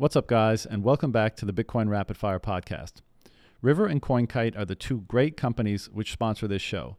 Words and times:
What's 0.00 0.16
up, 0.16 0.28
guys, 0.28 0.64
and 0.64 0.82
welcome 0.82 1.12
back 1.12 1.36
to 1.36 1.44
the 1.44 1.52
Bitcoin 1.52 1.90
Rapid 1.90 2.16
Fire 2.16 2.40
podcast. 2.40 3.02
River 3.60 3.84
and 3.84 4.00
CoinKite 4.00 4.56
are 4.56 4.64
the 4.64 4.74
two 4.74 5.02
great 5.02 5.36
companies 5.36 5.90
which 5.92 6.12
sponsor 6.12 6.48
this 6.48 6.62
show 6.62 6.96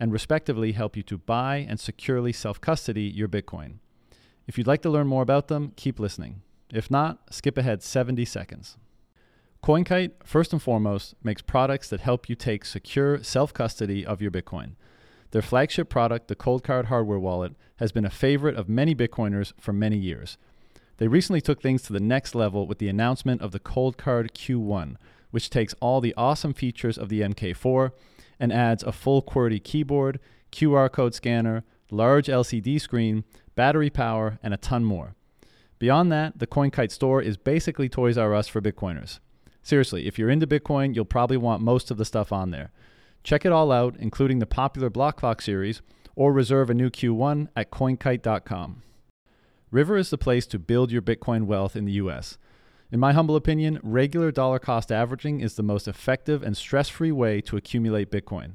and 0.00 0.14
respectively 0.14 0.72
help 0.72 0.96
you 0.96 1.02
to 1.02 1.18
buy 1.18 1.56
and 1.56 1.78
securely 1.78 2.32
self 2.32 2.58
custody 2.58 3.02
your 3.02 3.28
Bitcoin. 3.28 3.80
If 4.46 4.56
you'd 4.56 4.66
like 4.66 4.80
to 4.80 4.88
learn 4.88 5.08
more 5.08 5.20
about 5.20 5.48
them, 5.48 5.74
keep 5.76 6.00
listening. 6.00 6.40
If 6.72 6.90
not, 6.90 7.34
skip 7.34 7.58
ahead 7.58 7.82
70 7.82 8.24
seconds. 8.24 8.78
CoinKite, 9.62 10.12
first 10.24 10.54
and 10.54 10.62
foremost, 10.62 11.16
makes 11.22 11.42
products 11.42 11.90
that 11.90 12.00
help 12.00 12.30
you 12.30 12.34
take 12.34 12.64
secure 12.64 13.22
self 13.22 13.52
custody 13.52 14.06
of 14.06 14.22
your 14.22 14.30
Bitcoin. 14.30 14.76
Their 15.32 15.42
flagship 15.42 15.90
product, 15.90 16.28
the 16.28 16.34
Coldcard 16.34 16.86
hardware 16.86 17.18
wallet, 17.18 17.52
has 17.76 17.92
been 17.92 18.06
a 18.06 18.10
favorite 18.10 18.56
of 18.56 18.70
many 18.70 18.94
Bitcoiners 18.94 19.52
for 19.60 19.74
many 19.74 19.98
years. 19.98 20.38
They 20.98 21.08
recently 21.08 21.40
took 21.40 21.62
things 21.62 21.82
to 21.82 21.92
the 21.92 22.00
next 22.00 22.34
level 22.34 22.66
with 22.66 22.78
the 22.78 22.88
announcement 22.88 23.40
of 23.40 23.52
the 23.52 23.60
Coldcard 23.60 24.32
Q1, 24.32 24.96
which 25.30 25.48
takes 25.48 25.74
all 25.80 26.00
the 26.00 26.14
awesome 26.16 26.52
features 26.52 26.98
of 26.98 27.08
the 27.08 27.20
MK4 27.22 27.92
and 28.40 28.52
adds 28.52 28.82
a 28.82 28.92
full 28.92 29.22
QWERTY 29.22 29.62
keyboard, 29.62 30.20
QR 30.52 30.90
code 30.90 31.14
scanner, 31.14 31.64
large 31.90 32.26
LCD 32.26 32.80
screen, 32.80 33.24
battery 33.54 33.90
power, 33.90 34.38
and 34.42 34.52
a 34.52 34.58
ton 34.58 34.84
more. 34.84 35.14
Beyond 35.78 36.10
that, 36.10 36.38
the 36.40 36.46
CoinKite 36.46 36.90
store 36.90 37.22
is 37.22 37.36
basically 37.36 37.88
Toys 37.88 38.18
R 38.18 38.34
Us 38.34 38.48
for 38.48 38.60
Bitcoiners. 38.60 39.20
Seriously, 39.62 40.06
if 40.06 40.18
you're 40.18 40.30
into 40.30 40.46
Bitcoin, 40.46 40.94
you'll 40.94 41.04
probably 41.04 41.36
want 41.36 41.62
most 41.62 41.90
of 41.90 41.96
the 41.96 42.04
stuff 42.04 42.32
on 42.32 42.50
there. 42.50 42.72
Check 43.22 43.44
it 43.44 43.52
all 43.52 43.70
out, 43.70 43.94
including 43.98 44.40
the 44.40 44.46
popular 44.46 44.90
Block 44.90 45.18
Clock 45.18 45.42
series, 45.42 45.80
or 46.16 46.32
reserve 46.32 46.70
a 46.70 46.74
new 46.74 46.90
Q1 46.90 47.48
at 47.54 47.70
coinkite.com. 47.70 48.82
River 49.70 49.98
is 49.98 50.08
the 50.08 50.16
place 50.16 50.46
to 50.46 50.58
build 50.58 50.90
your 50.90 51.02
Bitcoin 51.02 51.44
wealth 51.44 51.76
in 51.76 51.84
the 51.84 51.92
US. 51.92 52.38
In 52.90 52.98
my 52.98 53.12
humble 53.12 53.36
opinion, 53.36 53.78
regular 53.82 54.30
dollar 54.30 54.58
cost 54.58 54.90
averaging 54.90 55.40
is 55.40 55.56
the 55.56 55.62
most 55.62 55.86
effective 55.86 56.42
and 56.42 56.56
stress 56.56 56.88
free 56.88 57.12
way 57.12 57.42
to 57.42 57.58
accumulate 57.58 58.10
Bitcoin. 58.10 58.52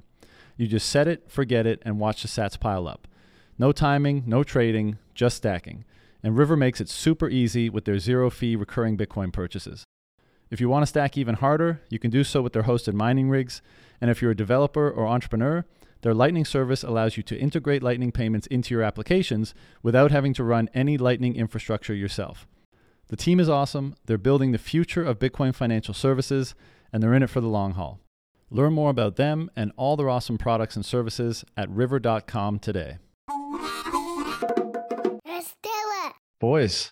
You 0.57 0.65
just 0.65 0.89
set 0.89 1.07
it, 1.07 1.29
forget 1.29 1.67
it, 1.67 1.83
and 1.85 1.99
watch 1.99 2.23
the 2.23 2.27
sats 2.27 2.59
pile 2.59 2.87
up. 2.87 3.07
No 3.59 3.71
timing, 3.71 4.23
no 4.25 4.43
trading, 4.43 4.97
just 5.13 5.37
stacking. 5.37 5.85
And 6.23 6.35
River 6.35 6.57
makes 6.57 6.81
it 6.81 6.89
super 6.89 7.29
easy 7.29 7.69
with 7.69 7.85
their 7.85 7.99
zero 7.99 8.31
fee 8.31 8.55
recurring 8.55 8.97
Bitcoin 8.97 9.31
purchases. 9.31 9.83
If 10.49 10.59
you 10.59 10.67
want 10.67 10.81
to 10.83 10.87
stack 10.87 11.15
even 11.15 11.35
harder, 11.35 11.81
you 11.89 11.99
can 11.99 12.09
do 12.09 12.23
so 12.23 12.41
with 12.41 12.53
their 12.53 12.63
hosted 12.63 12.93
mining 12.93 13.29
rigs. 13.29 13.61
And 14.01 14.09
if 14.09 14.21
you're 14.21 14.31
a 14.31 14.35
developer 14.35 14.89
or 14.89 15.05
entrepreneur, 15.05 15.65
their 16.03 16.13
Lightning 16.13 16.43
service 16.43 16.83
allows 16.83 17.15
you 17.15 17.23
to 17.23 17.37
integrate 17.37 17.81
Lightning 17.81 18.11
payments 18.11 18.45
into 18.47 18.73
your 18.75 18.83
applications 18.83 19.55
without 19.81 20.11
having 20.11 20.33
to 20.33 20.43
run 20.43 20.69
any 20.73 20.97
Lightning 20.97 21.33
infrastructure 21.33 21.95
yourself. 21.95 22.45
The 23.07 23.15
team 23.15 23.39
is 23.39 23.47
awesome. 23.47 23.95
They're 24.05 24.17
building 24.17 24.51
the 24.51 24.57
future 24.57 25.01
of 25.01 25.17
Bitcoin 25.17 25.55
financial 25.55 25.93
services, 25.93 26.55
and 26.91 27.01
they're 27.01 27.13
in 27.13 27.23
it 27.23 27.29
for 27.29 27.39
the 27.39 27.47
long 27.47 27.75
haul. 27.75 28.01
Learn 28.51 28.73
more 28.73 28.89
about 28.89 29.15
them 29.15 29.49
and 29.55 29.71
all 29.77 29.95
their 29.95 30.09
awesome 30.09 30.37
products 30.37 30.75
and 30.75 30.85
services 30.85 31.45
at 31.55 31.69
river.com 31.69 32.59
today. 32.59 32.97
Let's 35.25 35.55
do 35.63 35.69
it. 35.69 36.13
Boys, 36.41 36.91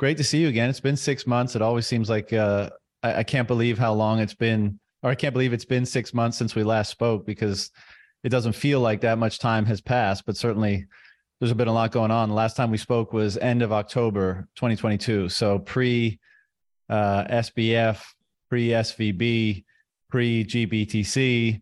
great 0.00 0.16
to 0.16 0.24
see 0.24 0.40
you 0.42 0.48
again. 0.48 0.68
It's 0.68 0.80
been 0.80 0.96
six 0.96 1.28
months. 1.28 1.54
It 1.54 1.62
always 1.62 1.86
seems 1.86 2.10
like 2.10 2.32
uh, 2.32 2.70
I, 3.04 3.18
I 3.18 3.22
can't 3.22 3.46
believe 3.46 3.78
how 3.78 3.92
long 3.92 4.18
it's 4.18 4.34
been, 4.34 4.80
or 5.04 5.10
I 5.10 5.14
can't 5.14 5.32
believe 5.32 5.52
it's 5.52 5.64
been 5.64 5.86
six 5.86 6.12
months 6.12 6.36
since 6.36 6.56
we 6.56 6.64
last 6.64 6.90
spoke 6.90 7.24
because 7.24 7.70
it 8.24 8.30
doesn't 8.30 8.52
feel 8.52 8.80
like 8.80 9.00
that 9.02 9.18
much 9.18 9.38
time 9.38 9.64
has 9.66 9.80
passed, 9.80 10.26
but 10.26 10.36
certainly 10.36 10.86
there's 11.40 11.52
been 11.52 11.68
a 11.68 11.72
lot 11.72 11.92
going 11.92 12.10
on. 12.10 12.28
The 12.28 12.34
last 12.34 12.56
time 12.56 12.70
we 12.70 12.78
spoke 12.78 13.12
was 13.12 13.36
end 13.36 13.62
of 13.62 13.72
October 13.72 14.48
2022. 14.56 15.28
So 15.28 15.58
pre 15.60 16.18
uh, 16.88 17.24
SBF, 17.24 18.02
pre 18.48 18.68
SVB, 18.68 19.64
pre 20.10 20.44
GBTC, 20.44 21.60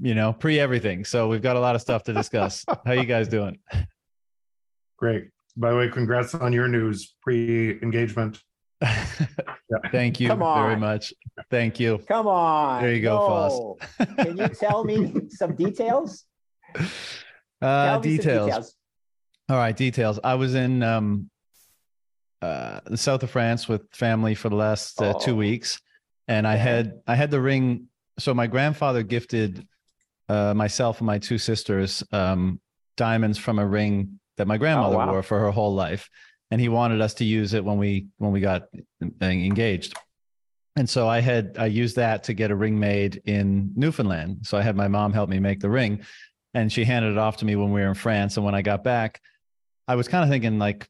you 0.00 0.14
know, 0.14 0.32
pre 0.32 0.58
everything. 0.58 1.04
So 1.04 1.28
we've 1.28 1.42
got 1.42 1.56
a 1.56 1.60
lot 1.60 1.74
of 1.74 1.80
stuff 1.80 2.02
to 2.04 2.12
discuss. 2.12 2.64
How 2.84 2.92
you 2.92 3.04
guys 3.04 3.28
doing? 3.28 3.58
Great. 4.96 5.28
By 5.56 5.70
the 5.70 5.76
way, 5.76 5.88
congrats 5.88 6.34
on 6.34 6.52
your 6.52 6.68
news 6.68 7.14
pre 7.22 7.80
engagement. 7.82 8.42
Thank 9.92 10.20
you 10.20 10.28
Come 10.28 10.38
very 10.38 10.76
much. 10.76 11.12
Thank 11.50 11.80
you. 11.80 11.98
Come 12.08 12.26
on. 12.26 12.82
There 12.82 12.92
you 12.94 13.02
go, 13.02 13.76
no. 13.98 14.06
Can 14.16 14.36
you 14.36 14.48
tell 14.48 14.84
me 14.84 15.12
some 15.30 15.54
details? 15.54 16.24
Uh, 16.74 16.80
Tell 17.60 18.00
me 18.00 18.16
some 18.16 18.24
details. 18.24 18.74
All 19.48 19.56
right, 19.56 19.76
details. 19.76 20.20
I 20.22 20.34
was 20.34 20.54
in 20.54 20.82
um, 20.82 21.30
uh, 22.42 22.80
the 22.86 22.96
south 22.96 23.22
of 23.22 23.30
France 23.30 23.68
with 23.68 23.82
family 23.92 24.34
for 24.34 24.48
the 24.48 24.56
last 24.56 25.00
uh, 25.00 25.14
two 25.14 25.32
Oh. 25.32 25.36
weeks, 25.36 25.80
and 26.28 26.46
I 26.46 26.56
had 26.56 26.92
I 27.06 27.14
had 27.14 27.30
the 27.30 27.40
ring. 27.40 27.86
So 28.18 28.34
my 28.34 28.46
grandfather 28.46 29.02
gifted 29.02 29.66
uh, 30.28 30.52
myself 30.54 30.98
and 31.00 31.06
my 31.06 31.18
two 31.18 31.38
sisters 31.38 32.02
um, 32.12 32.60
diamonds 32.96 33.38
from 33.38 33.58
a 33.58 33.66
ring 33.66 34.18
that 34.36 34.46
my 34.46 34.58
grandmother 34.58 34.96
Oh, 34.96 34.98
wow. 34.98 35.12
wore 35.12 35.22
for 35.22 35.38
her 35.40 35.50
whole 35.50 35.74
life, 35.74 36.08
and 36.50 36.60
he 36.60 36.68
wanted 36.68 37.00
us 37.00 37.14
to 37.14 37.24
use 37.24 37.54
it 37.54 37.64
when 37.64 37.78
we 37.78 38.08
when 38.18 38.32
we 38.32 38.40
got 38.40 38.68
engaged. 39.20 39.94
And 40.76 40.88
so 40.88 41.08
I 41.08 41.20
had 41.20 41.56
I 41.58 41.66
used 41.66 41.96
that 41.96 42.24
to 42.24 42.34
get 42.34 42.50
a 42.50 42.56
ring 42.56 42.78
made 42.78 43.20
in 43.24 43.72
Newfoundland. 43.74 44.40
So 44.42 44.56
I 44.56 44.62
had 44.62 44.76
my 44.76 44.88
mom 44.88 45.12
help 45.12 45.28
me 45.28 45.40
make 45.40 45.60
the 45.60 45.70
ring, 45.70 46.04
and 46.54 46.72
she 46.72 46.84
handed 46.84 47.12
it 47.12 47.18
off 47.18 47.38
to 47.38 47.44
me 47.44 47.56
when 47.56 47.72
we 47.72 47.80
were 47.80 47.88
in 47.88 47.94
France. 47.94 48.36
And 48.36 48.46
when 48.46 48.54
I 48.54 48.62
got 48.62 48.84
back, 48.84 49.20
I 49.86 49.96
was 49.96 50.08
kind 50.08 50.22
of 50.22 50.30
thinking 50.30 50.58
like, 50.58 50.88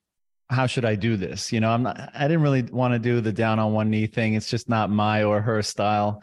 how 0.51 0.67
should 0.67 0.85
I 0.85 0.95
do 0.95 1.17
this? 1.17 1.53
You 1.53 1.61
know, 1.61 1.71
I'm 1.71 1.83
not. 1.83 2.11
I 2.15 2.23
didn't 2.29 2.43
really 2.43 2.63
want 2.63 2.95
to 2.95 2.99
do 2.99 3.21
the 3.21 3.33
down 3.33 3.59
on 3.59 3.73
one 3.73 3.91
knee 3.91 4.07
thing. 4.07 4.35
It's 4.35 4.51
just 4.51 4.69
not 4.69 4.91
my 4.91 5.25
or 5.25 5.41
her 5.41 5.63
style. 5.63 6.23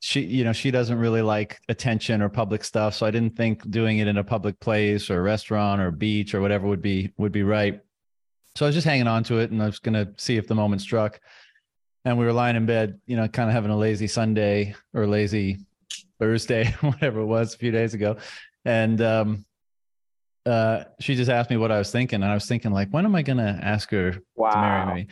She, 0.00 0.20
you 0.20 0.44
know, 0.44 0.52
she 0.52 0.70
doesn't 0.70 0.98
really 0.98 1.20
like 1.20 1.60
attention 1.68 2.22
or 2.22 2.30
public 2.30 2.64
stuff. 2.64 2.94
So 2.94 3.04
I 3.04 3.10
didn't 3.10 3.36
think 3.36 3.68
doing 3.70 3.98
it 3.98 4.08
in 4.08 4.16
a 4.16 4.24
public 4.24 4.58
place 4.60 5.10
or 5.10 5.22
restaurant 5.22 5.82
or 5.82 5.90
beach 5.90 6.34
or 6.34 6.40
whatever 6.40 6.66
would 6.66 6.80
be 6.80 7.12
would 7.18 7.32
be 7.32 7.42
right. 7.42 7.80
So 8.60 8.66
I 8.66 8.68
was 8.68 8.74
just 8.74 8.86
hanging 8.86 9.06
on 9.06 9.24
to 9.24 9.38
it, 9.38 9.50
and 9.50 9.62
I 9.62 9.64
was 9.64 9.78
going 9.78 9.94
to 9.94 10.12
see 10.18 10.36
if 10.36 10.46
the 10.46 10.54
moment 10.54 10.82
struck. 10.82 11.18
And 12.04 12.18
we 12.18 12.26
were 12.26 12.32
lying 12.34 12.56
in 12.56 12.66
bed, 12.66 13.00
you 13.06 13.16
know, 13.16 13.26
kind 13.26 13.48
of 13.48 13.54
having 13.54 13.70
a 13.70 13.76
lazy 13.78 14.06
Sunday 14.06 14.74
or 14.92 15.06
lazy 15.06 15.60
Thursday, 16.18 16.66
whatever 16.82 17.20
it 17.20 17.24
was, 17.24 17.54
a 17.54 17.56
few 17.56 17.70
days 17.70 17.94
ago. 17.94 18.18
And 18.66 19.00
um, 19.00 19.46
uh, 20.44 20.84
she 21.00 21.14
just 21.14 21.30
asked 21.30 21.48
me 21.48 21.56
what 21.56 21.72
I 21.72 21.78
was 21.78 21.90
thinking, 21.90 22.22
and 22.22 22.30
I 22.30 22.34
was 22.34 22.44
thinking 22.44 22.70
like, 22.70 22.90
when 22.90 23.06
am 23.06 23.14
I 23.14 23.22
going 23.22 23.38
to 23.38 23.58
ask 23.62 23.90
her 23.92 24.10
to 24.12 24.20
marry 24.36 24.94
me? 24.94 25.06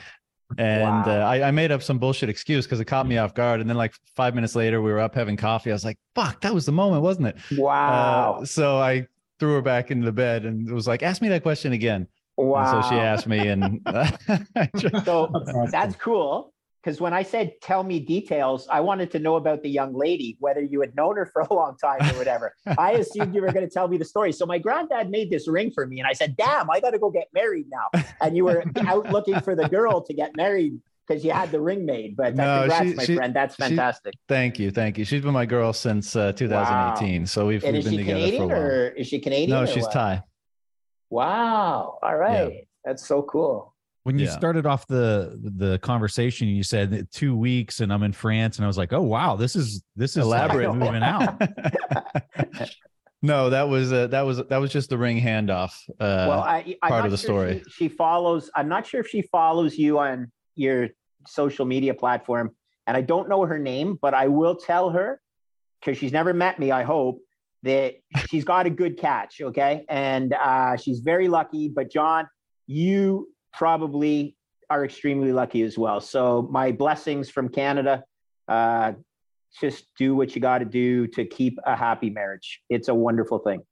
And 0.59 1.07
Wow. 1.07 1.23
uh, 1.23 1.25
I, 1.25 1.49
I 1.49 1.51
made 1.51 1.73
up 1.73 1.83
some 1.83 1.99
bullshit 1.99 2.29
excuse 2.29 2.67
because 2.67 2.81
it 2.81 2.85
caught 2.85 3.07
me 3.07 3.17
off 3.17 3.33
guard. 3.33 3.63
And 3.63 3.71
then 3.71 3.79
like 3.79 3.95
five 4.15 4.35
minutes 4.35 4.55
later, 4.55 4.83
we 4.83 4.93
were 4.93 5.01
up 5.01 5.15
having 5.15 5.39
coffee. 5.39 5.71
I 5.71 5.73
was 5.73 5.87
like, 5.87 5.97
"Fuck, 6.15 6.43
that 6.43 6.53
was 6.53 6.67
the 6.67 6.73
moment, 6.73 7.01
wasn't 7.01 7.29
it?" 7.29 7.37
Wow. 7.57 8.41
Uh, 8.43 8.45
so 8.45 8.77
I 8.77 9.07
threw 9.41 9.55
her 9.55 9.63
back 9.63 9.91
into 9.91 10.05
the 10.05 10.13
bed 10.13 10.45
and 10.45 10.69
it 10.69 10.75
was 10.75 10.87
like, 10.87 11.03
"Ask 11.03 11.23
me 11.23 11.31
that 11.31 11.43
question 11.43 11.73
again." 11.73 12.09
Wow. 12.47 12.77
And 12.77 12.85
so 12.85 12.91
she 12.91 12.97
asked 12.97 13.27
me, 13.27 13.49
and 13.49 13.81
So 15.05 15.31
That's 15.45 15.73
that's 15.73 15.97
cool. 15.97 16.53
Because 16.83 17.01
when 17.01 17.13
I 17.13 17.25
said 17.25 17.55
tell 17.61 17.83
me 17.83 17.99
details, 17.99 18.69
I 18.71 18.81
wanted 18.81 19.11
to 19.11 19.19
know 19.19 19.35
about 19.35 19.63
the 19.65 19.69
young 19.69 19.93
lady, 19.95 20.37
whether 20.39 20.63
you 20.63 20.81
had 20.81 20.95
known 20.95 21.17
her 21.17 21.27
for 21.27 21.43
a 21.43 21.53
long 21.53 21.77
time 21.77 22.01
or 22.03 22.17
whatever. 22.17 22.55
I 22.79 22.93
assumed 22.93 23.35
you 23.35 23.43
were 23.43 23.53
going 23.53 23.67
to 23.67 23.71
tell 23.71 23.89
me 23.89 23.99
the 23.99 24.05
story. 24.05 24.33
So 24.33 24.47
my 24.47 24.59
granddad 24.59 25.11
made 25.11 25.29
this 25.29 25.49
ring 25.49 25.73
for 25.73 25.87
me, 25.87 25.99
and 25.99 26.07
I 26.07 26.13
said, 26.13 26.37
"Damn, 26.37 26.71
I 26.71 26.79
got 26.81 26.91
to 26.91 26.99
go 26.99 27.11
get 27.11 27.29
married 27.35 27.67
now." 27.69 28.03
And 28.23 28.37
you 28.37 28.45
were 28.45 28.63
out 28.87 29.11
looking 29.11 29.41
for 29.41 29.55
the 29.57 29.69
girl 29.69 30.01
to 30.03 30.15
get 30.15 30.37
married 30.37 30.79
because 31.07 31.25
you 31.25 31.33
had 31.33 31.51
the 31.51 31.61
ring 31.61 31.85
made. 31.85 32.17
But 32.17 32.39
uh, 32.39 32.45
No, 32.45 32.61
congrats, 32.61 32.89
she- 32.91 32.95
my 32.95 33.05
she- 33.05 33.17
friend. 33.17 33.35
That's 33.35 33.57
she- 33.57 33.63
fantastic. 33.63 34.15
thank 34.29 34.59
you, 34.61 34.71
thank 34.71 34.99
you. 34.99 35.05
She's 35.05 35.21
been 35.23 35.33
my 35.35 35.47
girl 35.47 35.73
since 35.73 36.15
uh, 36.15 36.33
2018. 36.33 37.27
So 37.27 37.47
we've, 37.49 37.63
we've 37.65 37.73
been 37.73 37.83
together 37.83 38.05
Canadian 38.05 38.49
for 38.49 38.55
a 38.55 38.57
while. 38.61 38.67
or 38.67 38.89
is 38.91 39.09
she 39.09 39.19
Canadian? 39.19 39.51
no, 39.51 39.67
she's 39.67 39.83
what? 39.83 39.93
Thai. 39.93 40.23
Wow. 41.11 41.99
All 42.03 42.17
right. 42.17 42.67
That's 42.85 43.07
so 43.07 43.23
cool. 43.23 43.75
When 44.05 44.19
you 44.19 44.25
Yeah. 44.27 44.31
started 44.37 44.65
off 44.65 44.87
the 44.87 45.39
the 45.57 45.79
conversation, 45.81 46.49
you 46.49 46.63
said 46.63 47.09
two 47.13 47.37
weeks 47.37 47.81
and 47.81 47.93
I'm 47.93 48.03
in 48.03 48.13
France, 48.13 48.57
and 48.57 48.65
I 48.65 48.67
was 48.67 48.79
like, 48.79 48.93
oh 48.93 49.03
wow, 49.03 49.37
this 49.37 49.55
is 49.57 49.83
this 49.97 50.17
is 50.17 50.25
like 50.25 50.51
Elaborate. 50.51 50.75
moving 50.75 51.03
out. 51.03 51.41
no, 53.23 53.51
that 53.51 53.69
was 53.69 53.93
uh, 53.93 54.07
that 54.09 54.23
was 54.23 54.39
that 54.39 54.59
was 54.59 54.71
just 54.71 54.89
the 54.91 54.97
ring 54.99 55.21
handoff. 55.21 55.73
Uh, 56.01 56.27
well, 56.29 56.41
I, 56.41 56.77
I'm 56.83 56.91
part 56.91 57.05
of 57.05 57.11
the 57.11 57.19
sure 57.19 57.27
story. 57.27 57.63
She, 57.69 57.71
she 57.71 57.89
follows. 57.89 58.51
I'm 58.55 58.69
not 58.69 58.87
sure 58.87 59.01
if 59.01 59.09
she 59.09 59.23
follows 59.23 59.77
you 59.77 59.99
on 59.99 60.31
your 60.55 60.89
social 61.27 61.67
media 61.67 61.93
platform, 61.95 62.55
and 62.87 62.97
I 62.97 63.03
don't 63.03 63.29
know 63.29 63.45
her 63.45 63.59
name, 63.59 63.99
but 64.01 64.15
I 64.15 64.29
will 64.29 64.55
tell 64.57 64.91
her 64.91 65.21
because 65.81 65.99
she's 65.99 66.13
never 66.13 66.33
met 66.33 66.59
me. 66.59 66.71
I 66.71 66.83
hope 66.85 67.21
that 67.63 67.95
she's 68.29 68.45
got 68.45 68.67
a 68.67 68.71
good 68.71 68.97
catch. 68.99 69.41
Okay, 69.41 69.85
and 69.89 70.33
uh, 70.35 70.77
she's 70.77 71.01
very 71.01 71.29
lucky. 71.29 71.69
But 71.69 71.91
John, 71.91 72.29
you 72.67 73.29
probably 73.53 74.37
are 74.71 74.85
extremely 74.85 75.33
lucky 75.33 75.63
as 75.63 75.79
well. 75.79 76.01
So 76.01 76.49
my 76.51 76.73
blessings 76.73 77.31
from 77.31 77.49
Canada. 77.49 78.05
Uh, 78.47 78.93
just 79.61 79.87
do 79.99 80.15
what 80.15 80.35
you 80.35 80.41
got 80.41 80.59
to 80.59 80.65
do 80.65 81.07
to 81.09 81.25
keep 81.25 81.59
a 81.65 81.75
happy 81.75 82.11
marriage. 82.11 82.61
It's 82.69 82.89
a 82.89 82.95
wonderful 82.95 83.39
thing. 83.39 83.63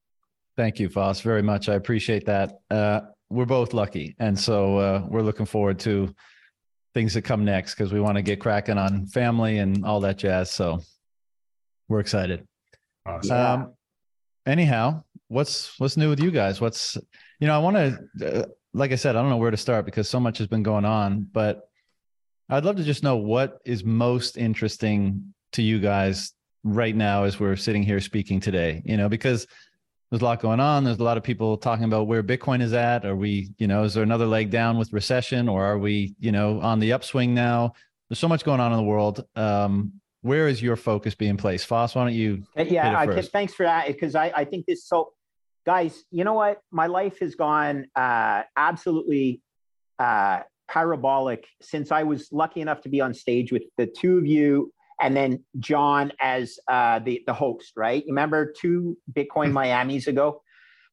Thank 0.57 0.81
you, 0.81 0.89
Foss, 0.89 1.21
very 1.21 1.43
much. 1.43 1.69
I 1.69 1.75
appreciate 1.75 2.25
that. 2.27 2.61
Uh, 2.71 3.01
we're 3.29 3.45
both 3.45 3.75
lucky, 3.75 4.17
and 4.19 4.39
so 4.39 4.79
uh, 4.79 5.07
we're 5.09 5.23
looking 5.23 5.47
forward 5.47 5.79
to 5.81 6.15
things 6.95 7.13
that 7.13 7.23
come 7.23 7.45
next 7.45 7.75
because 7.75 7.93
we 7.93 8.01
want 8.01 8.17
to 8.17 8.23
get 8.23 8.41
cracking 8.41 8.79
on 8.79 9.07
family 9.07 9.59
and 9.59 9.85
all 9.85 10.01
that 10.01 10.17
jazz. 10.17 10.51
So 10.51 10.81
we're 11.89 12.01
excited. 12.01 12.47
Awesome. 13.05 13.37
Um, 13.37 13.75
anyhow, 14.47 15.03
what's 15.29 15.79
what's 15.79 15.97
new 15.97 16.09
with 16.09 16.21
you 16.21 16.31
guys? 16.31 16.61
What's 16.61 16.97
you 17.41 17.47
know, 17.47 17.55
I 17.55 17.59
want 17.59 17.77
to, 17.77 18.41
uh, 18.41 18.47
like 18.73 18.93
I 18.93 18.95
said, 18.95 19.17
I 19.17 19.21
don't 19.21 19.31
know 19.31 19.37
where 19.37 19.51
to 19.51 19.57
start 19.57 19.85
because 19.85 20.09
so 20.09 20.21
much 20.21 20.39
has 20.39 20.47
been 20.47 20.63
going 20.63 20.85
on, 20.85 21.29
but 21.33 21.69
I'd 22.49 22.65
love 22.65 22.77
to 22.77 22.85
just 22.85 23.03
know 23.03 23.17
what 23.17 23.59
is 23.65 23.85
most 23.85 24.39
interesting 24.39 25.35
to 25.53 25.63
you 25.63 25.79
guys 25.79 26.33
right 26.65 26.95
now 26.95 27.25
as 27.25 27.39
we're 27.41 27.57
sitting 27.57 27.83
here 27.83 28.01
speaking 28.01 28.41
today. 28.41 28.83
You 28.85 28.97
know, 28.97 29.09
because 29.09 29.47
there's 30.11 30.23
a 30.23 30.25
lot 30.25 30.41
going 30.41 30.61
on. 30.61 30.85
There's 30.85 31.01
a 31.01 31.05
lot 31.05 31.17
of 31.17 31.25
people 31.25 31.57
talking 31.57 31.85
about 31.85 32.07
where 32.07 32.23
Bitcoin 32.23 32.63
is 32.63 32.73
at. 32.73 33.05
Are 33.05 33.17
we, 33.17 33.51
you 33.59 33.67
know, 33.67 33.83
is 33.83 33.95
there 33.95 34.05
another 34.05 34.27
leg 34.27 34.51
down 34.51 34.79
with 34.79 34.93
recession, 34.93 35.49
or 35.49 35.65
are 35.65 35.79
we, 35.79 36.15
you 36.21 36.33
know, 36.33 36.61
on 36.61 36.79
the 36.79 36.93
upswing 36.93 37.35
now? 37.35 37.73
There's 38.09 38.21
so 38.21 38.29
much 38.29 38.45
going 38.45 38.61
on 38.61 38.71
in 38.73 38.79
the 38.79 38.85
world. 38.85 39.25
Um, 39.35 40.01
where 40.27 40.49
is 40.49 40.61
your 40.61 40.77
focus 40.77 41.15
being 41.15 41.37
placed? 41.37 41.67
Foss, 41.67 41.95
why 41.95 42.05
don't 42.05 42.15
you? 42.15 42.43
Yeah, 42.57 42.99
I 42.99 43.07
can, 43.07 43.23
thanks 43.23 43.55
for 43.55 43.65
that 43.65 43.87
because 43.87 44.15
I, 44.15 44.33
I 44.35 44.45
think 44.45 44.67
this 44.67 44.87
so, 44.87 45.13
guys. 45.65 46.05
You 46.11 46.25
know 46.25 46.35
what? 46.35 46.61
My 46.71 46.87
life 46.87 47.21
has 47.21 47.35
gone 47.35 47.87
uh, 47.95 48.43
absolutely 48.57 49.41
uh, 49.99 50.41
parabolic 50.69 51.47
since 51.63 51.93
I 51.93 52.03
was 52.03 52.29
lucky 52.33 52.61
enough 52.61 52.83
to 52.83 52.89
be 52.89 53.01
on 53.01 53.15
stage 53.15 53.53
with 53.53 53.63
the 53.77 53.87
two 53.87 54.19
of 54.19 54.27
you 54.27 54.73
and 55.01 55.17
then 55.17 55.45
John 55.59 56.13
as 56.21 56.59
uh, 56.69 56.99
the 56.99 57.23
the 57.27 57.35
host, 57.35 57.73
right? 57.77 58.03
You 58.05 58.13
remember 58.13 58.53
two 58.59 58.97
Bitcoin. 59.13 59.53
Miami's 59.57 60.09
ago, 60.09 60.43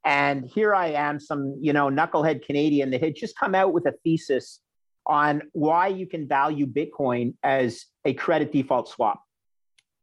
and 0.06 0.46
here 0.46 0.76
I 0.76 0.88
am, 0.88 1.20
some 1.20 1.58
you 1.62 1.74
know 1.74 1.88
knucklehead 1.88 2.46
Canadian 2.46 2.92
that 2.92 3.04
had 3.04 3.16
just 3.16 3.38
come 3.38 3.56
out 3.56 3.74
with 3.74 3.86
a 3.86 3.94
thesis 4.04 4.60
on 5.06 5.44
why 5.52 5.88
you 5.88 6.08
can 6.08 6.28
value 6.28 6.66
Bitcoin 6.66 7.36
as 7.44 7.86
a 8.06 8.14
credit 8.14 8.52
default 8.52 8.90
swap 8.90 9.22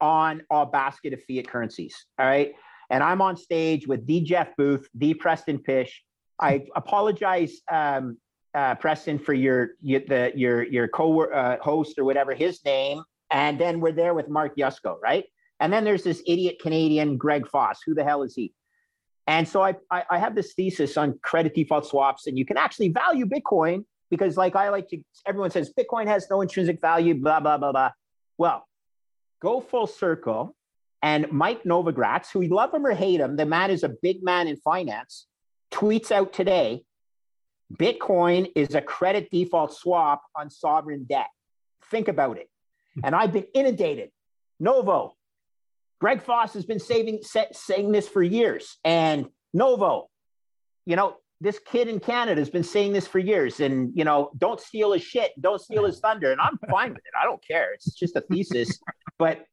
on 0.01 0.43
a 0.51 0.67
basket 0.67 1.13
of 1.13 1.21
fiat 1.25 1.49
currencies. 1.49 2.07
All 2.19 2.27
right, 2.27 2.53
and 2.91 3.03
I'm 3.03 3.21
on 3.23 3.37
stage 3.37 3.87
with 3.87 4.07
the 4.07 4.21
Jeff 4.21 4.57
Booth, 4.57 4.89
the 4.95 5.15
Preston 5.15 5.59
Pysh. 5.59 6.03
I 6.39 6.67
apologize. 6.75 7.61
Um, 7.71 8.19
uh, 8.53 8.75
Preston, 8.75 9.21
for 9.21 9.33
your, 9.33 9.71
your 9.81 10.01
the 10.01 10.33
your 10.35 10.65
your 10.65 10.89
co 10.89 11.23
uh, 11.23 11.59
host 11.61 12.01
or 12.01 12.05
whatever 12.05 12.35
his 12.35 12.65
name 12.65 13.05
and 13.31 13.59
then 13.59 13.81
we're 13.81 13.93
there 13.93 14.15
with 14.15 14.29
Mark 14.29 14.57
Yusko, 14.57 15.01
right? 15.01 15.25
And 15.61 15.73
then 15.73 15.85
there's 15.85 16.03
this 16.03 16.23
idiot 16.27 16.57
Canadian, 16.61 17.17
Greg 17.17 17.47
Foss. 17.49 17.81
Who 17.87 17.95
the 17.95 18.05
hell 18.05 18.23
is 18.23 18.35
he? 18.35 18.53
And 19.27 19.47
so 19.47 19.63
I, 19.63 19.75
I, 19.91 20.05
I 20.11 20.19
have 20.19 20.35
this 20.35 20.55
thesis 20.55 20.97
on 20.97 21.19
credit 21.23 21.55
default 21.55 21.87
swaps, 21.87 22.27
and 22.27 22.37
you 22.37 22.45
can 22.45 22.57
actually 22.57 22.89
value 22.89 23.27
Bitcoin 23.27 23.85
because, 24.11 24.37
like 24.37 24.57
I 24.57 24.69
like 24.71 24.89
to, 24.89 24.99
everyone 25.27 25.51
says 25.51 25.73
Bitcoin 25.77 26.07
has 26.07 26.27
no 26.31 26.41
intrinsic 26.41 26.81
value, 26.81 27.15
blah, 27.15 27.41
blah, 27.41 27.59
blah, 27.59 27.73
blah. 27.73 27.91
Well, 28.39 28.67
go 29.41 29.61
full 29.61 29.87
circle. 29.87 30.55
And 31.03 31.33
Mike 31.33 31.65
Novogratz, 31.65 32.31
who 32.31 32.43
you 32.43 32.55
love 32.55 32.75
him 32.75 32.85
or 32.85 32.93
hate 32.93 33.21
him, 33.21 33.37
the 33.37 33.47
man 33.47 33.71
is 33.71 33.85
a 33.85 33.89
big 33.89 34.23
man 34.23 34.49
in 34.49 34.57
finance, 34.57 35.27
tweets 35.71 36.11
out 36.11 36.33
today 36.33 36.85
Bitcoin 37.73 38.51
is 38.57 38.75
a 38.75 38.83
credit 38.83 39.31
default 39.31 39.73
swap 39.73 40.23
on 40.35 40.51
sovereign 40.51 41.07
debt. 41.09 41.29
Think 41.91 42.09
about 42.09 42.37
it 42.37 42.51
and 43.03 43.15
I've 43.15 43.33
been 43.33 43.47
inundated. 43.55 44.11
Novo, 44.59 45.17
Greg 46.01 46.23
Foss 46.23 46.55
has 46.55 46.65
been 46.65 46.81
saving, 46.81 47.21
saying 47.53 47.93
this 47.93 48.09
for 48.09 48.23
years. 48.23 48.79
And 48.85 49.27
Novo, 49.53 50.09
you 50.87 50.97
know, 50.97 51.17
this 51.41 51.59
kid 51.59 51.89
in 51.89 52.01
Canada 52.01 52.41
has 52.41 52.51
been 52.51 52.63
saying 52.63 52.93
this 52.93 53.07
for 53.07 53.19
years. 53.19 53.61
And, 53.61 53.93
you 53.95 54.05
know, 54.05 54.31
don't 54.37 54.61
steal 54.61 54.93
his 54.93 55.03
shit, 55.03 55.33
don't 55.41 55.61
steal 55.61 55.85
his 55.85 55.99
thunder. 55.99 56.33
And 56.33 56.41
I'm 56.41 56.59
fine 56.71 56.91
with 56.91 56.99
it. 56.99 57.13
I 57.21 57.25
don't 57.25 57.43
care. 57.47 57.73
It's 57.73 57.93
just 57.95 58.17
a 58.17 58.21
thesis. 58.21 58.79
but 59.19 59.45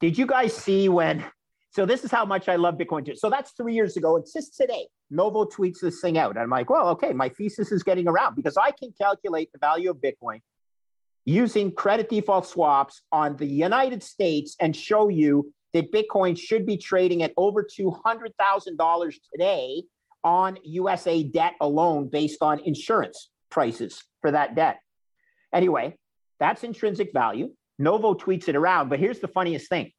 did 0.00 0.16
you 0.16 0.26
guys 0.26 0.54
see 0.54 0.88
when? 0.88 1.24
So 1.70 1.84
this 1.84 2.04
is 2.04 2.10
how 2.10 2.24
much 2.24 2.48
I 2.48 2.56
love 2.56 2.76
Bitcoin. 2.76 3.04
Too. 3.04 3.16
So 3.16 3.28
that's 3.28 3.50
three 3.50 3.74
years 3.74 3.98
ago. 3.98 4.16
It's 4.16 4.32
just 4.32 4.56
today. 4.56 4.88
Novo 5.10 5.44
tweets 5.44 5.80
this 5.80 6.00
thing 6.00 6.16
out. 6.16 6.38
I'm 6.38 6.48
like, 6.48 6.70
well, 6.70 6.88
okay, 6.90 7.12
my 7.12 7.28
thesis 7.28 7.70
is 7.70 7.82
getting 7.82 8.08
around 8.08 8.34
because 8.34 8.56
I 8.56 8.70
can 8.70 8.94
calculate 8.98 9.52
the 9.52 9.58
value 9.58 9.90
of 9.90 9.98
Bitcoin 9.98 10.40
using 11.26 11.72
credit 11.72 12.08
default 12.08 12.46
swaps 12.46 13.02
on 13.12 13.36
the 13.36 13.46
United 13.46 14.02
States 14.02 14.56
and 14.60 14.74
show 14.74 15.08
you 15.08 15.52
that 15.74 15.92
Bitcoin 15.92 16.38
should 16.38 16.64
be 16.64 16.78
trading 16.78 17.22
at 17.22 17.32
over 17.36 17.62
$200,000 17.62 19.14
today 19.32 19.82
on 20.26 20.58
USA 20.64 21.22
debt 21.22 21.54
alone 21.60 22.08
based 22.08 22.42
on 22.42 22.58
insurance 22.58 23.30
prices 23.48 24.02
for 24.20 24.32
that 24.32 24.56
debt. 24.56 24.80
Anyway, 25.54 25.96
that's 26.40 26.64
intrinsic 26.64 27.12
value. 27.12 27.52
Novo 27.78 28.12
tweets 28.14 28.48
it 28.48 28.56
around, 28.56 28.88
but 28.88 28.98
here's 28.98 29.20
the 29.20 29.28
funniest 29.28 29.68
thing. 29.68 29.92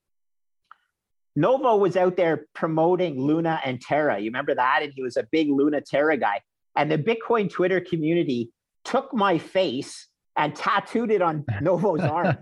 Novo 1.38 1.78
was 1.78 1.96
out 1.96 2.18
there 2.18 2.46
promoting 2.54 3.22
Luna 3.22 3.62
and 3.64 3.80
Terra. 3.80 4.20
You 4.20 4.26
remember 4.26 4.54
that? 4.54 4.80
And 4.82 4.92
he 4.94 5.02
was 5.02 5.16
a 5.16 5.26
big 5.32 5.50
Luna 5.50 5.80
Terra 5.82 6.18
guy. 6.18 6.42
And 6.76 6.92
the 6.92 6.98
Bitcoin 6.98 7.50
Twitter 7.50 7.80
community 7.80 8.52
took 8.84 9.14
my 9.14 9.38
face 9.38 10.08
and 10.36 10.54
tattooed 10.56 11.12
it 11.12 11.22
on 11.22 11.46
Novo's 11.62 12.02
arm. 12.02 12.38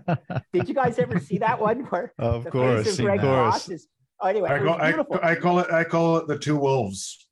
Did 0.52 0.68
you 0.68 0.74
guys 0.74 0.98
ever 0.98 1.20
see 1.20 1.38
that 1.38 1.60
one? 1.60 1.80
Where 1.84 2.12
of 2.18 2.50
course, 2.50 2.98
of 2.98 3.04
Greg 3.04 3.20
of 3.20 3.52
course. 3.52 3.68
Is, 3.68 3.86
oh, 4.20 4.26
anyway, 4.26 4.50
I 4.50 4.58
call, 4.58 5.20
I, 5.22 5.30
I 5.30 5.34
call 5.34 5.58
it 5.60 5.70
I 5.70 5.84
call 5.84 6.16
it 6.16 6.26
the 6.26 6.38
two 6.38 6.56
wolves. 6.56 7.25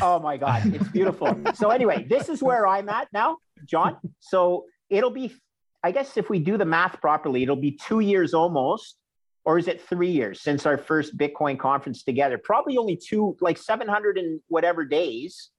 Oh 0.00 0.18
my 0.20 0.36
God, 0.36 0.74
it's 0.74 0.88
beautiful. 0.88 1.36
so 1.54 1.70
anyway, 1.70 2.06
this 2.08 2.28
is 2.28 2.42
where 2.42 2.66
I'm 2.66 2.88
at 2.88 3.08
now, 3.12 3.38
John. 3.64 3.96
So 4.20 4.66
it'll 4.90 5.10
be, 5.10 5.34
I 5.82 5.92
guess, 5.92 6.16
if 6.16 6.30
we 6.30 6.38
do 6.38 6.56
the 6.56 6.64
math 6.64 7.00
properly, 7.00 7.42
it'll 7.42 7.56
be 7.56 7.72
two 7.72 8.00
years 8.00 8.34
almost, 8.34 8.96
or 9.44 9.58
is 9.58 9.66
it 9.66 9.80
three 9.80 10.10
years 10.10 10.42
since 10.42 10.66
our 10.66 10.76
first 10.76 11.16
Bitcoin 11.16 11.58
conference 11.58 12.02
together? 12.02 12.38
Probably 12.38 12.76
only 12.76 12.96
two, 12.96 13.36
like 13.40 13.56
700 13.56 14.18
and 14.18 14.40
whatever 14.48 14.84
days, 14.84 15.50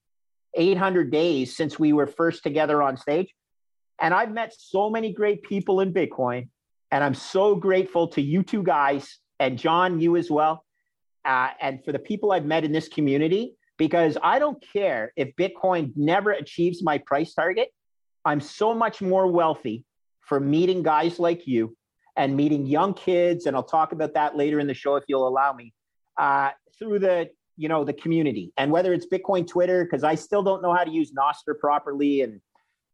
800 0.54 1.12
days 1.12 1.56
since 1.56 1.80
we 1.80 1.94
were 1.94 2.08
first 2.08 2.44
together 2.44 2.82
on 2.84 2.98
stage. 2.98 3.34
And 4.00 4.14
I've 4.14 4.32
met 4.32 4.54
so 4.58 4.90
many 4.90 5.12
great 5.12 5.44
people 5.44 5.82
in 5.82 5.94
Bitcoin. 5.94 6.50
And 6.92 7.04
I'm 7.04 7.14
so 7.14 7.56
grateful 7.56 8.08
to 8.10 8.22
you 8.22 8.44
two 8.44 8.64
guys 8.64 9.20
and 9.40 9.58
John, 9.58 10.00
you 10.00 10.18
as 10.18 10.30
well. 10.30 10.66
Uh, 11.26 11.50
and 11.62 11.84
for 11.84 11.92
the 11.92 12.00
people 12.00 12.32
I've 12.32 12.46
met 12.46 12.64
in 12.64 12.72
this 12.72 12.88
community, 12.88 13.56
because 13.80 14.16
I 14.22 14.38
don't 14.38 14.64
care 14.74 15.12
if 15.16 15.36
Bitcoin 15.36 15.92
never 15.96 16.32
achieves 16.32 16.84
my 16.84 17.00
price 17.00 17.34
target. 17.34 17.70
I'm 18.24 18.40
so 18.40 18.76
much 18.76 19.02
more 19.02 19.26
wealthy 19.26 19.84
for 20.22 20.40
meeting 20.40 20.84
guys 20.84 21.18
like 21.18 21.48
you 21.48 21.76
and 22.16 22.38
meeting 22.38 22.68
young 22.68 22.94
kids. 22.94 23.48
And 23.48 23.56
I'll 23.56 23.64
talk 23.64 23.92
about 23.92 24.14
that 24.14 24.38
later 24.38 24.60
in 24.60 24.68
the 24.68 24.76
show 24.76 24.96
if 24.98 25.06
you'll 25.08 25.28
allow 25.28 25.54
me 25.54 25.74
uh, 26.18 26.52
through 26.78 27.00
the 27.00 27.32
you 27.58 27.68
know 27.68 27.84
the 27.84 27.92
community 27.92 28.54
and 28.56 28.72
whether 28.72 28.94
it's 28.94 29.06
bitcoin 29.06 29.46
twitter 29.46 29.84
because 29.84 30.06
i 30.06 30.16
still 30.16 30.42
don't 30.42 30.62
know 30.62 30.74
how 30.74 30.86
to 30.86 30.92
use 30.92 31.12
nostr 31.12 31.60
properly 31.60 32.22
and 32.22 32.40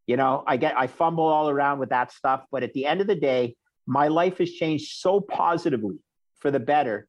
you 0.08 0.18
know, 0.18 0.44
I 0.46 0.58
get 0.58 0.78
I 0.78 0.88
fumble 0.88 1.26
all 1.26 1.50
around 1.50 1.80
with 1.80 1.90
that 1.90 2.12
stuff, 2.12 2.46
but 2.52 2.64
at 2.64 2.74
the 2.74 2.86
end 2.86 3.02
of 3.02 3.08
the 3.08 3.16
day, 3.16 3.56
my 3.88 4.08
life 4.08 4.38
has 4.38 4.52
changed 4.52 5.00
so 5.00 5.20
positively 5.20 5.98
for 6.40 6.52
the 6.52 6.60
better. 6.60 7.08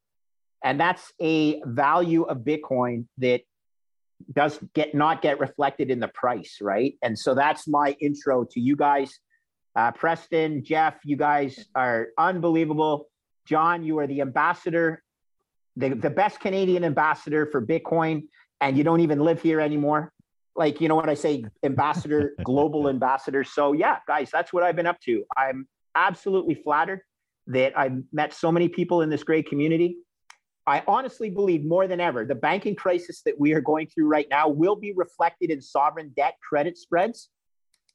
And 0.63 0.79
that's 0.79 1.11
a 1.21 1.61
value 1.63 2.23
of 2.23 2.39
Bitcoin 2.39 3.05
that 3.19 3.41
does 4.33 4.59
get 4.73 4.95
not 4.95 5.21
get 5.21 5.39
reflected 5.39 5.89
in 5.89 5.99
the 5.99 6.07
price, 6.07 6.57
right? 6.61 6.95
And 7.01 7.17
so 7.17 7.35
that's 7.35 7.67
my 7.67 7.95
intro 7.99 8.45
to 8.51 8.59
you 8.59 8.75
guys. 8.75 9.19
Uh, 9.75 9.91
Preston, 9.91 10.63
Jeff, 10.63 10.95
you 11.03 11.17
guys 11.17 11.65
are 11.75 12.07
unbelievable. 12.17 13.07
John, 13.45 13.83
you 13.83 13.99
are 13.99 14.07
the 14.07 14.21
ambassador, 14.21 15.03
the, 15.75 15.89
the 15.89 16.09
best 16.09 16.39
Canadian 16.39 16.83
ambassador 16.83 17.45
for 17.45 17.61
Bitcoin, 17.65 18.23
and 18.59 18.75
you 18.77 18.83
don't 18.83 19.01
even 19.01 19.19
live 19.19 19.41
here 19.41 19.61
anymore 19.61 20.11
like 20.57 20.81
you 20.81 20.87
know 20.89 20.95
what 20.95 21.07
I 21.07 21.13
say, 21.13 21.45
ambassador, 21.63 22.33
global 22.43 22.89
ambassador. 22.89 23.43
So 23.43 23.73
yeah, 23.73 23.97
guys, 24.07 24.29
that's 24.33 24.51
what 24.51 24.63
I've 24.63 24.75
been 24.75 24.87
up 24.87 24.99
to. 25.01 25.23
I'm 25.37 25.67
absolutely 25.95 26.55
flattered 26.55 27.01
that 27.47 27.77
I've 27.77 28.01
met 28.11 28.33
so 28.33 28.51
many 28.51 28.67
people 28.67 29.03
in 29.03 29.09
this 29.09 29.23
great 29.23 29.47
community. 29.47 29.97
I 30.67 30.83
honestly 30.85 31.29
believe 31.29 31.63
more 31.63 31.87
than 31.87 32.01
ever, 32.01 32.25
the 32.25 32.35
banking 32.35 32.75
crisis 32.75 33.21
that 33.21 33.39
we 33.39 33.53
are 33.53 33.61
going 33.61 33.87
through 33.87 34.07
right 34.07 34.27
now 34.29 34.49
will 34.49 34.75
be 34.75 34.91
reflected 34.91 35.49
in 35.49 35.61
sovereign 35.61 36.11
debt 36.17 36.35
credit 36.47 36.77
spreads. 36.77 37.29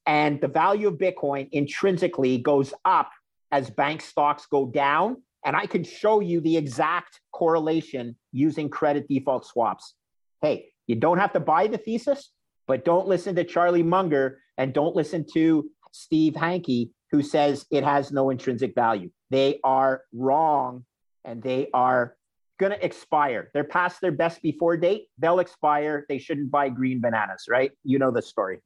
And 0.06 0.40
the 0.40 0.48
value 0.48 0.88
of 0.88 0.94
Bitcoin 0.94 1.50
intrinsically 1.52 2.38
goes 2.38 2.72
up 2.86 3.10
as 3.52 3.68
bank 3.68 4.00
stocks 4.00 4.46
go 4.46 4.66
down. 4.66 5.18
And 5.44 5.54
I 5.54 5.66
can 5.66 5.84
show 5.84 6.20
you 6.20 6.40
the 6.40 6.56
exact 6.56 7.20
correlation 7.30 8.16
using 8.32 8.70
credit 8.70 9.06
default 9.06 9.44
swaps. 9.44 9.94
Hey, 10.40 10.70
you 10.86 10.96
don't 10.96 11.18
have 11.18 11.34
to 11.34 11.40
buy 11.40 11.66
the 11.66 11.78
thesis, 11.78 12.30
but 12.66 12.86
don't 12.86 13.06
listen 13.06 13.36
to 13.36 13.44
Charlie 13.44 13.82
Munger 13.82 14.38
and 14.56 14.72
don't 14.72 14.96
listen 14.96 15.26
to 15.34 15.68
Steve 15.92 16.32
Hanke, 16.32 16.90
who 17.10 17.22
says 17.22 17.66
it 17.70 17.84
has 17.84 18.12
no 18.12 18.30
intrinsic 18.30 18.74
value. 18.74 19.10
They 19.30 19.60
are 19.62 20.04
wrong 20.14 20.86
and 21.24 21.42
they 21.42 21.68
are 21.74 22.16
going 22.62 22.78
to 22.78 22.84
expire. 22.84 23.50
They're 23.52 23.64
past 23.64 24.00
their 24.00 24.12
best 24.12 24.40
before 24.40 24.76
date. 24.76 25.08
They'll 25.18 25.40
expire. 25.40 26.06
They 26.08 26.18
shouldn't 26.18 26.50
buy 26.50 26.68
green 26.70 27.00
bananas, 27.00 27.44
right? 27.48 27.72
You 27.84 27.98
know 27.98 28.10
the 28.10 28.22
story. 28.22 28.58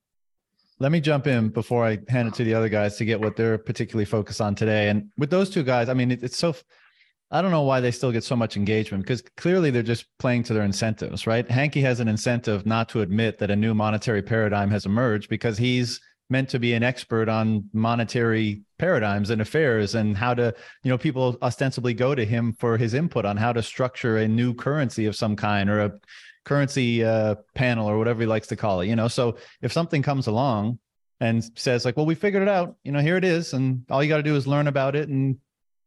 let 0.78 0.92
me 0.92 1.00
jump 1.00 1.26
in 1.26 1.48
before 1.48 1.84
I 1.84 1.98
hand 2.08 2.28
it 2.28 2.34
to 2.34 2.44
the 2.44 2.54
other 2.54 2.68
guys 2.68 2.96
to 2.98 3.04
get 3.04 3.18
what 3.20 3.34
they're 3.36 3.58
particularly 3.58 4.04
focused 4.04 4.42
on 4.42 4.54
today. 4.54 4.90
And 4.90 5.10
with 5.16 5.30
those 5.30 5.48
two 5.48 5.62
guys, 5.62 5.88
I 5.88 5.94
mean, 5.94 6.10
it, 6.10 6.22
it's 6.22 6.36
so. 6.36 6.54
I 7.28 7.42
don't 7.42 7.50
know 7.50 7.62
why 7.62 7.80
they 7.80 7.90
still 7.90 8.12
get 8.12 8.22
so 8.22 8.36
much 8.36 8.56
engagement 8.56 9.02
because 9.02 9.20
clearly 9.36 9.72
they're 9.72 9.82
just 9.82 10.06
playing 10.20 10.44
to 10.44 10.54
their 10.54 10.62
incentives, 10.62 11.26
right? 11.26 11.44
Hanke 11.48 11.80
has 11.82 11.98
an 11.98 12.06
incentive 12.06 12.66
not 12.66 12.88
to 12.90 13.00
admit 13.00 13.38
that 13.38 13.50
a 13.50 13.56
new 13.56 13.74
monetary 13.74 14.22
paradigm 14.22 14.70
has 14.70 14.86
emerged 14.86 15.28
because 15.28 15.58
he's 15.58 16.00
meant 16.28 16.48
to 16.50 16.58
be 16.58 16.74
an 16.74 16.82
expert 16.82 17.28
on 17.28 17.68
monetary 17.72 18.62
paradigms 18.78 19.30
and 19.30 19.40
affairs 19.40 19.94
and 19.94 20.16
how 20.16 20.34
to, 20.34 20.54
you 20.82 20.90
know, 20.90 20.98
people 20.98 21.36
ostensibly 21.42 21.94
go 21.94 22.14
to 22.14 22.24
him 22.24 22.52
for 22.58 22.76
his 22.76 22.94
input 22.94 23.24
on 23.24 23.36
how 23.36 23.52
to 23.52 23.62
structure 23.62 24.18
a 24.18 24.28
new 24.28 24.52
currency 24.52 25.06
of 25.06 25.14
some 25.14 25.36
kind 25.36 25.70
or 25.70 25.80
a 25.80 25.92
currency 26.44 27.04
uh, 27.04 27.34
panel 27.54 27.88
or 27.88 27.98
whatever 27.98 28.20
he 28.20 28.26
likes 28.26 28.48
to 28.48 28.56
call 28.56 28.80
it. 28.80 28.86
You 28.86 28.96
know, 28.96 29.08
so 29.08 29.36
if 29.62 29.72
something 29.72 30.02
comes 30.02 30.26
along 30.26 30.78
and 31.20 31.44
says 31.56 31.84
like, 31.84 31.96
"Well, 31.96 32.06
we 32.06 32.14
figured 32.14 32.42
it 32.42 32.48
out. 32.48 32.76
You 32.84 32.92
know, 32.92 33.00
here 33.00 33.16
it 33.16 33.24
is, 33.24 33.52
and 33.52 33.84
all 33.90 34.02
you 34.02 34.08
got 34.08 34.18
to 34.18 34.22
do 34.22 34.36
is 34.36 34.46
learn 34.46 34.66
about 34.66 34.96
it 34.96 35.08
and 35.08 35.38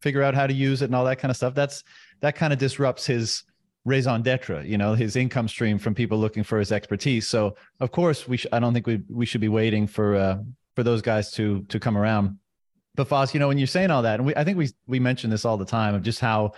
figure 0.02 0.24
out 0.24 0.36
how 0.36 0.48
to 0.48 0.54
use 0.54 0.82
it 0.82 0.86
and 0.86 0.96
all 0.96 1.06
that 1.06 1.20
kind 1.20 1.30
of 1.30 1.38
stuff," 1.38 1.54
that's 1.54 1.84
that 2.22 2.36
kind 2.36 2.54
of 2.54 2.60
disrupts 2.60 3.06
his 3.06 3.44
raison 3.86 4.22
d'etre. 4.22 4.64
You 4.66 4.78
know, 4.78 4.94
his 4.94 5.16
income 5.16 5.48
stream 5.48 5.80
from 5.80 5.96
people 5.96 6.18
looking 6.18 6.44
for 6.44 6.60
his 6.60 6.72
expertise. 6.72 7.28
So, 7.28 7.56
of 7.80 7.92
course, 7.92 8.28
we 8.28 8.38
sh- 8.38 8.48
I 8.52 8.60
don't 8.60 8.74
think 8.74 8.88
we 8.88 9.02
we 9.10 9.26
should 9.26 9.42
be 9.42 9.50
waiting 9.50 9.88
for 9.88 10.16
uh, 10.16 10.38
for 10.76 10.84
those 10.84 11.02
guys 11.02 11.32
to 11.34 11.64
to 11.70 11.80
come 11.80 11.98
around. 11.98 12.38
But 12.96 13.08
Foss, 13.08 13.34
you 13.34 13.40
know, 13.40 13.48
when 13.48 13.58
you're 13.58 13.68
saying 13.68 13.92
all 13.92 14.02
that, 14.02 14.20
and 14.20 14.26
we, 14.26 14.36
I 14.36 14.44
think 14.44 14.58
we 14.58 14.70
we 14.88 15.00
mention 15.00 15.30
this 15.30 15.46
all 15.46 15.58
the 15.58 15.66
time 15.66 15.96
of 15.96 16.04
just 16.04 16.20
how 16.20 16.54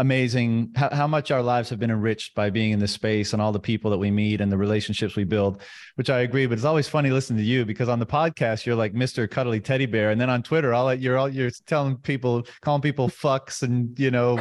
amazing 0.00 0.72
how, 0.74 0.88
how 0.90 1.06
much 1.06 1.30
our 1.30 1.42
lives 1.42 1.68
have 1.68 1.78
been 1.78 1.90
enriched 1.90 2.34
by 2.34 2.48
being 2.48 2.70
in 2.70 2.78
this 2.78 2.90
space 2.90 3.34
and 3.34 3.42
all 3.42 3.52
the 3.52 3.60
people 3.60 3.90
that 3.90 3.98
we 3.98 4.10
meet 4.10 4.40
and 4.40 4.50
the 4.50 4.56
relationships 4.56 5.14
we 5.14 5.24
build 5.24 5.60
which 5.96 6.08
i 6.08 6.20
agree 6.20 6.46
but 6.46 6.54
it's 6.54 6.64
always 6.64 6.88
funny 6.88 7.10
listening 7.10 7.36
to 7.36 7.44
you 7.44 7.66
because 7.66 7.86
on 7.86 7.98
the 7.98 8.06
podcast 8.06 8.64
you're 8.64 8.74
like 8.74 8.94
mr 8.94 9.30
cuddly 9.30 9.60
teddy 9.60 9.84
bear 9.84 10.10
and 10.10 10.18
then 10.18 10.30
on 10.30 10.42
twitter 10.42 10.72
all 10.72 10.94
you're 10.94 11.18
all 11.18 11.28
you're 11.28 11.50
telling 11.66 11.98
people 11.98 12.42
calling 12.62 12.80
people 12.80 13.08
fucks 13.08 13.62
and 13.62 13.98
you 13.98 14.10
know 14.10 14.38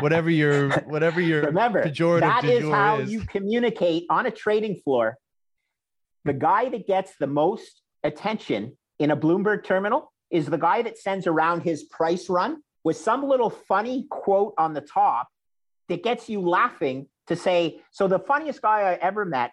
whatever 0.00 0.30
your 0.30 0.70
whatever 0.86 1.20
your 1.20 1.42
remember 1.42 1.82
that 1.82 2.44
is 2.44 2.64
how 2.64 2.96
is. 2.96 3.12
you 3.12 3.20
communicate 3.26 4.04
on 4.08 4.24
a 4.24 4.30
trading 4.30 4.80
floor 4.82 5.18
the 6.24 6.32
guy 6.32 6.70
that 6.70 6.86
gets 6.86 7.14
the 7.20 7.26
most 7.26 7.82
attention 8.02 8.78
in 8.98 9.10
a 9.10 9.16
bloomberg 9.16 9.62
terminal 9.62 10.10
is 10.30 10.46
the 10.46 10.56
guy 10.56 10.80
that 10.80 10.96
sends 10.96 11.26
around 11.26 11.60
his 11.60 11.84
price 11.84 12.30
run 12.30 12.62
with 12.84 12.96
some 12.96 13.26
little 13.26 13.50
funny 13.50 14.06
quote 14.10 14.54
on 14.58 14.74
the 14.74 14.80
top 14.80 15.28
that 15.88 16.02
gets 16.02 16.28
you 16.28 16.40
laughing 16.40 17.06
to 17.26 17.36
say, 17.36 17.80
so 17.90 18.08
the 18.08 18.18
funniest 18.18 18.62
guy 18.62 18.80
I 18.80 18.94
ever 18.94 19.24
met 19.24 19.52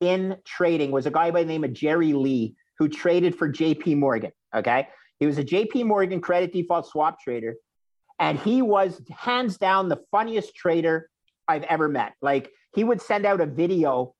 in 0.00 0.36
trading 0.44 0.90
was 0.90 1.06
a 1.06 1.10
guy 1.10 1.30
by 1.30 1.42
the 1.42 1.48
name 1.48 1.64
of 1.64 1.72
Jerry 1.72 2.12
Lee 2.12 2.56
who 2.78 2.88
traded 2.88 3.36
for 3.36 3.48
JP 3.48 3.98
Morgan. 3.98 4.32
Okay. 4.54 4.88
He 5.20 5.26
was 5.26 5.38
a 5.38 5.44
JP 5.44 5.84
Morgan 5.84 6.20
credit 6.20 6.52
default 6.52 6.86
swap 6.86 7.20
trader. 7.20 7.54
And 8.18 8.38
he 8.38 8.62
was 8.62 9.00
hands 9.10 9.58
down 9.58 9.88
the 9.88 10.00
funniest 10.10 10.54
trader 10.54 11.08
I've 11.48 11.64
ever 11.64 11.88
met. 11.88 12.14
Like 12.20 12.50
he 12.74 12.84
would 12.84 13.00
send 13.00 13.26
out 13.26 13.40
a 13.40 13.46
video 13.46 14.14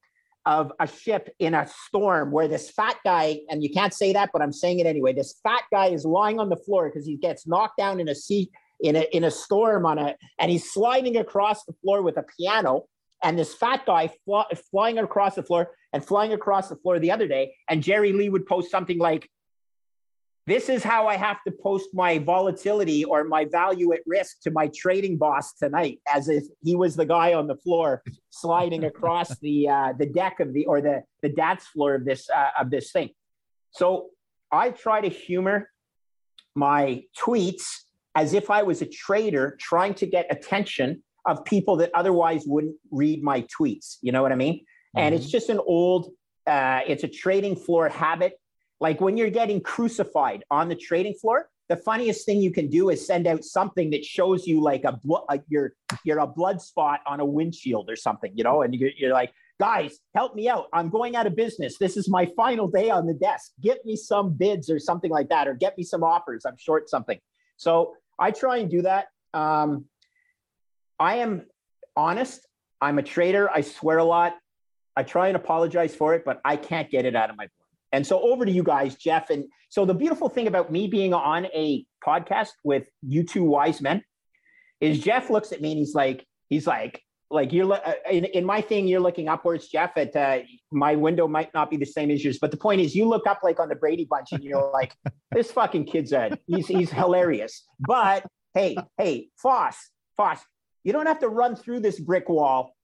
of 0.46 0.72
a 0.80 0.86
ship 0.86 1.34
in 1.38 1.54
a 1.54 1.68
storm 1.86 2.30
where 2.32 2.48
this 2.48 2.70
fat 2.70 2.96
guy, 3.04 3.38
and 3.48 3.62
you 3.62 3.70
can't 3.70 3.94
say 3.94 4.12
that, 4.12 4.30
but 4.32 4.42
I'm 4.42 4.52
saying 4.52 4.80
it 4.80 4.86
anyway. 4.86 5.12
This 5.12 5.38
fat 5.42 5.62
guy 5.72 5.86
is 5.86 6.04
lying 6.04 6.40
on 6.40 6.48
the 6.48 6.56
floor 6.56 6.88
because 6.88 7.06
he 7.06 7.16
gets 7.16 7.46
knocked 7.46 7.76
down 7.78 8.00
in 8.00 8.08
a 8.08 8.14
seat 8.14 8.50
in 8.80 8.96
a 8.96 9.06
in 9.12 9.24
a 9.24 9.30
storm 9.30 9.86
on 9.86 9.98
a, 9.98 10.16
and 10.38 10.50
he's 10.50 10.72
sliding 10.72 11.16
across 11.16 11.64
the 11.64 11.72
floor 11.82 12.02
with 12.02 12.16
a 12.16 12.24
piano. 12.36 12.86
And 13.22 13.38
this 13.38 13.54
fat 13.54 13.86
guy 13.86 14.10
fl- 14.24 14.52
flying 14.70 14.98
across 14.98 15.36
the 15.36 15.44
floor 15.44 15.70
and 15.92 16.04
flying 16.04 16.32
across 16.32 16.68
the 16.68 16.76
floor 16.76 16.98
the 16.98 17.12
other 17.12 17.28
day. 17.28 17.54
And 17.68 17.82
Jerry 17.82 18.12
Lee 18.12 18.28
would 18.28 18.46
post 18.46 18.70
something 18.70 18.98
like, 18.98 19.30
this 20.46 20.68
is 20.68 20.82
how 20.82 21.06
I 21.06 21.16
have 21.16 21.38
to 21.46 21.52
post 21.52 21.90
my 21.92 22.18
volatility 22.18 23.04
or 23.04 23.22
my 23.24 23.44
value 23.44 23.92
at 23.92 24.00
risk 24.06 24.40
to 24.42 24.50
my 24.50 24.68
trading 24.74 25.16
boss 25.16 25.54
tonight, 25.54 26.00
as 26.12 26.28
if 26.28 26.44
he 26.64 26.74
was 26.74 26.96
the 26.96 27.06
guy 27.06 27.34
on 27.34 27.46
the 27.46 27.56
floor 27.56 28.02
sliding 28.30 28.84
across 28.84 29.38
the 29.40 29.68
uh, 29.68 29.92
the 29.98 30.06
deck 30.06 30.40
of 30.40 30.52
the 30.52 30.66
or 30.66 30.80
the 30.80 31.02
the 31.22 31.28
dance 31.28 31.64
floor 31.66 31.94
of 31.94 32.04
this 32.04 32.28
uh, 32.28 32.48
of 32.58 32.70
this 32.70 32.90
thing. 32.90 33.10
So 33.70 34.08
I 34.50 34.70
try 34.70 35.00
to 35.00 35.08
humor 35.08 35.68
my 36.54 37.04
tweets 37.18 37.64
as 38.14 38.34
if 38.34 38.50
I 38.50 38.62
was 38.62 38.82
a 38.82 38.86
trader 38.86 39.56
trying 39.60 39.94
to 39.94 40.06
get 40.06 40.26
attention 40.30 41.02
of 41.24 41.44
people 41.44 41.76
that 41.76 41.90
otherwise 41.94 42.44
wouldn't 42.46 42.76
read 42.90 43.22
my 43.22 43.42
tweets. 43.42 43.96
You 44.02 44.12
know 44.12 44.22
what 44.22 44.32
I 44.32 44.34
mean? 44.34 44.58
Mm-hmm. 44.58 44.98
And 44.98 45.14
it's 45.14 45.30
just 45.30 45.48
an 45.48 45.60
old, 45.60 46.10
uh, 46.46 46.80
it's 46.86 47.04
a 47.04 47.08
trading 47.08 47.56
floor 47.56 47.88
habit 47.88 48.34
like 48.82 49.00
when 49.00 49.16
you're 49.16 49.30
getting 49.30 49.60
crucified 49.60 50.42
on 50.50 50.68
the 50.68 50.74
trading 50.74 51.14
floor, 51.14 51.48
the 51.68 51.76
funniest 51.76 52.26
thing 52.26 52.42
you 52.42 52.50
can 52.50 52.68
do 52.68 52.90
is 52.90 53.06
send 53.06 53.28
out 53.28 53.44
something 53.44 53.90
that 53.90 54.04
shows 54.04 54.44
you 54.44 54.60
like 54.60 54.82
a, 54.82 54.98
blo- 55.04 55.24
you're 55.48 55.72
you're 56.04 56.18
a 56.18 56.26
blood 56.26 56.60
spot 56.60 56.98
on 57.06 57.20
a 57.20 57.24
windshield 57.24 57.88
or 57.88 57.94
something, 57.94 58.32
you 58.34 58.42
know, 58.42 58.62
and 58.62 58.74
you're, 58.74 58.90
you're 58.96 59.12
like, 59.12 59.32
guys, 59.60 60.00
help 60.16 60.34
me 60.34 60.48
out. 60.48 60.66
I'm 60.72 60.88
going 60.88 61.14
out 61.14 61.28
of 61.28 61.36
business. 61.36 61.78
This 61.78 61.96
is 61.96 62.08
my 62.08 62.26
final 62.36 62.66
day 62.66 62.90
on 62.90 63.06
the 63.06 63.14
desk. 63.14 63.52
Get 63.60 63.86
me 63.86 63.94
some 63.94 64.32
bids 64.32 64.68
or 64.68 64.80
something 64.80 65.12
like 65.12 65.28
that, 65.28 65.46
or 65.46 65.54
get 65.54 65.78
me 65.78 65.84
some 65.84 66.02
offers. 66.02 66.44
I'm 66.44 66.56
short 66.58 66.90
something. 66.90 67.20
So 67.58 67.94
I 68.18 68.32
try 68.32 68.56
and 68.56 68.68
do 68.68 68.82
that. 68.82 69.06
Um, 69.32 69.84
I 70.98 71.18
am 71.18 71.46
honest. 71.96 72.44
I'm 72.80 72.98
a 72.98 73.02
trader. 73.04 73.48
I 73.48 73.60
swear 73.60 73.98
a 73.98 74.04
lot. 74.04 74.34
I 74.96 75.04
try 75.04 75.28
and 75.28 75.36
apologize 75.36 75.94
for 75.94 76.14
it, 76.14 76.24
but 76.24 76.40
I 76.44 76.56
can't 76.56 76.90
get 76.90 77.06
it 77.06 77.14
out 77.14 77.30
of 77.30 77.36
my 77.36 77.46
and 77.92 78.06
so 78.06 78.20
over 78.20 78.44
to 78.44 78.50
you 78.50 78.62
guys, 78.62 78.96
Jeff. 78.96 79.30
And 79.30 79.44
so 79.68 79.84
the 79.84 79.94
beautiful 79.94 80.28
thing 80.28 80.46
about 80.46 80.72
me 80.72 80.86
being 80.86 81.12
on 81.14 81.46
a 81.46 81.84
podcast 82.04 82.50
with 82.64 82.88
you 83.02 83.22
two 83.22 83.44
wise 83.44 83.80
men 83.80 84.02
is 84.80 84.98
Jeff 84.98 85.30
looks 85.30 85.52
at 85.52 85.60
me 85.60 85.72
and 85.72 85.78
he's 85.78 85.94
like, 85.94 86.26
he's 86.48 86.66
like, 86.66 87.02
like 87.30 87.52
you're 87.52 87.72
uh, 87.72 87.92
in, 88.10 88.24
in 88.26 88.44
my 88.44 88.60
thing, 88.60 88.86
you're 88.86 89.00
looking 89.00 89.28
upwards, 89.28 89.68
Jeff. 89.68 89.96
At 89.96 90.14
uh, 90.14 90.40
my 90.70 90.96
window 90.96 91.26
might 91.26 91.52
not 91.54 91.70
be 91.70 91.76
the 91.76 91.86
same 91.86 92.10
as 92.10 92.22
yours, 92.22 92.38
but 92.38 92.50
the 92.50 92.56
point 92.56 92.80
is, 92.80 92.94
you 92.94 93.08
look 93.08 93.26
up 93.26 93.40
like 93.42 93.58
on 93.58 93.68
the 93.68 93.74
Brady 93.74 94.04
Bunch, 94.04 94.32
and 94.32 94.44
you're 94.44 94.70
like, 94.74 94.94
this 95.32 95.50
fucking 95.50 95.86
kid's 95.86 96.12
a 96.12 96.36
he's 96.46 96.66
he's 96.66 96.90
hilarious. 96.90 97.64
But 97.80 98.26
hey, 98.54 98.76
hey, 98.98 99.28
Foss, 99.42 99.76
Foss, 100.16 100.40
you 100.84 100.92
don't 100.92 101.06
have 101.06 101.20
to 101.20 101.28
run 101.28 101.56
through 101.56 101.80
this 101.80 101.98
brick 101.98 102.28
wall. 102.28 102.74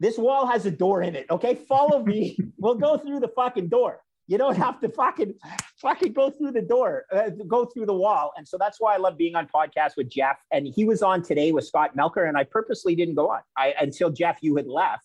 This 0.00 0.16
wall 0.16 0.46
has 0.46 0.64
a 0.64 0.70
door 0.70 1.02
in 1.02 1.14
it. 1.14 1.26
Okay, 1.30 1.54
follow 1.54 2.02
me. 2.02 2.38
we'll 2.56 2.76
go 2.76 2.96
through 2.96 3.20
the 3.20 3.28
fucking 3.36 3.68
door. 3.68 4.00
You 4.28 4.36
don't 4.36 4.56
have 4.58 4.78
to 4.82 4.90
fucking 4.90 5.34
fucking 5.80 6.12
go 6.12 6.30
through 6.30 6.52
the 6.52 6.60
door, 6.60 7.06
uh, 7.10 7.30
go 7.48 7.64
through 7.64 7.86
the 7.86 7.94
wall. 7.94 8.32
And 8.36 8.46
so 8.46 8.58
that's 8.58 8.78
why 8.78 8.94
I 8.94 8.98
love 8.98 9.16
being 9.16 9.34
on 9.34 9.48
podcasts 9.48 9.96
with 9.96 10.10
Jeff. 10.10 10.36
And 10.52 10.66
he 10.66 10.84
was 10.84 11.02
on 11.02 11.22
today 11.22 11.50
with 11.50 11.66
Scott 11.66 11.96
Melker, 11.96 12.28
and 12.28 12.36
I 12.36 12.44
purposely 12.44 12.94
didn't 12.94 13.14
go 13.14 13.30
on 13.30 13.40
I, 13.56 13.74
until 13.80 14.10
Jeff 14.10 14.38
you 14.42 14.54
had 14.56 14.66
left 14.66 15.02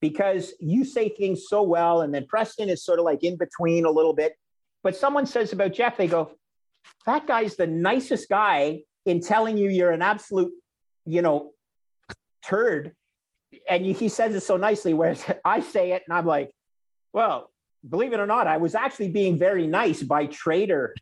because 0.00 0.54
you 0.60 0.84
say 0.84 1.10
things 1.10 1.44
so 1.48 1.62
well, 1.62 2.00
and 2.00 2.14
then 2.14 2.26
Preston 2.26 2.68
is 2.68 2.84
sort 2.84 2.98
of 2.98 3.04
like 3.04 3.22
in 3.22 3.36
between 3.36 3.84
a 3.84 3.90
little 3.90 4.14
bit. 4.14 4.34
But 4.82 4.96
someone 4.96 5.26
says 5.26 5.52
about 5.52 5.72
Jeff, 5.72 5.96
they 5.96 6.06
go, 6.06 6.32
"That 7.06 7.26
guy's 7.26 7.56
the 7.56 7.66
nicest 7.66 8.28
guy 8.28 8.82
in 9.04 9.20
telling 9.20 9.56
you 9.56 9.70
you're 9.70 9.92
an 9.92 10.02
absolute, 10.02 10.52
you 11.04 11.22
know, 11.22 11.52
turd." 12.42 12.92
And 13.68 13.84
he 13.84 14.08
says 14.08 14.34
it 14.34 14.42
so 14.42 14.56
nicely, 14.56 14.94
whereas 14.94 15.24
I 15.44 15.60
say 15.60 15.92
it, 15.92 16.02
and 16.06 16.16
I'm 16.16 16.26
like, 16.26 16.50
"Well, 17.12 17.50
believe 17.88 18.12
it 18.12 18.20
or 18.20 18.26
not, 18.26 18.46
I 18.46 18.56
was 18.56 18.74
actually 18.74 19.10
being 19.10 19.38
very 19.38 19.66
nice 19.66 20.02
by 20.02 20.26
trader 20.26 20.94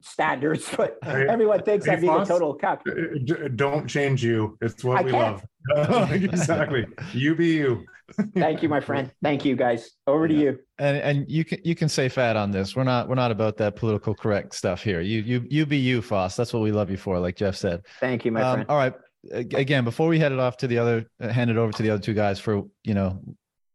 standards, 0.00 0.68
but 0.76 0.98
everyone 1.02 1.62
thinks 1.62 1.86
hey, 1.86 1.94
I'm 1.94 2.00
being 2.00 2.20
a 2.20 2.26
total 2.26 2.54
cuck. 2.54 2.82
Uh, 2.88 3.48
don't 3.54 3.86
change 3.86 4.24
you. 4.24 4.56
It's 4.60 4.84
what 4.84 4.98
I 4.98 5.02
we 5.02 5.10
can't. 5.10 5.42
love. 5.68 6.12
exactly. 6.12 6.86
You 7.12 7.34
be 7.34 7.48
you. 7.48 7.84
Thank 8.34 8.62
you, 8.62 8.68
my 8.68 8.80
friend. 8.80 9.12
Thank 9.22 9.44
you, 9.44 9.54
guys. 9.54 9.92
Over 10.06 10.26
yeah. 10.26 10.36
to 10.36 10.42
you. 10.42 10.58
And 10.78 10.96
and 10.96 11.30
you 11.30 11.44
can 11.44 11.58
you 11.64 11.74
can 11.74 11.88
say 11.88 12.08
fat 12.08 12.36
on 12.36 12.50
this. 12.50 12.74
We're 12.74 12.84
not 12.84 13.08
we're 13.08 13.14
not 13.14 13.30
about 13.30 13.56
that 13.58 13.76
political 13.76 14.14
correct 14.14 14.54
stuff 14.54 14.82
here. 14.82 15.00
You 15.00 15.20
you 15.20 15.46
you 15.48 15.66
be 15.66 15.76
you, 15.76 16.02
Foss. 16.02 16.36
That's 16.36 16.52
what 16.52 16.62
we 16.62 16.72
love 16.72 16.90
you 16.90 16.96
for, 16.96 17.18
like 17.18 17.36
Jeff 17.36 17.56
said. 17.56 17.82
Thank 18.00 18.24
you, 18.24 18.32
my 18.32 18.42
um, 18.42 18.54
friend. 18.54 18.70
All 18.70 18.76
right. 18.76 18.94
Again, 19.32 19.84
before 19.84 20.08
we 20.08 20.18
head 20.18 20.32
it 20.32 20.38
off 20.38 20.56
to 20.58 20.66
the 20.66 20.78
other, 20.78 21.06
uh, 21.20 21.28
hand 21.28 21.50
it 21.50 21.58
over 21.58 21.72
to 21.72 21.82
the 21.82 21.90
other 21.90 22.02
two 22.02 22.14
guys 22.14 22.40
for 22.40 22.64
you 22.82 22.94
know 22.94 23.20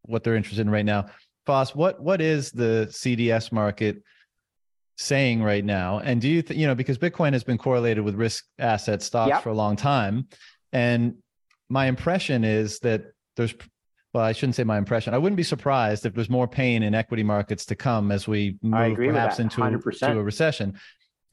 what 0.01 0.23
they're 0.23 0.35
interested 0.35 0.61
in 0.61 0.69
right 0.69 0.85
now. 0.85 1.05
Foss, 1.45 1.75
what 1.75 2.01
what 2.01 2.21
is 2.21 2.51
the 2.51 2.87
CDS 2.89 3.51
market 3.51 4.01
saying 4.97 5.43
right 5.43 5.63
now? 5.63 5.99
And 5.99 6.21
do 6.21 6.27
you 6.27 6.41
th- 6.41 6.59
you 6.59 6.67
know 6.67 6.75
because 6.75 6.97
Bitcoin 6.97 7.33
has 7.33 7.43
been 7.43 7.57
correlated 7.57 8.03
with 8.03 8.15
risk 8.15 8.45
asset 8.59 9.01
stocks 9.01 9.29
yep. 9.29 9.43
for 9.43 9.49
a 9.49 9.53
long 9.53 9.75
time, 9.75 10.27
and 10.73 11.15
my 11.69 11.85
impression 11.85 12.43
is 12.43 12.79
that 12.79 13.05
there's 13.35 13.53
well, 14.13 14.23
I 14.23 14.31
shouldn't 14.31 14.55
say 14.55 14.63
my 14.63 14.77
impression. 14.77 15.13
I 15.13 15.17
wouldn't 15.17 15.35
be 15.35 15.43
surprised 15.43 16.05
if 16.05 16.13
there's 16.13 16.29
more 16.29 16.47
pain 16.47 16.83
in 16.83 16.95
equity 16.95 17.21
markets 17.21 17.65
to 17.65 17.75
come 17.75 18.13
as 18.13 18.29
we 18.29 18.57
move 18.61 18.95
perhaps 18.95 19.39
into, 19.39 19.61
into 19.61 20.19
a 20.19 20.23
recession. 20.23 20.79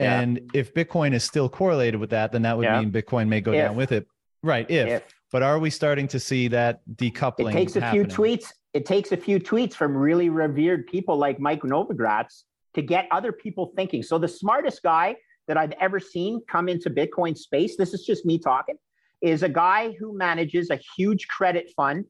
Yeah. 0.00 0.20
And 0.20 0.50
if 0.52 0.74
Bitcoin 0.74 1.14
is 1.14 1.22
still 1.22 1.48
correlated 1.48 2.00
with 2.00 2.10
that, 2.10 2.32
then 2.32 2.42
that 2.42 2.58
would 2.58 2.68
mean 2.68 2.90
Bitcoin 2.90 3.28
may 3.28 3.40
go 3.40 3.52
if. 3.52 3.58
down 3.58 3.76
with 3.76 3.92
it. 3.92 4.08
Right. 4.42 4.68
If. 4.68 4.88
if. 4.88 5.02
But 5.32 5.42
are 5.42 5.58
we 5.58 5.70
starting 5.70 6.06
to 6.08 6.20
see 6.20 6.46
that 6.48 6.80
decoupling? 6.94 7.50
It 7.50 7.52
takes 7.52 7.76
a 7.76 7.80
happening? 7.80 8.04
few 8.04 8.16
tweets 8.16 8.52
it 8.72 8.86
takes 8.86 9.12
a 9.12 9.16
few 9.16 9.38
tweets 9.38 9.74
from 9.74 9.96
really 9.96 10.28
revered 10.28 10.86
people 10.86 11.16
like 11.16 11.38
Mike 11.38 11.62
Novogratz 11.62 12.44
to 12.74 12.82
get 12.82 13.06
other 13.10 13.32
people 13.32 13.72
thinking. 13.76 14.02
So 14.02 14.18
the 14.18 14.28
smartest 14.28 14.82
guy 14.82 15.16
that 15.46 15.56
I've 15.56 15.72
ever 15.72 16.00
seen 16.00 16.40
come 16.48 16.68
into 16.68 16.88
Bitcoin 16.88 17.36
space, 17.36 17.76
this 17.76 17.92
is 17.92 18.04
just 18.04 18.24
me 18.24 18.38
talking, 18.38 18.76
is 19.20 19.42
a 19.42 19.48
guy 19.48 19.92
who 19.98 20.16
manages 20.16 20.70
a 20.70 20.80
huge 20.96 21.28
credit 21.28 21.70
fund 21.76 22.06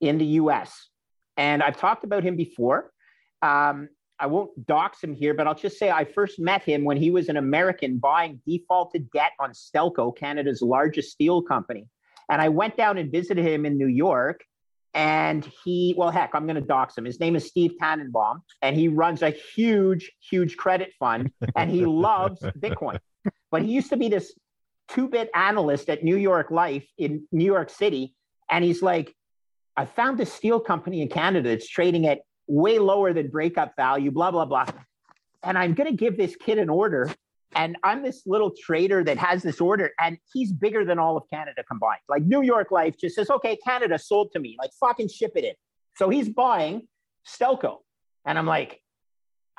in 0.00 0.18
the 0.18 0.26
US. 0.42 0.90
And 1.36 1.62
I've 1.62 1.78
talked 1.78 2.04
about 2.04 2.22
him 2.22 2.36
before. 2.36 2.92
Um, 3.40 3.88
I 4.18 4.26
won't 4.26 4.66
dox 4.66 5.02
him 5.02 5.14
here, 5.14 5.34
but 5.34 5.46
I'll 5.46 5.54
just 5.54 5.78
say 5.78 5.90
I 5.90 6.04
first 6.04 6.38
met 6.38 6.62
him 6.62 6.84
when 6.84 6.96
he 6.96 7.10
was 7.10 7.28
an 7.28 7.36
American 7.36 7.98
buying 7.98 8.40
defaulted 8.46 9.10
debt 9.10 9.32
on 9.40 9.52
Stelco, 9.52 10.16
Canada's 10.16 10.60
largest 10.60 11.12
steel 11.12 11.42
company. 11.42 11.88
And 12.30 12.40
I 12.40 12.48
went 12.48 12.76
down 12.76 12.98
and 12.98 13.10
visited 13.10 13.44
him 13.44 13.66
in 13.66 13.76
New 13.78 13.88
York. 13.88 14.44
And 14.94 15.44
he, 15.64 15.94
well, 15.98 16.10
heck, 16.10 16.30
I'm 16.34 16.46
going 16.46 16.54
to 16.54 16.60
dox 16.60 16.96
him. 16.96 17.04
His 17.04 17.18
name 17.18 17.34
is 17.34 17.48
Steve 17.48 17.72
Tannenbaum, 17.80 18.42
and 18.62 18.76
he 18.76 18.86
runs 18.86 19.22
a 19.22 19.30
huge, 19.30 20.12
huge 20.20 20.56
credit 20.56 20.92
fund, 21.00 21.32
and 21.56 21.68
he 21.68 21.84
loves 22.08 22.40
Bitcoin. 22.40 23.00
But 23.50 23.62
he 23.62 23.72
used 23.72 23.90
to 23.90 23.96
be 23.96 24.08
this 24.08 24.32
two 24.88 25.08
bit 25.08 25.30
analyst 25.34 25.88
at 25.88 26.04
New 26.04 26.16
York 26.16 26.50
Life 26.50 26.86
in 26.98 27.26
New 27.32 27.44
York 27.44 27.70
City. 27.70 28.14
And 28.50 28.64
he's 28.64 28.82
like, 28.82 29.14
I 29.76 29.84
found 29.84 30.18
this 30.18 30.32
steel 30.32 30.60
company 30.60 31.02
in 31.02 31.08
Canada 31.08 31.48
that's 31.48 31.68
trading 31.68 32.06
at 32.06 32.20
way 32.46 32.78
lower 32.78 33.12
than 33.12 33.28
breakup 33.28 33.74
value, 33.76 34.10
blah, 34.10 34.30
blah, 34.30 34.44
blah. 34.44 34.66
And 35.42 35.58
I'm 35.58 35.74
going 35.74 35.90
to 35.90 35.96
give 35.96 36.16
this 36.16 36.36
kid 36.36 36.58
an 36.58 36.68
order. 36.68 37.10
And 37.56 37.76
I'm 37.82 38.02
this 38.02 38.22
little 38.26 38.50
trader 38.50 39.04
that 39.04 39.16
has 39.18 39.42
this 39.42 39.60
order, 39.60 39.92
and 40.00 40.18
he's 40.32 40.52
bigger 40.52 40.84
than 40.84 40.98
all 40.98 41.16
of 41.16 41.24
Canada 41.32 41.62
combined. 41.64 42.00
Like 42.08 42.22
New 42.22 42.42
York 42.42 42.70
Life 42.70 42.96
just 42.98 43.14
says, 43.14 43.30
okay, 43.30 43.56
Canada 43.66 43.98
sold 43.98 44.32
to 44.32 44.40
me, 44.40 44.56
like 44.58 44.70
fucking 44.80 45.08
ship 45.08 45.32
it 45.36 45.44
in. 45.44 45.54
So 45.96 46.08
he's 46.08 46.28
buying 46.28 46.88
Stelco. 47.26 47.78
And 48.26 48.38
I'm 48.38 48.46
like, 48.46 48.80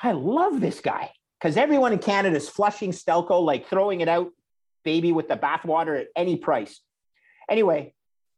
I 0.01 0.11
love 0.11 0.59
this 0.59 0.81
guy 0.81 1.11
because 1.39 1.57
everyone 1.57 1.93
in 1.93 1.99
Canada 1.99 2.35
is 2.35 2.49
flushing 2.49 2.91
Stelco, 2.91 3.43
like 3.43 3.67
throwing 3.67 4.01
it 4.01 4.07
out, 4.07 4.31
baby, 4.83 5.11
with 5.11 5.27
the 5.27 5.37
bathwater 5.37 5.99
at 6.01 6.07
any 6.15 6.35
price. 6.35 6.81
Anyway, 7.49 7.93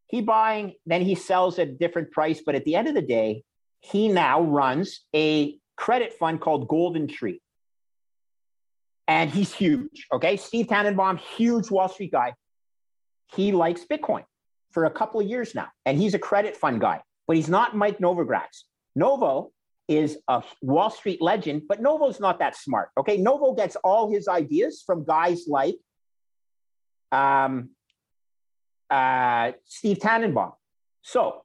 he 0.07 0.21
buying, 0.21 0.73
then 0.85 1.01
he 1.01 1.15
sells 1.15 1.57
at 1.59 1.67
a 1.67 1.71
different 1.71 2.11
price. 2.11 2.41
But 2.45 2.55
at 2.55 2.65
the 2.65 2.75
end 2.75 2.87
of 2.87 2.93
the 2.93 3.01
day, 3.01 3.43
he 3.79 4.07
now 4.07 4.41
runs 4.41 5.01
a 5.15 5.57
credit 5.75 6.13
fund 6.13 6.41
called 6.41 6.67
Golden 6.67 7.07
Tree. 7.07 7.41
And 9.07 9.29
he's 9.29 9.53
huge. 9.53 10.07
Okay. 10.11 10.37
Steve 10.37 10.67
Tannenbaum, 10.67 11.17
huge 11.17 11.71
Wall 11.71 11.87
Street 11.87 12.11
guy. 12.11 12.33
He 13.33 13.51
likes 13.51 13.85
Bitcoin 13.85 14.23
for 14.71 14.85
a 14.85 14.91
couple 14.91 15.19
of 15.19 15.27
years 15.27 15.55
now. 15.55 15.67
And 15.85 15.97
he's 15.97 16.13
a 16.13 16.19
credit 16.19 16.57
fund 16.57 16.81
guy, 16.81 17.01
but 17.25 17.35
he's 17.35 17.49
not 17.49 17.75
Mike 17.75 17.99
Novogratz. 17.99 18.63
Novo 18.95 19.51
is 19.87 20.17
a 20.27 20.43
Wall 20.61 20.89
Street 20.89 21.21
legend, 21.21 21.63
but 21.69 21.81
Novo's 21.81 22.19
not 22.19 22.39
that 22.39 22.55
smart. 22.57 22.89
Okay. 22.99 23.17
Novo 23.17 23.53
gets 23.53 23.75
all 23.77 24.11
his 24.11 24.27
ideas 24.27 24.83
from 24.85 25.05
guys 25.05 25.45
like 25.47 25.75
um, 27.11 27.69
uh, 28.89 29.53
Steve 29.65 29.99
Tannenbaum. 29.99 30.51
So 31.01 31.43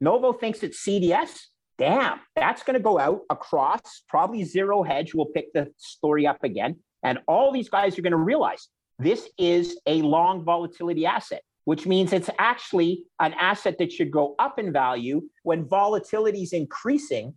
Novo 0.00 0.34
thinks 0.34 0.62
it's 0.62 0.84
CDS 0.86 1.38
damn, 1.78 2.18
that's 2.34 2.62
going 2.62 2.74
to 2.74 2.82
go 2.82 2.98
out 2.98 3.20
across 3.30 4.02
probably 4.08 4.44
zero 4.44 4.82
hedge. 4.82 5.14
We'll 5.14 5.26
pick 5.26 5.52
the 5.52 5.72
story 5.78 6.26
up 6.26 6.44
again. 6.44 6.76
And 7.02 7.18
all 7.26 7.52
these 7.52 7.68
guys 7.68 7.98
are 7.98 8.02
going 8.02 8.12
to 8.12 8.16
realize 8.16 8.68
this 8.98 9.28
is 9.38 9.78
a 9.86 10.02
long 10.02 10.44
volatility 10.44 11.06
asset, 11.06 11.42
which 11.64 11.86
means 11.86 12.12
it's 12.12 12.30
actually 12.38 13.04
an 13.20 13.34
asset 13.34 13.76
that 13.78 13.92
should 13.92 14.10
go 14.10 14.34
up 14.38 14.58
in 14.58 14.72
value 14.72 15.22
when 15.42 15.66
volatility 15.68 16.42
is 16.42 16.52
increasing. 16.52 17.36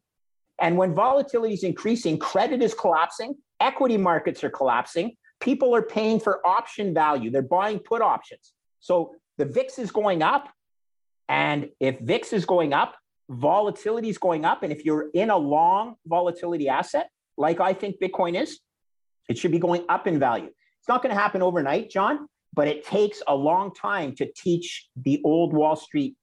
And 0.59 0.77
when 0.77 0.93
volatility 0.93 1.53
is 1.53 1.63
increasing, 1.63 2.17
credit 2.17 2.61
is 2.61 2.73
collapsing, 2.73 3.35
equity 3.59 3.97
markets 3.97 4.43
are 4.43 4.49
collapsing, 4.49 5.15
people 5.39 5.75
are 5.75 5.81
paying 5.81 6.19
for 6.19 6.45
option 6.45 6.93
value, 6.93 7.29
they're 7.29 7.41
buying 7.41 7.79
put 7.79 8.01
options. 8.01 8.53
So 8.79 9.15
the 9.37 9.45
VIX 9.45 9.79
is 9.79 9.91
going 9.91 10.21
up. 10.21 10.49
And 11.29 11.69
if 11.79 11.99
VIX 11.99 12.33
is 12.33 12.45
going 12.45 12.73
up, 12.73 12.95
volatility 13.29 14.09
is 14.09 14.17
going 14.17 14.45
up. 14.45 14.63
And 14.63 14.71
if 14.71 14.85
you're 14.85 15.09
in 15.13 15.29
a 15.29 15.37
long 15.37 15.95
volatility 16.05 16.67
asset, 16.67 17.09
like 17.37 17.59
I 17.59 17.73
think 17.73 17.95
Bitcoin 18.01 18.39
is, 18.39 18.59
it 19.31 19.37
should 19.37 19.51
be 19.51 19.59
going 19.59 19.85
up 19.89 20.07
in 20.07 20.19
value. 20.19 20.49
It's 20.79 20.87
not 20.89 21.01
going 21.01 21.15
to 21.15 21.19
happen 21.19 21.41
overnight, 21.41 21.89
John, 21.89 22.27
but 22.53 22.67
it 22.67 22.85
takes 22.85 23.23
a 23.27 23.33
long 23.35 23.73
time 23.73 24.13
to 24.17 24.31
teach 24.35 24.87
the 24.95 25.21
old 25.23 25.53
Wall 25.53 25.75
Street 25.75 26.15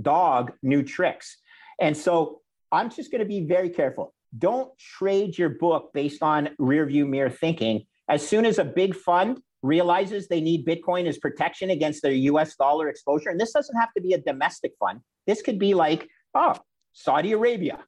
dog 0.00 0.52
new 0.62 0.82
tricks. 0.82 1.38
And 1.80 1.96
so 1.96 2.40
I'm 2.70 2.90
just 2.90 3.10
going 3.10 3.20
to 3.20 3.26
be 3.26 3.46
very 3.46 3.70
careful. 3.70 4.12
Don't 4.36 4.76
trade 4.78 5.38
your 5.38 5.48
book 5.48 5.90
based 5.94 6.22
on 6.22 6.50
rear 6.58 6.84
view 6.86 7.06
mirror 7.06 7.30
thinking. 7.30 7.86
As 8.08 8.26
soon 8.26 8.44
as 8.44 8.58
a 8.58 8.64
big 8.64 8.94
fund 8.94 9.40
realizes 9.62 10.28
they 10.28 10.40
need 10.40 10.66
Bitcoin 10.66 11.06
as 11.06 11.16
protection 11.16 11.70
against 11.70 12.02
their 12.02 12.12
US 12.12 12.56
dollar 12.56 12.88
exposure, 12.88 13.30
and 13.30 13.40
this 13.40 13.52
doesn't 13.52 13.76
have 13.76 13.92
to 13.94 14.02
be 14.02 14.12
a 14.12 14.18
domestic 14.18 14.72
fund, 14.78 15.00
this 15.26 15.40
could 15.40 15.58
be 15.58 15.72
like 15.72 16.08
oh, 16.34 16.56
Saudi 16.92 17.32
Arabia. 17.32 17.78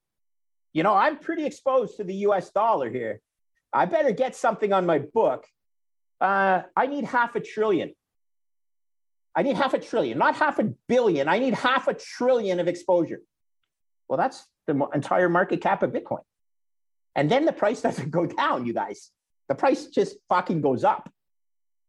You 0.72 0.82
know, 0.82 0.94
I'm 0.94 1.18
pretty 1.18 1.44
exposed 1.44 1.96
to 1.96 2.04
the 2.04 2.14
US 2.28 2.50
dollar 2.50 2.88
here. 2.90 3.20
I 3.72 3.84
better 3.84 4.12
get 4.12 4.36
something 4.36 4.72
on 4.72 4.86
my 4.86 4.98
book. 4.98 5.46
Uh, 6.20 6.62
I 6.74 6.86
need 6.86 7.04
half 7.04 7.34
a 7.34 7.40
trillion. 7.40 7.92
I 9.34 9.42
need 9.42 9.56
half 9.56 9.74
a 9.74 9.78
trillion, 9.78 10.16
not 10.16 10.36
half 10.36 10.58
a 10.58 10.72
billion. 10.88 11.28
I 11.28 11.38
need 11.38 11.54
half 11.54 11.88
a 11.88 11.94
trillion 11.94 12.58
of 12.58 12.68
exposure. 12.68 13.20
Well, 14.08 14.16
that's 14.16 14.46
the 14.66 14.88
entire 14.94 15.28
market 15.28 15.60
cap 15.60 15.82
of 15.82 15.92
Bitcoin. 15.92 16.22
And 17.14 17.30
then 17.30 17.44
the 17.44 17.52
price 17.52 17.82
doesn't 17.86 18.10
go 18.10 18.26
down, 18.26 18.66
you 18.66 18.72
guys. 18.72 19.10
The 19.48 19.54
price 19.54 19.86
just 19.86 20.16
fucking 20.28 20.62
goes 20.62 20.84
up. 20.84 21.10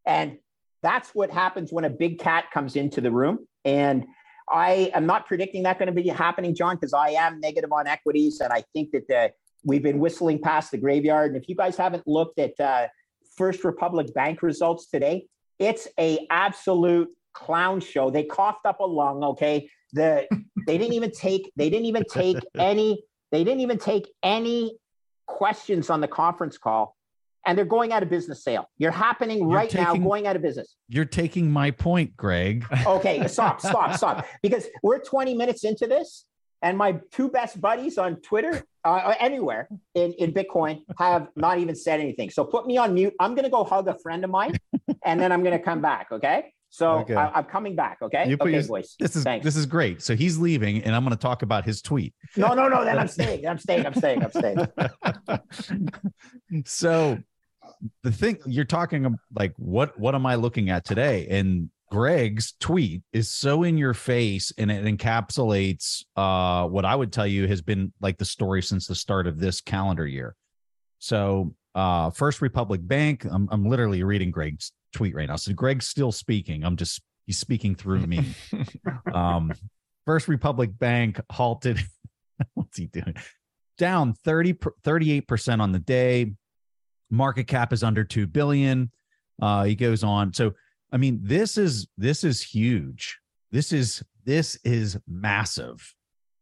And 0.06 0.38
that's 0.84 1.10
what 1.16 1.32
happens 1.32 1.72
when 1.72 1.86
a 1.86 1.90
big 1.90 2.20
cat 2.20 2.52
comes 2.54 2.76
into 2.76 3.02
the 3.02 3.12
room. 3.12 3.48
And 3.66 4.06
I 4.50 4.92
am 4.94 5.06
not 5.06 5.26
predicting 5.26 5.64
that 5.64 5.78
going 5.80 5.88
to 5.88 6.02
be 6.02 6.08
happening, 6.08 6.56
John, 6.56 6.76
because 6.76 6.94
I 6.94 7.10
am 7.10 7.40
negative 7.40 7.72
on 7.72 7.88
equities, 7.88 8.40
and 8.40 8.54
I 8.54 8.64
think 8.74 8.92
that 8.92 9.08
the, 9.08 9.32
we've 9.68 9.84
been 9.84 10.00
whistling 10.00 10.40
past 10.40 10.72
the 10.72 10.78
graveyard. 10.78 11.34
And 11.34 11.42
if 11.42 11.48
you 11.48 11.56
guys 11.56 11.78
haven't 11.78 12.08
looked 12.08 12.40
at 12.40 12.60
uh, 12.60 12.88
First 13.36 13.64
Republic 13.64 14.12
Bank 14.14 14.42
results 14.42 14.88
today, 14.88 15.28
it's 15.60 15.88
a 16.00 16.26
absolute 16.32 17.10
clown 17.34 17.82
show. 17.82 18.10
They 18.10 18.24
coughed 18.24 18.66
up 18.66 18.80
a 18.80 18.86
lung. 18.86 19.24
Okay, 19.24 19.70
the 19.94 20.28
they 20.66 20.78
didn't 20.78 20.94
even 20.94 21.12
take 21.12 21.52
they 21.56 21.70
didn't 21.70 21.86
even 21.86 22.04
take 22.12 22.38
any 22.58 23.04
they 23.32 23.44
didn't 23.44 23.60
even 23.60 23.78
take 23.78 24.08
any 24.24 24.78
questions 25.28 25.90
on 25.90 26.00
the 26.00 26.08
conference 26.08 26.58
call 26.58 26.96
and 27.46 27.58
they're 27.58 27.66
going 27.66 27.94
out 27.94 28.04
of 28.04 28.10
business 28.10 28.44
sale. 28.44 28.70
You're 28.78 28.92
happening 28.92 29.40
you're 29.40 29.48
right 29.48 29.70
taking, 29.70 30.02
now, 30.02 30.08
going 30.10 30.28
out 30.28 30.36
of 30.36 30.42
business. 30.42 30.76
You're 30.90 31.06
taking 31.06 31.50
my 31.50 31.72
point, 31.72 32.16
Greg. 32.18 32.66
okay, 32.86 33.26
stop, 33.28 33.62
stop, 33.62 33.96
stop. 33.96 34.26
Because 34.42 34.68
we're 34.84 35.00
20 35.00 35.34
minutes 35.34 35.64
into 35.64 35.88
this, 35.88 36.26
and 36.62 36.78
my 36.78 37.00
two 37.12 37.30
best 37.30 37.60
buddies 37.62 37.98
on 37.98 38.18
Twitter, 38.22 38.64
uh, 38.84 39.14
anywhere 39.20 39.68
in, 39.96 40.14
in 40.14 40.34
Bitcoin, 40.34 40.82
have 40.98 41.28
not 41.36 41.60
even 41.60 41.76
said 41.76 42.00
anything. 42.00 42.30
So 42.30 42.44
put 42.44 42.66
me 42.66 42.78
on 42.78 42.94
mute. 42.94 43.14
I'm 43.20 43.36
going 43.36 43.44
to 43.44 43.50
go 43.50 43.64
hug 43.64 43.88
a 43.88 43.98
friend 44.00 44.24
of 44.24 44.30
mine, 44.30 44.58
and 45.06 45.20
then 45.20 45.32
I'm 45.32 45.44
going 45.44 45.58
to 45.58 45.64
come 45.64 45.82
back. 45.82 46.08
Okay. 46.12 46.54
So 46.70 47.00
okay. 47.00 47.16
I, 47.16 47.40
am 47.40 47.46
coming 47.46 47.76
back. 47.76 48.00
Okay. 48.02 48.28
You 48.28 48.38
okay, 48.40 48.52
your, 48.52 48.64
boys. 48.64 48.96
This 49.00 49.16
is 49.16 49.24
Thanks. 49.24 49.44
this 49.44 49.56
is 49.56 49.66
great. 49.66 50.02
So 50.02 50.16
he's 50.16 50.38
leaving, 50.38 50.84
and 50.84 50.96
I'm 50.96 51.04
going 51.04 51.16
to 51.16 51.22
talk 51.22 51.42
about 51.42 51.66
his 51.66 51.82
tweet. 51.82 52.14
No, 52.36 52.54
no, 52.54 52.68
no. 52.68 52.84
Then 52.84 53.00
I'm 53.00 53.08
staying. 53.18 53.48
I'm 53.48 53.58
staying. 53.58 53.86
I'm 53.86 53.94
staying. 53.94 54.24
I'm 54.24 54.32
staying. 54.32 54.68
so 56.66 57.18
the 58.04 58.12
thing 58.12 58.38
you're 58.46 58.66
talking 58.66 59.18
like 59.36 59.54
what 59.58 59.98
what 60.00 60.16
am 60.16 60.26
I 60.26 60.36
looking 60.36 60.70
at 60.70 60.86
today? 60.86 61.28
And 61.30 61.70
Greg's 61.90 62.54
tweet 62.60 63.02
is 63.14 63.32
so 63.32 63.64
in 63.64 63.78
your 63.78 63.94
face 63.94 64.52
and 64.58 64.70
it 64.70 64.84
encapsulates 64.84 66.04
uh 66.16 66.68
what 66.68 66.84
I 66.86 66.96
would 66.96 67.14
tell 67.14 67.28
you 67.28 67.48
has 67.48 67.62
been 67.62 67.94
like 68.02 68.18
the 68.18 68.26
story 68.26 68.62
since 68.62 68.88
the 68.88 68.96
start 68.96 69.26
of 69.26 69.40
this 69.40 69.62
calendar 69.62 70.06
year. 70.06 70.36
So 71.00 71.56
uh 71.76 72.10
First 72.10 72.42
Republic 72.42 72.82
Bank, 72.84 73.26
I'm 73.26 73.48
I'm 73.52 73.66
literally 73.66 74.04
reading 74.04 74.32
Greg's 74.32 74.74
tweet 74.94 75.16
right 75.16 75.30
now. 75.30 75.38
So 75.38 75.54
Greg's 75.54 75.88
still 75.88 76.12
speaking. 76.12 76.66
I'm 76.66 76.76
just 76.76 77.02
he's 77.26 77.38
speaking 77.38 77.74
through 77.74 78.06
me. 78.06 78.36
um 79.14 79.54
First 80.06 80.28
Republic 80.28 80.78
Bank 80.78 81.22
halted. 81.32 81.80
What's 82.54 82.78
he 82.78 82.88
doing? 82.88 83.16
Down 83.78 84.14
30 84.14 84.54
38% 84.84 85.62
on 85.62 85.72
the 85.72 85.80
day 85.80 86.34
market 87.10 87.46
cap 87.46 87.72
is 87.72 87.84
under 87.84 88.04
2 88.04 88.28
billion 88.28 88.92
uh 89.42 89.64
he 89.64 89.76
goes 89.76 90.04
on 90.04 90.34
so 90.34 90.52
i 90.92 90.98
mean 90.98 91.20
this 91.22 91.58
is 91.58 91.88
this 91.98 92.24
is 92.24 92.42
huge. 92.42 93.20
This 93.52 93.72
is 93.72 94.04
this 94.26 94.58
is 94.64 94.98
massive 95.08 95.96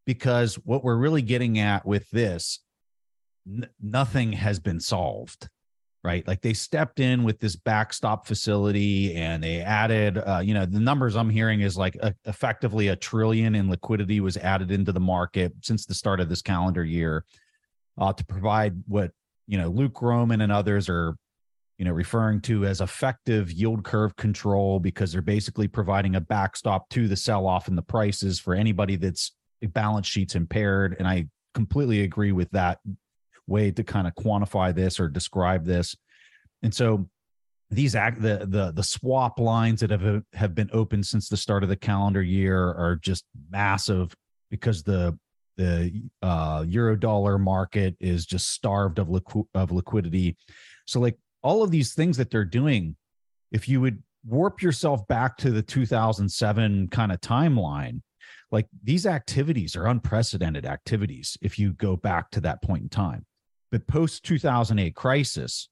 because 0.05 0.55
what 0.55 0.83
we're 0.83 0.97
really 0.97 1.21
getting 1.21 1.59
at 1.59 1.85
with 1.85 2.09
this 2.09 2.59
n- 3.47 3.69
nothing 3.81 4.33
has 4.33 4.59
been 4.59 4.79
solved 4.79 5.49
right? 6.05 6.27
Like 6.27 6.41
they 6.41 6.53
stepped 6.53 6.99
in 6.99 7.23
with 7.23 7.39
this 7.39 7.55
backstop 7.55 8.27
facility 8.27 9.15
and 9.15 9.43
they 9.43 9.61
added 9.61 10.19
uh, 10.19 10.37
you 10.37 10.53
know 10.53 10.63
the 10.63 10.79
numbers 10.79 11.15
i'm 11.15 11.31
hearing 11.31 11.61
is 11.61 11.77
like 11.77 11.95
a, 11.95 12.13
effectively 12.25 12.89
a 12.89 12.95
trillion 12.95 13.55
in 13.55 13.71
liquidity 13.71 14.19
was 14.19 14.37
added 14.37 14.69
into 14.69 14.91
the 14.91 14.99
market 14.99 15.51
since 15.61 15.87
the 15.87 15.95
start 15.95 16.19
of 16.19 16.29
this 16.29 16.43
calendar 16.43 16.83
year 16.83 17.25
uh, 17.97 18.13
to 18.13 18.23
provide 18.25 18.75
what 18.87 19.11
you 19.47 19.57
know 19.57 19.69
Luke 19.69 19.93
Gromen 19.93 20.41
and 20.41 20.51
others 20.51 20.89
are 20.89 21.15
you 21.77 21.85
know 21.85 21.91
referring 21.91 22.41
to 22.41 22.65
as 22.65 22.81
effective 22.81 23.51
yield 23.51 23.83
curve 23.83 24.15
control 24.15 24.79
because 24.79 25.11
they're 25.11 25.21
basically 25.21 25.67
providing 25.67 26.15
a 26.15 26.21
backstop 26.21 26.87
to 26.89 27.07
the 27.07 27.15
sell 27.15 27.47
off 27.47 27.67
in 27.67 27.75
the 27.75 27.81
prices 27.81 28.39
for 28.39 28.53
anybody 28.53 28.95
that's 28.95 29.33
balance 29.73 30.05
sheets 30.05 30.35
impaired 30.35 30.95
and 30.99 31.07
i 31.07 31.25
completely 31.53 32.01
agree 32.01 32.31
with 32.31 32.49
that 32.51 32.79
way 33.47 33.71
to 33.71 33.83
kind 33.83 34.07
of 34.07 34.13
quantify 34.13 34.73
this 34.73 34.99
or 34.99 35.07
describe 35.07 35.65
this 35.65 35.95
and 36.61 36.73
so 36.73 37.07
these 37.71 37.95
act 37.95 38.21
the 38.21 38.45
the 38.49 38.71
the 38.71 38.83
swap 38.83 39.39
lines 39.39 39.81
that 39.81 39.89
have 39.89 40.23
have 40.33 40.53
been 40.53 40.69
open 40.71 41.03
since 41.03 41.27
the 41.27 41.37
start 41.37 41.63
of 41.63 41.69
the 41.69 41.75
calendar 41.75 42.21
year 42.21 42.57
are 42.57 42.95
just 43.01 43.25
massive 43.49 44.15
because 44.51 44.83
the 44.83 45.17
the 45.57 46.03
uh, 46.21 46.65
euro 46.67 46.95
dollar 46.95 47.37
market 47.37 47.95
is 47.99 48.25
just 48.25 48.51
starved 48.51 48.99
of 48.99 49.07
liqu- 49.07 49.47
of 49.53 49.71
liquidity. 49.71 50.35
So 50.85 50.99
like 50.99 51.17
all 51.45 51.61
of 51.61 51.69
these 51.69 51.93
things 51.93 52.17
that 52.17 52.31
they're 52.31 52.43
doing, 52.43 52.95
if 53.51 53.69
you 53.69 53.79
would 53.79 54.01
warp 54.25 54.63
yourself 54.63 55.07
back 55.07 55.37
to 55.37 55.51
the 55.51 55.61
2007 55.61 56.87
kind 56.87 57.11
of 57.11 57.21
timeline, 57.21 58.01
like 58.51 58.65
these 58.83 59.05
activities 59.05 59.75
are 59.75 59.85
unprecedented 59.85 60.65
activities 60.65 61.37
if 61.43 61.59
you 61.59 61.73
go 61.73 61.95
back 61.95 62.31
to 62.31 62.41
that 62.41 62.63
point 62.63 62.81
in 62.81 62.89
time. 62.89 63.27
But 63.71 63.85
post 63.85 64.23
2008 64.23 64.95
crisis, 64.95 65.69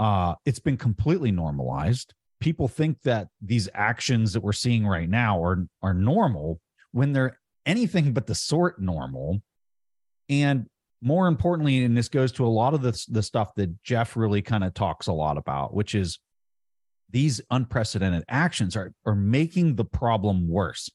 uh, 0.00 0.34
it's 0.44 0.58
been 0.58 0.76
completely 0.76 1.30
normalized. 1.30 2.12
People 2.40 2.66
think 2.66 3.00
that 3.02 3.28
these 3.40 3.68
actions 3.74 4.32
that 4.32 4.40
we're 4.40 4.52
seeing 4.52 4.84
right 4.84 5.08
now 5.08 5.40
are 5.40 5.68
are 5.80 5.94
normal 5.94 6.60
when 6.90 7.12
they're 7.12 7.38
anything 7.66 8.12
but 8.12 8.26
the 8.26 8.34
sort 8.34 8.80
normal. 8.80 9.42
And 10.28 10.66
more 11.00 11.28
importantly, 11.28 11.84
and 11.84 11.96
this 11.96 12.08
goes 12.08 12.32
to 12.32 12.46
a 12.46 12.48
lot 12.48 12.74
of 12.74 12.82
the, 12.82 13.06
the 13.08 13.22
stuff 13.22 13.54
that 13.54 13.82
Jeff 13.82 14.16
really 14.16 14.42
kind 14.42 14.64
of 14.64 14.74
talks 14.74 15.06
a 15.06 15.12
lot 15.12 15.36
about, 15.36 15.74
which 15.74 15.94
is 15.94 16.18
these 17.10 17.40
unprecedented 17.50 18.24
actions 18.28 18.76
are, 18.76 18.92
are 19.06 19.14
making 19.14 19.76
the 19.76 19.84
problem 19.84 20.48
worse. 20.48 20.90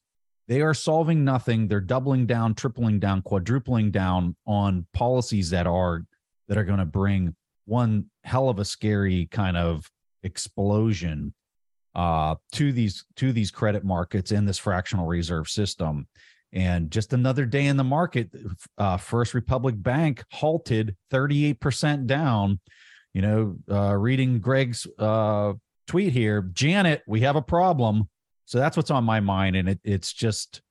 They 0.48 0.62
are 0.62 0.74
solving 0.74 1.24
nothing. 1.24 1.68
They're 1.68 1.80
doubling 1.80 2.26
down, 2.26 2.54
tripling 2.54 3.00
down, 3.00 3.22
quadrupling 3.22 3.92
down 3.92 4.36
on 4.46 4.86
policies 4.94 5.50
that 5.52 5.68
are 5.68 6.06
that 6.50 6.58
are 6.58 6.66
going 6.66 6.80
to 6.80 6.86
bring 6.86 7.36
one 7.66 8.10
hell 8.26 8.50
of 8.50 8.60
a 8.60 8.66
scary 8.66 9.28
kind 9.32 9.56
of 9.56 9.90
explosion 10.24 11.34
uh, 11.96 12.36
to 12.52 12.74
these 12.74 13.06
to 13.16 13.32
these 13.32 13.52
credit 13.52 13.86
markets 13.86 14.32
in 14.32 14.46
this 14.46 14.58
fractional 14.58 15.08
reserve 15.08 15.48
system. 15.48 16.08
And 16.54 16.92
just 16.92 17.14
another 17.14 17.46
day 17.46 17.66
in 17.66 17.78
the 17.78 17.84
market, 17.84 18.30
uh, 18.78 18.98
First 18.98 19.34
Republic 19.34 19.76
Bank 19.78 20.24
halted 20.32 20.96
38% 21.12 22.06
down. 22.06 22.60
You 23.14 23.22
know, 23.24 23.56
uh, 23.72 23.96
reading 23.96 24.40
Greg's 24.40 24.88
uh, 25.00 25.54
tweet 25.88 26.14
here, 26.14 26.44
Janet, 26.54 27.02
we 27.08 27.22
have 27.22 27.36
a 27.36 27.42
problem. 27.42 28.08
So 28.46 28.60
that's 28.60 28.78
what's 28.78 28.92
on 28.92 29.04
my 29.04 29.20
mind. 29.20 29.56
And 29.56 29.70
it, 29.70 29.80
it's 29.84 30.14
just, 30.14 30.62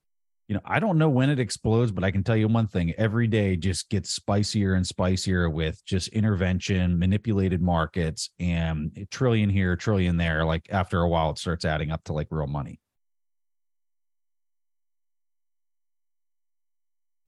you 0.47 0.55
know, 0.55 0.61
I 0.65 0.79
don't 0.79 0.99
know 0.99 1.09
when 1.09 1.31
it 1.31 1.41
explodes, 1.41 1.91
but 1.91 2.05
I 2.05 2.13
can 2.13 2.23
tell 2.23 2.37
you 2.37 2.47
one 2.47 2.69
thing 2.69 2.93
every 2.97 3.27
day 3.27 3.57
just 3.57 3.89
gets 3.91 4.11
spicier 4.11 4.75
and 4.75 4.87
spicier 4.87 5.51
with 5.51 5.85
just 5.85 6.09
intervention, 6.09 6.97
manipulated 6.97 7.61
markets, 7.61 8.31
and 8.39 8.93
a 8.97 9.05
trillion 9.07 9.51
here, 9.51 9.75
trillion 9.75 10.17
there. 10.17 10.45
Like 10.45 10.67
after 10.71 11.01
a 11.01 11.09
while, 11.09 11.31
it 11.31 11.39
starts 11.39 11.65
adding 11.65 11.91
up 11.91 12.05
to 12.05 12.13
like 12.13 12.29
real 12.31 12.47
money. 12.47 12.82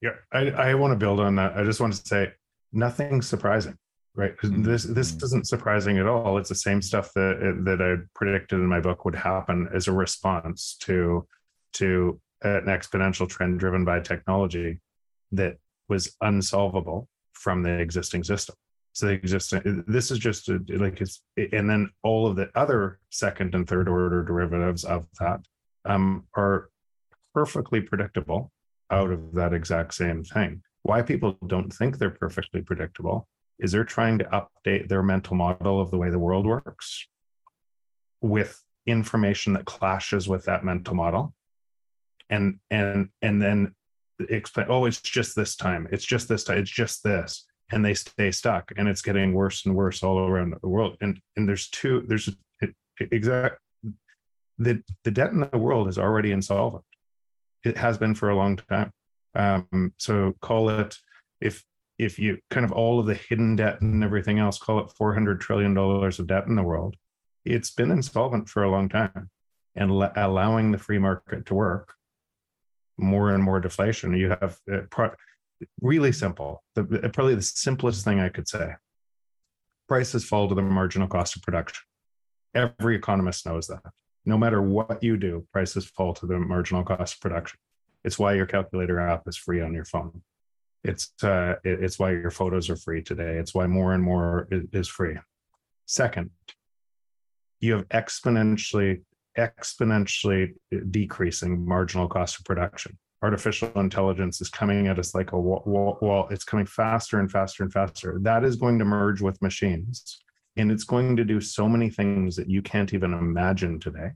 Yeah, 0.05 0.11
I, 0.31 0.69
I 0.69 0.73
want 0.75 0.91
to 0.91 0.97
build 0.97 1.19
on 1.19 1.35
that. 1.37 1.57
I 1.57 1.63
just 1.63 1.79
want 1.79 1.93
to 1.93 2.07
say 2.07 2.31
nothing 2.71 3.23
surprising, 3.23 3.75
right? 4.13 4.37
Mm-hmm. 4.37 4.61
This 4.61 4.83
this 4.83 5.11
mm-hmm. 5.13 5.25
isn't 5.25 5.47
surprising 5.47 5.97
at 5.97 6.05
all. 6.05 6.37
It's 6.37 6.49
the 6.49 6.55
same 6.55 6.79
stuff 6.81 7.11
that 7.15 7.61
that 7.65 7.81
I 7.81 8.05
predicted 8.13 8.59
in 8.59 8.67
my 8.67 8.79
book 8.79 9.03
would 9.03 9.15
happen 9.15 9.67
as 9.73 9.87
a 9.87 9.91
response 9.91 10.77
to 10.81 11.27
to 11.73 12.19
an 12.43 12.65
exponential 12.65 13.27
trend 13.27 13.59
driven 13.59 13.83
by 13.83 13.99
technology 13.99 14.79
that 15.31 15.57
was 15.89 16.15
unsolvable 16.21 17.07
from 17.33 17.63
the 17.63 17.79
existing 17.79 18.23
system. 18.23 18.55
So 18.93 19.07
the 19.07 19.13
existing 19.13 19.83
this 19.87 20.11
is 20.11 20.19
just 20.19 20.49
a, 20.49 20.61
like 20.69 21.01
it's 21.01 21.23
and 21.37 21.67
then 21.67 21.89
all 22.03 22.27
of 22.27 22.35
the 22.35 22.51
other 22.53 22.99
second 23.09 23.55
and 23.55 23.67
third 23.67 23.89
order 23.89 24.23
derivatives 24.23 24.83
of 24.83 25.07
that 25.19 25.39
um, 25.83 26.27
are 26.35 26.69
perfectly 27.33 27.81
predictable 27.81 28.51
out 28.91 29.11
of 29.11 29.33
that 29.33 29.53
exact 29.53 29.93
same 29.93 30.23
thing. 30.23 30.61
Why 30.83 31.01
people 31.01 31.37
don't 31.47 31.71
think 31.71 31.97
they're 31.97 32.09
perfectly 32.09 32.61
predictable 32.61 33.27
is 33.59 33.71
they're 33.71 33.83
trying 33.83 34.19
to 34.19 34.25
update 34.25 34.87
their 34.87 35.01
mental 35.01 35.35
model 35.35 35.79
of 35.81 35.91
the 35.91 35.97
way 35.97 36.09
the 36.09 36.19
world 36.19 36.45
works 36.45 37.07
with 38.21 38.61
information 38.85 39.53
that 39.53 39.65
clashes 39.65 40.27
with 40.27 40.45
that 40.45 40.63
mental 40.63 40.95
model. 40.95 41.33
And 42.29 42.59
and 42.71 43.09
and 43.21 43.41
then 43.41 43.75
explain 44.29 44.67
oh 44.69 44.85
it's 44.85 45.01
just 45.01 45.35
this 45.35 45.57
time 45.57 45.89
it's 45.91 46.05
just 46.05 46.29
this 46.29 46.45
time 46.45 46.57
it's 46.57 46.71
just 46.71 47.03
this 47.03 47.45
and 47.71 47.83
they 47.83 47.93
stay 47.93 48.31
stuck 48.31 48.71
and 48.77 48.87
it's 48.87 49.01
getting 49.01 49.33
worse 49.33 49.65
and 49.65 49.75
worse 49.75 50.01
all 50.03 50.19
around 50.19 50.55
the 50.61 50.69
world. 50.69 50.97
And 51.01 51.19
and 51.35 51.47
there's 51.47 51.69
two 51.69 52.03
there's 52.07 52.29
exact 52.99 53.59
the 54.57 54.81
the 55.03 55.11
debt 55.11 55.31
in 55.31 55.47
the 55.51 55.57
world 55.57 55.87
is 55.87 55.99
already 55.99 56.31
insolvent 56.31 56.83
it 57.65 57.77
has 57.77 57.97
been 57.97 58.15
for 58.15 58.29
a 58.29 58.35
long 58.35 58.57
time. 58.57 58.91
Um, 59.33 59.93
so 59.97 60.33
call 60.41 60.69
it 60.69 60.95
if 61.41 61.63
if 61.97 62.19
you 62.19 62.39
kind 62.49 62.65
of 62.65 62.71
all 62.71 62.99
of 62.99 63.05
the 63.05 63.13
hidden 63.15 63.55
debt 63.55 63.81
and 63.81 64.03
everything 64.03 64.39
else, 64.39 64.57
call 64.57 64.79
it 64.79 64.91
four 64.91 65.13
hundred 65.13 65.41
trillion 65.41 65.73
dollars 65.73 66.19
of 66.19 66.27
debt 66.27 66.47
in 66.47 66.55
the 66.55 66.63
world. 66.63 66.95
It's 67.43 67.71
been 67.71 67.91
insolvent 67.91 68.49
for 68.49 68.63
a 68.63 68.71
long 68.71 68.89
time, 68.89 69.29
and 69.75 69.91
allowing 69.91 70.71
the 70.71 70.77
free 70.77 70.99
market 70.99 71.45
to 71.47 71.53
work. 71.53 71.93
More 72.97 73.31
and 73.31 73.43
more 73.43 73.59
deflation. 73.59 74.15
You 74.15 74.29
have 74.29 74.57
uh, 74.71 74.81
pro- 74.89 75.11
really 75.81 76.13
simple. 76.13 76.63
The, 76.75 77.09
probably 77.13 77.35
the 77.35 77.41
simplest 77.41 78.05
thing 78.05 78.21
I 78.21 78.29
could 78.29 78.47
say. 78.47 78.75
Prices 79.89 80.23
fall 80.23 80.47
to 80.47 80.55
the 80.55 80.61
marginal 80.61 81.07
cost 81.07 81.35
of 81.35 81.41
production. 81.41 81.83
Every 82.53 82.95
economist 82.95 83.45
knows 83.45 83.67
that 83.67 83.81
no 84.25 84.37
matter 84.37 84.61
what 84.61 85.03
you 85.03 85.17
do, 85.17 85.45
prices 85.51 85.85
fall 85.85 86.13
to 86.15 86.25
the 86.25 86.39
marginal 86.39 86.83
cost 86.83 87.15
of 87.15 87.21
production. 87.21 87.59
It's 88.03 88.19
why 88.19 88.33
your 88.33 88.45
calculator 88.45 88.99
app 88.99 89.27
is 89.27 89.37
free 89.37 89.61
on 89.61 89.73
your 89.73 89.85
phone. 89.85 90.21
It's 90.83 91.11
uh, 91.23 91.55
it's 91.63 91.97
why 91.97 92.11
your 92.11 92.31
photos 92.31 92.69
are 92.69 92.75
free 92.75 93.01
today. 93.01 93.37
It's 93.37 93.55
why 93.55 93.65
more 93.65 93.93
and 93.93 94.03
more 94.03 94.47
is 94.51 94.87
free. 94.87 95.17
Second, 95.87 96.29
you 97.59 97.73
have 97.73 97.87
exponentially 97.89 99.01
exponentially 99.37 100.53
decreasing 100.91 101.65
marginal 101.65 102.07
cost 102.07 102.39
of 102.39 102.45
production. 102.45 102.97
Artificial 103.21 103.71
intelligence 103.75 104.39
is 104.39 104.49
coming 104.49 104.87
at 104.87 104.99
us 104.99 105.15
like 105.15 105.31
a 105.31 105.39
wall, 105.39 105.63
wall, 105.65 105.97
wall. 106.01 106.27
It's 106.29 106.43
coming 106.43 106.67
faster 106.67 107.19
and 107.19 107.31
faster 107.31 107.63
and 107.63 107.73
faster. 107.73 108.19
That 108.21 108.43
is 108.43 108.55
going 108.55 108.77
to 108.79 108.85
merge 108.85 109.21
with 109.21 109.41
machines 109.41 110.23
and 110.57 110.71
it's 110.71 110.83
going 110.83 111.15
to 111.17 111.25
do 111.25 111.41
so 111.41 111.67
many 111.67 111.89
things 111.89 112.35
that 112.35 112.49
you 112.49 112.61
can't 112.61 112.93
even 112.93 113.13
imagine 113.13 113.79
today, 113.79 114.11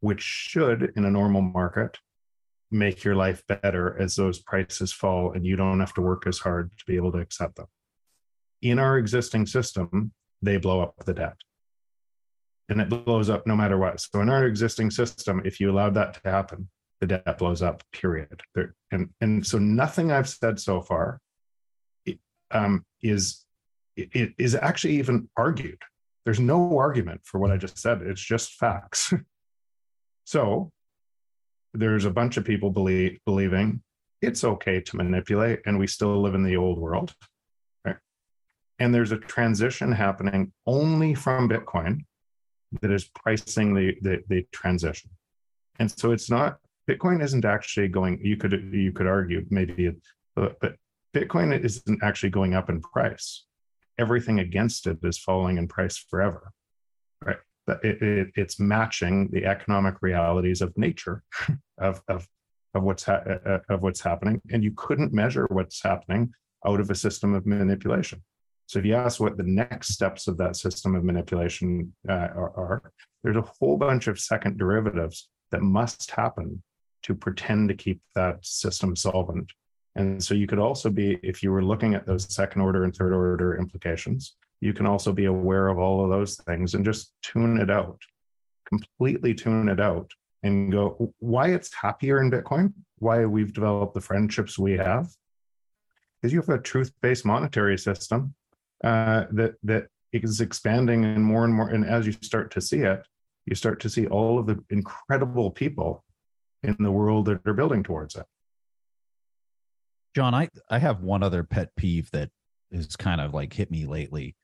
which 0.00 0.22
should, 0.22 0.92
in 0.96 1.04
a 1.04 1.10
normal 1.10 1.42
market, 1.42 1.98
make 2.70 3.04
your 3.04 3.14
life 3.14 3.42
better 3.46 3.96
as 4.00 4.16
those 4.16 4.38
prices 4.40 4.92
fall 4.92 5.32
and 5.32 5.46
you 5.46 5.56
don't 5.56 5.80
have 5.80 5.94
to 5.94 6.00
work 6.00 6.26
as 6.26 6.38
hard 6.38 6.70
to 6.78 6.84
be 6.86 6.96
able 6.96 7.12
to 7.12 7.18
accept 7.18 7.56
them. 7.56 7.66
In 8.62 8.78
our 8.78 8.98
existing 8.98 9.46
system, 9.46 10.12
they 10.42 10.56
blow 10.56 10.80
up 10.80 10.94
the 11.04 11.14
debt. 11.14 11.36
And 12.68 12.80
it 12.80 12.88
blows 12.88 13.28
up 13.28 13.46
no 13.46 13.54
matter 13.54 13.76
what. 13.76 14.00
So 14.00 14.20
in 14.20 14.30
our 14.30 14.46
existing 14.46 14.90
system, 14.90 15.42
if 15.44 15.60
you 15.60 15.70
allowed 15.70 15.94
that 15.94 16.14
to 16.14 16.30
happen, 16.30 16.68
the 17.00 17.06
debt 17.06 17.38
blows 17.38 17.60
up, 17.60 17.82
period. 17.92 18.40
And, 18.90 19.10
and 19.20 19.46
so 19.46 19.58
nothing 19.58 20.10
I've 20.10 20.28
said 20.28 20.58
so 20.58 20.80
far 20.80 21.20
um, 22.50 22.84
is 23.02 23.43
it 23.96 24.34
is 24.38 24.54
actually 24.54 24.98
even 24.98 25.28
argued. 25.36 25.78
There's 26.24 26.40
no 26.40 26.78
argument 26.78 27.20
for 27.24 27.38
what 27.38 27.50
I 27.50 27.56
just 27.56 27.78
said. 27.78 28.02
It's 28.02 28.20
just 28.20 28.54
facts. 28.54 29.12
so 30.24 30.70
there's 31.74 32.04
a 32.04 32.10
bunch 32.10 32.36
of 32.36 32.44
people 32.44 32.70
believe, 32.70 33.18
believing 33.26 33.82
it's 34.22 34.44
okay 34.44 34.80
to 34.80 34.96
manipulate 34.96 35.60
and 35.66 35.78
we 35.78 35.86
still 35.86 36.20
live 36.20 36.34
in 36.34 36.42
the 36.42 36.56
old 36.56 36.78
world. 36.78 37.14
Right? 37.84 37.96
And 38.78 38.94
there's 38.94 39.12
a 39.12 39.18
transition 39.18 39.92
happening 39.92 40.52
only 40.66 41.14
from 41.14 41.48
Bitcoin 41.48 42.04
that 42.80 42.90
is 42.90 43.04
pricing 43.04 43.74
the, 43.74 43.96
the, 44.00 44.22
the 44.28 44.46
transition. 44.50 45.10
And 45.78 45.90
so 45.90 46.12
it's 46.12 46.30
not 46.30 46.58
Bitcoin 46.88 47.22
isn't 47.22 47.44
actually 47.44 47.88
going, 47.88 48.20
you 48.22 48.36
could 48.36 48.52
you 48.72 48.92
could 48.92 49.06
argue 49.06 49.46
maybe 49.50 49.86
it, 49.86 49.96
but 50.34 50.76
Bitcoin 51.14 51.58
isn't 51.64 52.02
actually 52.02 52.30
going 52.30 52.54
up 52.54 52.68
in 52.68 52.80
price 52.80 53.44
everything 53.98 54.40
against 54.40 54.86
it 54.86 54.98
is 55.02 55.18
falling 55.18 55.58
in 55.58 55.68
price 55.68 55.96
forever 55.96 56.52
right? 57.24 57.36
It, 57.82 58.02
it, 58.02 58.32
it's 58.36 58.60
matching 58.60 59.28
the 59.32 59.46
economic 59.46 60.02
realities 60.02 60.60
of 60.60 60.76
nature 60.76 61.22
of, 61.78 62.02
of, 62.08 62.26
of 62.74 62.82
what's 62.82 63.04
ha- 63.04 63.22
uh, 63.26 63.48
uh, 63.48 63.58
of 63.70 63.82
what's 63.82 64.00
happening. 64.00 64.40
And 64.50 64.62
you 64.62 64.72
couldn't 64.76 65.12
measure 65.12 65.46
what's 65.50 65.82
happening 65.82 66.32
out 66.66 66.80
of 66.80 66.90
a 66.90 66.94
system 66.94 67.34
of 67.34 67.46
manipulation. 67.46 68.22
So 68.66 68.78
if 68.78 68.84
you 68.84 68.94
ask 68.94 69.20
what 69.20 69.36
the 69.36 69.42
next 69.42 69.88
steps 69.88 70.26
of 70.26 70.38
that 70.38 70.56
system 70.56 70.94
of 70.94 71.04
manipulation 71.04 71.94
uh, 72.08 72.12
are, 72.12 72.52
are, 72.56 72.92
there's 73.22 73.36
a 73.36 73.42
whole 73.42 73.76
bunch 73.76 74.06
of 74.06 74.18
second 74.18 74.58
derivatives 74.58 75.28
that 75.50 75.60
must 75.60 76.10
happen 76.10 76.62
to 77.02 77.14
pretend 77.14 77.68
to 77.68 77.74
keep 77.74 78.00
that 78.14 78.44
system 78.44 78.96
solvent. 78.96 79.52
And 79.96 80.22
so 80.22 80.34
you 80.34 80.46
could 80.46 80.58
also 80.58 80.90
be, 80.90 81.18
if 81.22 81.42
you 81.42 81.52
were 81.52 81.64
looking 81.64 81.94
at 81.94 82.06
those 82.06 82.32
second 82.32 82.62
order 82.62 82.84
and 82.84 82.94
third 82.94 83.12
order 83.12 83.56
implications, 83.56 84.36
you 84.60 84.72
can 84.72 84.86
also 84.86 85.12
be 85.12 85.26
aware 85.26 85.68
of 85.68 85.78
all 85.78 86.02
of 86.02 86.10
those 86.10 86.36
things 86.36 86.74
and 86.74 86.84
just 86.84 87.12
tune 87.22 87.60
it 87.60 87.70
out, 87.70 88.00
completely 88.68 89.34
tune 89.34 89.68
it 89.68 89.80
out 89.80 90.10
and 90.42 90.72
go, 90.72 91.12
why 91.20 91.48
it's 91.48 91.72
happier 91.74 92.20
in 92.20 92.30
Bitcoin, 92.30 92.72
why 92.98 93.24
we've 93.24 93.52
developed 93.52 93.94
the 93.94 94.00
friendships 94.00 94.58
we 94.58 94.72
have, 94.72 95.10
is 96.22 96.32
you 96.32 96.40
have 96.40 96.48
a 96.48 96.58
truth-based 96.58 97.24
monetary 97.24 97.78
system 97.78 98.34
uh, 98.82 99.24
that 99.30 99.54
that 99.62 99.88
is 100.12 100.40
expanding 100.40 101.04
and 101.04 101.24
more 101.24 101.44
and 101.44 101.54
more. 101.54 101.68
And 101.68 101.84
as 101.84 102.06
you 102.06 102.12
start 102.12 102.50
to 102.52 102.60
see 102.60 102.80
it, 102.80 103.06
you 103.46 103.54
start 103.54 103.80
to 103.80 103.90
see 103.90 104.06
all 104.06 104.38
of 104.38 104.46
the 104.46 104.62
incredible 104.70 105.50
people 105.50 106.04
in 106.62 106.76
the 106.78 106.90
world 106.90 107.26
that 107.26 107.46
are 107.46 107.54
building 107.54 107.82
towards 107.82 108.14
it. 108.16 108.24
John, 110.14 110.34
I, 110.34 110.48
I 110.70 110.78
have 110.78 111.00
one 111.00 111.22
other 111.22 111.42
pet 111.42 111.74
peeve 111.76 112.10
that 112.12 112.30
has 112.72 112.96
kind 112.96 113.20
of 113.20 113.34
like 113.34 113.52
hit 113.52 113.70
me 113.70 113.86
lately. 113.86 114.36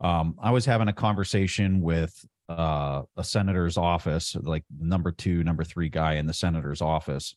Um, 0.00 0.36
I 0.40 0.50
was 0.50 0.64
having 0.64 0.88
a 0.88 0.92
conversation 0.92 1.80
with 1.80 2.14
uh, 2.48 3.02
a 3.16 3.24
senator's 3.24 3.76
office, 3.76 4.36
like 4.36 4.64
number 4.78 5.10
two, 5.10 5.42
number 5.44 5.64
three 5.64 5.88
guy 5.88 6.14
in 6.14 6.26
the 6.26 6.34
senator's 6.34 6.82
office, 6.82 7.34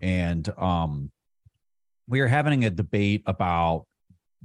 and 0.00 0.48
um, 0.58 1.10
we 2.08 2.20
were 2.20 2.28
having 2.28 2.64
a 2.64 2.70
debate 2.70 3.22
about 3.26 3.86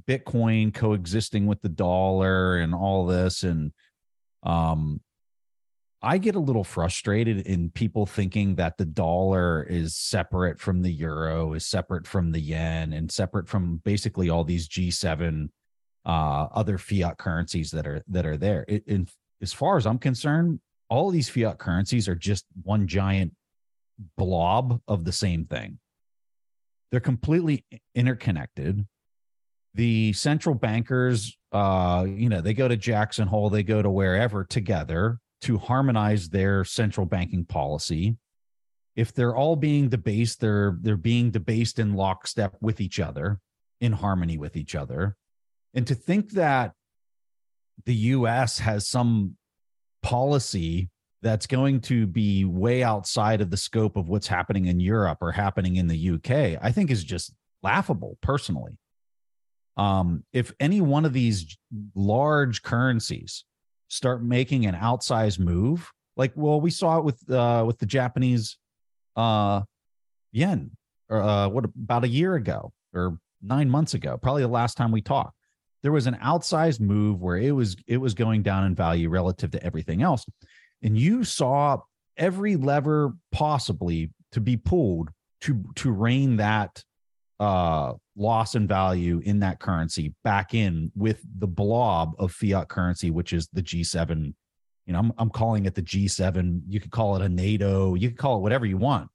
Bitcoin 0.08 0.74
coexisting 0.74 1.46
with 1.46 1.62
the 1.62 1.70
dollar 1.70 2.58
and 2.58 2.74
all 2.74 3.06
this, 3.06 3.44
and 3.44 3.72
um, 4.44 5.02
I 6.04 6.18
get 6.18 6.36
a 6.36 6.40
little 6.40 6.64
frustrated 6.64 7.46
in 7.46 7.70
people 7.70 8.08
thinking 8.08 8.56
that 8.56 8.78
the 8.78 8.86
dollar 8.86 9.64
is 9.64 9.96
separate 9.96 10.60
from 10.60 10.82
the 10.82 10.92
euro, 10.92 11.54
is 11.54 11.68
separate 11.68 12.08
from 12.08 12.32
the 12.32 12.40
yen, 12.40 12.94
and 12.94 13.12
separate 13.12 13.48
from 13.48 13.78
basically 13.84 14.30
all 14.30 14.44
these 14.44 14.68
G7 14.68 15.50
uh, 16.04 16.10
other 16.10 16.80
fiat 16.80 17.20
currencies 17.20 17.70
that 17.72 17.86
are 17.86 18.04
that 18.08 18.26
are 18.26 18.38
there. 18.38 18.66
It, 18.68 18.84
in, 18.88 19.08
as 19.44 19.54
far 19.54 19.78
as 19.78 19.86
I'm 19.86 20.00
concerned, 20.00 20.60
all 20.90 21.12
these 21.12 21.30
fiat 21.30 21.60
currencies 21.60 22.08
are 22.08 22.16
just 22.16 22.46
one 22.64 22.88
giant 22.88 23.36
blob 24.18 24.82
of 24.88 25.06
the 25.06 25.12
same 25.12 25.46
thing. 25.46 25.78
They're 26.90 27.00
completely 27.00 27.64
interconnected. 27.94 28.88
The 29.76 30.14
central 30.14 30.56
bankers, 30.56 31.38
uh, 31.52 32.06
you 32.08 32.28
know, 32.28 32.42
they 32.42 32.56
go 32.56 32.68
to 32.68 32.76
Jackson 32.76 33.28
Hole, 33.28 33.52
they 33.52 33.64
go 33.64 33.84
to 33.84 33.90
wherever 33.90 34.44
together 34.44 35.20
to 35.42 35.58
harmonize 35.58 36.30
their 36.30 36.64
central 36.64 37.06
banking 37.06 37.46
policy. 37.46 38.18
If 38.96 39.14
they're 39.14 39.36
all 39.36 39.56
being 39.56 39.90
debased, 39.90 40.42
they're 40.42 40.78
they're 40.82 40.98
being 40.98 41.32
debased 41.32 41.80
in 41.80 41.94
lockstep 41.94 42.56
with 42.62 42.82
each 42.82 43.00
other, 43.00 43.40
in 43.80 43.94
harmony 43.94 44.38
with 44.38 44.56
each 44.56 44.76
other. 44.76 45.16
And 45.74 45.88
to 45.88 45.96
think 45.96 46.32
that 46.32 46.74
the 47.86 47.96
US 47.96 48.60
has 48.60 48.88
some 48.88 49.38
policy 50.04 50.90
that's 51.22 51.48
going 51.48 51.80
to 51.82 52.08
be 52.08 52.46
way 52.46 52.84
outside 52.84 53.42
of 53.42 53.50
the 53.50 53.58
scope 53.58 53.96
of 53.96 54.10
what's 54.10 54.28
happening 54.28 54.66
in 54.66 54.80
Europe 54.80 55.20
or 55.22 55.32
happening 55.32 55.76
in 55.76 55.88
the 55.88 56.10
UK, 56.12 56.60
I 56.62 56.72
think 56.72 56.90
is 56.90 57.04
just 57.04 57.34
laughable 57.64 58.18
personally. 58.22 58.78
Um, 59.78 60.24
if 60.34 60.52
any 60.60 60.82
one 60.82 61.06
of 61.06 61.14
these 61.14 61.58
large 61.96 62.62
currencies 62.64 63.46
start 63.92 64.24
making 64.24 64.66
an 64.66 64.74
outsized 64.74 65.38
move. 65.38 65.92
Like, 66.16 66.32
well, 66.36 66.62
we 66.62 66.72
saw 66.72 66.98
it 66.98 67.04
with 67.04 67.30
uh, 67.30 67.64
with 67.68 67.78
the 67.78 67.86
Japanese 67.86 68.58
uh, 69.16 69.62
yen, 70.32 70.72
or 71.10 71.22
uh, 71.22 71.50
what 71.50 71.66
about 71.66 72.06
a 72.06 72.08
year 72.08 72.36
ago 72.36 72.72
or 72.94 73.18
nine 73.42 73.70
months 73.70 73.94
ago, 73.94 74.18
probably 74.18 74.44
the 74.44 74.48
last 74.48 74.78
time 74.78 74.92
we 74.92 75.02
talked. 75.02 75.36
There 75.84 75.92
was 75.92 76.08
an 76.08 76.16
outsized 76.24 76.80
move 76.80 77.22
where 77.22 77.38
it 77.38 77.52
was 77.52 77.76
it 77.86 77.98
was 77.98 78.14
going 78.14 78.44
down 78.44 78.66
in 78.66 78.76
value 78.76 79.10
relative 79.10 79.52
to 79.52 79.64
everything 79.64 80.02
else, 80.02 80.26
and 80.82 80.98
you 80.98 81.24
saw 81.24 81.80
every 82.18 82.56
lever 82.56 83.14
possibly 83.32 84.12
to 84.32 84.40
be 84.40 84.58
pulled 84.58 85.10
to 85.42 85.64
to 85.76 85.92
rein 85.92 86.38
that 86.38 86.84
uh, 87.40 87.94
loss 88.16 88.56
in 88.56 88.68
value 88.68 89.22
in 89.24 89.40
that 89.40 89.60
currency 89.60 90.14
back 90.24 90.54
in 90.54 90.92
with 90.96 91.22
the 91.40 91.48
blob 91.48 92.14
of 92.20 92.32
fiat 92.32 92.68
currency, 92.68 93.10
which 93.10 93.34
is 93.34 93.48
the 93.54 93.62
G7. 93.62 94.34
You 94.86 94.94
know, 94.94 95.00
I'm, 95.00 95.14
I'm 95.18 95.30
calling 95.30 95.66
it 95.66 95.76
the 95.76 95.82
G7. 95.82 96.62
You 96.68 96.80
could 96.80 96.92
call 96.92 97.16
it 97.16 97.22
a 97.22 97.30
NATO. 97.30 97.96
You 97.96 98.10
could 98.10 98.18
call 98.18 98.38
it 98.38 98.42
whatever 98.42 98.66
you 98.66 98.78
want, 98.78 99.10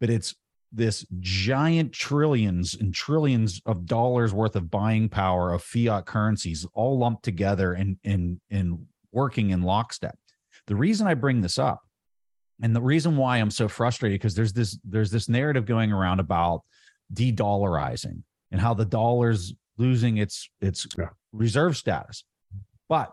but 0.00 0.10
it's 0.10 0.34
this 0.72 1.06
giant 1.20 1.92
trillions 1.92 2.74
and 2.74 2.92
trillions 2.92 3.60
of 3.64 3.86
dollars 3.86 4.34
worth 4.34 4.56
of 4.56 4.70
buying 4.70 5.08
power 5.08 5.52
of 5.52 5.62
fiat 5.62 6.04
currencies 6.04 6.66
all 6.74 6.98
lumped 6.98 7.22
together 7.22 7.74
and 7.74 7.96
and 8.04 8.40
and 8.50 8.86
working 9.12 9.50
in 9.50 9.62
lockstep. 9.62 10.18
The 10.66 10.74
reason 10.74 11.06
I 11.06 11.14
bring 11.14 11.42
this 11.42 11.58
up 11.58 11.82
and 12.62 12.74
the 12.74 12.80
reason 12.80 13.16
why 13.16 13.38
I'm 13.38 13.50
so 13.50 13.68
frustrated 13.68 14.20
because 14.20 14.34
there's 14.34 14.52
this 14.52 14.78
there's 14.84 15.10
this 15.10 15.28
narrative 15.28 15.66
going 15.66 15.92
around 15.92 16.20
about 16.20 16.62
de-dollarizing 17.14 18.22
and 18.50 18.60
how 18.60 18.74
the 18.74 18.84
dollar's 18.84 19.54
losing 19.78 20.18
its 20.18 20.48
its 20.60 20.86
yeah. 20.98 21.08
reserve 21.32 21.76
status. 21.76 22.24
But 22.88 23.12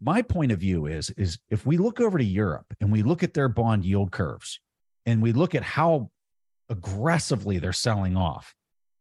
my 0.00 0.22
point 0.22 0.52
of 0.52 0.60
view 0.60 0.86
is 0.86 1.10
is 1.10 1.38
if 1.50 1.66
we 1.66 1.76
look 1.76 2.00
over 2.00 2.18
to 2.18 2.24
Europe 2.24 2.66
and 2.80 2.92
we 2.92 3.02
look 3.02 3.22
at 3.22 3.34
their 3.34 3.48
bond 3.48 3.84
yield 3.84 4.12
curves 4.12 4.60
and 5.06 5.22
we 5.22 5.32
look 5.32 5.54
at 5.54 5.62
how 5.62 6.10
aggressively 6.68 7.58
they're 7.58 7.72
selling 7.72 8.16
off 8.16 8.54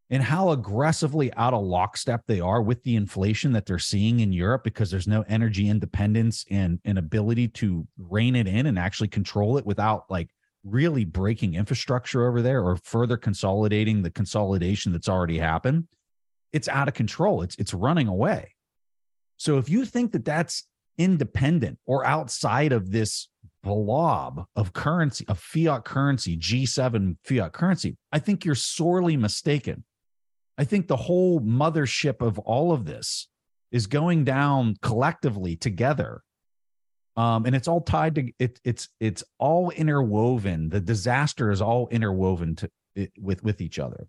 and 0.09 0.23
how 0.23 0.51
aggressively 0.51 1.33
out 1.33 1.53
of 1.53 1.63
lockstep 1.63 2.23
they 2.27 2.39
are 2.39 2.61
with 2.61 2.81
the 2.83 2.95
inflation 2.95 3.51
that 3.51 3.65
they're 3.65 3.77
seeing 3.77 4.21
in 4.21 4.31
Europe 4.31 4.63
because 4.63 4.89
there's 4.89 5.07
no 5.07 5.23
energy 5.27 5.69
independence 5.69 6.45
and 6.49 6.79
an 6.85 6.97
ability 6.97 7.49
to 7.49 7.85
rein 7.97 8.35
it 8.35 8.47
in 8.47 8.67
and 8.67 8.79
actually 8.79 9.09
control 9.09 9.57
it 9.57 9.65
without 9.65 10.05
like 10.09 10.29
really 10.67 11.05
breaking 11.05 11.55
infrastructure 11.55 12.27
over 12.27 12.41
there 12.41 12.63
or 12.63 12.77
further 12.77 13.17
consolidating 13.17 14.01
the 14.01 14.11
consolidation 14.11 14.91
that's 14.91 15.09
already 15.09 15.39
happened, 15.39 15.87
it's 16.53 16.67
out 16.67 16.87
of 16.87 16.93
control. 16.93 17.41
It's 17.41 17.55
it's 17.55 17.73
running 17.73 18.07
away. 18.07 18.53
So 19.37 19.57
if 19.57 19.69
you 19.69 19.85
think 19.85 20.11
that 20.13 20.25
that's 20.25 20.67
independent 20.97 21.77
or 21.85 22.05
outside 22.05 22.71
of 22.71 22.91
this 22.91 23.29
blob 23.63 24.45
of 24.55 24.73
currency, 24.73 25.25
of 25.27 25.39
fiat 25.39 25.85
currency, 25.85 26.37
G7 26.37 27.17
fiat 27.23 27.53
currency, 27.53 27.97
I 28.11 28.19
think 28.19 28.45
you're 28.45 28.55
sorely 28.55 29.17
mistaken. 29.17 29.83
I 30.57 30.63
think 30.63 30.87
the 30.87 30.95
whole 30.95 31.39
mothership 31.39 32.25
of 32.25 32.39
all 32.39 32.71
of 32.71 32.85
this 32.85 33.27
is 33.71 33.85
going 33.85 34.23
down 34.23 34.75
collectively 34.81 35.55
together 35.55 36.23
um, 37.17 37.47
and 37.47 37.55
it's 37.55 37.67
all 37.67 37.81
tied 37.81 38.15
to 38.15 38.31
it. 38.37 38.61
It's 38.63 38.89
it's 38.99 39.23
all 39.39 39.71
interwoven. 39.71 40.69
The 40.69 40.79
disaster 40.79 41.49
is 41.49 41.61
all 41.61 41.87
interwoven 41.89 42.55
to 42.57 42.69
it, 42.95 43.11
with 43.19 43.43
with 43.43 43.59
each 43.59 43.79
other. 43.79 44.07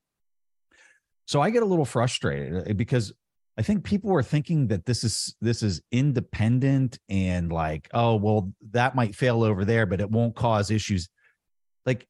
So 1.25 1.41
I 1.41 1.49
get 1.51 1.63
a 1.63 1.67
little 1.67 1.87
frustrated 1.87 2.71
uh, 2.71 2.75
because 2.75 3.13
I 3.57 3.63
think 3.63 3.83
people 3.83 4.13
are 4.13 4.23
thinking 4.23 4.69
that 4.69 4.85
this 4.85 5.05
is 5.05 5.35
this 5.41 5.63
is 5.63 5.81
independent 5.91 6.99
and 7.09 7.51
like, 7.51 7.89
oh 7.95 8.17
well, 8.17 8.53
that 8.73 8.95
might 8.95 9.17
fail 9.17 9.43
over 9.43 9.65
there, 9.65 9.87
but 9.87 10.03
it 10.03 10.11
won't 10.11 10.37
cause 10.37 10.71
issues. 10.71 11.09
Like, 11.87 12.07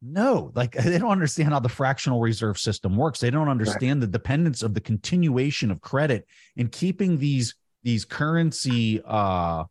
no, 0.00 0.52
like 0.54 0.72
they 0.84 0.96
don't 0.96 1.12
understand 1.12 1.50
how 1.50 1.60
the 1.60 1.68
fractional 1.68 2.18
reserve 2.18 2.56
system 2.56 2.96
works. 2.96 3.20
They 3.20 3.30
don't 3.30 3.50
understand 3.50 4.02
the 4.02 4.06
dependence 4.06 4.62
of 4.62 4.72
the 4.72 4.80
continuation 4.80 5.70
of 5.70 5.82
credit 5.82 6.26
and 6.56 6.72
keeping 6.72 7.18
these 7.18 7.54
these 7.82 8.06
currency 8.06 9.02
uh 9.06 9.64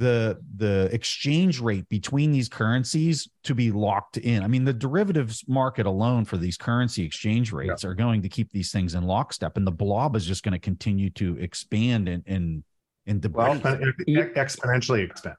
the 0.00 0.38
the 0.56 0.88
exchange 0.92 1.60
rate 1.60 1.86
between 1.90 2.32
these 2.32 2.48
currencies 2.48 3.28
to 3.44 3.54
be 3.54 3.70
locked 3.70 4.16
in. 4.16 4.42
I 4.42 4.48
mean, 4.48 4.64
the 4.64 4.72
derivatives 4.72 5.44
market 5.46 5.84
alone 5.84 6.24
for 6.24 6.38
these 6.38 6.56
currency 6.56 7.04
exchange 7.04 7.52
rates 7.52 7.84
yeah. 7.84 7.90
are 7.90 7.94
going 7.94 8.22
to 8.22 8.28
keep 8.28 8.50
these 8.50 8.72
things 8.72 8.94
in 8.94 9.04
lockstep, 9.04 9.58
and 9.58 9.66
the 9.66 9.72
blob 9.72 10.16
is 10.16 10.24
just 10.24 10.42
going 10.42 10.52
to 10.52 10.58
continue 10.58 11.10
to 11.10 11.36
expand 11.36 12.08
and 12.08 12.24
and 12.26 12.64
and 13.06 13.24
well, 13.34 13.54
exponentially 13.56 15.04
expand. 15.04 15.36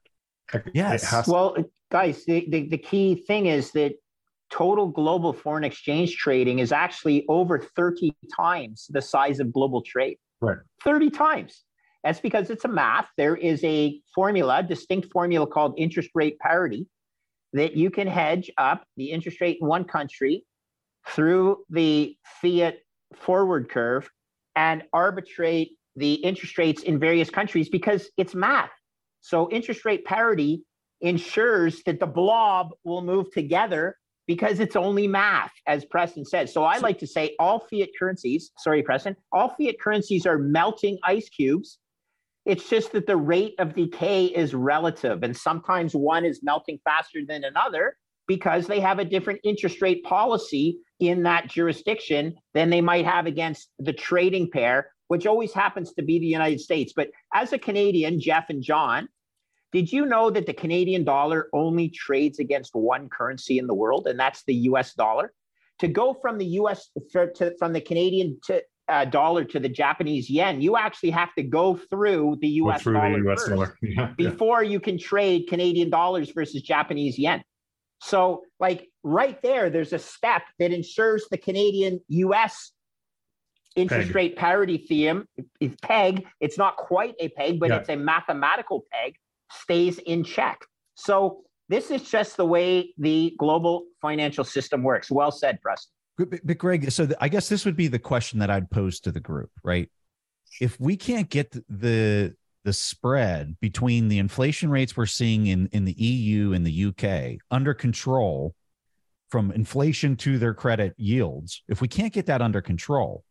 Yes. 0.74 1.28
Well, 1.28 1.56
guys, 1.90 2.24
the, 2.26 2.46
the, 2.50 2.68
the 2.68 2.78
key 2.78 3.16
thing 3.16 3.48
is 3.48 3.72
that 3.72 3.94
total 4.52 4.88
global 4.88 5.34
foreign 5.34 5.64
exchange 5.64 6.18
trading 6.18 6.60
is 6.60 6.72
actually 6.72 7.26
over 7.30 7.58
30 7.60 8.14
times 8.36 8.88
the 8.90 9.02
size 9.02 9.40
of 9.40 9.54
global 9.54 9.82
trade. 9.82 10.18
Right. 10.42 10.58
30 10.84 11.10
times. 11.10 11.64
That's 12.04 12.20
because 12.20 12.50
it's 12.50 12.66
a 12.66 12.68
math. 12.68 13.08
There 13.18 13.36
is 13.36 13.64
a 13.64 14.00
formula, 14.14 14.64
distinct 14.64 15.12
formula 15.12 15.46
called 15.46 15.76
interest 15.78 16.10
rate 16.16 16.40
parity, 16.40 16.88
that 17.54 17.76
you 17.76 17.92
can 17.92 18.08
hedge 18.08 18.50
up 18.58 18.84
the 18.98 19.12
interest 19.12 19.42
rate 19.42 19.58
in 19.62 19.68
one 19.68 19.84
country 19.84 20.46
through 21.10 21.64
the 21.70 22.16
fiat 22.42 22.78
forward 23.16 23.70
curve 23.70 24.10
and 24.56 24.84
arbitrate 24.94 25.78
the 25.96 26.14
interest 26.14 26.58
rates 26.58 26.84
in 26.84 27.00
various 27.00 27.30
countries 27.30 27.70
because 27.70 28.10
it's 28.18 28.34
math. 28.34 28.72
So 29.22 29.50
interest 29.52 29.86
rate 29.86 30.06
parity 30.06 30.64
ensures 31.02 31.84
that 31.84 32.00
the 32.00 32.08
blob 32.08 32.70
will 32.84 33.02
move 33.02 33.32
together 33.32 33.98
because 34.28 34.60
it's 34.60 34.76
only 34.76 35.08
math, 35.08 35.52
as 35.68 35.84
Preston 35.86 36.24
said. 36.24 36.50
So 36.50 36.64
I 36.64 36.78
like 36.78 36.98
to 37.00 37.08
say 37.08 37.36
all 37.40 37.60
fiat 37.60 37.90
currencies, 37.98 38.52
sorry, 38.58 38.82
Preston, 38.84 39.16
all 39.32 39.50
fiat 39.50 39.76
currencies 39.82 40.26
are 40.26 40.38
melting 40.38 40.98
ice 41.04 41.28
cubes. 41.28 41.80
It's 42.46 42.70
just 42.70 42.92
that 42.94 43.06
the 43.06 43.18
rate 43.18 43.56
of 43.60 43.76
decay 43.76 44.26
is 44.26 44.56
relative, 44.56 45.24
and 45.24 45.36
sometimes 45.36 45.96
one 45.96 46.26
is 46.26 46.42
melting 46.42 46.80
faster 46.84 47.20
than 47.28 47.44
another 47.44 47.98
because 48.28 48.66
they 48.66 48.80
have 48.80 49.00
a 49.00 49.06
different 49.06 49.42
interest 49.44 49.82
rate 49.82 50.04
policy 50.04 50.80
in 51.00 51.24
that 51.24 51.48
jurisdiction 51.48 52.36
than 52.54 52.70
they 52.70 52.82
might 52.82 53.06
have 53.06 53.26
against 53.26 53.70
the 53.80 53.94
trading 53.94 54.50
pair, 54.50 54.92
which 55.08 55.26
always 55.26 55.54
happens 55.54 55.94
to 55.94 56.02
be 56.02 56.18
the 56.20 56.26
United 56.26 56.60
States. 56.60 56.94
But 56.96 57.10
as 57.34 57.54
a 57.54 57.60
Canadian, 57.60 58.20
Jeff 58.20 58.50
and 58.50 58.64
John, 58.64 59.08
did 59.72 59.92
you 59.92 60.06
know 60.06 60.30
that 60.30 60.46
the 60.46 60.54
Canadian 60.54 61.04
dollar 61.04 61.48
only 61.54 61.90
trades 61.90 62.40
against 62.40 62.76
one 62.76 63.10
currency 63.10 63.58
in 63.58 63.68
the 63.68 63.74
world, 63.74 64.08
and 64.08 64.20
that's 64.20 64.44
the 64.46 64.56
US 64.70 64.94
dollar? 64.94 65.34
To 65.80 65.88
go 65.88 66.14
from 66.14 66.38
the 66.38 66.46
US 66.46 66.90
to, 67.12 67.54
from 67.58 67.74
the 67.74 67.82
Canadian 67.82 68.40
to, 68.46 68.62
uh, 68.92 69.06
dollar 69.06 69.46
to 69.46 69.60
the 69.60 69.70
Japanese 69.70 70.30
yen, 70.30 70.62
you 70.62 70.76
actually 70.76 71.12
have 71.12 71.34
to 71.36 71.44
go 71.44 71.76
through 71.76 72.38
the 72.42 72.48
US 72.64 72.82
through 72.82 72.94
dollar, 72.94 73.22
the 73.24 73.32
US 73.32 73.40
first 73.40 73.50
dollar. 73.56 73.78
Yeah, 73.82 74.14
before 74.18 74.64
you 74.64 74.80
can 74.80 74.98
trade 75.00 75.46
Canadian 75.48 75.90
dollars 75.90 76.30
versus 76.32 76.62
Japanese 76.62 77.18
yen. 77.18 77.42
So, 78.02 78.44
like 78.60 78.90
right 79.04 79.42
there, 79.42 79.70
there's 79.70 79.94
a 79.94 80.00
step 80.00 80.42
that 80.60 80.72
ensures 80.74 81.26
the 81.32 81.38
Canadian 81.38 82.02
US 82.10 82.72
interest 83.78 84.08
Peg. 84.08 84.16
rate 84.16 84.36
parity 84.36 84.78
theme 84.78 85.26
is 85.62 85.74
peg. 85.82 86.26
It's 86.42 86.58
not 86.58 86.76
quite 86.76 87.16
a 87.20 87.30
peg, 87.30 87.60
but 87.60 87.70
Yeah. 87.70 87.78
it's 87.78 87.90
a 87.90 87.96
mathematical 87.96 88.84
peg, 88.92 89.16
stays 89.52 89.98
in 90.00 90.24
check. 90.26 90.60
So, 90.96 91.44
this 91.70 91.90
is 91.90 92.02
just 92.12 92.36
the 92.36 92.46
way 92.46 92.94
the 92.98 93.34
global 93.40 93.86
financial 94.02 94.44
system 94.44 94.84
works. 94.84 95.10
Well 95.10 95.32
said, 95.32 95.62
Preston. 95.62 95.94
But, 96.26 96.46
but 96.46 96.58
Greg, 96.58 96.92
so 96.92 97.06
th- 97.06 97.18
I 97.22 97.30
guess 97.30 97.50
this 97.50 97.66
would 97.66 97.76
be 97.76 97.88
the 97.88 98.00
question 98.00 98.40
that 98.40 98.50
I'd 98.50 98.70
pose 98.70 99.00
to 99.02 99.12
the 99.12 99.20
group, 99.20 99.52
right? 99.64 99.90
If 100.60 100.80
we 100.80 100.98
can't 100.98 101.30
get 101.30 101.52
the 101.70 102.36
the 102.64 102.74
spread 102.74 103.60
between 103.60 104.08
the 104.08 104.20
inflation 104.20 104.70
rates 104.70 104.96
we're 104.96 105.08
seeing 105.08 105.48
in 105.48 105.68
in 105.72 105.86
the 105.86 105.94
EU 105.94 106.54
and 106.54 106.66
the 106.66 106.86
UK 106.86 107.40
under 107.50 107.74
control 107.74 108.54
from 109.30 109.52
inflation 109.52 110.16
to 110.18 110.38
their 110.38 110.54
credit 110.54 110.94
yields, 110.98 111.64
if 111.68 111.82
we 111.82 111.88
can't 111.88 112.14
get 112.14 112.26
that 112.26 112.42
under 112.42 112.62
control, 112.62 113.24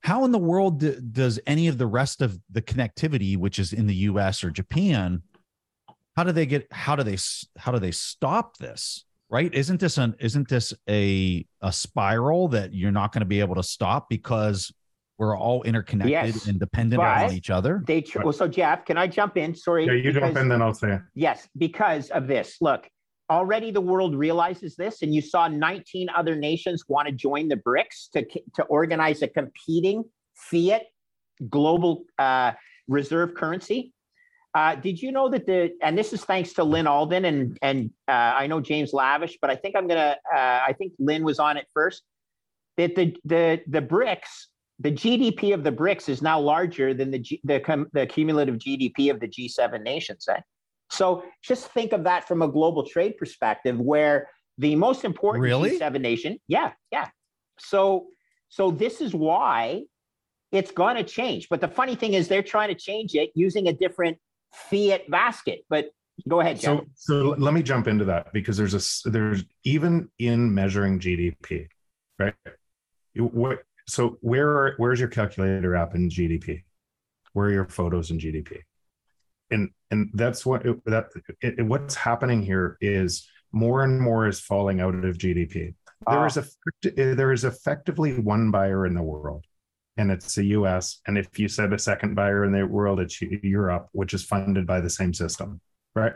how 0.00 0.24
in 0.24 0.32
the 0.32 0.38
world 0.38 0.80
do, 0.80 0.98
does 1.00 1.38
any 1.46 1.68
of 1.68 1.78
the 1.78 1.86
rest 1.86 2.22
of 2.22 2.38
the 2.50 2.62
connectivity, 2.62 3.36
which 3.36 3.58
is 3.58 3.72
in 3.72 3.86
the 3.86 3.94
US 3.94 4.42
or 4.42 4.50
Japan, 4.50 5.22
how 6.16 6.24
do 6.24 6.32
they 6.32 6.46
get 6.46 6.66
how 6.72 6.96
do 6.96 7.02
they 7.02 7.18
how 7.58 7.72
do 7.72 7.78
they 7.78 7.90
stop 7.90 8.56
this? 8.56 9.04
Right? 9.28 9.52
Isn't 9.52 9.80
this 9.80 9.98
an 9.98 10.14
isn't 10.20 10.48
this 10.48 10.72
a 10.88 11.44
a 11.60 11.72
spiral 11.72 12.48
that 12.48 12.72
you're 12.72 12.92
not 12.92 13.12
going 13.12 13.22
to 13.22 13.26
be 13.26 13.40
able 13.40 13.56
to 13.56 13.62
stop 13.62 14.08
because 14.08 14.72
we're 15.18 15.36
all 15.36 15.62
interconnected 15.62 16.34
Yes, 16.34 16.46
and 16.46 16.60
dependent 16.60 17.00
but- 17.00 17.24
on 17.24 17.32
each 17.32 17.50
other? 17.50 17.82
They 17.86 18.02
tr- 18.02 18.22
well, 18.22 18.32
so 18.32 18.46
Jeff, 18.46 18.84
can 18.84 18.96
I 18.98 19.06
jump 19.06 19.36
in? 19.36 19.54
Sorry. 19.54 19.86
Yeah, 19.86 19.92
you 19.92 20.12
jump 20.12 20.36
in, 20.36 20.48
then 20.48 20.62
I'll 20.62 20.74
say. 20.74 20.98
Yes, 21.14 21.48
because 21.56 22.10
of 22.10 22.28
this. 22.28 22.58
Look, 22.60 22.88
already 23.30 23.70
the 23.70 23.80
world 23.80 24.14
realizes 24.14 24.76
this, 24.76 25.02
and 25.02 25.14
you 25.14 25.20
saw 25.20 25.48
19 25.48 26.08
other 26.14 26.36
nations 26.36 26.84
want 26.86 27.08
to 27.08 27.12
join 27.12 27.48
the 27.48 27.56
BRICS 27.56 28.10
to, 28.12 28.24
to 28.54 28.62
organize 28.64 29.22
a 29.22 29.28
competing 29.28 30.04
fiat 30.34 30.82
global 31.50 32.04
uh, 32.18 32.52
reserve 32.88 33.34
currency. 33.34 33.92
Uh, 34.56 34.74
did 34.74 35.00
you 35.02 35.12
know 35.12 35.28
that 35.28 35.44
the 35.44 35.70
and 35.82 35.98
this 35.98 36.14
is 36.14 36.24
thanks 36.24 36.54
to 36.54 36.64
Lyn 36.64 36.86
Alden 36.86 37.26
and 37.26 37.58
and 37.60 37.90
uh, 38.08 38.32
I 38.40 38.46
know 38.46 38.60
James 38.60 38.94
Lavish, 38.94 39.36
but 39.42 39.50
I 39.50 39.56
think 39.56 39.76
I'm 39.76 39.86
gonna 39.86 40.16
uh, 40.34 40.60
I 40.66 40.74
think 40.78 40.94
Lyn 40.98 41.24
was 41.24 41.38
on 41.38 41.58
it 41.58 41.66
first. 41.74 42.02
That 42.78 42.94
the 42.94 43.14
the 43.24 43.60
the 43.66 43.82
BRICS 43.82 44.46
the 44.78 44.92
GDP 44.92 45.54
of 45.54 45.64
the 45.64 45.72
BRICS 45.72 46.08
is 46.08 46.22
now 46.22 46.38
larger 46.38 46.92
than 46.92 47.10
the 47.10 47.18
G, 47.18 47.40
the, 47.44 47.60
cum, 47.60 47.86
the 47.92 48.06
cumulative 48.06 48.56
GDP 48.56 49.10
of 49.10 49.20
the 49.20 49.28
G7 49.28 49.82
nations. 49.82 50.26
Eh? 50.28 50.40
So 50.90 51.24
just 51.42 51.70
think 51.72 51.92
of 51.92 52.04
that 52.04 52.28
from 52.28 52.42
a 52.42 52.48
global 52.48 52.84
trade 52.86 53.16
perspective, 53.16 53.78
where 53.78 54.28
the 54.58 54.76
most 54.76 55.04
important 55.04 55.42
Really? 55.42 55.78
G7 55.78 56.00
nation, 56.00 56.38
yeah, 56.48 56.72
yeah. 56.92 57.08
So 57.58 58.08
so 58.48 58.70
this 58.70 59.00
is 59.00 59.14
why 59.14 59.82
it's 60.52 60.70
going 60.70 60.96
to 60.96 61.02
change. 61.02 61.48
But 61.48 61.60
the 61.60 61.68
funny 61.68 61.96
thing 61.96 62.14
is, 62.14 62.28
they're 62.28 62.42
trying 62.42 62.68
to 62.68 62.74
change 62.74 63.14
it 63.14 63.30
using 63.34 63.68
a 63.68 63.72
different 63.72 64.18
fiat 64.70 65.10
basket. 65.10 65.60
But 65.68 65.86
go 66.28 66.40
ahead, 66.40 66.60
Jeff. 66.60 66.80
So, 66.94 67.14
so 67.14 67.14
let 67.38 67.54
me 67.54 67.62
jump 67.62 67.86
into 67.88 68.04
that 68.06 68.32
because 68.32 68.56
there's 68.56 68.74
a 69.04 69.10
there's 69.10 69.44
even 69.64 70.08
in 70.18 70.52
measuring 70.54 70.98
GDP, 71.00 71.68
right? 72.18 72.34
What 73.14 73.60
so 73.88 74.18
where 74.20 74.74
where's 74.78 75.00
your 75.00 75.08
calculator 75.08 75.74
app 75.76 75.94
in 75.94 76.08
GDP? 76.10 76.62
Where 77.32 77.46
are 77.48 77.52
your 77.52 77.68
photos 77.68 78.10
in 78.10 78.18
GDP? 78.18 78.58
And 79.50 79.70
and 79.90 80.10
that's 80.14 80.44
what 80.44 80.62
that 80.86 81.06
it, 81.40 81.58
it- 81.58 81.62
what's 81.66 81.94
happening 81.94 82.42
here 82.42 82.76
is 82.80 83.28
more 83.52 83.84
and 83.84 84.00
more 84.00 84.26
is 84.26 84.40
falling 84.40 84.80
out 84.80 84.94
of 84.94 85.16
GDP. 85.18 85.74
There 86.06 86.18
Ah. 86.18 86.26
is 86.26 86.36
effect, 86.36 86.96
there 86.96 87.32
is 87.32 87.44
effectively 87.44 88.18
one 88.18 88.50
buyer 88.50 88.86
in 88.86 88.94
the 88.94 89.02
world, 89.02 89.44
and 89.96 90.10
it's 90.10 90.34
the 90.34 90.44
U.S. 90.46 91.00
And 91.06 91.16
if 91.16 91.38
you 91.38 91.48
said 91.48 91.72
a 91.72 91.78
second 91.78 92.14
buyer 92.14 92.44
in 92.44 92.52
the 92.52 92.66
world, 92.66 93.00
it's 93.00 93.20
Europe, 93.22 93.88
which 93.92 94.14
is 94.14 94.22
funded 94.24 94.66
by 94.66 94.80
the 94.80 94.90
same 94.90 95.14
system, 95.14 95.60
right? 95.94 96.12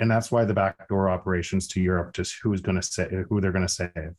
And 0.00 0.10
that's 0.10 0.30
why 0.32 0.44
the 0.44 0.54
backdoor 0.54 1.08
operations 1.08 1.68
to 1.68 1.80
Europe, 1.80 2.14
just 2.14 2.36
who's 2.42 2.60
going 2.60 2.76
to 2.80 2.82
say 2.82 3.08
who 3.28 3.40
they're 3.40 3.52
going 3.52 3.66
to 3.66 3.72
save. 3.72 4.14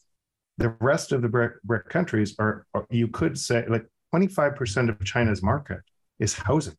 The 0.57 0.69
rest 0.79 1.11
of 1.11 1.21
the 1.21 1.27
BRIC 1.65 1.89
countries 1.89 2.35
are, 2.39 2.65
are, 2.73 2.87
you 2.89 3.09
could 3.09 3.37
say, 3.37 3.65
like 3.67 3.85
25% 4.13 4.89
of 4.89 5.03
China's 5.03 5.43
market 5.43 5.79
is 6.19 6.33
housing. 6.33 6.77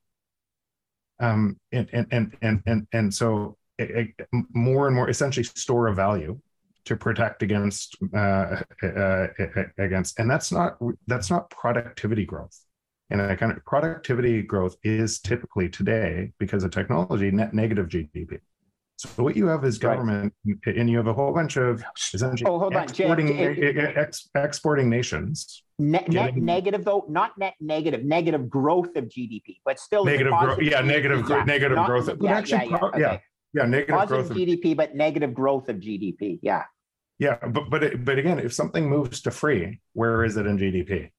Um, 1.20 1.58
and, 1.72 1.88
and, 1.92 2.06
and, 2.10 2.36
and, 2.42 2.62
and, 2.66 2.86
and 2.92 3.14
so 3.14 3.56
it, 3.78 4.14
it- 4.18 4.28
more 4.54 4.86
and 4.86 4.96
more 4.96 5.08
essentially 5.10 5.44
store 5.44 5.88
of 5.88 5.96
value 5.96 6.38
to 6.86 6.96
protect 6.96 7.42
against, 7.42 7.96
uh, 8.14 8.62
uh, 8.82 9.26
against, 9.78 10.18
and 10.18 10.30
that's 10.30 10.50
not, 10.50 10.78
that's 11.06 11.30
not 11.30 11.50
productivity 11.50 12.24
growth. 12.24 12.58
And 13.10 13.22
I 13.22 13.36
kind 13.36 13.52
of 13.52 13.64
productivity 13.64 14.42
growth 14.42 14.76
is 14.82 15.20
typically 15.20 15.68
today 15.68 16.32
because 16.38 16.64
of 16.64 16.72
technology 16.72 17.30
net 17.30 17.54
negative 17.54 17.86
GDP. 17.88 18.38
So 18.98 19.22
what 19.22 19.36
you 19.36 19.46
have 19.46 19.64
is 19.64 19.74
Right. 19.82 19.92
government, 19.94 20.32
and 20.64 20.88
you 20.90 20.96
have 20.96 21.06
a 21.06 21.12
whole 21.12 21.32
bunch 21.34 21.56
of 21.58 21.84
essentially 22.14 22.50
Oh, 22.50 22.70
Jay, 22.70 22.82
exporting, 22.82 23.26
Jay- 23.28 23.92
ex, 23.94 24.28
exporting 24.34 24.88
nations. 24.88 25.62
Net, 25.78 26.08
net 26.08 26.36
negative 26.36 26.84
though, 26.84 27.04
not 27.08 27.36
net 27.38 27.54
negative, 27.60 28.04
negative 28.04 28.48
growth 28.48 28.96
of 28.96 29.04
GDP, 29.04 29.60
but 29.66 29.78
still 29.78 30.04
Negative 30.04 30.32
growth, 30.32 30.62
yeah, 30.62 30.80
GDP, 30.80 30.86
negative, 30.86 31.28
yeah. 31.28 31.44
negative 31.44 31.76
Not- 31.76 31.86
growth. 31.86 32.08
Yeah, 32.20 32.42
yeah, 32.46 32.62
yeah, 32.64 32.76
okay. 32.82 33.00
yeah, 33.00 33.18
yeah, 33.52 33.66
negative 33.66 33.86
growth. 33.88 34.08
Positive 34.08 34.30
Of, 34.30 34.36
GDP, 34.36 34.74
but 34.76 34.94
negative 34.96 35.34
growth 35.34 35.68
of 35.68 35.76
GDP. 35.76 36.38
Yeah. 36.42 36.64
Yeah, 37.18 37.36
but 37.46 37.70
but 37.70 37.82
it, 37.82 38.04
but 38.04 38.18
again, 38.18 38.38
if 38.38 38.52
something 38.52 38.88
moves 38.88 39.20
to 39.22 39.30
free, 39.30 39.80
where 39.94 40.24
is 40.24 40.36
it 40.36 40.46
in 40.46 40.58
GDP? 40.58 41.10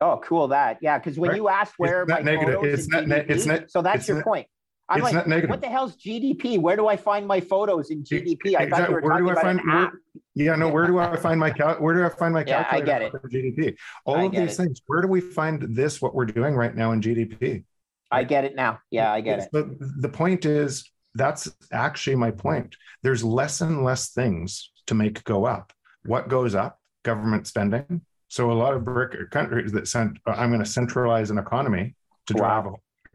Oh, 0.00 0.20
cool. 0.24 0.48
That 0.48 0.78
yeah, 0.82 0.98
because 0.98 1.18
when 1.18 1.30
Right. 1.30 1.36
you 1.36 1.48
asked 1.48 1.74
where 1.78 2.02
are 2.02 2.06
not 2.06 2.24
negative. 2.24 2.62
It's 2.64 2.88
not 2.88 3.04
GDP, 3.04 3.30
it's 3.30 3.46
not- 3.46 3.70
so 3.70 3.80
that's 3.82 4.00
it's 4.00 4.08
your 4.08 4.18
not- 4.18 4.24
point. 4.26 4.46
I'm 4.86 4.98
it's 4.98 5.04
like, 5.04 5.14
not 5.14 5.28
negative. 5.28 5.48
what 5.48 5.62
the 5.62 5.68
hell's 5.68 5.96
GDP? 5.96 6.58
Where 6.58 6.76
do 6.76 6.86
I 6.88 6.96
find 6.96 7.26
my 7.26 7.40
photos 7.40 7.90
in 7.90 8.04
GDP? 8.04 8.54
I 8.54 8.68
thought 8.68 8.88
you 8.90 8.94
were 8.94 9.00
Where 9.00 9.12
talking 9.12 9.24
do 9.24 9.28
I 9.30 9.32
about 9.32 9.42
find 9.42 9.60
an 9.60 9.66
where, 9.66 9.92
yeah 10.34 10.56
no 10.56 10.68
where 10.68 10.86
do 10.86 10.98
i 10.98 11.16
find 11.16 11.38
my 11.40 11.48
cal 11.50 11.76
where 11.76 11.94
do 11.94 12.04
i 12.04 12.08
find 12.08 12.34
my 12.34 12.44
Yeah, 12.44 12.66
I 12.70 12.80
get 12.80 13.02
it. 13.02 13.12
for 13.12 13.20
gdp 13.30 13.76
all 14.04 14.16
I 14.16 14.24
of 14.24 14.32
these 14.32 14.52
it. 14.52 14.56
things 14.64 14.82
where 14.88 15.00
do 15.00 15.06
we 15.06 15.20
find 15.20 15.62
this 15.76 16.02
what 16.02 16.12
we're 16.14 16.24
doing 16.26 16.54
right 16.56 16.74
now 16.74 16.90
in 16.92 17.00
gdp 17.00 17.64
I 18.10 18.24
get 18.24 18.44
it 18.44 18.54
now. 18.54 18.80
Yeah, 18.90 19.10
I 19.12 19.20
get 19.22 19.38
it. 19.40 19.48
But 19.52 19.66
the 19.78 20.08
point 20.08 20.44
is, 20.44 20.88
that's 21.16 21.50
actually 21.72 22.14
my 22.16 22.30
point. 22.30 22.76
There's 23.02 23.24
less 23.24 23.60
and 23.60 23.82
less 23.84 24.10
things 24.10 24.70
to 24.86 24.94
make 24.94 25.24
go 25.24 25.44
up. 25.44 25.72
What 26.04 26.28
goes 26.28 26.54
up? 26.54 26.78
Government 27.04 27.46
spending. 27.46 28.02
So 28.28 28.50
a 28.50 28.54
lot 28.54 28.74
of 28.74 28.84
BRIC 28.84 29.30
countries 29.30 29.72
that 29.72 29.86
sent, 29.88 30.18
uh, 30.26 30.32
I'm 30.32 30.50
going 30.50 30.62
to 30.62 30.68
centralize 30.68 31.30
an 31.30 31.38
economy 31.38 31.94
to 32.26 32.34
drive 32.34 32.66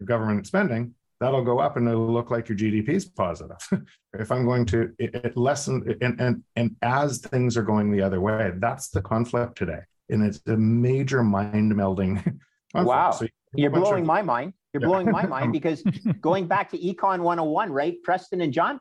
government 0.06 0.48
spending. 0.48 0.94
That'll 1.20 1.44
go 1.44 1.60
up, 1.60 1.76
and 1.76 1.86
it'll 1.90 2.12
look 2.14 2.32
like 2.32 2.48
your 2.48 2.58
GDP 2.58 2.90
is 2.90 3.06
positive. 3.06 3.58
if 4.14 4.32
I'm 4.32 4.46
going 4.46 4.66
to 4.68 4.94
it, 5.00 5.14
it 5.16 5.36
lessen, 5.36 5.98
and 6.02 6.20
and 6.22 6.44
and 6.56 6.76
as 6.82 7.18
things 7.18 7.58
are 7.58 7.64
going 7.64 7.92
the 7.92 8.02
other 8.02 8.22
way, 8.22 8.52
that's 8.56 8.88
the 8.90 9.02
conflict 9.02 9.58
today, 9.58 9.82
and 10.10 10.24
it's 10.24 10.40
a 10.48 10.56
major 10.56 11.24
mind 11.24 11.74
melding. 11.74 12.24
Wow. 12.76 13.10
So 13.10 13.26
You're 13.56 13.72
bunch 13.72 13.82
of- 13.82 13.90
blowing 13.90 14.06
my 14.06 14.22
mind. 14.22 14.54
You're 14.74 14.84
Yeah. 14.84 14.90
blowing 14.90 15.10
my 15.12 15.26
mind 15.36 15.52
because 15.52 15.82
going 16.22 16.46
back 16.48 16.70
to 16.70 16.78
Econ 16.78 17.22
101, 17.22 17.72
right? 17.72 17.96
Preston 18.04 18.42
and 18.42 18.54
John, 18.54 18.80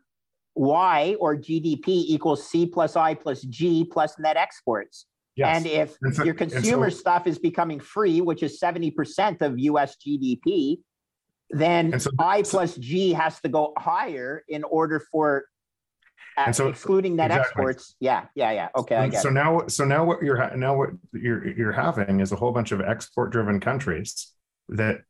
Y 0.58 1.16
or 1.20 1.36
GDP 1.36 1.86
equals 1.86 2.48
C 2.50 2.66
plus 2.66 2.96
I 2.96 3.14
plus 3.14 3.42
G 3.42 3.84
plus 3.84 4.18
net 4.18 4.36
exports. 4.36 5.06
Yes. 5.36 5.56
And 5.56 5.66
if 5.66 6.18
your 6.24 6.34
consumer 6.34 6.90
stuff 6.90 7.28
is 7.28 7.38
becoming 7.38 7.78
free, 7.78 8.20
which 8.20 8.42
is 8.42 8.58
70% 8.58 9.40
of 9.40 9.56
US 9.56 9.96
GDP, 9.96 10.78
then 11.50 12.00
so- 12.00 12.10
I 12.18 12.42
plus 12.42 12.74
G 12.76 13.12
has 13.12 13.40
to 13.42 13.48
go 13.48 13.72
higher 13.78 14.42
in 14.48 14.64
order 14.64 15.00
for 15.12 15.44
uh, 16.36 16.50
so- 16.50 16.68
excluding 16.68 17.14
net 17.14 17.30
exactly. 17.30 17.48
exports. 17.48 17.94
Yeah, 18.00 18.24
yeah, 18.34 18.50
yeah. 18.50 18.68
Okay, 18.76 18.96
I 18.96 19.08
get 19.08 19.22
so 19.22 19.28
it. 19.28 19.32
now, 19.32 19.66
so 19.68 19.84
now 19.84 20.04
what 20.04 20.22
you're 20.22 20.36
ha- 20.36 20.56
now 20.56 20.76
what 20.76 20.90
you're 21.12 21.46
you're 21.56 21.72
having 21.72 22.18
is 22.20 22.32
a 22.32 22.36
whole 22.36 22.52
bunch 22.52 22.72
of 22.72 22.80
export-driven 22.80 23.60
countries 23.60 24.32
that 24.68 25.02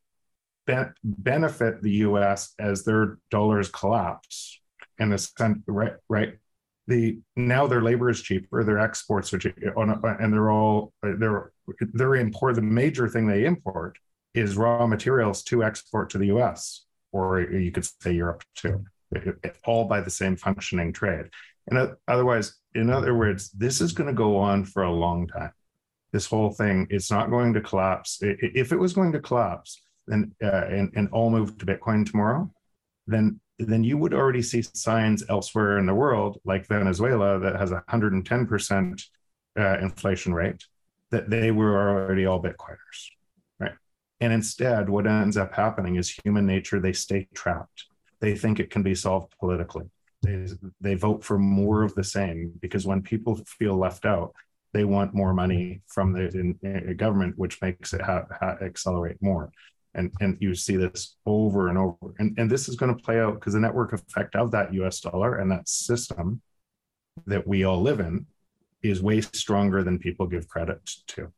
ben- 0.67 0.95
benefit 1.03 1.83
the 1.83 1.91
U.S. 2.09 2.53
as 2.59 2.85
their 2.85 3.19
dollars 3.31 3.69
collapse, 3.71 4.58
and 4.99 5.13
the 5.13 5.19
cent- 5.19 5.63
right 5.67 5.95
right 6.09 6.39
the 6.87 7.19
now 7.37 7.67
their 7.67 7.83
labor 7.83 8.09
is 8.09 8.23
cheaper, 8.23 8.65
their 8.65 8.79
exports 8.79 9.33
are 9.35 9.39
cheap, 9.39 9.55
on- 9.77 10.01
and 10.21 10.33
they're 10.33 10.51
all 10.51 10.93
they're 11.03 11.53
they're 11.93 12.17
import. 12.17 12.55
The 12.55 12.63
major 12.63 13.09
thing 13.09 13.27
they 13.27 13.45
import 13.45 13.99
is 14.35 14.57
raw 14.57 14.87
materials 14.87 15.43
to 15.45 15.63
export 15.63 16.11
to 16.11 16.19
the 16.19 16.29
U.S. 16.29 16.85
or 17.13 17.41
you 17.41 17.71
could 17.73 17.87
say 18.03 18.13
Europe 18.13 18.43
too, 18.55 18.85
all 19.65 19.85
by 19.85 20.01
the 20.01 20.11
same 20.11 20.37
functioning 20.37 20.93
trade. 20.93 21.27
And 21.71 21.95
otherwise, 22.07 22.55
in 22.75 22.89
other 22.89 23.15
words, 23.15 23.51
this 23.51 23.83
is 23.83 23.93
going 23.93 24.07
to 24.07 24.15
go 24.15 24.37
on 24.37 24.65
for 24.65 24.85
a 24.85 24.93
long 24.93 25.27
time. 25.27 25.53
This 26.13 26.25
whole 26.25 26.51
thing, 26.51 26.87
it's 26.89 27.11
not 27.11 27.29
going 27.29 27.53
to 27.53 27.61
collapse. 27.61 28.19
If 28.23 28.73
it 28.73 28.79
was 28.79 28.95
going 28.95 29.13
to 29.13 29.21
collapse 29.21 29.83
then 30.09 30.35
uh, 30.43 30.65
and, 30.69 30.91
and 30.97 31.09
all 31.11 31.31
move 31.31 31.59
to 31.59 31.67
Bitcoin 31.67 32.11
tomorrow, 32.11 32.51
then 33.07 33.41
then 33.59 33.85
you 33.85 33.99
would 33.99 34.15
already 34.15 34.43
see 34.43 34.63
signs 34.63 35.25
elsewhere 35.29 35.79
in 35.79 35.87
the 35.87 35.95
world, 35.95 36.39
like 36.45 36.67
Venezuela, 36.67 37.39
that 37.41 37.57
has 37.57 37.73
a 37.73 37.83
110% 37.91 39.05
uh, 39.59 39.79
inflation 39.79 40.33
rate, 40.33 40.65
that 41.11 41.29
they 41.29 41.51
were 41.51 41.77
already 41.77 42.27
all 42.27 42.43
Bitcoiners, 42.43 43.11
right? 43.59 43.73
And 44.21 44.33
instead, 44.33 44.89
what 44.89 45.07
ends 45.07 45.37
up 45.37 45.55
happening 45.55 45.97
is 45.97 46.11
human 46.11 46.47
nature, 46.47 46.81
they 46.81 46.93
stay 46.93 47.29
trapped. 47.35 47.87
They 48.21 48.35
think 48.35 48.61
it 48.61 48.71
can 48.71 48.83
be 48.83 48.95
solved 48.95 49.35
politically 49.41 49.91
they, 50.23 50.47
they 50.81 50.95
vote 50.95 51.25
for 51.25 51.39
more 51.39 51.83
of 51.83 51.95
the 51.95 52.05
same 52.05 52.53
because 52.61 52.87
when 52.87 53.03
people 53.03 53.41
feel 53.47 53.77
left 53.77 54.05
out 54.05 54.35
they 54.73 54.85
want 54.85 55.15
more 55.15 55.33
money 55.33 55.81
from 55.87 56.13
the 56.13 56.29
in, 56.29 56.59
in 56.63 56.97
government 56.97 57.39
which 57.39 57.61
makes 57.63 57.93
it 57.93 58.01
ha, 58.01 58.25
ha, 58.39 58.57
accelerate 58.61 59.21
more 59.21 59.51
and 59.95 60.13
and 60.21 60.37
you 60.41 60.55
see 60.55 60.77
this 60.77 61.17
over 61.27 61.69
and 61.69 61.79
over 61.79 62.15
and 62.19 62.39
and 62.39 62.51
this 62.51 62.69
is 62.69 62.77
going 62.77 62.95
to 62.95 63.03
play 63.03 63.21
out 63.21 63.35
because 63.35 63.55
the 63.55 63.61
network 63.61 63.93
effect 63.93 64.37
of 64.37 64.51
that 64.51 64.73
us 64.73 65.01
dollar 65.01 65.37
and 65.37 65.51
that 65.51 65.69
system 65.69 66.41
that 67.27 67.47
we 67.47 67.65
all 67.65 67.81
live 67.81 68.01
in 68.01 68.27
is 68.83 69.03
way 69.03 69.21
stronger 69.21 69.83
than 69.83 69.99
people 69.99 70.27
give 70.27 70.49
credit 70.49 70.79
to 71.07 71.33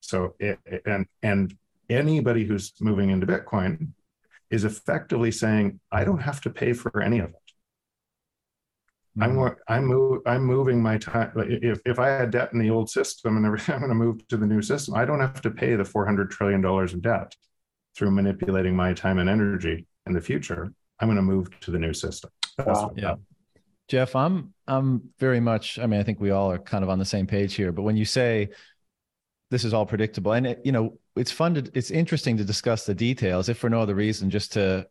so 0.00 0.34
it, 0.38 0.58
and 0.86 1.06
and 1.22 1.56
anybody 1.90 2.44
who's 2.44 2.72
moving 2.80 3.10
into 3.10 3.26
bitcoin 3.26 3.88
is 4.50 4.64
effectively 4.64 5.30
saying 5.30 5.78
i 5.90 6.04
don't 6.04 6.22
have 6.22 6.40
to 6.40 6.50
pay 6.50 6.72
for 6.72 7.02
any 7.02 7.18
of 7.18 7.30
it 7.30 7.36
I'm 9.18 9.34
Mm-hmm. 9.34 9.72
I'm 9.72 9.86
move, 9.86 10.20
I'm 10.26 10.44
moving 10.44 10.82
my 10.82 10.98
time. 10.98 11.32
If 11.36 11.80
if 11.86 11.98
I 11.98 12.08
had 12.08 12.30
debt 12.30 12.52
in 12.52 12.58
the 12.58 12.68
old 12.68 12.90
system 12.90 13.38
and 13.38 13.46
everything, 13.46 13.74
I'm 13.76 13.80
going 13.80 13.88
to 13.88 13.94
move 13.94 14.28
to 14.28 14.36
the 14.36 14.46
new 14.46 14.60
system. 14.60 14.94
I 14.94 15.06
don't 15.06 15.20
have 15.20 15.40
to 15.40 15.50
pay 15.50 15.74
the 15.74 15.86
400 15.86 16.30
trillion 16.30 16.60
dollars 16.60 16.92
of 16.92 17.00
debt 17.00 17.34
through 17.96 18.10
manipulating 18.10 18.76
my 18.76 18.92
time 18.92 19.18
and 19.18 19.28
energy 19.28 19.86
in 20.06 20.12
the 20.12 20.20
future. 20.20 20.72
I'm 21.00 21.08
going 21.08 21.16
to 21.16 21.22
move 21.22 21.48
to 21.60 21.70
the 21.70 21.78
new 21.78 21.92
system. 21.92 22.30
That's 22.56 22.68
Wow. 22.68 22.88
what- 22.88 22.98
Yeah. 22.98 23.14
Jeff, 23.88 24.16
I'm 24.16 24.52
I'm 24.68 25.10
very 25.20 25.38
much. 25.38 25.78
I 25.78 25.86
mean, 25.86 26.00
I 26.00 26.02
think 26.02 26.20
we 26.20 26.30
all 26.32 26.50
are 26.50 26.58
kind 26.58 26.82
of 26.82 26.90
on 26.90 26.98
the 26.98 27.04
same 27.04 27.24
page 27.26 27.54
here. 27.54 27.70
But 27.70 27.82
when 27.82 27.96
you 27.96 28.04
say 28.04 28.48
this 29.52 29.64
is 29.64 29.72
all 29.72 29.86
predictable, 29.86 30.32
and 30.32 30.44
it, 30.44 30.60
you 30.64 30.72
know, 30.72 30.98
it's 31.14 31.30
fun 31.30 31.54
to, 31.54 31.70
it's 31.72 31.92
interesting 31.92 32.36
to 32.38 32.44
discuss 32.44 32.84
the 32.84 32.94
details, 32.96 33.48
if 33.48 33.58
for 33.58 33.70
no 33.70 33.80
other 33.80 33.94
reason, 33.94 34.28
just 34.28 34.52
to, 34.54 34.88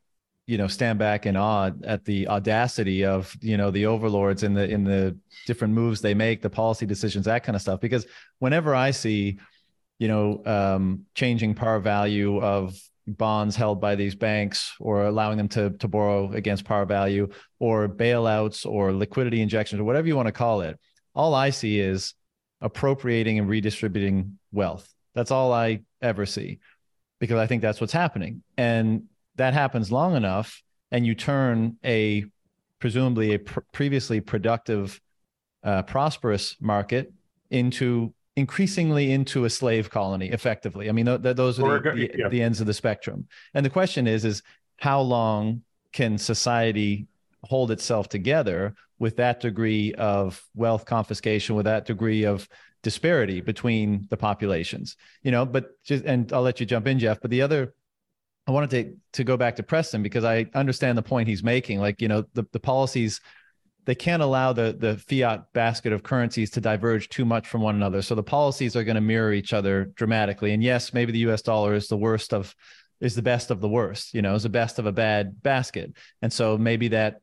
you 0.48 0.58
know, 0.58 0.68
stand 0.68 0.98
back 0.98 1.26
in 1.26 1.36
awe 1.36 1.72
at 1.84 2.06
the 2.06 2.26
audacity 2.30 3.04
of 3.04 3.36
you 3.42 3.58
know 3.58 3.70
the 3.70 3.86
overlords 3.86 4.44
in 4.44 4.54
the 4.54 4.64
in 4.70 4.86
the 4.86 5.18
different 5.46 5.74
moves 5.74 6.00
they 6.00 6.14
make, 6.14 6.42
the 6.42 6.50
policy 6.50 6.86
decisions, 6.86 7.26
that 7.26 7.44
kind 7.44 7.58
of 7.58 7.62
stuff. 7.62 7.82
Because 7.82 8.06
whenever 8.40 8.74
I 8.74 8.92
see, 8.92 9.40
you 10.00 10.08
know, 10.08 10.42
um, 10.46 11.02
changing 11.16 11.54
par 11.54 11.82
value 11.82 12.40
of 12.42 12.80
bonds 13.08 13.56
held 13.56 13.80
by 13.80 13.96
these 13.96 14.16
banks 14.16 14.74
or 14.80 15.06
allowing 15.06 15.38
them 15.38 15.48
to 15.50 15.72
to 15.72 15.88
borrow 15.88 16.32
against 16.32 16.66
par 16.66 16.86
value 16.86 17.28
or 17.60 17.88
bailouts 17.88 18.66
or 18.66 18.94
liquidity 18.94 19.42
injections 19.42 19.80
or 19.80 19.84
whatever 19.84 20.08
you 20.08 20.16
want 20.16 20.28
to 20.28 20.32
call 20.32 20.62
it. 20.62 20.80
All 21.14 21.34
i 21.34 21.50
see 21.50 21.80
is 21.80 22.14
appropriating 22.62 23.38
and 23.38 23.48
redistributing 23.48 24.40
wealth. 24.52 24.92
That's 25.14 25.32
all 25.32 25.54
i 25.54 25.82
ever 26.02 26.26
see 26.26 26.60
because 27.20 27.38
i 27.38 27.48
think 27.48 27.62
that's 27.62 27.80
what's 27.80 27.94
happening. 27.94 28.44
And 28.58 29.04
that 29.36 29.54
happens 29.54 29.92
long 29.92 30.16
enough 30.16 30.64
and 30.92 31.06
you 31.06 31.14
turn 31.14 31.78
a 31.84 32.26
presumably 32.80 33.34
a 33.34 33.40
pr- 33.40 33.60
previously 33.72 34.22
productive 34.22 35.00
uh, 35.64 35.82
prosperous 35.84 36.56
market 36.60 37.12
into 37.50 38.14
increasingly 38.36 39.12
into 39.12 39.46
a 39.46 39.50
slave 39.50 39.90
colony 39.90 40.30
effectively. 40.30 40.90
I 40.90 40.92
mean 40.92 41.06
th- 41.06 41.22
th- 41.22 41.36
those 41.36 41.60
are 41.60 41.80
the, 41.80 41.92
the, 41.92 42.12
yeah. 42.18 42.30
the 42.30 42.42
ends 42.42 42.60
of 42.60 42.68
the 42.68 42.74
spectrum. 42.74 43.28
And 43.54 43.66
the 43.66 43.70
question 43.70 44.08
is 44.08 44.26
is 44.26 44.44
how 44.78 45.02
long 45.02 45.62
can 45.94 46.18
society 46.18 47.08
hold 47.44 47.72
itself 47.72 48.10
together 48.10 48.76
with 49.00 49.16
that 49.18 49.40
degree 49.40 49.94
of 49.94 50.44
wealth 50.54 50.86
confiscation 50.86 51.56
with 51.56 51.66
that 51.66 51.86
degree 51.86 52.26
of 52.26 52.48
disparity 52.84 53.40
between 53.40 54.06
the 54.10 54.18
populations? 54.18 54.98
You 55.24 55.32
know 55.32 55.46
but 55.46 55.82
just 55.84 56.04
and 56.04 56.32
i'll 56.34 56.42
let 56.42 56.60
you 56.60 56.66
jump 56.66 56.88
in 56.88 57.00
jeff 57.00 57.22
but 57.22 57.32
the 57.32 57.42
other 57.42 57.74
i 58.48 58.52
wanted 58.52 58.70
to 58.72 58.96
to 59.14 59.24
go 59.24 59.38
back 59.38 59.56
to 59.56 59.64
preston 59.64 60.04
because 60.04 60.26
i 60.26 60.46
understand 60.54 60.98
the 60.98 61.04
point 61.04 61.30
he's 61.30 61.44
making. 61.44 61.80
Like 61.80 62.02
you 62.02 62.10
know 62.10 62.26
the, 62.34 62.46
the 62.52 62.60
policies 62.60 63.22
they 63.86 63.96
can't 63.96 64.22
allow 64.22 64.54
the 64.54 64.76
the 64.78 64.98
fiat 64.98 65.52
basket 65.54 65.94
of 65.94 66.04
currencies 66.04 66.52
to 66.52 66.62
diverge 66.62 67.10
too 67.10 67.26
much 67.26 67.48
from 67.48 67.62
one 67.62 67.76
another. 67.76 68.02
So 68.02 68.16
the 68.16 68.24
policies 68.24 68.76
are 68.76 68.84
going 68.84 68.96
to 68.96 69.02
mirror 69.02 69.34
each 69.34 69.54
other 69.54 69.86
dramatically. 69.96 70.54
And 70.54 70.64
yes 70.64 70.94
maybe 70.94 71.12
the 71.12 71.32
us 71.32 71.42
dollar 71.42 71.74
is 71.74 71.88
the 71.88 71.98
worst 71.98 72.34
of 72.34 72.56
is 73.02 73.16
the 73.16 73.22
best 73.22 73.52
of 73.52 73.60
the 73.62 73.70
worst 73.70 74.14
you 74.14 74.22
know 74.22 74.36
is 74.36 74.44
the 74.44 74.50
best 74.50 74.80
of 74.80 74.86
a 74.86 74.92
bad 74.92 75.42
basket. 75.42 75.94
And 76.22 76.32
so 76.32 76.58
maybe 76.58 76.90
that 76.90 77.22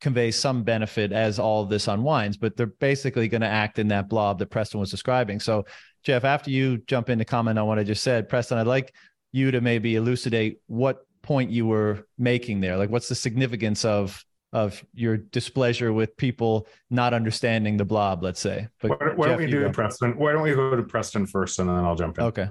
conveys 0.00 0.38
some 0.38 0.64
benefit 0.64 1.12
as 1.12 1.38
all 1.38 1.62
of 1.62 1.70
this 1.70 1.88
unwinds 1.88 2.36
but 2.36 2.56
they're 2.56 2.66
basically 2.66 3.28
going 3.28 3.40
to 3.40 3.46
act 3.46 3.78
in 3.78 3.88
that 3.88 4.08
blob 4.08 4.38
that 4.38 4.50
preston 4.50 4.80
was 4.80 4.90
describing. 4.90 5.40
So 5.40 5.64
jeff 6.02 6.24
after 6.24 6.50
you 6.50 6.78
jump 6.86 7.08
in 7.08 7.18
to 7.18 7.24
comment 7.24 7.58
on 7.58 7.66
what 7.66 7.78
i 7.78 7.82
just 7.82 8.02
said 8.02 8.28
preston 8.28 8.58
i'd 8.58 8.66
like 8.66 8.92
you 9.32 9.50
to 9.50 9.62
maybe 9.62 9.96
elucidate 9.96 10.58
what 10.66 11.06
point 11.24 11.50
you 11.50 11.66
were 11.66 12.06
making 12.16 12.60
there. 12.60 12.76
Like 12.76 12.90
what's 12.90 13.08
the 13.08 13.16
significance 13.16 13.84
of 13.84 14.24
of 14.54 14.82
your 14.94 15.18
displeasure 15.18 15.92
with 15.92 16.16
people 16.16 16.66
not 16.88 17.12
understanding 17.12 17.76
the 17.76 17.84
blob 17.84 18.22
let's 18.22 18.40
say 18.40 18.66
but 18.80 18.90
Why, 18.90 19.12
why 19.14 19.28
don't 19.28 19.38
we 19.38 19.46
do 19.46 19.60
go. 19.60 19.70
Preston? 19.70 20.16
Why 20.16 20.32
don't 20.32 20.42
we 20.42 20.54
go 20.54 20.74
to 20.74 20.82
Preston 20.82 21.26
first 21.26 21.58
and 21.58 21.68
then 21.68 21.76
I'll 21.76 21.96
jump 21.96 22.18
in? 22.18 22.24
okay 22.24 22.48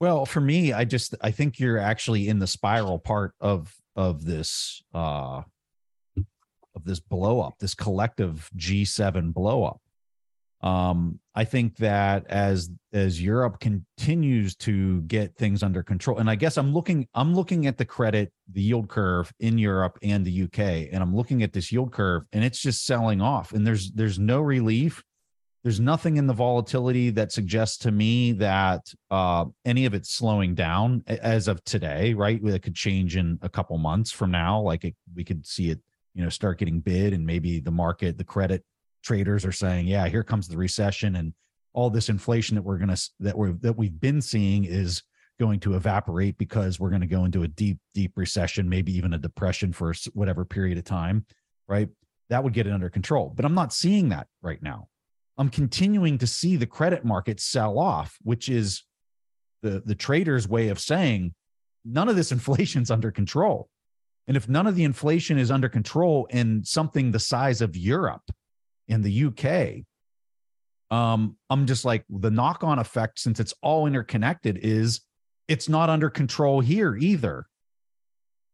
Well, 0.00 0.26
for 0.26 0.40
me, 0.40 0.72
I 0.72 0.84
just 0.84 1.14
I 1.20 1.30
think 1.32 1.58
you're 1.58 1.78
actually 1.78 2.28
in 2.28 2.38
the 2.38 2.46
spiral 2.46 2.98
part 2.98 3.34
of 3.40 3.74
of 3.96 4.24
this 4.24 4.82
uh 4.94 5.42
of 6.16 6.84
this 6.84 7.00
blow 7.00 7.40
up, 7.40 7.58
this 7.58 7.74
collective 7.74 8.48
G7 8.56 9.34
blow 9.34 9.64
up. 9.64 9.80
Um, 10.60 11.20
I 11.34 11.44
think 11.44 11.76
that 11.76 12.26
as 12.26 12.70
as 12.92 13.22
Europe 13.22 13.60
continues 13.60 14.56
to 14.56 15.02
get 15.02 15.36
things 15.36 15.62
under 15.62 15.82
control, 15.82 16.18
and 16.18 16.28
I 16.28 16.34
guess 16.34 16.56
I'm 16.56 16.74
looking 16.74 17.06
I'm 17.14 17.34
looking 17.34 17.66
at 17.66 17.78
the 17.78 17.84
credit, 17.84 18.32
the 18.52 18.62
yield 18.62 18.88
curve 18.88 19.32
in 19.38 19.56
Europe 19.56 19.98
and 20.02 20.24
the 20.24 20.42
UK, 20.44 20.88
and 20.92 20.96
I'm 20.96 21.14
looking 21.14 21.42
at 21.42 21.52
this 21.52 21.70
yield 21.70 21.92
curve, 21.92 22.24
and 22.32 22.42
it's 22.42 22.60
just 22.60 22.84
selling 22.84 23.20
off, 23.20 23.52
and 23.52 23.66
there's 23.66 23.92
there's 23.92 24.18
no 24.18 24.40
relief 24.40 25.02
there's 25.64 25.80
nothing 25.80 26.16
in 26.16 26.26
the 26.26 26.32
volatility 26.32 27.10
that 27.10 27.32
suggests 27.32 27.78
to 27.78 27.90
me 27.90 28.32
that 28.32 28.92
uh, 29.10 29.44
any 29.64 29.86
of 29.86 29.94
it's 29.94 30.10
slowing 30.10 30.54
down 30.54 31.02
as 31.06 31.48
of 31.48 31.62
today, 31.64 32.14
right? 32.14 32.40
It 32.42 32.62
could 32.62 32.74
change 32.74 33.16
in 33.16 33.38
a 33.42 33.48
couple 33.48 33.76
months 33.76 34.10
from 34.12 34.30
now. 34.30 34.60
Like 34.60 34.84
it, 34.84 34.94
we 35.14 35.24
could 35.24 35.46
see 35.46 35.70
it, 35.70 35.80
you 36.14 36.22
know, 36.22 36.28
start 36.28 36.58
getting 36.58 36.80
bid, 36.80 37.12
and 37.12 37.26
maybe 37.26 37.60
the 37.60 37.72
market, 37.72 38.18
the 38.18 38.24
credit 38.24 38.64
traders 39.02 39.44
are 39.44 39.52
saying, 39.52 39.86
"Yeah, 39.86 40.08
here 40.08 40.24
comes 40.24 40.48
the 40.48 40.56
recession, 40.56 41.16
and 41.16 41.32
all 41.72 41.90
this 41.90 42.08
inflation 42.08 42.54
that 42.56 42.62
we're 42.62 42.78
gonna 42.78 42.96
that 43.20 43.36
we're 43.36 43.52
that 43.52 43.76
we've 43.76 44.00
been 44.00 44.20
seeing 44.20 44.64
is 44.64 45.02
going 45.38 45.60
to 45.60 45.74
evaporate 45.74 46.36
because 46.36 46.80
we're 46.80 46.90
going 46.90 47.00
to 47.00 47.06
go 47.06 47.24
into 47.24 47.42
a 47.42 47.48
deep, 47.48 47.78
deep 47.94 48.12
recession, 48.16 48.68
maybe 48.68 48.96
even 48.96 49.14
a 49.14 49.18
depression 49.18 49.72
for 49.72 49.94
whatever 50.12 50.44
period 50.44 50.78
of 50.78 50.84
time, 50.84 51.24
right? 51.68 51.88
That 52.28 52.42
would 52.42 52.52
get 52.52 52.66
it 52.66 52.72
under 52.72 52.90
control. 52.90 53.32
But 53.34 53.44
I'm 53.44 53.54
not 53.54 53.72
seeing 53.72 54.08
that 54.08 54.26
right 54.42 54.62
now. 54.62 54.88
I'm 55.38 55.48
continuing 55.48 56.18
to 56.18 56.26
see 56.26 56.56
the 56.56 56.66
credit 56.66 57.04
market 57.04 57.40
sell 57.40 57.78
off, 57.78 58.18
which 58.22 58.48
is 58.48 58.82
the 59.62 59.82
the 59.84 59.94
traders' 59.94 60.48
way 60.48 60.68
of 60.68 60.80
saying 60.80 61.34
none 61.84 62.08
of 62.08 62.16
this 62.16 62.32
inflation's 62.38 62.90
under 62.90 63.10
control. 63.10 63.68
And 64.26 64.36
if 64.36 64.48
none 64.48 64.66
of 64.66 64.74
the 64.74 64.84
inflation 64.84 65.38
is 65.38 65.50
under 65.50 65.70
control 65.70 66.26
in 66.30 66.62
something 66.64 67.12
the 67.12 67.18
size 67.18 67.62
of 67.62 67.76
Europe 67.76 68.30
and 68.88 69.04
the 69.04 69.26
UK, 69.26 69.84
um, 70.96 71.36
I'm 71.50 71.66
just 71.66 71.84
like 71.84 72.04
the 72.08 72.30
knock 72.30 72.64
on 72.64 72.78
effect, 72.78 73.18
since 73.18 73.40
it's 73.40 73.54
all 73.62 73.86
interconnected, 73.86 74.58
is 74.62 75.02
it's 75.46 75.68
not 75.68 75.90
under 75.90 76.10
control 76.10 76.60
here 76.60 76.96
either. 76.96 77.46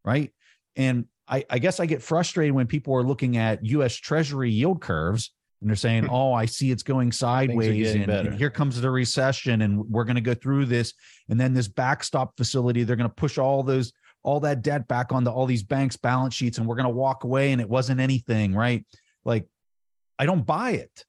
Right. 0.05 0.33
And 0.77 1.07
I, 1.29 1.45
I 1.49 1.59
guess 1.59 1.81
I 1.81 1.87
get 1.87 2.03
frustrated 2.03 2.55
when 2.55 2.67
people 2.67 2.95
are 2.95 3.03
looking 3.03 3.37
at 3.37 3.65
US 3.65 3.95
Treasury 3.95 4.51
yield 4.51 4.81
curves 4.81 5.33
and 5.61 5.71
they're 5.71 5.77
saying, 5.77 6.09
"Oh, 6.11 6.33
I 6.33 6.45
see 6.45 6.71
it's 6.71 6.83
going 6.83 7.11
sideways, 7.11 7.95
and, 7.95 8.11
and, 8.11 8.35
here 8.35 8.51
comes 8.51 8.81
the 8.81 8.91
recession, 8.91 9.63
and 9.63 9.79
we're 9.89 10.05
going 10.05 10.17
to 10.17 10.21
go 10.21 10.35
through 10.35 10.67
this." 10.67 10.93
And 11.29 11.41
then 11.41 11.55
this 11.55 11.69
backstop 11.69 12.37
facility, 12.37 12.85
they're 12.85 12.97
going 12.97 13.09
to 13.09 13.15
push 13.15 13.39
all 13.39 13.63
those 13.63 13.93
all 14.23 14.41
that 14.41 14.63
debt 14.63 14.89
back 14.89 15.13
onto 15.13 15.31
all 15.31 15.47
these 15.47 15.63
banks' 15.63 15.97
balance 15.97 16.35
sheets, 16.35 16.59
and 16.59 16.67
we're 16.67 16.77
going 16.77 16.85
to 16.85 16.95
walk 16.95 17.25
away, 17.25 17.53
and 17.53 17.61
it 17.61 17.69
wasn't 17.69 18.01
anything, 18.01 18.55
right? 18.55 18.85
Like, 19.25 19.47
I 20.19 20.27
don't 20.27 20.47
buy 20.47 20.73
it. 20.73 21.05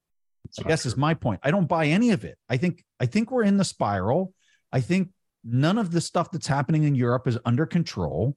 I 0.59 0.67
guess 0.67 0.83
true. 0.83 0.89
is 0.89 0.97
my 0.97 1.13
point. 1.13 1.39
I 1.43 1.51
don't 1.51 1.67
buy 1.67 1.87
any 1.87 2.11
of 2.11 2.23
it. 2.23 2.37
I 2.49 2.57
think 2.57 2.83
I 2.99 3.05
think 3.05 3.31
we're 3.31 3.43
in 3.43 3.57
the 3.57 3.65
spiral. 3.65 4.33
I 4.71 4.81
think 4.81 5.09
none 5.43 5.77
of 5.77 5.91
the 5.91 6.01
stuff 6.01 6.31
that's 6.31 6.47
happening 6.47 6.83
in 6.83 6.95
Europe 6.95 7.27
is 7.27 7.37
under 7.45 7.65
control. 7.65 8.35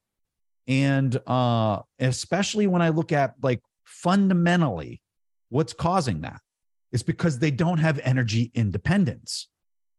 And 0.67 1.19
uh 1.27 1.81
especially 1.99 2.67
when 2.67 2.83
I 2.83 2.91
look 2.91 3.13
at 3.13 3.35
like 3.43 3.61
fundamentally 3.85 5.03
what's 5.49 5.73
causing 5.73 6.23
that 6.23 6.41
is 6.93 7.03
because 7.03 7.39
they 7.39 7.51
don't 7.51 7.79
have 7.79 7.99
energy 8.03 8.51
independence. 8.55 9.49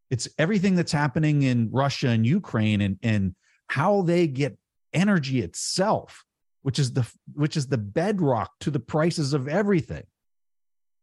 It's 0.09 0.27
everything 0.37 0.75
that's 0.75 0.91
happening 0.91 1.43
in 1.43 1.69
Russia 1.71 2.09
and 2.09 2.25
Ukraine 2.25 2.81
and 2.81 2.97
and 3.03 3.35
how 3.67 4.01
they 4.01 4.27
get 4.27 4.57
energy 4.93 5.41
itself, 5.41 6.25
which 6.63 6.79
is 6.79 6.93
the 6.93 7.07
which 7.33 7.55
is 7.55 7.67
the 7.67 7.77
bedrock 7.77 8.51
to 8.61 8.71
the 8.71 8.79
prices 8.79 9.33
of 9.33 9.47
everything 9.47 10.03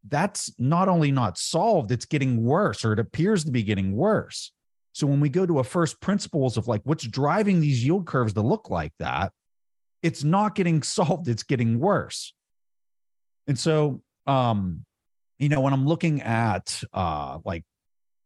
that's 0.07 0.51
not 0.59 0.89
only 0.89 1.11
not 1.11 1.37
solved, 1.37 1.91
it's 1.91 2.05
getting 2.05 2.43
worse, 2.43 2.83
or 2.85 2.93
it 2.93 2.99
appears 2.99 3.43
to 3.45 3.51
be 3.51 3.63
getting 3.63 3.95
worse. 3.95 4.51
So 4.93 5.05
when 5.05 5.19
we 5.19 5.29
go 5.29 5.45
to 5.45 5.59
a 5.59 5.63
first 5.63 6.01
principles 6.01 6.57
of 6.57 6.67
like 6.67 6.81
what's 6.83 7.05
driving 7.05 7.59
these 7.59 7.83
yield 7.83 8.05
curves 8.05 8.33
to 8.33 8.41
look 8.41 8.69
like 8.69 8.93
that, 8.99 9.31
it's 10.01 10.23
not 10.23 10.55
getting 10.55 10.81
solved, 10.83 11.27
it's 11.27 11.43
getting 11.43 11.79
worse. 11.79 12.33
And 13.47 13.57
so 13.57 14.01
um, 14.25 14.85
you 15.39 15.49
know, 15.49 15.61
when 15.61 15.73
I'm 15.73 15.85
looking 15.85 16.21
at 16.21 16.83
uh 16.93 17.39
like 17.45 17.63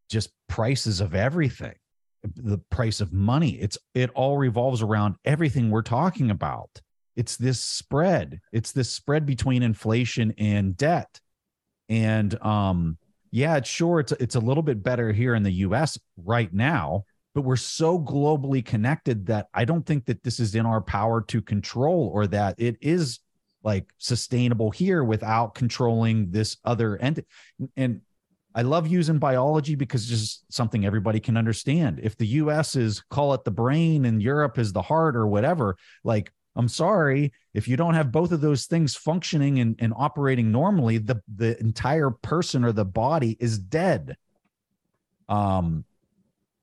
just 0.09 0.31
prices 0.47 1.01
of 1.01 1.15
everything, 1.15 1.75
the 2.23 2.59
price 2.69 3.01
of 3.01 3.13
money, 3.13 3.51
it's 3.51 3.77
it 3.93 4.09
all 4.11 4.37
revolves 4.37 4.81
around 4.81 5.15
everything 5.25 5.69
we're 5.69 5.81
talking 5.81 6.31
about. 6.31 6.69
It's 7.15 7.35
this 7.35 7.59
spread. 7.59 8.39
It's 8.51 8.71
this 8.71 8.89
spread 8.89 9.25
between 9.25 9.63
inflation 9.63 10.33
and 10.37 10.75
debt 10.75 11.20
and 11.91 12.41
um, 12.41 12.97
yeah, 13.31 13.57
it's 13.57 13.69
sure 13.69 13.99
it's 13.99 14.13
it's 14.13 14.35
a 14.35 14.39
little 14.39 14.63
bit 14.63 14.81
better 14.81 15.11
here 15.11 15.35
in 15.35 15.43
the 15.43 15.51
US 15.51 15.99
right 16.17 16.51
now, 16.51 17.03
but 17.35 17.41
we're 17.41 17.57
so 17.57 17.99
globally 17.99 18.65
connected 18.65 19.25
that 19.27 19.47
I 19.53 19.65
don't 19.65 19.85
think 19.85 20.05
that 20.05 20.23
this 20.23 20.39
is 20.39 20.55
in 20.55 20.65
our 20.65 20.79
power 20.81 21.21
to 21.23 21.41
control 21.41 22.09
or 22.13 22.27
that 22.27 22.55
it 22.57 22.77
is 22.79 23.19
like 23.63 23.91
sustainable 23.97 24.71
here 24.71 25.03
without 25.03 25.53
controlling 25.53 26.31
this 26.31 26.57
other 26.63 26.97
end. 26.97 27.23
And 27.75 28.01
I 28.55 28.61
love 28.63 28.87
using 28.87 29.19
biology 29.19 29.75
because 29.75 30.03
it's 30.03 30.09
just 30.09 30.53
something 30.53 30.85
everybody 30.85 31.19
can 31.19 31.35
understand. 31.35 31.99
If 32.01 32.17
the 32.17 32.27
US 32.27 32.77
is 32.77 33.01
call 33.09 33.33
it 33.33 33.43
the 33.43 33.51
brain 33.51 34.05
and 34.05 34.23
Europe 34.23 34.57
is 34.57 34.71
the 34.71 34.81
heart 34.81 35.17
or 35.17 35.27
whatever, 35.27 35.75
like 36.05 36.31
I'm 36.55 36.67
sorry, 36.67 37.31
if 37.53 37.67
you 37.67 37.77
don't 37.77 37.93
have 37.93 38.11
both 38.11 38.31
of 38.31 38.41
those 38.41 38.65
things 38.65 38.95
functioning 38.95 39.59
and, 39.59 39.75
and 39.79 39.93
operating 39.95 40.51
normally, 40.51 40.97
the 40.97 41.21
the 41.33 41.59
entire 41.59 42.09
person 42.09 42.65
or 42.65 42.71
the 42.71 42.85
body 42.85 43.37
is 43.39 43.57
dead. 43.57 44.17
Um, 45.29 45.85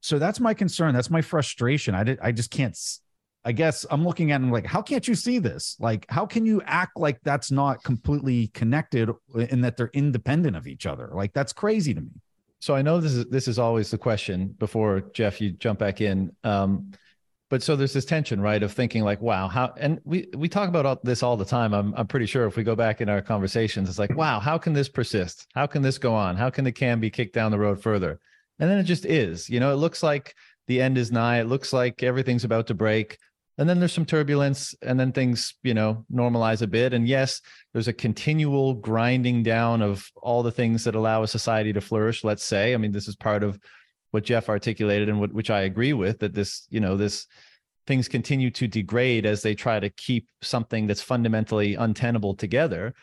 so 0.00 0.18
that's 0.18 0.40
my 0.40 0.54
concern. 0.54 0.94
That's 0.94 1.10
my 1.10 1.22
frustration. 1.22 1.94
I 1.94 2.04
did, 2.04 2.18
I 2.22 2.32
just 2.32 2.50
can't. 2.50 2.76
I 3.44 3.52
guess 3.52 3.86
I'm 3.90 4.04
looking 4.04 4.30
at 4.32 4.40
them 4.40 4.50
like, 4.50 4.66
how 4.66 4.82
can't 4.82 5.08
you 5.08 5.14
see 5.14 5.38
this? 5.38 5.76
Like, 5.80 6.04
how 6.10 6.26
can 6.26 6.44
you 6.44 6.60
act 6.66 6.98
like 6.98 7.18
that's 7.22 7.50
not 7.50 7.82
completely 7.82 8.48
connected 8.48 9.10
and 9.34 9.64
that 9.64 9.76
they're 9.76 9.90
independent 9.94 10.54
of 10.54 10.66
each 10.66 10.84
other? 10.84 11.10
Like, 11.14 11.32
that's 11.32 11.52
crazy 11.52 11.94
to 11.94 12.00
me. 12.00 12.10
So 12.60 12.74
I 12.74 12.82
know 12.82 13.00
this 13.00 13.14
is 13.14 13.24
this 13.26 13.48
is 13.48 13.58
always 13.58 13.90
the 13.90 13.98
question 13.98 14.48
before 14.58 15.00
Jeff, 15.14 15.40
you 15.40 15.52
jump 15.52 15.78
back 15.78 16.00
in. 16.00 16.32
Um, 16.44 16.92
but 17.50 17.62
so 17.62 17.76
there's 17.76 17.92
this 17.92 18.04
tension 18.04 18.40
right 18.40 18.62
of 18.62 18.72
thinking 18.72 19.02
like 19.04 19.20
wow 19.20 19.48
how 19.48 19.72
and 19.78 20.00
we 20.04 20.28
we 20.36 20.48
talk 20.48 20.68
about 20.68 20.86
all 20.86 20.98
this 21.02 21.22
all 21.22 21.36
the 21.36 21.44
time. 21.44 21.72
I'm 21.74 21.94
i'm 21.96 22.06
pretty 22.06 22.26
sure 22.26 22.46
if 22.46 22.56
we 22.56 22.62
go 22.62 22.76
back 22.76 23.00
in 23.00 23.08
our 23.08 23.22
conversations 23.22 23.88
it's 23.88 23.98
like 23.98 24.14
wow 24.16 24.40
how 24.40 24.58
can 24.58 24.72
this 24.72 24.88
persist? 24.88 25.46
How 25.54 25.66
can 25.66 25.82
this 25.82 25.98
go 25.98 26.14
on? 26.14 26.36
How 26.36 26.50
can 26.50 26.64
the 26.64 26.72
can 26.72 27.00
be 27.00 27.10
kicked 27.10 27.34
down 27.34 27.50
the 27.50 27.58
road 27.58 27.82
further? 27.82 28.20
And 28.58 28.68
then 28.70 28.78
it 28.78 28.84
just 28.84 29.06
is 29.06 29.48
you 29.48 29.60
know? 29.60 29.72
It 29.72 29.76
looks 29.76 30.02
like 30.02 30.34
the 30.66 30.80
end 30.80 30.98
is 30.98 31.10
nigh. 31.10 31.40
It 31.40 31.46
looks 31.46 31.72
like 31.72 32.02
everything's 32.02 32.44
about 32.44 32.66
to 32.66 32.74
break. 32.74 33.18
And 33.56 33.68
then 33.68 33.80
there's 33.80 33.92
some 33.92 34.06
turbulence 34.06 34.74
and 34.82 35.00
then 35.00 35.10
things 35.12 35.54
you 35.62 35.74
know 35.74 36.04
normalize 36.12 36.62
a 36.62 36.66
bit. 36.66 36.92
And 36.92 37.08
yes 37.08 37.40
there's 37.72 37.88
a 37.88 37.92
continual 37.92 38.74
grinding 38.74 39.42
down 39.42 39.82
of 39.82 40.10
all 40.16 40.42
the 40.42 40.52
things 40.52 40.84
that 40.84 40.94
allow 40.94 41.22
a 41.22 41.28
society 41.28 41.72
to 41.72 41.80
flourish 41.80 42.24
let's 42.24 42.44
say. 42.44 42.74
I 42.74 42.76
mean 42.76 42.92
this 42.92 43.08
is 43.08 43.16
part 43.16 43.42
of 43.42 43.58
what 44.10 44.24
Jeff 44.24 44.48
articulated 44.48 45.08
and 45.08 45.20
what, 45.20 45.32
which 45.32 45.50
I 45.50 45.62
agree 45.62 45.92
with 45.92 46.20
that 46.20 46.34
this, 46.34 46.66
you 46.70 46.80
know, 46.80 46.96
this 46.96 47.26
things 47.86 48.08
continue 48.08 48.50
to 48.50 48.68
degrade 48.68 49.24
as 49.24 49.42
they 49.42 49.54
try 49.54 49.80
to 49.80 49.88
keep 49.90 50.28
something 50.42 50.86
that's 50.86 51.02
fundamentally 51.02 51.74
untenable 51.74 52.34
together. 52.34 52.94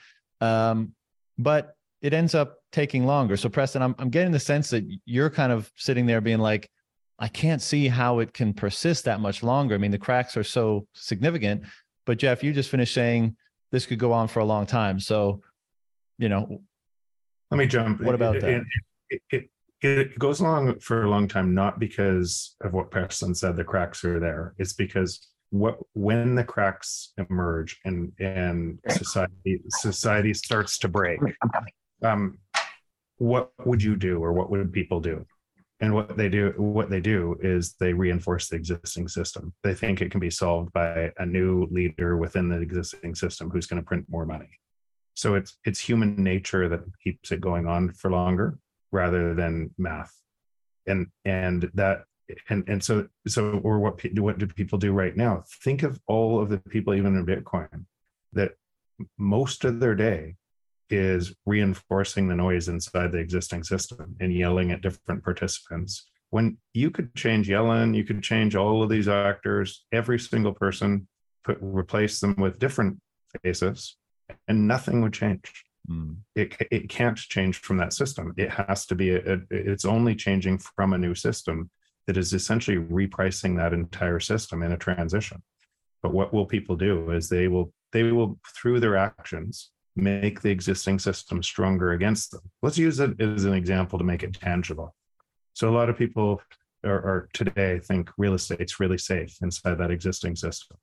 Um, 0.41 0.93
but 1.37 1.75
it 2.01 2.13
ends 2.13 2.35
up 2.35 2.57
taking 2.71 3.05
longer. 3.05 3.35
So 3.35 3.49
Preston, 3.49 3.81
I'm, 3.81 3.95
I'm 3.97 4.09
getting 4.09 4.31
the 4.31 4.39
sense 4.39 4.69
that 4.69 4.85
you're 5.05 5.29
kind 5.29 5.51
of 5.51 5.71
sitting 5.75 6.05
there 6.05 6.21
being 6.21 6.39
like, 6.39 6.69
I 7.17 7.27
can't 7.27 7.61
see 7.61 7.87
how 7.87 8.19
it 8.19 8.33
can 8.33 8.53
persist 8.53 9.05
that 9.05 9.19
much 9.19 9.41
longer. 9.41 9.73
I 9.73 9.77
mean, 9.77 9.91
the 9.91 9.97
cracks 9.97 10.37
are 10.37 10.43
so 10.43 10.85
significant. 10.93 11.63
But 12.05 12.19
Jeff, 12.19 12.43
you 12.43 12.53
just 12.53 12.69
finished 12.69 12.93
saying 12.93 13.35
this 13.71 13.85
could 13.85 13.99
go 13.99 14.11
on 14.11 14.27
for 14.27 14.39
a 14.39 14.45
long 14.45 14.65
time. 14.65 14.99
So, 14.99 15.41
you 16.17 16.29
know, 16.29 16.61
let 17.49 17.57
me 17.57 17.65
jump. 17.65 18.01
What 18.01 18.15
about 18.15 18.39
that? 18.41 18.63
It, 19.09 19.21
it, 19.29 19.49
it 19.81 20.17
goes 20.17 20.39
along 20.39 20.79
for 20.79 21.03
a 21.03 21.09
long 21.09 21.27
time, 21.27 21.53
not 21.53 21.79
because 21.79 22.55
of 22.61 22.73
what 22.73 22.91
Preston 22.91 23.35
said, 23.35 23.55
the 23.55 23.63
cracks 23.63 24.03
are 24.03 24.19
there. 24.19 24.53
It's 24.57 24.73
because 24.73 25.27
what 25.51 25.77
when 25.93 26.35
the 26.35 26.43
cracks 26.43 27.13
emerge 27.17 27.79
and 27.85 28.11
and 28.19 28.79
society 28.89 29.61
society 29.69 30.33
starts 30.33 30.77
to 30.79 30.87
break, 30.87 31.19
um, 32.03 32.37
what 33.17 33.51
would 33.65 33.81
you 33.81 33.95
do 33.95 34.23
or 34.23 34.33
what 34.33 34.49
would 34.49 34.73
people 34.73 34.99
do? 34.99 35.25
And 35.81 35.93
what 35.93 36.15
they 36.15 36.29
do, 36.29 36.53
what 36.57 36.89
they 36.89 37.01
do 37.01 37.37
is 37.41 37.75
they 37.79 37.93
reinforce 37.93 38.47
the 38.47 38.55
existing 38.55 39.09
system. 39.09 39.53
They 39.61 39.73
think 39.73 40.01
it 40.01 40.09
can 40.09 40.21
be 40.21 40.29
solved 40.29 40.71
by 40.71 41.11
a 41.17 41.25
new 41.25 41.67
leader 41.69 42.15
within 42.15 42.47
the 42.47 42.61
existing 42.61 43.13
system 43.15 43.49
who's 43.49 43.67
going 43.67 43.81
to 43.81 43.85
print 43.85 44.05
more 44.07 44.25
money. 44.25 44.49
So 45.15 45.35
it's 45.35 45.57
it's 45.65 45.79
human 45.79 46.15
nature 46.21 46.69
that 46.69 46.81
keeps 47.03 47.31
it 47.31 47.41
going 47.41 47.67
on 47.67 47.91
for 47.93 48.09
longer 48.09 48.57
rather 48.95 49.35
than 49.35 49.71
math. 49.77 50.13
And 50.87 51.07
and 51.25 51.69
that 51.73 52.05
and 52.49 52.67
and 52.67 52.83
so 52.83 53.07
so 53.27 53.59
or 53.63 53.79
what 53.79 54.01
what 54.15 54.37
do 54.37 54.47
people 54.47 54.79
do 54.79 54.91
right 54.93 55.15
now? 55.15 55.43
Think 55.63 55.83
of 55.83 55.99
all 56.07 56.41
of 56.41 56.49
the 56.49 56.57
people 56.57 56.93
even 56.93 57.15
in 57.15 57.25
bitcoin 57.25 57.85
that 58.33 58.53
most 59.17 59.65
of 59.65 59.79
their 59.79 59.95
day 59.95 60.35
is 60.89 61.35
reinforcing 61.45 62.27
the 62.27 62.35
noise 62.35 62.69
inside 62.69 63.11
the 63.11 63.17
existing 63.17 63.63
system 63.63 64.15
and 64.19 64.33
yelling 64.33 64.71
at 64.71 64.81
different 64.81 65.23
participants. 65.23 66.09
When 66.29 66.57
you 66.73 66.91
could 66.91 67.13
change 67.15 67.47
yellen 67.47 67.95
you 67.95 68.03
could 68.03 68.23
change 68.23 68.55
all 68.55 68.81
of 68.81 68.89
these 68.89 69.07
actors 69.07 69.85
every 69.91 70.19
single 70.19 70.53
person 70.53 71.07
put 71.43 71.57
replace 71.61 72.19
them 72.19 72.35
with 72.37 72.59
different 72.59 72.99
faces 73.43 73.97
and 74.47 74.67
nothing 74.67 75.01
would 75.01 75.13
change 75.13 75.64
Mm. 75.89 76.17
It 76.35 76.55
it 76.71 76.89
can't 76.89 77.17
change 77.17 77.57
from 77.57 77.77
that 77.77 77.93
system. 77.93 78.33
It 78.37 78.49
has 78.49 78.85
to 78.87 78.95
be. 78.95 79.11
A, 79.11 79.35
a, 79.35 79.39
it's 79.49 79.85
only 79.85 80.15
changing 80.15 80.57
from 80.59 80.93
a 80.93 80.97
new 80.97 81.15
system 81.15 81.69
that 82.07 82.17
is 82.17 82.33
essentially 82.33 82.77
repricing 82.77 83.57
that 83.57 83.73
entire 83.73 84.19
system 84.19 84.63
in 84.63 84.71
a 84.71 84.77
transition. 84.77 85.41
But 86.01 86.13
what 86.13 86.33
will 86.33 86.45
people 86.45 86.75
do? 86.75 87.11
Is 87.11 87.29
they 87.29 87.47
will 87.47 87.73
they 87.91 88.03
will 88.03 88.39
through 88.55 88.79
their 88.79 88.97
actions 88.97 89.71
make 89.95 90.41
the 90.41 90.51
existing 90.51 90.99
system 90.99 91.41
stronger 91.41 91.93
against 91.93 92.31
them. 92.31 92.41
Let's 92.61 92.77
use 92.77 92.99
it 92.99 93.19
as 93.21 93.45
an 93.45 93.53
example 93.53 93.97
to 93.97 94.03
make 94.03 94.23
it 94.23 94.33
tangible. 94.33 94.93
So 95.53 95.69
a 95.69 95.75
lot 95.75 95.89
of 95.89 95.97
people 95.97 96.41
are, 96.83 96.91
are 96.91 97.29
today 97.33 97.79
think 97.79 98.11
real 98.17 98.33
estate's 98.33 98.79
really 98.79 98.97
safe 98.97 99.37
inside 99.41 99.77
that 99.77 99.91
existing 99.91 100.35
system. 100.35 100.77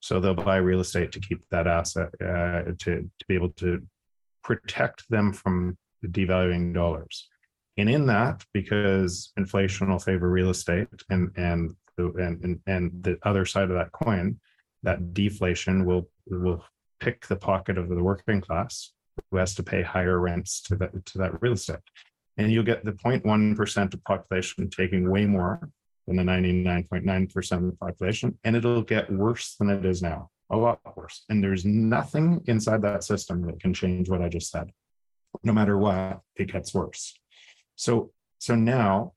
So 0.00 0.18
they'll 0.18 0.34
buy 0.34 0.56
real 0.56 0.80
estate 0.80 1.12
to 1.12 1.20
keep 1.20 1.44
that 1.50 1.66
asset 1.66 2.08
uh, 2.20 2.62
to 2.78 3.10
to 3.18 3.24
be 3.28 3.34
able 3.34 3.50
to 3.50 3.82
protect 4.44 5.08
them 5.10 5.32
from 5.32 5.76
the 6.02 6.08
devaluing 6.08 6.72
dollars. 6.72 7.28
And 7.76 7.90
in 7.90 8.06
that, 8.06 8.44
because 8.52 9.32
inflation 9.36 9.90
will 9.90 9.98
favor 9.98 10.30
real 10.30 10.50
estate 10.50 10.88
and 11.10 11.30
and 11.36 11.74
the 11.96 12.06
and, 12.24 12.44
and, 12.44 12.60
and 12.66 13.02
the 13.02 13.18
other 13.24 13.44
side 13.44 13.70
of 13.70 13.76
that 13.76 13.90
coin, 13.92 14.38
that 14.84 15.12
deflation 15.14 15.84
will 15.84 16.08
will 16.26 16.64
pick 17.00 17.26
the 17.26 17.36
pocket 17.36 17.76
of 17.78 17.88
the 17.88 18.02
working 18.02 18.40
class 18.40 18.92
who 19.30 19.38
has 19.38 19.54
to 19.54 19.62
pay 19.62 19.82
higher 19.82 20.20
rents 20.20 20.60
to 20.62 20.76
that 20.76 20.92
to 21.06 21.18
that 21.18 21.42
real 21.42 21.54
estate. 21.54 21.78
and 22.36 22.52
you'll 22.52 22.64
get 22.64 22.84
the 22.84 22.92
0.1% 22.92 23.94
of 23.94 24.04
population 24.04 24.68
taking 24.68 25.08
way 25.08 25.24
more 25.24 25.70
than 26.06 26.16
the 26.16 26.22
99.9% 26.22 27.52
of 27.52 27.62
the 27.62 27.76
population, 27.80 28.38
and 28.44 28.56
it'll 28.56 28.82
get 28.82 29.10
worse 29.10 29.54
than 29.58 29.70
it 29.70 29.84
is 29.84 30.02
now, 30.02 30.30
a 30.50 30.56
lot 30.56 30.80
worse. 30.96 31.24
And 31.28 31.42
there's 31.42 31.64
nothing 31.64 32.42
inside 32.46 32.82
that 32.82 33.04
system 33.04 33.46
that 33.46 33.60
can 33.60 33.74
change 33.74 34.08
what 34.08 34.22
I 34.22 34.28
just 34.28 34.50
said. 34.50 34.70
No 35.42 35.52
matter 35.52 35.76
what, 35.76 36.20
it 36.36 36.52
gets 36.52 36.74
worse. 36.74 37.18
So, 37.76 38.12
so 38.38 38.54
now, 38.54 39.12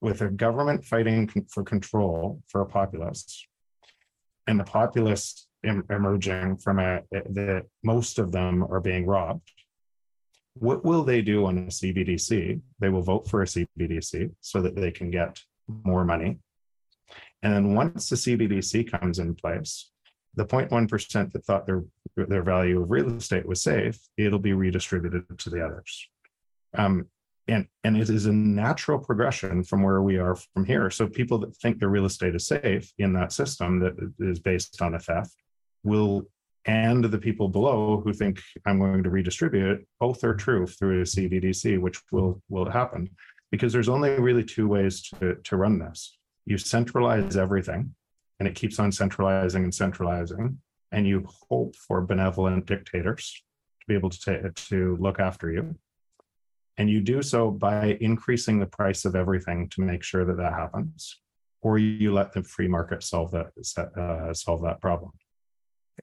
with 0.00 0.20
a 0.20 0.28
government 0.28 0.84
fighting 0.84 1.28
for 1.50 1.64
control 1.64 2.40
for 2.46 2.60
a 2.60 2.66
populace, 2.66 3.46
and 4.46 4.60
the 4.60 4.64
populace 4.64 5.48
emerging 5.64 6.56
from 6.58 6.78
a 6.78 7.02
the 7.10 7.66
most 7.82 8.20
of 8.20 8.30
them 8.30 8.62
are 8.62 8.80
being 8.80 9.04
robbed 9.06 9.50
what 10.60 10.84
will 10.84 11.04
they 11.04 11.22
do 11.22 11.46
on 11.46 11.58
a 11.58 11.62
CBDC? 11.62 12.60
They 12.80 12.88
will 12.88 13.02
vote 13.02 13.28
for 13.28 13.42
a 13.42 13.46
CBDC 13.46 14.32
so 14.40 14.60
that 14.62 14.74
they 14.74 14.90
can 14.90 15.10
get 15.10 15.40
more 15.68 16.04
money. 16.04 16.38
And 17.42 17.52
then 17.52 17.74
once 17.74 18.08
the 18.08 18.16
CBDC 18.16 18.90
comes 18.90 19.18
in 19.18 19.34
place, 19.34 19.90
the 20.38 20.46
0.1% 20.46 21.32
that 21.32 21.44
thought 21.44 21.66
their, 21.66 21.84
their 22.16 22.44
value 22.44 22.80
of 22.80 22.90
real 22.90 23.16
estate 23.16 23.44
was 23.44 23.60
safe, 23.60 23.98
it'll 24.16 24.38
be 24.38 24.52
redistributed 24.52 25.24
to 25.36 25.50
the 25.50 25.64
others. 25.64 26.08
Um, 26.74 27.06
and, 27.48 27.66
and 27.82 27.96
it 27.96 28.08
is 28.08 28.26
a 28.26 28.32
natural 28.32 29.00
progression 29.00 29.64
from 29.64 29.82
where 29.82 30.00
we 30.00 30.16
are 30.16 30.36
from 30.54 30.64
here. 30.64 30.90
So 30.90 31.08
people 31.08 31.38
that 31.38 31.56
think 31.56 31.80
their 31.80 31.88
real 31.88 32.04
estate 32.04 32.36
is 32.36 32.46
safe 32.46 32.92
in 32.98 33.12
that 33.14 33.32
system 33.32 33.80
that 33.80 33.94
is 34.20 34.38
based 34.38 34.80
on 34.80 34.94
a 34.94 35.00
theft 35.00 35.34
will 35.82 36.22
and 36.66 37.02
the 37.02 37.18
people 37.18 37.48
below 37.48 38.00
who 38.04 38.12
think 38.12 38.40
I'm 38.66 38.78
going 38.78 39.02
to 39.02 39.10
redistribute 39.10 39.86
both 39.98 40.22
are 40.22 40.34
true 40.34 40.66
through 40.66 41.00
a 41.00 41.04
CBDC, 41.04 41.80
which 41.80 42.00
will 42.12 42.42
will 42.50 42.70
happen 42.70 43.08
because 43.50 43.72
there's 43.72 43.88
only 43.88 44.10
really 44.10 44.44
two 44.44 44.68
ways 44.68 45.02
to, 45.18 45.36
to 45.44 45.56
run 45.56 45.78
this. 45.78 46.18
You 46.44 46.58
centralize 46.58 47.36
everything 47.38 47.94
and 48.38 48.48
it 48.48 48.54
keeps 48.54 48.78
on 48.78 48.92
centralizing 48.92 49.64
and 49.64 49.74
centralizing, 49.74 50.58
and 50.92 51.06
you 51.06 51.26
hope 51.50 51.74
for 51.76 52.00
benevolent 52.00 52.66
dictators 52.66 53.42
to 53.80 53.86
be 53.86 53.94
able 53.94 54.10
to 54.10 54.50
to 54.50 54.96
look 55.00 55.20
after 55.20 55.50
you. 55.50 55.76
And 56.76 56.88
you 56.88 57.00
do 57.00 57.22
so 57.22 57.50
by 57.50 57.98
increasing 58.00 58.60
the 58.60 58.66
price 58.66 59.04
of 59.04 59.16
everything 59.16 59.68
to 59.70 59.80
make 59.80 60.04
sure 60.04 60.24
that 60.24 60.36
that 60.36 60.52
happens, 60.52 61.20
or 61.60 61.78
you 61.78 62.12
let 62.12 62.32
the 62.32 62.44
free 62.44 62.68
market 62.68 63.02
solve 63.02 63.32
that 63.32 63.48
uh, 63.96 64.32
solve 64.32 64.62
that 64.62 64.80
problem 64.80 65.12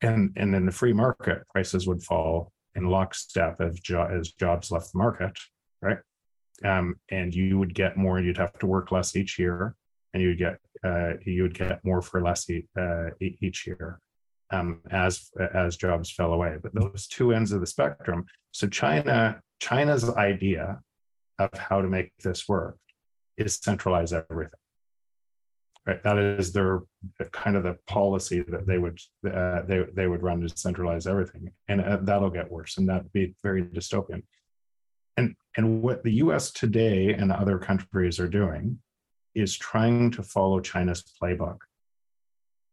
and 0.02 0.34
and 0.36 0.56
in 0.56 0.66
the 0.66 0.72
free 0.72 0.94
market 0.94 1.48
prices 1.50 1.88
would 1.88 2.04
fall 2.04 2.52
in 2.76 2.86
lockstep 2.86 3.62
as, 3.62 3.80
jo- 3.80 4.08
as 4.08 4.32
jobs 4.32 4.72
left 4.72 4.92
the 4.92 4.98
market 4.98 5.38
right 5.82 6.00
um, 6.64 6.96
and 7.10 7.34
you 7.34 7.58
would 7.58 7.74
get 7.74 7.98
more 7.98 8.20
you'd 8.20 8.38
have 8.38 8.58
to 8.60 8.66
work 8.66 8.92
less 8.92 9.16
each 9.16 9.40
year 9.40 9.76
and 10.14 10.22
you 10.22 10.30
would 10.30 10.38
get 10.38 10.58
you 11.26 11.44
would 11.44 11.58
get 11.58 11.84
more 11.84 12.02
for 12.02 12.22
less 12.22 12.50
e- 12.50 12.68
uh, 12.80 13.10
each 13.20 13.66
year 13.68 14.00
um, 14.52 14.82
as 14.92 15.30
as 15.54 15.78
jobs 15.78 16.12
fell 16.12 16.34
away. 16.34 16.58
But 16.62 16.76
those 16.76 17.08
two 17.08 17.34
ends 17.34 17.52
of 17.52 17.62
the 17.62 17.68
spectrum 17.68 18.26
so 18.52 18.68
china 18.68 19.42
china's 19.60 20.10
idea 20.10 20.80
of 21.40 21.50
how 21.54 21.82
to 21.82 21.88
make 21.88 22.12
this 22.24 22.48
work 22.48 22.78
is 23.38 23.56
centralize 23.56 24.14
everything 24.14 24.60
right? 25.86 26.02
That 26.04 26.18
is 26.18 26.52
their 26.52 26.82
kind 27.32 27.56
of 27.56 27.64
the 27.64 27.78
policy 27.88 28.44
that 28.48 28.66
they 28.66 28.78
would 28.78 29.00
uh, 29.32 29.62
they, 29.64 29.86
they 29.94 30.08
would 30.08 30.24
run 30.24 30.42
to 30.42 30.58
centralize 30.58 31.08
everything 31.08 31.52
and 31.68 31.82
uh, 31.82 32.00
that'll 32.02 32.30
get 32.30 32.52
worse 32.52 32.78
and 32.78 32.90
that'd 32.90 33.12
be 33.14 33.36
very 33.44 33.64
dystopian. 33.64 34.24
And 35.18 35.36
and 35.56 35.82
what 35.82 36.04
the 36.04 36.12
us 36.12 36.52
today 36.52 37.14
and 37.14 37.32
other 37.32 37.58
countries 37.58 38.20
are 38.20 38.28
doing 38.28 38.80
is 39.36 39.58
trying 39.58 40.12
to 40.12 40.24
follow 40.24 40.60
china's 40.60 41.04
playbook 41.22 41.60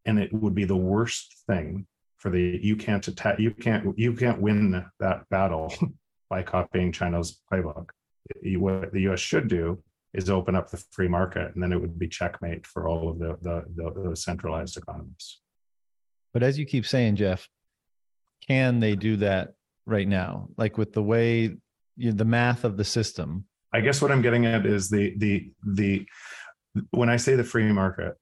and 0.07 0.19
it 0.19 0.33
would 0.33 0.55
be 0.55 0.65
the 0.65 0.77
worst 0.77 1.35
thing 1.47 1.87
for 2.19 2.31
the 2.31 2.59
you 2.63 2.77
can't 2.77 3.07
attack 3.09 3.39
you 3.39 3.51
can't 3.51 3.99
you 3.99 4.13
can't 4.15 4.41
win 4.41 4.85
that 5.01 5.29
battle 5.29 5.73
by 6.31 6.43
copying 6.43 6.93
china's 6.93 7.41
playbook 7.53 7.89
what 8.57 8.93
the 8.93 9.09
us 9.09 9.21
should 9.21 9.49
do 9.49 9.83
is 10.15 10.29
open 10.29 10.55
up 10.55 10.71
the 10.71 10.83
free 10.91 11.09
market, 11.09 11.55
and 11.55 11.63
then 11.63 11.73
it 11.73 11.81
would 11.81 11.99
be 11.99 12.09
checkmate 12.09 12.67
for 12.67 12.87
all 12.87 13.09
of 13.09 13.19
the 13.19 13.37
the, 13.41 13.65
the, 13.75 14.11
the 14.11 14.17
centralized 14.17 14.77
economies. 14.77 15.41
But 16.33 16.43
as 16.43 16.59
you 16.59 16.67
keep 16.67 16.87
saying, 16.87 17.17
Jeff, 17.17 17.49
can 18.47 18.81
they 18.81 18.97
do 18.97 19.17
that 19.17 19.55
right 19.87 20.09
now? 20.09 20.49
Like 20.57 20.79
with 20.79 20.93
the 20.93 21.03
way 21.03 21.57
you 21.97 22.13
the 22.13 22.25
math 22.25 22.65
of 22.65 22.77
the 22.77 22.85
system. 22.85 23.47
I 23.75 23.81
guess 23.81 24.03
what 24.03 24.13
I'm 24.13 24.23
getting 24.23 24.47
at 24.47 24.67
is 24.67 24.91
the 24.91 25.15
the 25.17 25.51
the 25.67 26.07
when 26.91 27.09
I 27.09 27.17
say 27.17 27.37
the 27.37 27.45
free 27.45 27.71
market, 27.73 28.17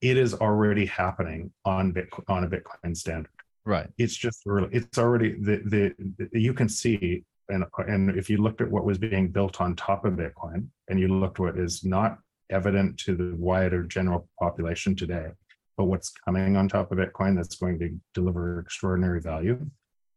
it 0.00 0.16
is 0.16 0.34
already 0.34 0.86
happening 0.86 1.52
on 1.64 1.92
Bitcoin 1.92 2.24
on 2.28 2.44
a 2.44 2.48
Bitcoin 2.48 2.96
standard. 2.96 3.30
Right. 3.64 3.88
It's 3.98 4.16
just 4.16 4.42
early. 4.46 4.68
It's 4.72 4.98
already 4.98 5.32
the, 5.40 5.62
the 5.66 6.28
the 6.30 6.40
you 6.40 6.52
can 6.52 6.68
see 6.68 7.24
and 7.48 7.64
and 7.86 8.10
if 8.16 8.28
you 8.28 8.38
looked 8.38 8.60
at 8.60 8.70
what 8.70 8.84
was 8.84 8.98
being 8.98 9.28
built 9.28 9.60
on 9.60 9.76
top 9.76 10.04
of 10.04 10.14
Bitcoin, 10.14 10.68
and 10.88 10.98
you 10.98 11.08
looked 11.08 11.38
what 11.38 11.58
is 11.58 11.84
not 11.84 12.18
evident 12.50 12.98
to 12.98 13.16
the 13.16 13.34
wider 13.36 13.82
general 13.82 14.28
population 14.38 14.94
today, 14.94 15.28
but 15.76 15.84
what's 15.84 16.10
coming 16.10 16.56
on 16.56 16.68
top 16.68 16.90
of 16.92 16.98
Bitcoin 16.98 17.36
that's 17.36 17.56
going 17.56 17.78
to 17.78 17.98
deliver 18.14 18.60
extraordinary 18.60 19.20
value, 19.20 19.64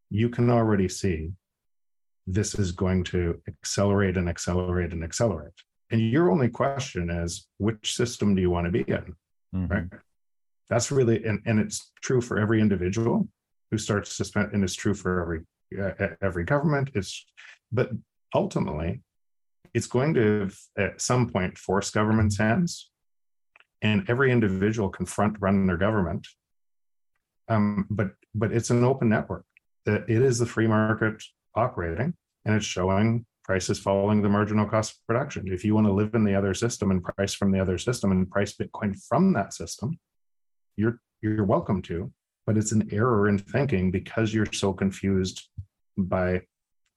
you 0.09 0.29
can 0.29 0.49
already 0.49 0.87
see 0.87 1.31
this 2.27 2.55
is 2.55 2.71
going 2.71 3.03
to 3.03 3.41
accelerate 3.47 4.17
and 4.17 4.29
accelerate 4.29 4.93
and 4.93 5.03
accelerate. 5.03 5.53
And 5.91 6.01
your 6.01 6.31
only 6.31 6.49
question 6.49 7.09
is, 7.09 7.47
which 7.57 7.95
system 7.95 8.35
do 8.35 8.41
you 8.41 8.49
want 8.49 8.65
to 8.65 8.71
be 8.71 8.81
in? 8.81 9.15
Mm-hmm. 9.55 9.65
Right. 9.67 9.83
That's 10.69 10.91
really, 10.91 11.25
and, 11.25 11.41
and 11.45 11.59
it's 11.59 11.91
true 12.01 12.21
for 12.21 12.37
every 12.37 12.61
individual 12.61 13.27
who 13.71 13.77
starts 13.77 14.17
to 14.17 14.25
spend, 14.25 14.53
and 14.53 14.63
it's 14.63 14.75
true 14.75 14.93
for 14.93 15.21
every 15.21 15.41
every 16.21 16.43
government 16.43 16.89
is 16.95 17.25
but 17.71 17.89
ultimately 18.33 19.01
it's 19.73 19.87
going 19.87 20.13
to 20.13 20.49
at 20.77 20.99
some 20.99 21.29
point 21.29 21.57
force 21.57 21.91
government's 21.91 22.37
hands 22.37 22.89
and 23.81 24.09
every 24.09 24.31
individual 24.31 24.89
confront 24.89 25.39
run 25.39 25.67
their 25.67 25.77
government 25.77 26.27
um, 27.49 27.85
but 27.89 28.11
but 28.33 28.51
it's 28.51 28.69
an 28.69 28.83
open 28.83 29.09
network 29.09 29.45
that 29.85 30.09
it 30.09 30.21
is 30.21 30.39
the 30.39 30.45
free 30.45 30.67
market 30.67 31.21
operating 31.55 32.13
and 32.45 32.55
it's 32.55 32.65
showing 32.65 33.25
prices 33.49 33.79
following 33.79 34.21
the 34.21 34.29
marginal 34.37 34.67
cost 34.73 34.91
of 34.91 35.07
production 35.07 35.51
if 35.51 35.65
you 35.65 35.73
want 35.73 35.87
to 35.87 35.99
live 36.01 36.13
in 36.13 36.23
the 36.23 36.35
other 36.35 36.53
system 36.53 36.91
and 36.91 37.03
price 37.03 37.33
from 37.33 37.51
the 37.51 37.59
other 37.59 37.77
system 37.77 38.11
and 38.11 38.29
price 38.29 38.53
bitcoin 38.53 38.91
from 39.09 39.33
that 39.33 39.53
system 39.53 39.97
you're 40.77 40.99
you're 41.21 41.43
welcome 41.43 41.81
to 41.81 42.11
but 42.49 42.57
it's 42.57 42.71
an 42.71 42.87
error 42.91 43.27
in 43.29 43.37
thinking 43.37 43.91
because 43.91 44.33
you're 44.33 44.51
so 44.51 44.73
confused 44.73 45.49
by 45.97 46.41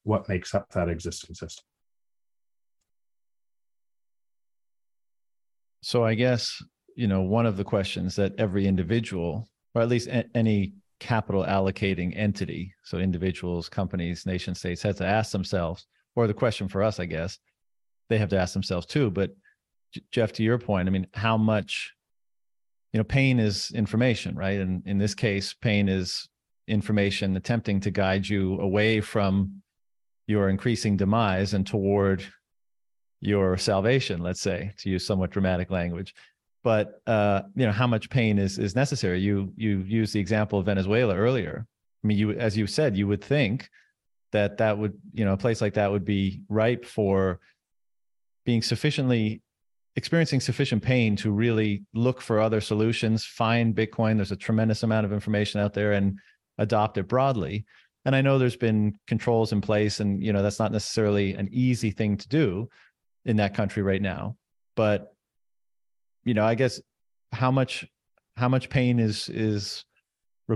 what 0.05 0.29
makes 0.29 0.55
up 0.55 0.67
that 0.71 0.89
existing 0.89 1.35
system. 1.35 1.65
So 5.83 6.05
I 6.05 6.15
guess, 6.15 6.63
you 6.97 7.07
know, 7.07 7.23
one 7.23 7.47
of 7.47 7.57
the 7.57 7.65
questions 7.65 8.17
that 8.17 8.33
every 8.39 8.67
individual, 8.67 9.49
or 9.75 9.83
at 9.83 9.89
least 9.89 10.09
any 10.35 10.75
capital 11.01 11.45
allocating 11.45 12.17
entity, 12.17 12.73
so 12.85 12.99
individuals, 12.99 13.69
companies, 13.69 14.25
nation 14.25 14.55
states, 14.55 14.83
has 14.83 14.97
to 14.97 15.07
ask 15.07 15.33
themselves, 15.33 15.87
or 16.15 16.27
the 16.27 16.35
question 16.35 16.69
for 16.69 16.83
us, 16.83 17.01
I 17.01 17.07
guess, 17.07 17.39
they 18.09 18.19
have 18.19 18.29
to 18.31 18.39
ask 18.39 18.53
themselves 18.53 18.87
too. 18.87 19.11
But 19.11 19.31
Jeff, 20.11 20.33
to 20.35 20.43
your 20.43 20.59
point, 20.59 20.89
I 20.89 20.91
mean, 20.91 21.07
how 21.15 21.37
much 21.37 21.93
you 22.93 22.99
know 22.99 23.05
pain 23.05 23.39
is 23.39 23.71
information 23.75 24.37
right? 24.37 24.61
And 24.61 24.87
in 24.87 24.99
this 24.99 25.15
case 25.15 25.55
pain 25.55 25.89
is 25.89 26.29
information 26.69 27.37
attempting 27.37 27.81
to 27.81 27.91
guide 27.91 28.29
you 28.29 28.61
away 28.61 29.01
from 29.01 29.63
your 30.27 30.49
increasing 30.49 30.97
demise 30.97 31.55
and 31.55 31.67
toward 31.67 32.25
your 33.21 33.57
salvation 33.57 34.21
let's 34.21 34.41
say 34.41 34.73
to 34.79 34.91
use 34.91 35.07
somewhat 35.07 35.31
dramatic 35.31 35.71
language. 35.71 36.15
But 36.65 37.01
uh, 37.07 37.43
you 37.57 37.67
know 37.67 37.73
how 37.73 37.87
much 37.87 38.09
pain 38.11 38.39
is 38.39 38.59
is 38.59 38.77
necessary? 38.77 39.21
You 39.21 39.53
you 39.57 39.79
used 39.79 40.13
the 40.13 40.21
example 40.21 40.59
of 40.59 40.67
venezuela 40.67 41.17
earlier. 41.17 41.67
I 42.05 42.07
mean 42.07 42.19
you 42.19 42.33
as 42.33 42.57
you 42.57 42.67
said 42.67 42.97
you 42.97 43.09
would 43.09 43.23
think 43.23 43.69
that 44.33 44.59
that 44.59 44.79
would 44.79 44.95
you 45.13 45.25
know 45.25 45.35
a 45.35 45.37
place 45.37 45.61
like 45.61 45.75
that 45.75 45.91
would 45.91 46.05
be 46.05 46.43
ripe 46.49 46.85
for 46.85 47.41
being 48.45 48.63
sufficiently 48.63 49.43
experiencing 49.97 50.41
sufficient 50.41 50.83
pain 50.83 51.17
to 51.17 51.31
really 51.31 51.85
look 51.93 52.21
for 52.21 52.41
other 52.41 52.61
solutions, 52.61 53.25
find 53.25 53.75
Bitcoin. 53.75 54.17
There's 54.17 54.33
a 54.33 54.37
tremendous 54.37 54.83
amount 54.83 55.05
of 55.05 55.13
information 55.13 55.61
out 55.61 55.75
there 55.75 55.93
and 55.93 56.19
adopt 56.59 56.97
it 56.99 57.09
broadly. 57.09 57.67
And 58.05 58.17
I 58.17 58.23
know 58.23 58.39
there's 58.39 58.57
been 58.57 58.99
controls 59.07 59.53
in 59.53 59.61
place, 59.61 60.01
and 60.01 60.23
you 60.23 60.33
know 60.33 60.43
that's 60.43 60.59
not 60.59 60.73
necessarily 60.73 61.35
an 61.35 61.49
easy 61.53 61.91
thing 61.91 62.17
to 62.17 62.29
do 62.29 62.69
in 63.25 63.37
that 63.37 63.55
country 63.55 63.83
right 63.83 64.03
now. 64.03 64.37
But 64.75 65.15
you 66.25 66.35
know, 66.35 66.45
I 66.45 66.57
guess 66.57 66.81
how 67.33 67.51
much 67.51 67.87
how 68.37 68.49
much 68.49 68.71
pain 68.71 68.99
is 68.99 69.29
is 69.29 69.85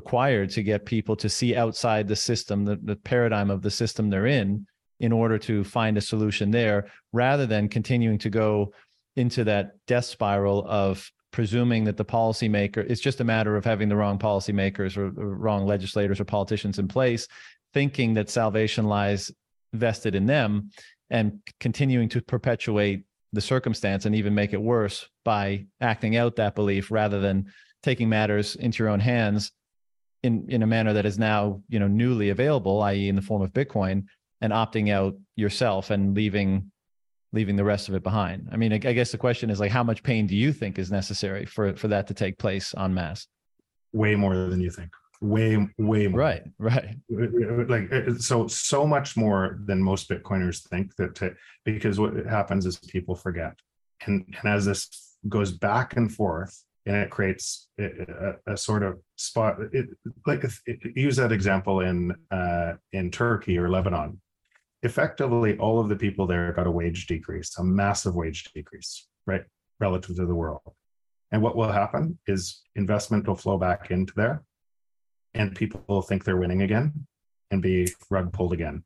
required 0.00 0.50
to 0.50 0.62
get 0.62 0.84
people 0.84 1.16
to 1.16 1.28
see 1.38 1.56
outside 1.56 2.06
the 2.06 2.20
system, 2.30 2.66
the, 2.66 2.76
the 2.90 2.96
paradigm 2.96 3.50
of 3.50 3.62
the 3.62 3.70
system 3.70 4.10
they're 4.10 4.26
in, 4.26 4.66
in 5.00 5.10
order 5.10 5.38
to 5.38 5.64
find 5.64 5.96
a 5.96 6.08
solution 6.12 6.50
there 6.50 6.86
rather 7.14 7.46
than 7.46 7.66
continuing 7.66 8.18
to 8.18 8.28
go 8.28 8.72
into 9.16 9.42
that 9.44 9.72
death 9.86 10.04
spiral 10.04 10.66
of 10.68 11.10
presuming 11.32 11.84
that 11.84 11.96
the 11.96 12.04
policymaker 12.04 12.78
it's 12.90 13.00
just 13.00 13.20
a 13.20 13.24
matter 13.24 13.56
of 13.56 13.64
having 13.64 13.88
the 13.88 13.96
wrong 13.96 14.18
policymakers 14.18 14.96
or, 14.96 15.06
or 15.22 15.36
wrong 15.36 15.66
legislators 15.66 16.20
or 16.20 16.24
politicians 16.24 16.78
in 16.78 16.86
place 16.88 17.26
thinking 17.74 18.14
that 18.14 18.30
salvation 18.30 18.84
lies 18.86 19.30
vested 19.72 20.14
in 20.14 20.26
them 20.26 20.70
and 21.10 21.40
continuing 21.60 22.08
to 22.08 22.20
perpetuate 22.22 23.04
the 23.32 23.40
circumstance 23.40 24.06
and 24.06 24.14
even 24.14 24.34
make 24.34 24.52
it 24.52 24.60
worse 24.60 25.08
by 25.24 25.66
acting 25.80 26.16
out 26.16 26.36
that 26.36 26.54
belief 26.54 26.90
rather 26.90 27.20
than 27.20 27.46
taking 27.82 28.08
matters 28.08 28.56
into 28.56 28.82
your 28.82 28.90
own 28.92 29.00
hands 29.00 29.52
in 30.26 30.44
in 30.48 30.62
a 30.62 30.66
manner 30.66 30.92
that 30.92 31.06
is 31.06 31.18
now 31.18 31.62
you 31.68 31.78
know 31.78 31.88
newly 31.88 32.30
available 32.30 32.82
i.e. 32.82 33.08
in 33.08 33.16
the 33.16 33.22
form 33.22 33.42
of 33.42 33.52
bitcoin 33.52 34.04
and 34.40 34.52
opting 34.52 34.90
out 34.92 35.16
yourself 35.36 35.90
and 35.90 36.14
leaving 36.14 36.70
leaving 37.32 37.56
the 37.56 37.64
rest 37.64 37.88
of 37.88 37.94
it 37.94 38.02
behind. 38.02 38.48
I 38.52 38.56
mean 38.56 38.72
i, 38.72 38.76
I 38.76 38.92
guess 38.92 39.12
the 39.12 39.18
question 39.18 39.50
is 39.50 39.60
like 39.60 39.70
how 39.70 39.82
much 39.82 40.02
pain 40.02 40.26
do 40.26 40.36
you 40.36 40.52
think 40.52 40.78
is 40.78 40.90
necessary 40.90 41.46
for 41.46 41.74
for 41.76 41.88
that 41.88 42.06
to 42.08 42.14
take 42.14 42.38
place 42.38 42.74
en 42.76 42.94
masse? 42.94 43.26
Way 43.92 44.14
more 44.14 44.34
than 44.34 44.60
you 44.60 44.70
think. 44.70 44.90
Way 45.20 45.66
way 45.78 46.08
more. 46.08 46.20
Right 46.20 46.42
right. 46.58 46.94
Like 47.08 47.90
so 48.18 48.46
so 48.46 48.86
much 48.86 49.16
more 49.16 49.58
than 49.64 49.82
most 49.82 50.08
bitcoiners 50.10 50.66
think 50.68 50.94
that 50.96 51.14
to, 51.16 51.34
because 51.64 51.98
what 51.98 52.14
happens 52.26 52.66
is 52.66 52.78
people 52.78 53.14
forget. 53.14 53.54
And 54.06 54.24
and 54.38 54.52
as 54.52 54.66
this 54.66 55.16
goes 55.28 55.52
back 55.52 55.96
and 55.96 56.12
forth 56.12 56.62
and 56.84 56.96
it 56.96 57.10
creates 57.10 57.68
a, 57.80 58.36
a, 58.46 58.52
a 58.52 58.56
sort 58.56 58.82
of 58.82 59.00
spot 59.16 59.56
it 59.72 59.86
like 60.26 60.44
it, 60.66 60.78
use 60.94 61.16
that 61.16 61.32
example 61.32 61.80
in 61.80 62.14
uh 62.30 62.74
in 62.92 63.10
turkey 63.10 63.58
or 63.58 63.68
lebanon. 63.68 64.20
Effectively 64.82 65.56
all 65.58 65.80
of 65.80 65.88
the 65.88 65.96
people 65.96 66.26
there 66.26 66.52
got 66.52 66.66
a 66.66 66.70
wage 66.70 67.06
decrease 67.06 67.56
a 67.58 67.64
massive 67.64 68.14
wage 68.14 68.44
decrease 68.54 69.08
right 69.26 69.44
relative 69.80 70.16
to 70.16 70.26
the 70.26 70.34
world. 70.34 70.60
And 71.32 71.42
what 71.42 71.56
will 71.56 71.72
happen 71.72 72.18
is 72.26 72.62
investment 72.76 73.26
will 73.26 73.34
flow 73.34 73.58
back 73.58 73.90
into 73.90 74.12
there 74.14 74.42
and 75.34 75.54
people 75.54 75.82
will 75.88 76.02
think 76.02 76.24
they're 76.24 76.36
winning 76.36 76.62
again 76.62 77.06
and 77.50 77.62
be 77.62 77.88
rug 78.10 78.32
pulled 78.32 78.52
again. 78.52 78.84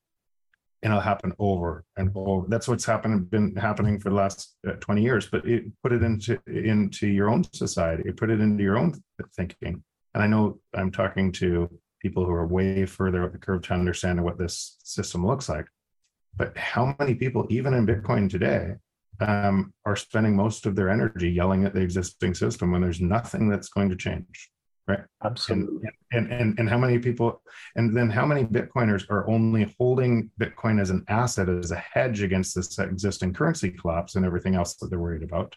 And 0.82 0.92
it'll 0.92 1.02
happen 1.02 1.34
over 1.38 1.84
and 1.96 2.10
over. 2.14 2.46
That's 2.48 2.66
what's 2.66 2.86
happened 2.86 3.30
been 3.30 3.54
happening 3.56 4.00
for 4.00 4.08
the 4.08 4.16
last 4.16 4.56
uh, 4.66 4.72
20 4.80 5.02
years 5.02 5.28
but 5.30 5.44
it, 5.44 5.64
put 5.82 5.92
it 5.92 6.02
into 6.02 6.40
into 6.46 7.08
your 7.08 7.28
own 7.28 7.44
society. 7.52 8.10
Put 8.12 8.30
it 8.30 8.40
into 8.40 8.62
your 8.62 8.78
own 8.78 8.94
thinking 9.36 9.82
and 10.14 10.22
i 10.22 10.26
know 10.26 10.58
i'm 10.74 10.90
talking 10.90 11.32
to 11.32 11.68
people 12.00 12.24
who 12.24 12.32
are 12.32 12.46
way 12.46 12.86
further 12.86 13.22
up 13.22 13.32
the 13.32 13.38
curve 13.38 13.62
to 13.62 13.74
understand 13.74 14.22
what 14.22 14.38
this 14.38 14.76
system 14.82 15.26
looks 15.26 15.48
like. 15.48 15.66
But 16.36 16.56
how 16.56 16.94
many 16.98 17.14
people 17.14 17.46
even 17.50 17.74
in 17.74 17.86
bitcoin 17.86 18.30
today 18.30 18.74
um, 19.20 19.74
are 19.84 19.96
spending 19.96 20.34
most 20.34 20.64
of 20.66 20.74
their 20.74 20.88
energy 20.88 21.30
yelling 21.30 21.64
at 21.64 21.74
the 21.74 21.80
existing 21.80 22.34
system 22.34 22.72
when 22.72 22.80
there's 22.80 23.00
nothing 23.00 23.48
that's 23.48 23.68
going 23.68 23.90
to 23.90 23.96
change 23.96 24.50
right? 24.88 25.00
Absolutely. 25.22 25.88
And, 26.12 26.32
and 26.32 26.40
and 26.40 26.58
and 26.58 26.68
how 26.68 26.78
many 26.78 26.98
people 26.98 27.42
and 27.76 27.94
then 27.96 28.08
how 28.10 28.26
many 28.26 28.44
bitcoiners 28.44 29.08
are 29.10 29.28
only 29.28 29.72
holding 29.78 30.30
bitcoin 30.40 30.80
as 30.80 30.90
an 30.90 31.04
asset 31.08 31.48
as 31.48 31.70
a 31.70 31.76
hedge 31.76 32.22
against 32.22 32.54
this 32.54 32.78
existing 32.78 33.34
currency 33.34 33.70
collapse 33.70 34.16
and 34.16 34.24
everything 34.24 34.54
else 34.54 34.74
that 34.76 34.88
they're 34.88 34.98
worried 34.98 35.22
about 35.22 35.54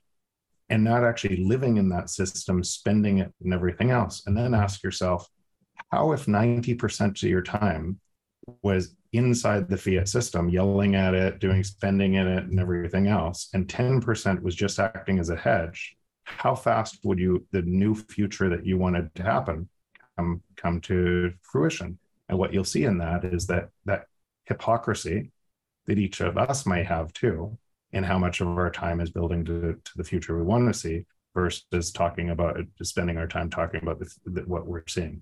and 0.74 0.84
not 0.84 1.04
actually 1.04 1.38
living 1.38 1.78
in 1.78 1.90
that 1.90 2.10
system 2.10 2.64
spending 2.64 3.20
it 3.20 3.32
and 3.44 3.54
everything 3.54 3.92
else. 3.92 4.24
And 4.26 4.36
then 4.36 4.54
ask 4.54 4.84
yourself 4.84 5.28
how 5.92 6.12
if 6.12 6.26
90% 6.26 7.24
of 7.24 7.30
your 7.30 7.42
time 7.42 8.00
was 8.62 8.96
inside 9.14 9.70
the 9.70 9.78
fiat 9.78 10.10
system 10.10 10.50
yelling 10.50 10.96
at 10.96 11.14
it 11.14 11.40
doing 11.40 11.64
spending 11.64 12.16
in 12.16 12.28
it 12.28 12.46
and 12.46 12.60
everything 12.60 13.08
else 13.08 13.50
and 13.54 13.68
10% 13.68 14.42
was 14.42 14.56
just 14.56 14.80
acting 14.80 15.20
as 15.20 15.30
a 15.30 15.36
hedge 15.36 15.96
how 16.24 16.56
fast 16.56 17.00
would 17.04 17.20
you 17.20 17.46
the 17.52 17.62
new 17.62 17.96
future 17.96 18.50
that 18.50 18.66
you 18.66 18.78
wanted 18.78 19.14
to 19.16 19.24
happen 19.24 19.70
come 20.18 20.42
come 20.56 20.80
to 20.82 21.34
fruition? 21.42 21.98
And 22.30 22.38
what 22.38 22.54
you'll 22.54 22.64
see 22.64 22.84
in 22.84 22.98
that 23.00 23.26
is 23.26 23.48
that 23.48 23.70
that 23.86 24.06
hypocrisy 24.46 25.32
that 25.86 26.00
each 26.00 26.22
of 26.22 26.38
us 26.38 26.66
may 26.66 26.84
have 26.84 27.14
too 27.14 27.58
and 27.94 28.06
how 28.06 28.18
much 28.18 28.42
of 28.42 28.48
our 28.48 28.72
time 28.72 29.00
is 29.00 29.12
building 29.12 29.46
to, 29.46 29.80
to 29.84 29.92
the 29.96 30.04
future 30.04 30.38
we 30.38 30.44
want 30.44 30.72
to 30.72 30.78
see 30.78 31.06
versus 31.34 31.92
talking 31.92 32.30
about 32.30 32.58
spending 32.82 33.18
our 33.18 33.28
time 33.28 33.50
talking 33.50 33.82
about 33.82 34.00
the, 34.00 34.10
the, 34.26 34.42
what 34.42 34.68
we're 34.68 34.84
seeing 34.88 35.22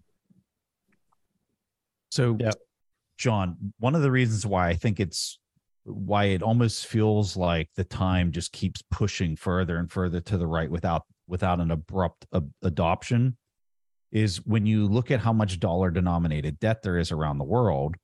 so 2.09 2.37
yeah. 2.39 2.51
john 3.17 3.55
one 3.79 3.95
of 3.95 4.01
the 4.01 4.11
reasons 4.11 4.45
why 4.45 4.67
i 4.67 4.73
think 4.73 4.99
it's 4.99 5.39
why 5.83 6.25
it 6.25 6.43
almost 6.43 6.85
feels 6.85 7.35
like 7.35 7.69
the 7.75 7.83
time 7.83 8.31
just 8.31 8.51
keeps 8.51 8.83
pushing 8.91 9.35
further 9.35 9.77
and 9.77 9.91
further 9.91 10.19
to 10.21 10.37
the 10.37 10.47
right 10.47 10.69
without 10.69 11.03
without 11.27 11.59
an 11.59 11.71
abrupt 11.71 12.25
adoption 12.61 13.37
is 14.11 14.45
when 14.45 14.65
you 14.65 14.87
look 14.87 15.09
at 15.09 15.21
how 15.21 15.31
much 15.33 15.59
dollar 15.59 15.89
denominated 15.89 16.59
debt 16.59 16.81
there 16.83 16.97
is 16.97 17.11
around 17.11 17.37
the 17.37 17.43
world 17.43 17.95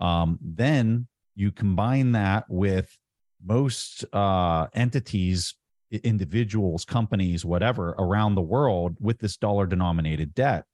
um, 0.00 0.38
then 0.40 1.06
you 1.34 1.52
combine 1.52 2.12
that 2.12 2.44
with 2.48 2.96
most 3.44 4.04
uh, 4.12 4.66
entities 4.74 5.54
individuals 5.90 6.84
companies 6.84 7.46
whatever 7.46 7.94
around 7.98 8.34
the 8.34 8.42
world 8.42 8.94
with 9.00 9.18
this 9.20 9.38
dollar 9.38 9.66
denominated 9.66 10.34
debt 10.34 10.64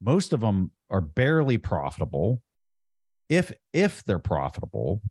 most 0.00 0.32
of 0.32 0.40
them 0.40 0.70
are 0.88 1.02
barely 1.02 1.58
profitable 1.58 2.40
if 3.28 3.52
if 3.74 4.02
they're 4.04 4.18
profitable 4.18 5.02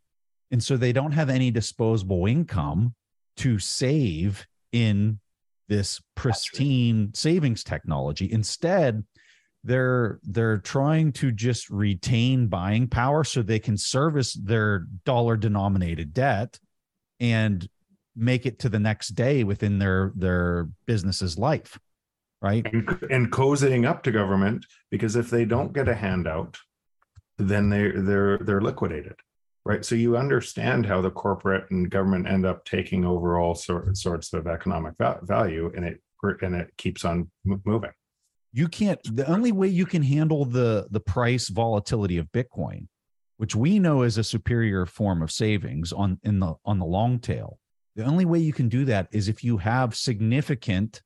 and 0.52 0.64
so 0.64 0.78
they 0.78 0.94
don't 0.94 1.12
have 1.12 1.30
any 1.30 1.52
disposable 1.52 2.26
income 2.26 2.96
to 3.38 3.60
save 3.60 4.48
in 4.72 5.20
this 5.68 6.02
pristine 6.16 7.12
savings 7.14 7.64
technology. 7.64 8.32
Instead, 8.32 9.04
they're 9.64 10.20
they're 10.24 10.60
trying 10.60 11.12
to 11.12 11.32
just 11.32 11.70
retain 11.70 12.48
buying 12.48 12.88
power 12.88 13.24
so 13.24 13.42
they 13.42 13.60
can 13.60 13.76
service 13.76 14.34
their 14.34 14.86
dollar 15.04 15.36
denominated 15.36 16.14
debt 16.14 16.60
and 17.20 17.68
make 18.16 18.46
it 18.46 18.60
to 18.60 18.70
the 18.70 18.80
next 18.80 19.10
day 19.10 19.44
within 19.44 19.80
their 19.80 20.12
their 20.16 20.70
business's 20.86 21.38
life 21.38 21.80
right 22.42 22.66
and, 22.72 22.88
and 23.10 23.32
cozying 23.32 23.88
up 23.88 24.04
to 24.04 24.12
government 24.12 24.66
because 24.92 25.16
if 25.16 25.30
they 25.30 25.46
don't 25.46 25.74
get 25.74 25.88
a 25.88 25.96
handout 25.96 26.58
then 27.38 27.70
they 27.70 27.92
they're 27.92 28.38
they're 28.40 28.62
liquidated 28.62 29.16
right? 29.68 29.84
So 29.84 29.96
you 29.96 30.16
understand 30.16 30.86
how 30.86 31.02
the 31.02 31.12
corporate 31.12 31.70
and 31.72 31.90
government 31.92 32.28
end 32.28 32.46
up 32.46 32.64
taking 32.64 33.04
over 33.04 33.38
all 33.38 33.54
sort, 33.54 33.98
sorts 33.98 34.32
of 34.34 34.48
economic 34.48 34.94
va- 34.98 35.20
value, 35.24 35.72
and 35.76 35.86
it 35.86 36.02
and 36.42 36.56
it 36.56 36.72
keeps 36.78 37.06
on 37.06 37.30
moving. 37.44 37.92
You 38.54 38.70
can't. 38.70 39.00
The 39.04 39.30
only 39.30 39.52
way 39.52 39.68
you 39.68 39.86
can 39.86 40.02
handle 40.02 40.46
the 40.46 40.88
the 40.90 41.02
price 41.02 41.50
volatility 41.50 42.18
of 42.18 42.32
Bitcoin, 42.32 42.88
which 43.38 43.56
we 43.56 43.80
know 43.80 44.02
is 44.02 44.18
a 44.18 44.24
superior 44.24 44.86
form 44.86 45.22
of 45.22 45.32
savings 45.32 45.94
on 45.94 46.20
in 46.24 46.40
the 46.40 46.56
on 46.66 46.80
the 46.80 46.86
long 46.86 47.20
tail, 47.20 47.60
the 47.96 48.04
only 48.04 48.26
way 48.26 48.40
you 48.40 48.54
can 48.54 48.70
do 48.70 48.86
that 48.86 49.08
is 49.12 49.28
if 49.28 49.44
you 49.44 49.58
have 49.58 49.96
significant 49.96 51.02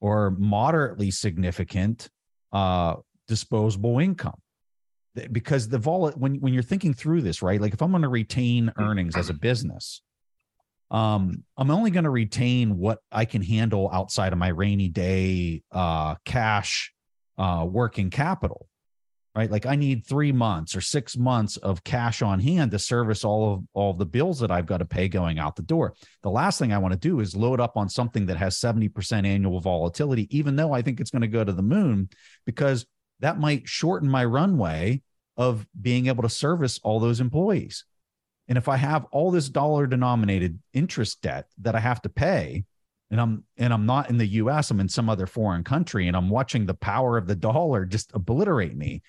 or 0.00 0.30
moderately 0.30 1.10
significant 1.10 2.08
uh, 2.52 2.94
disposable 3.26 3.98
income 3.98 4.40
because 5.32 5.68
the 5.68 5.78
vol 5.78 6.10
when 6.12 6.36
when 6.36 6.54
you're 6.54 6.62
thinking 6.62 6.94
through 6.94 7.22
this, 7.22 7.42
right? 7.42 7.60
Like 7.60 7.74
if 7.74 7.82
I'm 7.82 7.90
going 7.90 8.02
to 8.02 8.08
retain 8.08 8.72
earnings 8.78 9.16
as 9.16 9.30
a 9.30 9.34
business, 9.34 10.02
um, 10.90 11.44
I'm 11.56 11.70
only 11.70 11.90
going 11.90 12.04
to 12.04 12.10
retain 12.10 12.78
what 12.78 13.00
I 13.10 13.24
can 13.24 13.42
handle 13.42 13.90
outside 13.92 14.32
of 14.32 14.38
my 14.38 14.48
rainy 14.48 14.88
day 14.88 15.62
uh, 15.72 16.16
cash 16.24 16.92
uh, 17.36 17.66
working 17.68 18.10
capital, 18.10 18.68
right? 19.34 19.50
Like 19.50 19.66
I 19.66 19.76
need 19.76 20.06
three 20.06 20.32
months 20.32 20.74
or 20.74 20.80
six 20.80 21.16
months 21.16 21.56
of 21.58 21.84
cash 21.84 22.22
on 22.22 22.40
hand 22.40 22.70
to 22.72 22.78
service 22.78 23.24
all 23.24 23.54
of 23.54 23.64
all 23.72 23.90
of 23.92 23.98
the 23.98 24.06
bills 24.06 24.40
that 24.40 24.50
I've 24.50 24.66
got 24.66 24.78
to 24.78 24.84
pay 24.84 25.08
going 25.08 25.38
out 25.38 25.56
the 25.56 25.62
door. 25.62 25.94
The 26.22 26.30
last 26.30 26.58
thing 26.58 26.72
I 26.72 26.78
want 26.78 26.92
to 26.92 26.98
do 26.98 27.20
is 27.20 27.36
load 27.36 27.60
up 27.60 27.76
on 27.76 27.88
something 27.88 28.26
that 28.26 28.36
has 28.36 28.58
70% 28.58 29.26
annual 29.26 29.60
volatility, 29.60 30.26
even 30.36 30.56
though 30.56 30.72
I 30.72 30.82
think 30.82 31.00
it's 31.00 31.10
going 31.10 31.22
to 31.22 31.28
go 31.28 31.44
to 31.44 31.52
the 31.52 31.62
moon, 31.62 32.08
because 32.46 32.86
that 33.20 33.38
might 33.38 33.68
shorten 33.68 34.08
my 34.08 34.24
runway 34.24 35.02
of 35.36 35.66
being 35.80 36.06
able 36.06 36.22
to 36.22 36.28
service 36.28 36.80
all 36.82 36.98
those 36.98 37.20
employees. 37.20 37.84
And 38.48 38.56
if 38.56 38.66
I 38.68 38.76
have 38.76 39.04
all 39.12 39.30
this 39.30 39.48
dollar 39.48 39.86
denominated 39.86 40.58
interest 40.72 41.22
debt 41.22 41.46
that 41.58 41.74
I 41.74 41.80
have 41.80 42.02
to 42.02 42.08
pay, 42.08 42.64
and 43.10 43.20
I'm 43.20 43.44
and 43.56 43.72
I'm 43.72 43.86
not 43.86 44.10
in 44.10 44.18
the 44.18 44.26
US, 44.26 44.70
I'm 44.70 44.80
in 44.80 44.88
some 44.88 45.08
other 45.08 45.26
foreign 45.26 45.64
country 45.64 46.08
and 46.08 46.16
I'm 46.16 46.28
watching 46.28 46.66
the 46.66 46.74
power 46.74 47.16
of 47.16 47.26
the 47.26 47.36
dollar 47.36 47.84
just 47.84 48.10
obliterate 48.14 48.76
me. 48.76 49.02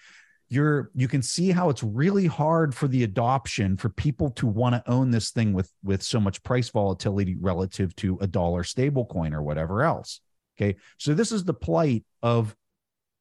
You're 0.47 0.89
you 0.95 1.07
can 1.07 1.21
see 1.21 1.51
how 1.51 1.69
it's 1.69 1.83
really 1.83 2.25
hard 2.25 2.73
for 2.73 2.87
the 2.87 3.03
adoption 3.03 3.77
for 3.77 3.89
people 3.89 4.31
to 4.31 4.47
want 4.47 4.73
to 4.75 4.91
own 4.91 5.11
this 5.11 5.31
thing 5.31 5.53
with 5.53 5.71
with 5.83 6.01
so 6.01 6.19
much 6.19 6.41
price 6.43 6.69
volatility 6.69 7.35
relative 7.39 7.95
to 7.97 8.17
a 8.21 8.27
dollar 8.27 8.63
stable 8.63 9.05
coin 9.05 9.33
or 9.33 9.43
whatever 9.43 9.83
else. 9.83 10.21
Okay. 10.59 10.77
So 10.97 11.13
this 11.13 11.31
is 11.31 11.43
the 11.43 11.53
plight 11.53 12.03
of 12.21 12.55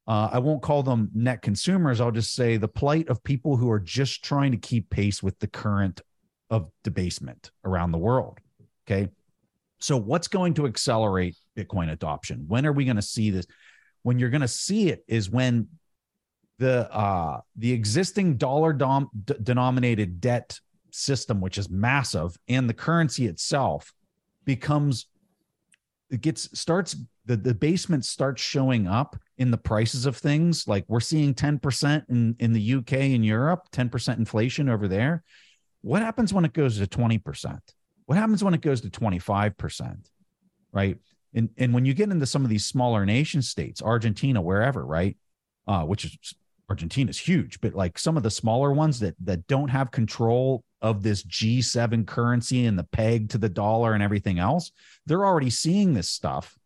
uh, 0.06 0.30
I 0.32 0.38
won't 0.38 0.62
call 0.62 0.82
them 0.82 1.10
net 1.12 1.42
consumers. 1.42 2.00
I'll 2.00 2.10
just 2.10 2.34
say 2.34 2.56
the 2.56 2.66
plight 2.66 3.08
of 3.08 3.22
people 3.22 3.58
who 3.58 3.70
are 3.70 3.78
just 3.78 4.24
trying 4.24 4.52
to 4.52 4.58
keep 4.58 4.88
pace 4.88 5.22
with 5.22 5.38
the 5.38 5.46
current 5.46 6.00
of 6.48 6.70
debasement 6.82 7.50
around 7.62 7.92
the 7.92 7.98
world. 7.98 8.38
Okay. 8.86 9.10
So, 9.80 9.96
what's 9.96 10.28
going 10.28 10.54
to 10.54 10.66
accelerate 10.66 11.36
Bitcoin 11.56 11.90
adoption? 11.90 12.44
When 12.48 12.66
are 12.66 12.72
we 12.72 12.84
going 12.84 12.96
to 12.96 13.02
see 13.02 13.30
this? 13.30 13.46
When 14.02 14.18
you're 14.18 14.30
going 14.30 14.42
to 14.42 14.48
see 14.48 14.88
it 14.88 15.04
is 15.06 15.30
when 15.30 15.68
the 16.58 16.92
uh, 16.92 17.40
the 17.56 17.72
existing 17.72 18.36
dollar 18.36 18.72
dom- 18.72 19.10
d- 19.24 19.34
denominated 19.42 20.20
debt 20.20 20.58
system, 20.90 21.40
which 21.40 21.58
is 21.58 21.70
massive, 21.70 22.36
and 22.48 22.68
the 22.68 22.74
currency 22.74 23.26
itself 23.26 23.92
becomes 24.44 25.06
it 26.10 26.20
gets 26.20 26.58
starts 26.58 26.96
the 27.26 27.36
the 27.36 27.54
basement 27.54 28.04
starts 28.04 28.42
showing 28.42 28.86
up 28.88 29.16
in 29.36 29.50
the 29.50 29.58
prices 29.58 30.06
of 30.06 30.16
things. 30.16 30.66
Like 30.66 30.84
we're 30.88 31.00
seeing 31.00 31.34
10% 31.34 32.08
in, 32.08 32.34
in 32.40 32.52
the 32.52 32.74
UK 32.74 32.92
and 32.92 33.24
Europe, 33.24 33.68
10% 33.72 34.18
inflation 34.18 34.68
over 34.68 34.88
there. 34.88 35.22
What 35.82 36.02
happens 36.02 36.32
when 36.34 36.44
it 36.44 36.52
goes 36.52 36.78
to 36.78 36.86
20%? 36.86 37.60
What 38.08 38.16
happens 38.16 38.42
when 38.42 38.54
it 38.54 38.62
goes 38.62 38.80
to 38.80 38.88
25%? 38.88 39.98
Right. 40.72 40.96
And, 41.34 41.50
and 41.58 41.74
when 41.74 41.84
you 41.84 41.92
get 41.92 42.08
into 42.08 42.24
some 42.24 42.42
of 42.42 42.48
these 42.48 42.64
smaller 42.64 43.04
nation 43.04 43.42
states, 43.42 43.82
Argentina, 43.82 44.40
wherever, 44.40 44.82
right? 44.82 45.14
Uh, 45.66 45.82
which 45.82 46.06
is 46.06 46.16
Argentina 46.70 47.10
is 47.10 47.18
huge, 47.18 47.60
but 47.60 47.74
like 47.74 47.98
some 47.98 48.16
of 48.16 48.22
the 48.22 48.30
smaller 48.30 48.72
ones 48.72 48.98
that 49.00 49.14
that 49.24 49.46
don't 49.46 49.68
have 49.68 49.90
control 49.90 50.64
of 50.80 51.02
this 51.02 51.22
G7 51.22 52.06
currency 52.06 52.64
and 52.64 52.78
the 52.78 52.84
peg 52.84 53.28
to 53.28 53.38
the 53.38 53.50
dollar 53.50 53.92
and 53.92 54.02
everything 54.02 54.38
else, 54.38 54.72
they're 55.04 55.26
already 55.26 55.50
seeing 55.50 55.92
this 55.92 56.08
stuff, 56.08 56.58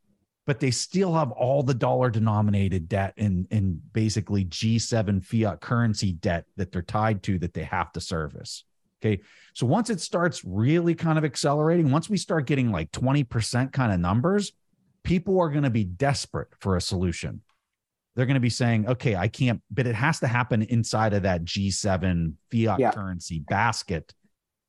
but 0.46 0.60
they 0.60 0.70
still 0.70 1.14
have 1.14 1.32
all 1.32 1.64
the 1.64 1.74
dollar 1.74 2.08
denominated 2.08 2.88
debt 2.88 3.14
and 3.16 3.48
and 3.50 3.80
basically 3.92 4.44
G7 4.44 5.24
fiat 5.24 5.60
currency 5.60 6.12
debt 6.12 6.44
that 6.56 6.70
they're 6.70 6.82
tied 6.82 7.24
to 7.24 7.40
that 7.40 7.52
they 7.52 7.64
have 7.64 7.90
to 7.94 8.00
service. 8.00 8.62
Okay. 9.04 9.20
So 9.54 9.66
once 9.66 9.90
it 9.90 10.00
starts 10.00 10.44
really 10.44 10.94
kind 10.94 11.18
of 11.18 11.24
accelerating, 11.24 11.90
once 11.90 12.08
we 12.08 12.16
start 12.16 12.46
getting 12.46 12.70
like 12.70 12.90
20% 12.92 13.72
kind 13.72 13.92
of 13.92 13.98
numbers, 14.00 14.52
people 15.02 15.40
are 15.40 15.50
going 15.50 15.64
to 15.64 15.70
be 15.70 15.84
desperate 15.84 16.48
for 16.60 16.76
a 16.76 16.80
solution. 16.80 17.42
They're 18.14 18.26
going 18.26 18.34
to 18.34 18.40
be 18.40 18.50
saying, 18.50 18.88
okay, 18.88 19.16
I 19.16 19.28
can't, 19.28 19.60
but 19.70 19.86
it 19.86 19.94
has 19.94 20.20
to 20.20 20.26
happen 20.26 20.62
inside 20.62 21.14
of 21.14 21.22
that 21.24 21.44
G7 21.44 22.34
fiat 22.50 22.78
Yeah. 22.78 22.90
currency 22.92 23.40
basket 23.40 24.14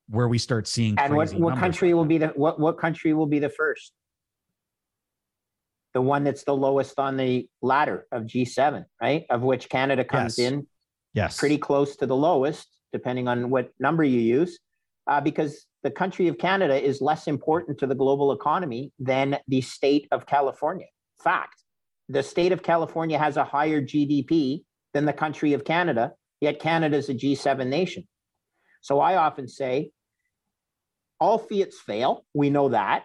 where 0.09 0.27
we 0.27 0.37
start 0.37 0.67
seeing 0.67 0.97
And 0.97 1.15
what, 1.15 1.33
what 1.35 1.57
country 1.57 1.93
will 1.93 2.05
be 2.05 2.17
the 2.17 2.27
what 2.29 2.59
what 2.59 2.77
country 2.77 3.13
will 3.13 3.25
be 3.25 3.39
the 3.39 3.49
first? 3.49 3.93
The 5.93 6.01
one 6.01 6.23
that's 6.23 6.43
the 6.43 6.55
lowest 6.55 6.97
on 6.99 7.17
the 7.17 7.47
ladder 7.61 8.07
of 8.11 8.23
G7, 8.23 8.85
right? 9.01 9.25
Of 9.29 9.43
which 9.43 9.69
Canada 9.69 10.03
comes 10.03 10.39
Yes. 10.39 10.51
in 10.51 10.67
Yes. 11.13 11.37
pretty 11.37 11.57
close 11.57 11.95
to 11.97 12.07
the 12.07 12.15
lowest, 12.15 12.67
depending 12.93 13.27
on 13.27 13.49
what 13.49 13.71
number 13.79 14.03
you 14.03 14.19
use, 14.19 14.59
uh, 15.07 15.19
because 15.19 15.65
the 15.83 15.91
country 15.91 16.27
of 16.29 16.37
Canada 16.37 16.81
is 16.81 17.01
less 17.01 17.27
important 17.27 17.77
to 17.79 17.87
the 17.87 17.95
global 17.95 18.31
economy 18.31 18.93
than 18.99 19.37
the 19.47 19.59
state 19.59 20.07
of 20.11 20.25
California. 20.25 20.87
Fact. 21.21 21.55
The 22.09 22.23
state 22.23 22.51
of 22.51 22.63
California 22.63 23.17
has 23.17 23.37
a 23.37 23.43
higher 23.43 23.81
GDP 23.81 24.63
than 24.93 25.05
the 25.05 25.13
country 25.13 25.53
of 25.53 25.65
Canada, 25.65 26.13
yet 26.39 26.59
Canada 26.59 26.95
is 26.97 27.09
a 27.09 27.13
G7 27.13 27.67
nation. 27.67 28.07
So 28.81 28.99
I 28.99 29.15
often 29.15 29.47
say 29.47 29.91
all 31.19 31.37
fiats 31.37 31.79
fail. 31.79 32.25
We 32.33 32.49
know 32.49 32.69
that. 32.69 33.03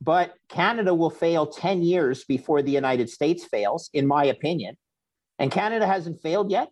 But 0.00 0.34
Canada 0.48 0.94
will 0.94 1.10
fail 1.10 1.46
10 1.46 1.82
years 1.82 2.24
before 2.24 2.62
the 2.62 2.70
United 2.70 3.10
States 3.10 3.44
fails, 3.44 3.90
in 3.92 4.06
my 4.06 4.24
opinion. 4.24 4.76
And 5.38 5.50
Canada 5.50 5.86
hasn't 5.86 6.20
failed 6.20 6.50
yet. 6.50 6.68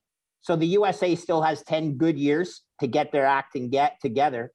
So 0.46 0.54
the 0.54 0.66
USA 0.78 1.16
still 1.16 1.42
has 1.42 1.64
10 1.64 1.96
good 1.96 2.16
years 2.16 2.62
to 2.78 2.86
get 2.86 3.10
their 3.10 3.26
act 3.26 3.56
and 3.56 3.68
get 3.68 3.96
together. 4.00 4.52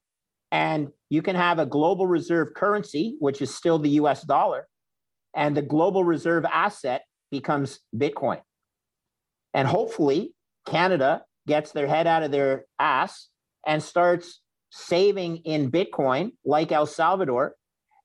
And 0.50 0.88
you 1.10 1.20
can 1.20 1.36
have 1.36 1.58
a 1.58 1.66
global 1.66 2.06
reserve 2.06 2.54
currency, 2.56 3.16
which 3.18 3.42
is 3.42 3.54
still 3.54 3.78
the 3.78 3.90
US 4.00 4.22
dollar, 4.22 4.68
and 5.36 5.54
the 5.54 5.60
global 5.60 6.02
reserve 6.02 6.46
asset 6.46 7.02
becomes 7.30 7.80
Bitcoin. 7.94 8.40
And 9.52 9.68
hopefully, 9.68 10.32
Canada 10.66 11.24
gets 11.46 11.72
their 11.72 11.86
head 11.86 12.06
out 12.06 12.22
of 12.22 12.30
their 12.30 12.64
ass 12.78 13.28
and 13.66 13.82
starts 13.82 14.40
saving 14.70 15.38
in 15.44 15.70
Bitcoin, 15.70 16.32
like 16.42 16.72
El 16.72 16.86
Salvador, 16.86 17.54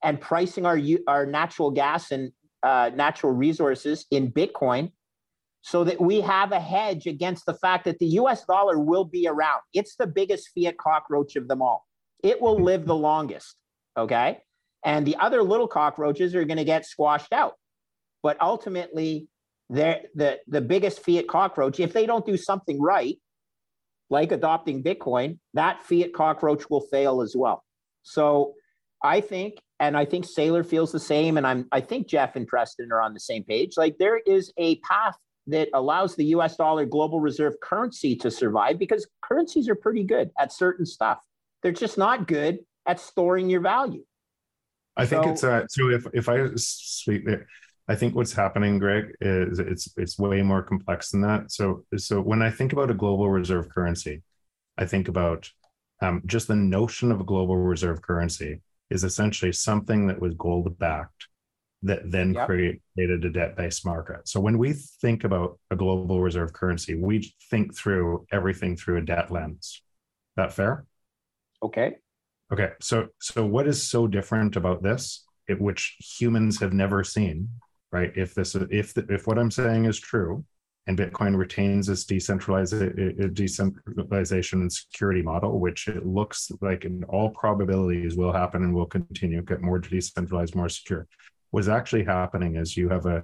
and 0.03 0.19
pricing 0.19 0.65
our, 0.65 0.77
our 1.07 1.25
natural 1.25 1.71
gas 1.71 2.11
and 2.11 2.33
uh, 2.63 2.91
natural 2.93 3.31
resources 3.31 4.05
in 4.11 4.29
Bitcoin 4.29 4.91
so 5.67 5.83
that 5.83 5.99
we 5.99 6.21
have 6.21 6.53
a 6.53 6.61
hedge 6.61 7.07
against 7.07 7.45
the 7.45 7.53
fact 7.55 7.83
that 7.83 7.99
the 7.99 8.05
US 8.21 8.45
dollar 8.45 8.79
will 8.79 9.03
be 9.03 9.27
around. 9.27 9.59
It's 9.73 9.97
the 9.97 10.07
biggest 10.07 10.49
fiat 10.55 10.77
cockroach 10.77 11.35
of 11.35 11.49
them 11.49 11.61
all. 11.61 11.85
It 12.23 12.41
will 12.41 12.63
live 12.63 12.85
the 12.85 12.95
longest. 12.95 13.57
Okay. 13.97 14.39
And 14.85 15.05
the 15.05 15.17
other 15.17 15.43
little 15.43 15.67
cockroaches 15.67 16.35
are 16.35 16.45
going 16.45 16.57
to 16.57 16.63
get 16.63 16.85
squashed 16.85 17.33
out. 17.33 17.55
But 18.23 18.37
ultimately, 18.39 19.27
they're, 19.69 20.03
the, 20.15 20.39
the 20.47 20.61
biggest 20.61 21.03
fiat 21.03 21.27
cockroach, 21.27 21.81
if 21.81 21.91
they 21.91 22.05
don't 22.05 22.25
do 22.25 22.37
something 22.37 22.81
right, 22.81 23.17
like 24.09 24.31
adopting 24.31 24.81
Bitcoin, 24.81 25.37
that 25.53 25.83
fiat 25.83 26.13
cockroach 26.13 26.69
will 26.69 26.87
fail 26.89 27.21
as 27.21 27.35
well. 27.35 27.65
So 28.03 28.53
I 29.03 29.19
think, 29.19 29.55
and 29.81 29.97
I 29.97 30.05
think 30.05 30.25
Saylor 30.25 30.65
feels 30.65 30.93
the 30.93 30.99
same, 31.01 31.35
and 31.35 31.45
I'm 31.45 31.67
I 31.73 31.81
think 31.81 32.07
Jeff 32.07 32.37
and 32.37 32.47
Preston 32.47 32.89
are 32.93 33.01
on 33.01 33.13
the 33.13 33.19
same 33.19 33.43
page. 33.43 33.73
Like 33.75 33.97
there 33.97 34.17
is 34.17 34.53
a 34.57 34.77
path 34.77 35.17
that 35.47 35.69
allows 35.73 36.15
the 36.15 36.25
US 36.25 36.55
dollar 36.55 36.85
global 36.85 37.19
reserve 37.19 37.53
currency 37.61 38.15
to 38.17 38.29
survive 38.29 38.77
because 38.77 39.07
currencies 39.21 39.69
are 39.69 39.75
pretty 39.75 40.03
good 40.03 40.29
at 40.37 40.51
certain 40.53 40.85
stuff. 40.85 41.19
They're 41.63 41.71
just 41.71 41.97
not 41.97 42.27
good 42.27 42.59
at 42.85 42.99
storing 42.99 43.49
your 43.49 43.61
value. 43.61 44.03
I 44.95 45.05
think 45.05 45.25
it's 45.27 45.43
uh 45.43 45.65
so 45.69 45.89
if 45.89 46.07
if 46.13 46.27
I 46.27 46.47
speak 46.55 47.25
there, 47.25 47.47
I 47.87 47.95
think 47.95 48.15
what's 48.15 48.33
happening, 48.33 48.79
Greg, 48.79 49.15
is 49.21 49.59
it's 49.59 49.89
it's 49.95 50.19
way 50.19 50.41
more 50.41 50.63
complex 50.63 51.11
than 51.11 51.21
that. 51.21 51.51
So 51.51 51.85
so 51.97 52.21
when 52.21 52.41
I 52.41 52.49
think 52.49 52.73
about 52.73 52.91
a 52.91 52.95
global 52.95 53.29
reserve 53.29 53.69
currency, 53.69 54.23
I 54.77 54.85
think 54.85 55.07
about 55.07 55.49
um, 56.01 56.21
just 56.25 56.47
the 56.47 56.55
notion 56.55 57.11
of 57.11 57.21
a 57.21 57.23
global 57.23 57.57
reserve 57.57 58.01
currency 58.01 58.61
is 58.89 59.03
essentially 59.03 59.51
something 59.51 60.07
that 60.07 60.19
was 60.19 60.33
gold 60.35 60.77
backed 60.77 61.27
that 61.87 62.11
then 62.11 62.33
Yep. 62.33 62.45
created 62.45 63.25
a 63.25 63.29
debt 63.29 63.55
based 63.57 63.85
market. 63.85 64.27
So 64.27 64.39
when 64.39 64.57
we 64.57 64.73
think 64.73 65.23
about 65.23 65.59
a 65.71 65.75
global 65.75 66.21
reserve 66.21 66.53
currency, 66.53 66.95
we 66.95 67.33
think 67.49 67.75
through 67.75 68.25
everything 68.31 68.75
through 68.75 68.97
a 68.97 69.01
debt 69.01 69.31
lens. 69.31 69.81
That 70.35 70.53
fair? 70.53 70.85
Okay. 71.61 71.97
Okay, 72.51 72.71
so 72.79 73.07
so 73.19 73.45
what 73.45 73.67
is 73.67 73.89
so 73.89 74.07
different 74.07 74.55
about 74.55 74.81
this, 74.81 75.25
it, 75.47 75.59
which 75.59 75.97
humans 75.99 76.59
have 76.59 76.71
never 76.71 77.03
seen, 77.03 77.49
right? 77.91 78.11
If 78.15 78.33
this 78.33 78.55
if 78.55 78.93
the, 78.93 79.05
if 79.09 79.27
what 79.27 79.37
I'm 79.37 79.51
saying 79.51 79.85
is 79.85 79.99
true, 79.99 80.45
and 80.87 80.97
Bitcoin 80.97 81.35
retains 81.35 81.89
its 81.89 82.05
decentralized 82.05 82.73
uh, 82.73 83.27
decentralization 83.33 84.61
and 84.61 84.71
security 84.71 85.21
model, 85.21 85.59
which 85.59 85.89
it 85.89 86.05
looks 86.05 86.49
like 86.61 86.85
in 86.85 87.03
all 87.05 87.29
probabilities 87.31 88.15
will 88.15 88.31
happen 88.31 88.63
and 88.63 88.73
will 88.73 88.85
continue, 88.85 89.41
get 89.41 89.61
more 89.61 89.79
decentralized, 89.79 90.55
more 90.55 90.69
secure. 90.69 91.05
What's 91.51 91.67
actually 91.67 92.03
happening 92.03 92.55
is 92.55 92.75
you 92.77 92.89
have 92.89 93.05
a 93.05 93.23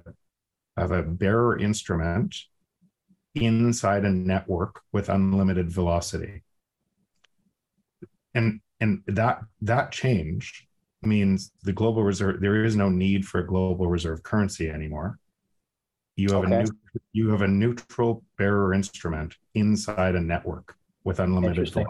have 0.76 0.90
a 0.90 1.02
bearer 1.02 1.58
instrument 1.58 2.34
inside 3.34 4.04
a 4.04 4.10
network 4.10 4.80
with 4.92 5.08
unlimited 5.08 5.70
velocity 5.70 6.42
and 8.34 8.60
and 8.80 9.02
that 9.06 9.40
that 9.62 9.92
change 9.92 10.66
means 11.02 11.52
the 11.62 11.72
global 11.72 12.02
reserve 12.02 12.40
there 12.40 12.64
is 12.64 12.76
no 12.76 12.88
need 12.88 13.24
for 13.26 13.40
a 13.40 13.46
global 13.46 13.86
reserve 13.88 14.22
currency 14.22 14.68
anymore 14.70 15.18
you 16.16 16.28
have 16.32 16.44
Okay. 16.44 16.54
a 16.54 16.62
new 16.62 16.70
you 17.12 17.30
have 17.30 17.42
a 17.42 17.48
neutral 17.48 18.24
bearer 18.38 18.72
instrument 18.72 19.34
inside 19.54 20.14
a 20.14 20.20
network 20.20 20.76
with 21.04 21.18
unlimited 21.20 21.58
Interesting. 21.58 21.86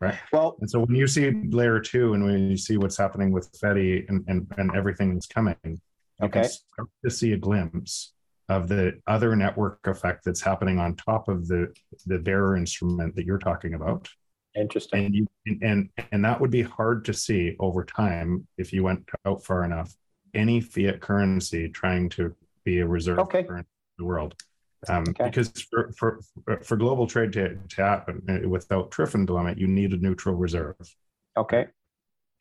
Velocity 0.00 0.22
Well, 0.32 0.56
and 0.60 0.70
so 0.70 0.80
when 0.80 0.94
you 0.96 1.06
see 1.06 1.30
layer 1.30 1.80
two 1.80 2.14
and 2.14 2.24
when 2.24 2.50
you 2.50 2.56
see 2.56 2.76
what's 2.76 2.96
happening 2.96 3.32
with 3.32 3.50
Fedi 3.52 4.08
and, 4.08 4.24
and, 4.28 4.46
and 4.56 4.74
everything 4.74 5.14
that's 5.14 5.26
coming, 5.26 5.56
you 5.64 5.78
Okay. 6.22 6.40
can 6.40 6.44
start 6.44 6.88
to 7.04 7.10
see 7.10 7.32
a 7.32 7.36
glimpse 7.36 8.12
of 8.48 8.68
the 8.68 9.00
other 9.06 9.36
network 9.36 9.78
effect 9.86 10.24
that's 10.24 10.40
happening 10.40 10.78
on 10.78 10.96
top 10.96 11.28
of 11.28 11.46
the 11.46 11.72
the 12.06 12.18
bearer 12.18 12.56
instrument 12.56 13.14
that 13.14 13.24
you're 13.24 13.38
talking 13.38 13.74
about 13.74 14.08
interesting. 14.56 15.04
and 15.04 15.14
you 15.14 15.26
and 15.62 15.88
and 16.10 16.24
that 16.24 16.40
would 16.40 16.50
be 16.50 16.62
hard 16.62 17.04
to 17.04 17.14
see 17.14 17.54
over 17.60 17.84
time 17.84 18.46
if 18.58 18.72
you 18.72 18.82
went 18.82 19.08
out 19.24 19.44
far 19.44 19.64
enough 19.64 19.94
any 20.34 20.60
fiat 20.60 21.00
currency 21.00 21.68
trying 21.68 22.08
to 22.08 22.34
be 22.64 22.80
a 22.80 22.86
reserve 22.86 23.20
Okay. 23.20 23.44
currency 23.44 23.68
in 23.98 24.04
the 24.04 24.04
world 24.04 24.34
um, 24.88 25.04
Okay. 25.10 25.24
because 25.24 25.50
for, 25.70 25.92
for 25.96 26.20
for 26.64 26.76
global 26.76 27.06
trade 27.06 27.32
to, 27.34 27.56
to 27.68 27.82
happen 27.82 28.22
uh, 28.28 28.48
without 28.48 28.90
Triffin 28.90 29.26
dilemma, 29.26 29.54
you 29.56 29.66
need 29.66 29.92
a 29.92 29.96
neutral 29.96 30.34
reserve 30.34 30.76
Okay. 31.36 31.66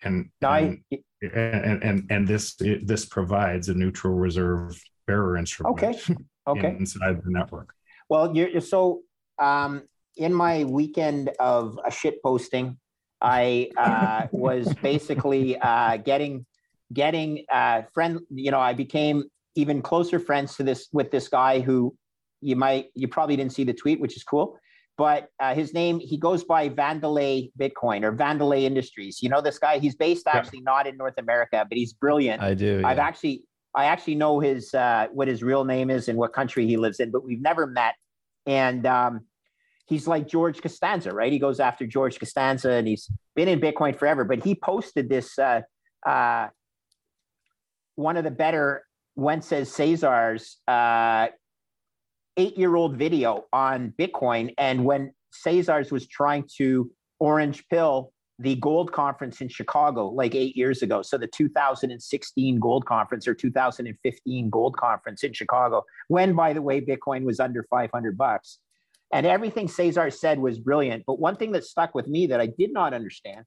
and 0.04 0.30
Now 0.42 0.54
and, 0.54 0.82
I 0.92 1.00
and 1.22 1.84
and 1.84 2.08
and 2.10 2.28
this 2.28 2.56
this 2.56 3.06
provides 3.06 3.70
a 3.70 3.74
neutral 3.74 4.14
reserve 4.14 4.82
bearer 5.06 5.38
instrument 5.38 5.84
Okay. 5.84 6.00
Okay. 6.48 6.76
inside 6.80 7.22
the 7.24 7.30
network. 7.32 7.74
Well, 8.10 8.36
you're 8.36 8.62
so 8.62 9.02
um, 9.38 9.84
in 10.16 10.34
my 10.34 10.64
weekend 10.64 11.30
of 11.40 11.80
a 11.86 11.92
shit 11.92 12.24
posting, 12.24 12.78
I 13.22 13.70
uh, 13.78 14.28
was 14.32 14.74
basically 14.76 15.58
uh, 15.60 15.98
getting 15.98 16.46
getting 16.94 17.46
uh, 17.52 17.84
friend. 17.94 18.22
You 18.30 18.52
know, 18.52 18.60
I 18.60 18.74
became 18.74 19.26
even 19.56 19.82
closer 19.82 20.20
friends 20.20 20.56
to 20.56 20.64
this 20.64 20.88
with 20.92 21.12
this 21.12 21.28
guy 21.28 21.60
who 21.60 21.96
you 22.42 22.56
might 22.56 22.88
you 22.96 23.08
probably 23.08 23.36
didn't 23.36 23.54
see 23.54 23.64
the 23.64 23.74
tweet, 23.74 24.00
which 24.00 24.16
is 24.16 24.24
cool. 24.24 24.58
But 24.98 25.30
uh, 25.40 25.56
his 25.56 25.74
name 25.74 26.00
he 26.00 26.18
goes 26.18 26.44
by 26.44 26.70
Vandelay 26.70 27.52
Bitcoin 27.58 28.04
or 28.04 28.12
Vandelay 28.12 28.64
Industries. 28.64 29.22
You 29.22 29.30
know 29.30 29.42
this 29.42 29.58
guy. 29.58 29.80
He's 29.80 29.96
based 29.96 30.28
actually 30.28 30.62
not 30.62 30.88
in 30.88 30.98
North 30.98 31.18
America, 31.18 31.66
but 31.68 31.78
he's 31.78 31.94
brilliant. 31.94 32.42
I 32.42 32.54
do. 32.54 32.82
I've 32.84 33.00
actually 33.00 33.44
I 33.76 33.86
actually 33.86 34.16
know 34.16 34.40
his 34.40 34.74
uh, 34.74 35.08
what 35.14 35.28
his 35.28 35.42
real 35.44 35.64
name 35.64 35.90
is 35.90 36.08
and 36.10 36.18
what 36.18 36.34
country 36.34 36.66
he 36.68 36.78
lives 36.78 37.00
in, 37.00 37.12
but 37.12 37.24
we've 37.24 37.42
never 37.42 37.66
met. 37.68 37.96
And 38.46 38.86
um, 38.86 39.22
he's 39.86 40.08
like 40.08 40.28
George 40.28 40.62
Costanza, 40.62 41.12
right? 41.12 41.32
He 41.32 41.40
goes 41.40 41.60
after 41.60 41.86
George 41.86 42.20
Costanza, 42.20 42.72
and 42.72 42.88
he's 42.88 43.10
been 43.36 43.48
in 43.48 43.60
Bitcoin 43.60 43.98
forever. 43.98 44.24
But 44.26 44.44
he 44.44 44.56
posted 44.56 45.08
this 45.08 45.38
uh, 45.38 45.62
uh, 46.06 46.48
one 47.96 48.18
of 48.18 48.24
the 48.24 48.32
better 48.32 48.84
Wences 49.18 49.74
Casares 49.76 50.56
uh, 52.40 52.42
eight-year-old 52.42 52.98
video 52.98 53.46
on 53.54 53.94
Bitcoin, 54.00 54.54
and 54.58 54.86
when 54.86 55.14
Casares 55.46 55.92
was 55.92 56.08
trying 56.08 56.46
to 56.58 56.92
orange 57.20 57.68
pill 57.70 58.14
the 58.42 58.56
gold 58.56 58.92
conference 58.94 59.42
in 59.42 59.50
Chicago 59.50 60.08
like 60.08 60.34
eight 60.34 60.56
years 60.56 60.82
ago. 60.82 61.02
So 61.02 61.18
the 61.18 61.28
2016 61.28 62.60
gold 62.60 62.86
conference 62.86 63.28
or 63.28 63.34
2015 63.34 64.50
gold 64.50 64.78
conference 64.78 65.24
in 65.24 65.34
Chicago, 65.34 65.84
when 66.08 66.34
by 66.34 66.54
the 66.54 66.62
way, 66.62 66.80
Bitcoin 66.80 67.24
was 67.24 67.42
under 67.42 67.64
500 67.70 68.18
bucks. 68.18 68.60
And 69.12 69.26
everything 69.26 69.68
Cesar 69.68 70.10
said 70.10 70.40
was 70.40 70.58
brilliant. 70.58 71.04
But 71.06 71.20
one 71.20 71.36
thing 71.36 71.52
that 71.52 71.66
stuck 71.66 71.94
with 71.94 72.08
me 72.08 72.28
that 72.28 72.40
I 72.40 72.46
did 72.48 72.72
not 72.72 72.94
understand, 72.94 73.44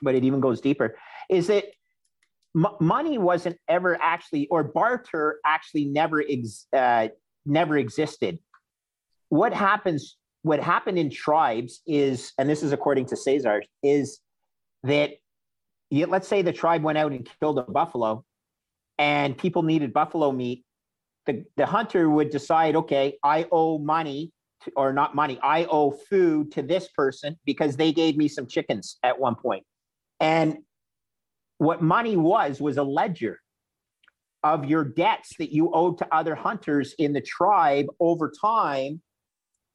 but 0.00 0.14
it 0.14 0.24
even 0.24 0.40
goes 0.40 0.62
deeper, 0.62 0.96
is 1.28 1.48
that 1.48 1.64
m- 2.56 2.76
money 2.80 3.18
wasn't 3.18 3.58
ever 3.68 3.98
actually, 4.00 4.46
or 4.48 4.64
barter 4.64 5.40
actually 5.44 5.84
never, 5.84 6.24
ex- 6.26 6.68
uh, 6.72 7.08
never 7.46 7.76
existed. 7.78 8.38
What 9.28 9.52
happens 9.52 10.16
what 10.46 10.60
happened 10.60 10.96
in 10.96 11.10
tribes 11.10 11.82
is, 11.88 12.32
and 12.38 12.48
this 12.48 12.62
is 12.62 12.70
according 12.70 13.04
to 13.06 13.16
Casares, 13.16 13.64
is 13.82 14.20
that 14.84 15.14
you, 15.90 16.06
let's 16.06 16.28
say 16.28 16.40
the 16.40 16.52
tribe 16.52 16.84
went 16.84 16.98
out 16.98 17.10
and 17.10 17.28
killed 17.40 17.58
a 17.58 17.62
buffalo 17.62 18.24
and 18.96 19.36
people 19.36 19.64
needed 19.64 19.92
buffalo 19.92 20.30
meat. 20.30 20.64
The, 21.26 21.44
the 21.56 21.66
hunter 21.66 22.08
would 22.08 22.30
decide, 22.30 22.76
okay, 22.76 23.18
I 23.24 23.48
owe 23.50 23.78
money 23.78 24.30
to, 24.62 24.72
or 24.76 24.92
not 24.92 25.16
money, 25.16 25.36
I 25.42 25.64
owe 25.64 25.90
food 25.90 26.52
to 26.52 26.62
this 26.62 26.88
person 26.96 27.36
because 27.44 27.76
they 27.76 27.90
gave 27.90 28.16
me 28.16 28.28
some 28.28 28.46
chickens 28.46 28.98
at 29.02 29.18
one 29.18 29.34
point. 29.34 29.64
And 30.20 30.58
what 31.58 31.82
money 31.82 32.16
was, 32.16 32.60
was 32.60 32.76
a 32.76 32.84
ledger 32.84 33.40
of 34.42 34.64
your 34.64 34.84
debts 34.84 35.34
that 35.38 35.52
you 35.52 35.70
owed 35.72 35.98
to 35.98 36.14
other 36.14 36.34
hunters 36.34 36.94
in 36.98 37.12
the 37.12 37.20
tribe 37.20 37.86
over 38.00 38.32
time 38.40 39.00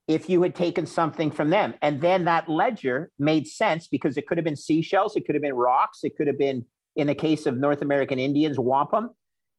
if 0.08 0.30
you 0.30 0.42
had 0.42 0.56
taken 0.56 0.86
something 0.86 1.32
from 1.32 1.50
them. 1.50 1.74
And 1.82 2.02
then 2.02 2.26
that 2.26 2.50
ledger 2.50 3.12
made 3.20 3.48
sense 3.48 3.88
because 3.88 4.18
it 4.18 4.28
could 4.28 4.38
have 4.38 4.46
been 4.46 4.56
seashells, 4.56 5.16
it 5.16 5.26
could 5.26 5.36
have 5.36 5.42
been 5.42 5.54
rocks, 5.54 6.00
it 6.04 6.16
could 6.18 6.28
have 6.28 6.38
been, 6.38 6.66
in 6.96 7.08
the 7.08 7.16
case 7.16 7.46
of 7.46 7.58
North 7.58 7.82
American 7.82 8.20
Indians, 8.20 8.60
wampum. 8.60 9.12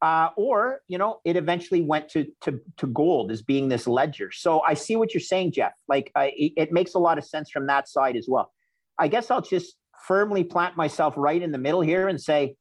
Uh, 0.02 0.30
or 0.36 0.80
you 0.88 0.98
know, 0.98 1.20
it 1.24 1.36
eventually 1.36 1.80
went 1.80 2.08
to 2.08 2.26
to 2.40 2.60
to 2.76 2.88
gold 2.88 3.30
as 3.30 3.40
being 3.40 3.68
this 3.68 3.86
ledger. 3.86 4.32
So 4.32 4.60
I 4.62 4.74
see 4.74 4.96
what 4.96 5.14
you're 5.14 5.20
saying, 5.20 5.52
Jeff. 5.52 5.72
Like 5.86 6.10
uh, 6.16 6.26
it, 6.36 6.52
it 6.56 6.72
makes 6.72 6.94
a 6.94 6.98
lot 6.98 7.18
of 7.18 7.24
sense 7.24 7.50
from 7.50 7.68
that 7.68 7.88
side 7.88 8.16
as 8.16 8.26
well. 8.28 8.52
I 8.98 9.06
guess 9.06 9.30
I'll 9.30 9.42
just 9.42 9.76
firmly 10.08 10.42
plant 10.42 10.76
myself 10.76 11.14
right 11.16 11.40
in 11.40 11.52
the 11.52 11.58
middle 11.58 11.82
here 11.82 12.08
and 12.08 12.20
say 12.20 12.56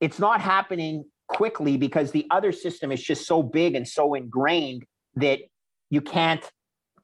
it's 0.00 0.18
not 0.18 0.40
happening 0.40 1.04
quickly 1.28 1.76
because 1.76 2.12
the 2.12 2.26
other 2.30 2.52
system 2.52 2.92
is 2.92 3.02
just 3.02 3.26
so 3.26 3.42
big 3.42 3.74
and 3.74 3.86
so 3.86 4.14
ingrained 4.14 4.84
that 5.16 5.40
you 5.90 6.00
can't 6.00 6.44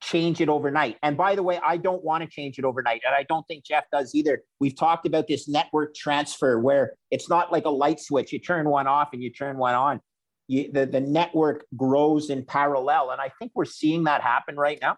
change 0.01 0.41
it 0.41 0.49
overnight. 0.49 0.97
And 1.03 1.17
by 1.17 1.35
the 1.35 1.43
way, 1.43 1.61
I 1.65 1.77
don't 1.77 2.03
want 2.03 2.25
to 2.25 2.29
change 2.29 2.59
it 2.59 2.65
overnight. 2.65 3.03
And 3.07 3.15
I 3.15 3.25
don't 3.25 3.47
think 3.47 3.65
Jeff 3.65 3.85
does 3.93 4.15
either. 4.15 4.43
We've 4.59 4.77
talked 4.77 5.07
about 5.07 5.27
this 5.29 5.49
network 5.49 5.95
transfer 5.95 6.59
where 6.59 6.95
it's 7.11 7.29
not 7.29 7.53
like 7.53 7.67
a 7.67 7.71
light 7.71 8.01
switch. 8.01 8.33
You 8.33 8.39
turn 8.39 8.69
one 8.69 8.87
off 8.87 9.11
and 9.13 9.23
you 9.23 9.31
turn 9.31 9.59
one 9.59 9.75
on. 9.75 10.01
You, 10.49 10.71
the, 10.73 10.87
the 10.87 11.01
network 11.01 11.65
grows 11.77 12.31
in 12.31 12.45
parallel. 12.45 13.11
And 13.11 13.21
I 13.21 13.31
think 13.39 13.53
we're 13.55 13.67
seeing 13.67 14.05
that 14.05 14.23
happen 14.23 14.57
right 14.57 14.79
now. 14.81 14.97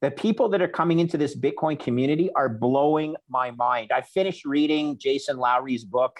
The 0.00 0.10
people 0.10 0.48
that 0.50 0.62
are 0.62 0.68
coming 0.68 0.98
into 0.98 1.16
this 1.16 1.36
Bitcoin 1.36 1.78
community 1.78 2.30
are 2.34 2.48
blowing 2.48 3.14
my 3.28 3.52
mind. 3.52 3.90
I 3.94 4.00
finished 4.00 4.44
reading 4.44 4.98
Jason 4.98 5.36
Lowery's 5.36 5.84
book, 5.84 6.18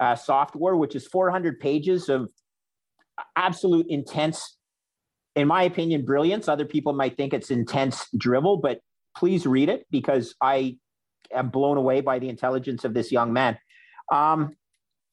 uh, 0.00 0.14
Softwar, 0.14 0.78
which 0.78 0.94
is 0.94 1.06
400 1.06 1.60
pages 1.60 2.08
of 2.08 2.28
absolute 3.36 3.86
intense 3.88 4.56
in 5.36 5.48
my 5.48 5.64
opinion, 5.64 6.04
brilliance. 6.04 6.48
Other 6.48 6.64
people 6.64 6.92
might 6.92 7.16
think 7.16 7.34
it's 7.34 7.50
intense 7.50 8.06
drivel, 8.16 8.56
but 8.56 8.80
please 9.16 9.46
read 9.46 9.68
it 9.68 9.86
because 9.90 10.34
I 10.40 10.76
am 11.32 11.48
blown 11.48 11.76
away 11.76 12.00
by 12.00 12.18
the 12.18 12.28
intelligence 12.28 12.84
of 12.84 12.94
this 12.94 13.10
young 13.10 13.32
man. 13.32 13.58
Um, 14.12 14.56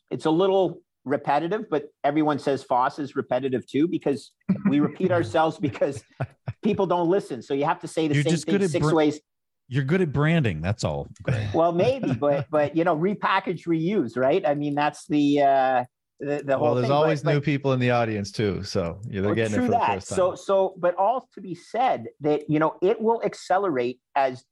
it's 0.10 0.26
a 0.26 0.32
little 0.32 0.82
repetitive, 1.06 1.70
but 1.70 1.86
everyone 2.04 2.38
says 2.38 2.64
Foss 2.64 3.00
is 3.00 3.16
repetitive 3.16 3.66
too 3.66 3.88
because 3.88 4.32
we 4.68 4.80
repeat 4.80 5.12
ourselves 5.18 5.58
because 5.58 6.04
people 6.64 6.86
don't 6.86 7.10
listen. 7.10 7.42
So 7.42 7.54
you 7.54 7.66
have 7.66 7.80
to 7.80 7.88
say 7.88 8.08
the 8.08 8.16
You're 8.16 8.24
same 8.24 8.38
thing 8.38 8.68
six 8.68 8.88
br- 8.88 8.96
ways. 8.96 9.20
You're 9.74 9.86
good 9.86 10.02
at 10.02 10.12
branding. 10.12 10.60
That's 10.62 10.84
all. 10.84 11.08
Well, 11.54 11.72
maybe, 11.72 12.14
but 12.14 12.46
but 12.52 12.76
you 12.76 12.84
know, 12.84 12.96
repackage, 12.98 13.66
reuse, 13.66 14.18
right? 14.18 14.46
I 14.46 14.54
mean, 14.54 14.76
that's 14.76 15.08
the 15.08 15.42
uh, 15.42 15.84
the, 16.20 16.44
the 16.46 16.58
whole 16.58 16.66
Well, 16.66 16.76
there's 16.76 16.88
thing. 16.88 16.92
always 16.92 17.24
but, 17.24 17.32
new 17.32 17.38
but- 17.40 17.46
people 17.46 17.72
in 17.72 17.80
the 17.80 17.92
audience 17.92 18.34
too, 18.34 18.64
so 18.64 19.00
yeah, 19.08 19.22
they're 19.22 19.30
Well, 19.30 19.36
getting 19.36 19.54
it 19.54 19.56
true 19.56 19.66
for 19.68 19.72
the 19.72 19.78
that. 19.78 19.94
first 19.94 20.10
time. 20.10 20.16
So, 20.18 20.36
so, 20.36 20.76
but 20.78 20.94
all 20.96 21.26
to 21.36 21.42
be 21.42 21.56
said 21.56 22.08
that 22.20 22.50
you 22.50 22.60
know 22.60 22.76
it 22.82 23.02
will 23.02 23.24
accelerate 23.24 24.02
as 24.14 24.44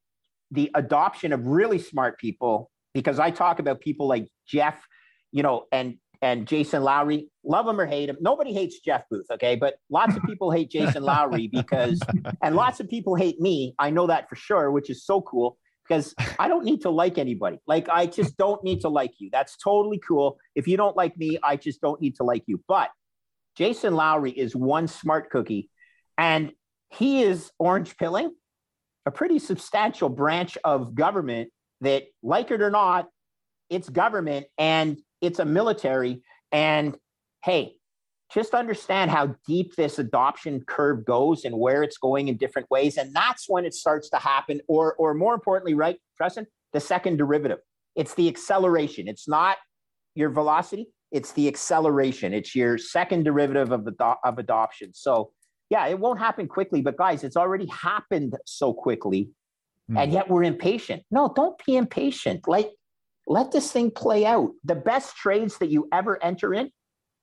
the 0.51 0.71
adoption 0.73 1.33
of 1.33 1.45
really 1.45 1.79
smart 1.79 2.17
people. 2.17 2.71
Because 2.93 3.19
I 3.19 3.29
talk 3.29 3.59
about 3.59 3.81
people 3.81 4.07
like 4.07 4.27
Jeff, 4.47 4.81
you 5.31 5.43
know, 5.43 5.65
and 5.71 5.97
and 6.21 6.45
Jason 6.45 6.83
Lowery, 6.83 7.29
love 7.43 7.67
him 7.67 7.79
or 7.79 7.85
hate 7.85 8.09
him. 8.09 8.17
Nobody 8.19 8.53
hates 8.53 8.79
Jeff 8.79 9.03
Booth, 9.09 9.27
okay, 9.31 9.55
but 9.55 9.75
lots 9.89 10.15
of 10.15 10.23
people 10.23 10.51
hate 10.51 10.69
Jason 10.69 11.03
Lowery 11.03 11.47
because, 11.47 12.01
and 12.43 12.55
lots 12.55 12.79
of 12.79 12.89
people 12.89 13.15
hate 13.15 13.39
me. 13.39 13.73
I 13.79 13.89
know 13.89 14.07
that 14.07 14.29
for 14.29 14.35
sure, 14.35 14.71
which 14.71 14.89
is 14.89 15.05
so 15.05 15.21
cool 15.21 15.57
because 15.87 16.13
I 16.37 16.47
don't 16.47 16.65
need 16.65 16.81
to 16.81 16.89
like 16.89 17.17
anybody. 17.17 17.59
Like 17.65 17.87
I 17.89 18.05
just 18.05 18.37
don't 18.37 18.63
need 18.63 18.81
to 18.81 18.89
like 18.89 19.13
you. 19.17 19.29
That's 19.31 19.57
totally 19.57 19.99
cool. 20.07 20.37
If 20.55 20.67
you 20.67 20.77
don't 20.77 20.95
like 20.95 21.17
me, 21.17 21.39
I 21.43 21.55
just 21.55 21.81
don't 21.81 22.01
need 22.01 22.15
to 22.17 22.23
like 22.23 22.43
you. 22.47 22.61
But 22.67 22.89
Jason 23.55 23.95
Lowery 23.95 24.31
is 24.31 24.55
one 24.55 24.87
smart 24.87 25.29
cookie, 25.29 25.69
and 26.17 26.51
he 26.89 27.23
is 27.23 27.51
orange 27.59 27.97
pilling 27.97 28.31
a 29.05 29.11
pretty 29.11 29.39
substantial 29.39 30.07
branch 30.07 30.57
of 30.63 30.93
government 30.93 31.49
that, 31.81 32.03
like 32.21 32.51
it 32.51 32.61
or 32.61 32.69
not, 32.69 33.07
it's 33.69 33.89
government 33.89 34.45
and 34.57 34.97
it's 35.21 35.39
a 35.39 35.45
military. 35.45 36.23
And 36.51 36.97
hey, 37.43 37.75
just 38.33 38.53
understand 38.53 39.09
how 39.09 39.35
deep 39.47 39.75
this 39.75 39.97
adoption 39.97 40.63
curve 40.67 41.03
goes 41.05 41.45
and 41.45 41.57
where 41.57 41.81
it's 41.81 41.97
going 41.97 42.27
in 42.27 42.37
different 42.37 42.69
ways. 42.69 42.97
And 42.97 43.13
that's 43.13 43.45
when 43.47 43.65
it 43.65 43.73
starts 43.73 44.09
to 44.11 44.17
happen, 44.17 44.61
or, 44.67 44.93
or 44.95 45.13
more 45.13 45.33
importantly, 45.33 45.73
right, 45.73 45.97
Preston, 46.15 46.45
the 46.73 46.79
second 46.79 47.17
derivative. 47.17 47.59
It's 47.95 48.13
the 48.13 48.27
acceleration. 48.27 49.07
It's 49.07 49.27
not 49.27 49.57
your 50.15 50.29
velocity, 50.29 50.89
it's 51.11 51.31
the 51.31 51.47
acceleration. 51.47 52.33
It's 52.33 52.55
your 52.55 52.77
second 52.77 53.23
derivative 53.23 53.71
of, 53.71 53.87
ado- 53.87 54.19
of 54.23 54.37
adoption. 54.37 54.93
So, 54.93 55.31
yeah, 55.69 55.87
it 55.87 55.97
won't 55.97 56.19
happen 56.19 56.47
quickly, 56.47 56.81
but 56.81 56.97
guys, 56.97 57.23
it's 57.23 57.37
already 57.37 57.67
happened 57.67 58.37
so 58.45 58.73
quickly. 58.73 59.29
Hmm. 59.87 59.97
And 59.97 60.13
yet 60.13 60.29
we're 60.29 60.43
impatient. 60.43 61.03
No, 61.09 61.31
don't 61.35 61.59
be 61.65 61.77
impatient. 61.77 62.47
Like, 62.47 62.69
let 63.27 63.51
this 63.51 63.71
thing 63.71 63.91
play 63.91 64.25
out. 64.25 64.51
The 64.63 64.75
best 64.75 65.15
trades 65.15 65.57
that 65.59 65.69
you 65.69 65.87
ever 65.91 66.21
enter 66.23 66.53
in 66.53 66.71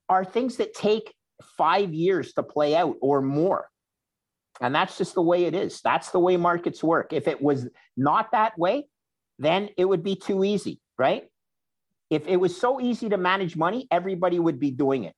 are 0.09 0.25
things 0.25 0.57
that 0.57 0.75
take 0.75 1.15
five 1.57 1.93
years 1.93 2.33
to 2.35 2.43
play 2.43 2.77
out 2.77 2.97
or 3.01 3.21
more. 3.21 3.69
And 4.61 4.75
that's 4.75 4.97
just 4.97 5.15
the 5.15 5.23
way 5.23 5.45
it 5.45 5.55
is. 5.55 5.81
That's 5.83 6.11
the 6.11 6.21
way 6.21 6.37
markets 6.37 6.83
work. 6.83 7.13
If 7.13 7.29
it 7.29 7.43
was 7.43 7.69
not 7.97 8.33
that 8.33 8.59
way, 8.59 8.87
then 9.39 9.69
it 9.77 9.85
would 9.85 10.03
be 10.03 10.17
too 10.17 10.45
easy, 10.45 10.81
right? 10.97 11.29
If 12.09 12.27
it 12.27 12.37
was 12.37 12.59
so 12.59 12.81
easy 12.81 13.09
to 13.11 13.19
manage 13.19 13.57
money, 13.57 13.87
everybody 13.91 14.39
would 14.39 14.59
be 14.59 14.71
doing 14.71 15.05
it. 15.05 15.15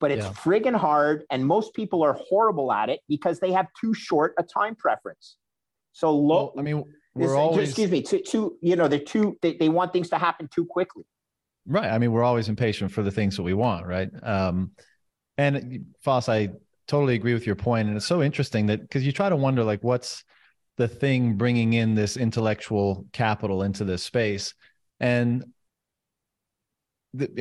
But 0.00 0.10
it's 0.10 0.26
Yeah. 0.26 0.32
friggin' 0.32 0.74
hard, 0.74 1.24
and 1.30 1.46
most 1.46 1.74
people 1.74 2.02
are 2.02 2.14
horrible 2.14 2.72
at 2.72 2.88
it 2.88 3.00
because 3.06 3.38
they 3.38 3.52
have 3.52 3.68
too 3.78 3.92
short 3.92 4.34
a 4.38 4.42
time 4.42 4.74
preference. 4.74 5.36
So 5.92 6.16
low. 6.16 6.36
Well, 6.36 6.54
I 6.58 6.62
mean, 6.62 6.84
we're 7.14 7.36
always 7.36 7.70
excuse 7.70 7.90
me. 7.90 8.02
Too, 8.02 8.20
too. 8.20 8.56
You 8.60 8.76
know, 8.76 8.88
they're 8.88 8.98
too. 8.98 9.38
They, 9.42 9.56
they 9.56 9.68
want 9.68 9.92
things 9.92 10.08
to 10.10 10.18
happen 10.18 10.48
too 10.54 10.64
quickly. 10.64 11.04
Right. 11.66 11.90
I 11.90 11.98
mean, 11.98 12.12
we're 12.12 12.24
always 12.24 12.48
impatient 12.48 12.92
for 12.92 13.02
the 13.02 13.10
things 13.10 13.36
that 13.36 13.42
we 13.42 13.54
want, 13.54 13.86
right? 13.86 14.08
Um, 14.22 14.72
And 15.38 15.86
Foss, 16.02 16.28
I 16.28 16.50
totally 16.86 17.14
agree 17.14 17.32
with 17.32 17.46
your 17.46 17.56
point, 17.56 17.88
and 17.88 17.96
it's 17.96 18.06
so 18.06 18.22
interesting 18.22 18.66
that 18.66 18.82
because 18.82 19.06
you 19.06 19.12
try 19.12 19.28
to 19.30 19.36
wonder 19.36 19.64
like 19.64 19.82
what's 19.82 20.22
the 20.76 20.88
thing 20.88 21.36
bringing 21.36 21.72
in 21.72 21.94
this 21.94 22.16
intellectual 22.16 23.06
capital 23.12 23.62
into 23.62 23.84
this 23.84 24.02
space, 24.02 24.52
and 24.98 25.44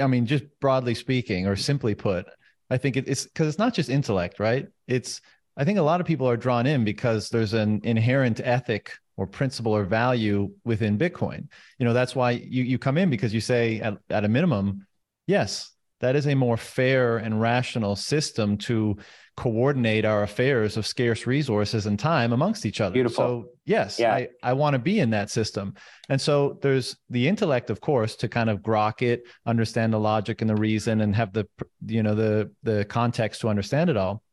I 0.02 0.08
mean, 0.08 0.26
just 0.26 0.46
broadly 0.62 0.96
speaking, 0.96 1.46
or 1.46 1.58
simply 1.58 1.94
put, 1.94 2.26
I 2.70 2.78
think 2.78 2.96
it's 2.96 3.26
because 3.26 3.48
it's 3.48 3.60
not 3.60 3.74
just 3.74 3.90
intellect, 3.90 4.40
right? 4.40 4.68
It's 4.88 5.20
I 5.58 5.66
think 5.66 5.78
a 5.78 5.84
lot 5.84 6.00
of 6.00 6.08
people 6.08 6.30
are 6.30 6.38
drawn 6.38 6.66
in 6.66 6.86
because 6.86 7.30
there's 7.30 7.54
an 7.54 7.82
inherent 7.84 8.40
ethic 8.40 8.94
or 9.20 9.28
principle 9.28 9.76
or 9.76 9.84
value 9.84 10.50
within 10.64 10.98
Bitcoin. 10.98 11.50
You 11.78 11.86
know, 11.86 11.92
that's 11.94 12.16
why 12.16 12.32
you 12.32 12.64
you 12.64 12.80
come 12.80 12.98
in 12.98 13.10
because 13.10 13.34
you 13.34 13.42
say 13.42 13.82
at, 13.82 13.98
at 14.10 14.24
a 14.24 14.30
minimum, 14.30 14.88
yes, 15.28 15.72
that 16.00 16.16
is 16.16 16.26
a 16.26 16.36
more 16.36 16.56
fair 16.56 17.18
and 17.18 17.42
rational 17.42 17.98
system 17.98 18.58
to 18.60 18.98
coordinate 19.36 20.06
our 20.06 20.24
affairs 20.24 20.78
of 20.78 20.88
scarce 20.88 21.28
resources 21.28 21.86
and 21.86 22.00
time 22.00 22.32
amongst 22.32 22.66
each 22.66 22.80
other. 22.80 22.94
Beautiful. 22.94 23.26
So 23.26 23.50
yes, 23.66 24.00
Yeah. 24.00 24.14
I, 24.14 24.30
I 24.42 24.54
want 24.54 24.76
to 24.76 24.80
be 24.80 25.00
in 25.02 25.10
that 25.10 25.30
system. 25.30 25.74
And 26.08 26.20
so 26.20 26.58
there's 26.62 26.96
the 27.10 27.28
intellect, 27.28 27.70
of 27.70 27.82
course, 27.82 28.16
to 28.18 28.30
kind 28.30 28.50
of 28.50 28.60
grok 28.62 29.02
it, 29.02 29.24
understand 29.46 29.92
the 29.92 30.00
logic 30.00 30.40
and 30.40 30.50
the 30.50 30.56
reason 30.56 31.02
and 31.02 31.14
have 31.14 31.34
the 31.34 31.46
you 31.86 32.04
know 32.04 32.16
the 32.16 32.52
the 32.64 32.86
context 32.86 33.42
to 33.42 33.50
understand 33.50 33.90
it 33.90 33.98
all. 33.98 34.24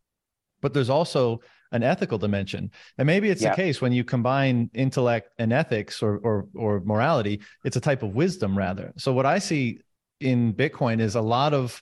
But 0.60 0.74
there's 0.74 0.90
also 0.90 1.40
an 1.76 1.82
ethical 1.82 2.18
dimension. 2.18 2.70
And 2.98 3.06
maybe 3.06 3.30
it's 3.30 3.42
Yeah. 3.42 3.50
the 3.50 3.56
case 3.56 3.80
when 3.80 3.92
you 3.92 4.02
combine 4.04 4.70
intellect 4.74 5.28
and 5.38 5.52
ethics 5.52 6.02
or 6.02 6.12
or 6.18 6.46
or 6.54 6.80
morality, 6.92 7.40
it's 7.64 7.76
a 7.76 7.80
type 7.88 8.02
of 8.02 8.10
wisdom 8.14 8.56
rather. 8.58 8.92
So 8.96 9.12
what 9.12 9.26
I 9.26 9.38
see 9.38 9.80
in 10.20 10.54
Bitcoin 10.54 11.00
is 11.00 11.14
a 11.14 11.20
lot 11.36 11.52
of 11.54 11.80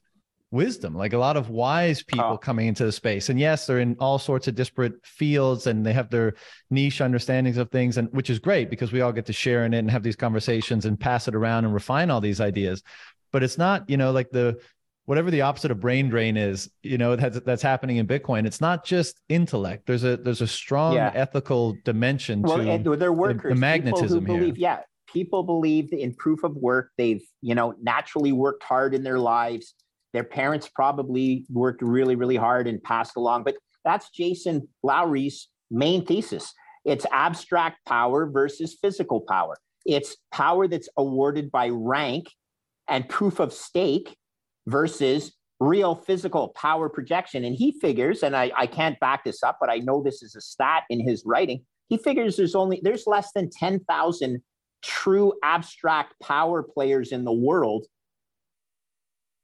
wisdom, 0.50 0.94
like 0.94 1.12
a 1.12 1.18
lot 1.18 1.36
of 1.36 1.50
wise 1.50 2.00
oh. 2.00 2.04
people 2.12 2.32
Oh. 2.34 2.38
coming 2.38 2.66
into 2.68 2.84
the 2.84 2.92
space. 2.92 3.28
And 3.28 3.38
yes, 3.40 3.66
they're 3.66 3.80
in 3.80 3.96
all 3.98 4.18
sorts 4.20 4.46
of 4.48 4.54
disparate 4.54 4.94
fields 5.04 5.66
and 5.66 5.84
they 5.84 5.92
have 5.92 6.10
their 6.10 6.34
niche 6.70 7.00
understandings 7.00 7.56
of 7.58 7.70
things, 7.70 7.96
and 7.98 8.08
which 8.12 8.30
is 8.30 8.38
great 8.38 8.70
because 8.70 8.92
we 8.92 9.00
all 9.00 9.12
get 9.12 9.26
to 9.26 9.32
share 9.32 9.64
in 9.66 9.74
it 9.74 9.78
and 9.80 9.90
have 9.90 10.04
these 10.04 10.16
conversations 10.26 10.84
and 10.86 10.98
pass 10.98 11.26
it 11.28 11.34
around 11.34 11.64
and 11.64 11.74
refine 11.74 12.08
all 12.10 12.20
these 12.20 12.40
ideas. 12.40 12.82
But 13.32 13.42
it's 13.42 13.58
not, 13.58 13.90
you 13.90 13.96
know, 13.96 14.12
like 14.12 14.30
the 14.30 14.60
whatever 15.06 15.30
the 15.30 15.42
opposite 15.42 15.70
of 15.70 15.80
brain 15.80 16.08
drain 16.08 16.36
is, 16.36 16.70
you 16.82 16.98
know, 16.98 17.16
that's 17.16 17.40
that's 17.40 17.62
happening 17.62 17.96
in 17.98 18.06
Bitcoin. 18.06 18.46
It's 18.46 18.60
not 18.60 18.84
just 18.84 19.20
intellect. 19.28 19.86
There's 19.86 20.04
a 20.04 20.16
there's 20.16 20.40
a 20.40 20.46
strong 20.46 20.94
Yeah. 20.94 21.12
ethical 21.14 21.76
dimension 21.84 22.42
well, 22.42 22.58
to 22.58 22.70
and 22.70 22.84
they're 22.84 23.12
workers. 23.12 23.42
people 23.42 23.56
magnetism 23.56 24.24
who 24.24 24.32
here. 24.32 24.40
believe, 24.40 24.58
yeah, 24.58 24.80
people 25.06 25.42
believe 25.42 25.92
in 25.92 26.14
proof 26.14 26.42
of 26.44 26.56
work. 26.56 26.90
They've, 26.96 27.22
you 27.42 27.54
know, 27.54 27.74
naturally 27.82 28.32
worked 28.32 28.62
hard 28.62 28.94
in 28.94 29.02
their 29.02 29.18
lives. 29.18 29.74
Their 30.12 30.24
parents 30.24 30.68
probably 30.74 31.44
worked 31.50 31.82
really, 31.82 32.14
really 32.14 32.36
hard 32.36 32.66
and 32.66 32.82
passed 32.82 33.16
along. 33.16 33.44
But 33.44 33.56
that's 33.84 34.10
Jason 34.10 34.68
Lowery's 34.82 35.48
main 35.70 36.04
thesis. 36.06 36.52
It's 36.84 37.06
abstract 37.12 37.78
power 37.86 38.26
versus 38.30 38.76
physical 38.80 39.20
power. 39.20 39.56
It's 39.86 40.16
power 40.32 40.68
that's 40.68 40.88
awarded 40.96 41.50
by 41.50 41.68
rank 41.68 42.28
and 42.88 43.08
proof 43.08 43.40
of 43.40 43.52
stake 43.52 44.16
versus 44.66 45.32
real 45.60 45.94
physical 45.94 46.48
power 46.48 46.88
projection. 46.88 47.44
And 47.44 47.54
he 47.54 47.72
figures, 47.80 48.22
and 48.22 48.36
I, 48.36 48.50
I 48.56 48.66
can't 48.66 48.98
back 49.00 49.24
this 49.24 49.42
up, 49.42 49.58
but 49.60 49.70
I 49.70 49.78
know 49.78 50.02
this 50.02 50.22
is 50.22 50.34
a 50.34 50.40
stat 50.40 50.84
in 50.90 51.00
his 51.00 51.22
writing. 51.24 51.64
He 51.88 51.98
figures 51.98 52.36
there's 52.36 52.54
only 52.54 52.80
there's 52.82 53.06
less 53.06 53.30
than 53.34 53.50
10,000 53.50 54.42
true 54.82 55.32
abstract 55.42 56.14
power 56.22 56.62
players 56.62 57.12
in 57.12 57.24
the 57.24 57.32
world 57.32 57.86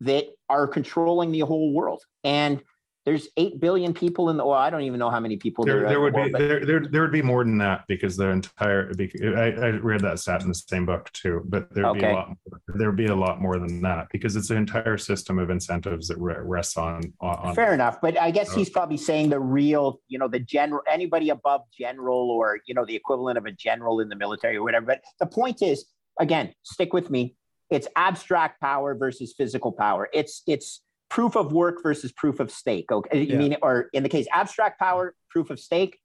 that 0.00 0.26
are 0.48 0.66
controlling 0.66 1.30
the 1.32 1.40
whole 1.40 1.72
world. 1.72 2.02
And 2.24 2.62
there's 3.10 3.26
8 3.36 3.58
billion 3.58 3.92
people 3.92 4.30
in 4.30 4.36
the 4.36 4.46
well, 4.46 4.56
I 4.56 4.70
don't 4.70 4.82
even 4.82 5.00
know 5.00 5.10
how 5.10 5.18
many 5.18 5.36
people 5.36 5.64
There, 5.64 5.84
are 5.84 5.88
there 5.88 6.00
would 6.00 6.14
the 6.14 6.16
be 6.16 6.20
world, 6.20 6.32
but- 6.32 6.38
there, 6.38 6.64
there 6.64 6.86
there 6.86 7.02
would 7.02 7.10
be 7.10 7.22
more 7.22 7.42
than 7.42 7.58
that 7.58 7.84
because 7.88 8.16
the 8.16 8.28
entire 8.28 8.92
I, 9.00 9.50
I 9.50 9.68
read 9.70 10.00
that 10.02 10.20
stat 10.20 10.42
in 10.42 10.48
the 10.48 10.54
same 10.54 10.86
book 10.86 11.10
too, 11.12 11.42
but 11.46 11.74
there'd 11.74 11.92
be 11.94 12.04
a 12.04 12.12
lot 12.12 12.36
there'd 12.68 12.96
be 12.96 13.06
a 13.06 13.14
lot 13.14 13.40
more 13.40 13.58
than 13.58 13.82
that 13.82 14.06
because 14.12 14.36
it's 14.36 14.50
an 14.50 14.58
entire 14.58 14.96
system 14.96 15.40
of 15.40 15.50
incentives 15.50 16.06
that 16.06 16.18
rests 16.18 16.76
on 16.76 17.12
on, 17.20 17.36
on 17.36 17.54
Fair 17.56 17.74
enough, 17.74 18.00
but 18.00 18.16
I 18.16 18.30
guess 18.30 18.54
he's 18.54 18.70
probably 18.70 18.96
saying 18.96 19.30
the 19.30 19.40
real, 19.40 20.00
you 20.06 20.18
know, 20.20 20.28
the 20.28 20.38
general, 20.38 20.82
anybody 20.88 21.30
above 21.30 21.62
general 21.76 22.30
or 22.30 22.60
you 22.66 22.74
know 22.74 22.84
the 22.84 22.94
equivalent 22.94 23.38
of 23.38 23.46
a 23.46 23.50
general 23.52 23.98
in 23.98 24.08
the 24.08 24.16
military 24.16 24.56
or 24.56 24.62
whatever. 24.62 24.86
But 24.86 25.02
the 25.18 25.26
point 25.26 25.62
is, 25.62 25.86
again, 26.20 26.54
stick 26.62 26.92
with 26.92 27.10
me. 27.10 27.34
It's 27.70 27.88
abstract 27.96 28.60
power 28.60 28.94
versus 28.94 29.34
physical 29.36 29.72
power. 29.72 30.08
It's 30.12 30.42
it's 30.46 30.80
proof 31.10 31.36
of 31.36 31.52
work 31.52 31.82
versus 31.82 32.12
proof 32.12 32.40
of 32.40 32.50
stake. 32.50 32.90
Okay, 32.90 33.22
you 33.22 33.32
Yeah. 33.32 33.38
mean, 33.38 33.56
or 33.62 33.90
in 33.92 34.02
the 34.02 34.08
case 34.08 34.26
abstract 34.32 34.78
power, 34.78 35.14
proof 35.28 35.50
of 35.50 35.58
stake, 35.60 35.98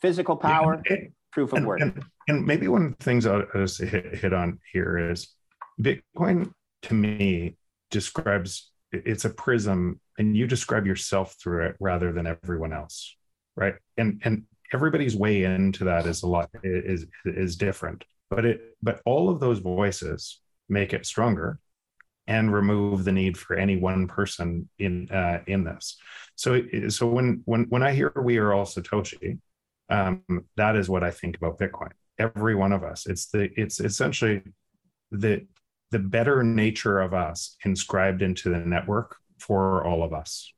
physical 0.00 0.36
power, 0.36 0.82
Yeah, 0.88 0.96
proof 1.32 1.52
of 1.52 1.58
and, 1.58 1.66
work. 1.66 1.80
and, 1.80 2.02
and 2.28 2.46
maybe 2.46 2.68
one 2.68 2.86
of 2.86 2.96
the 2.96 3.04
things 3.04 3.26
I'll 3.26 3.44
I'll 3.54 3.62
just 3.62 3.80
hit, 3.80 4.14
hit 4.16 4.32
on 4.32 4.60
here 4.72 5.10
is 5.10 5.34
Bitcoin 5.80 6.52
to 6.82 6.94
me 6.94 7.56
describes 7.90 8.70
it's 8.92 9.24
a 9.24 9.30
prism 9.30 10.00
and 10.18 10.36
you 10.36 10.46
describe 10.46 10.86
yourself 10.86 11.34
through 11.42 11.66
it 11.66 11.76
rather 11.80 12.12
than 12.12 12.26
everyone 12.26 12.72
else. 12.72 13.16
Right. 13.56 13.74
And 13.96 14.20
and 14.24 14.44
everybody's 14.72 15.16
way 15.16 15.44
into 15.44 15.84
that 15.84 16.06
is 16.06 16.22
a 16.22 16.26
lot 16.26 16.48
is 16.62 17.06
is 17.24 17.56
different. 17.56 18.04
But 18.30 18.44
it 18.44 18.76
but 18.82 19.00
all 19.04 19.28
of 19.28 19.40
those 19.40 19.58
voices 19.58 20.40
make 20.68 20.92
it 20.92 21.06
stronger 21.06 21.58
and 22.26 22.52
remove 22.52 23.04
the 23.04 23.12
need 23.12 23.36
for 23.38 23.56
any 23.56 23.76
one 23.76 24.08
person 24.08 24.68
in 24.78 25.08
uh, 25.10 25.42
in 25.46 25.64
this. 25.64 25.96
So 26.34 26.60
so 26.88 27.06
when 27.06 27.42
when 27.44 27.64
when 27.68 27.82
I 27.82 27.92
hear 27.92 28.12
we 28.16 28.38
are 28.38 28.52
all 28.52 28.64
Satoshi, 28.64 29.38
um, 29.88 30.22
that 30.56 30.76
is 30.76 30.88
what 30.88 31.04
I 31.04 31.10
think 31.10 31.36
about 31.36 31.58
Bitcoin. 31.58 31.90
Every 32.18 32.54
one 32.54 32.72
of 32.72 32.82
us. 32.82 33.06
It's 33.06 33.26
the 33.26 33.50
it's 33.56 33.80
essentially 33.80 34.42
the 35.10 35.46
the 35.92 35.98
better 36.00 36.42
nature 36.42 36.98
of 37.00 37.14
us 37.14 37.56
inscribed 37.64 38.22
into 38.22 38.50
the 38.50 38.58
network 38.58 39.16
for 39.38 39.84
all 39.84 40.02
of 40.02 40.12
us. 40.12 40.52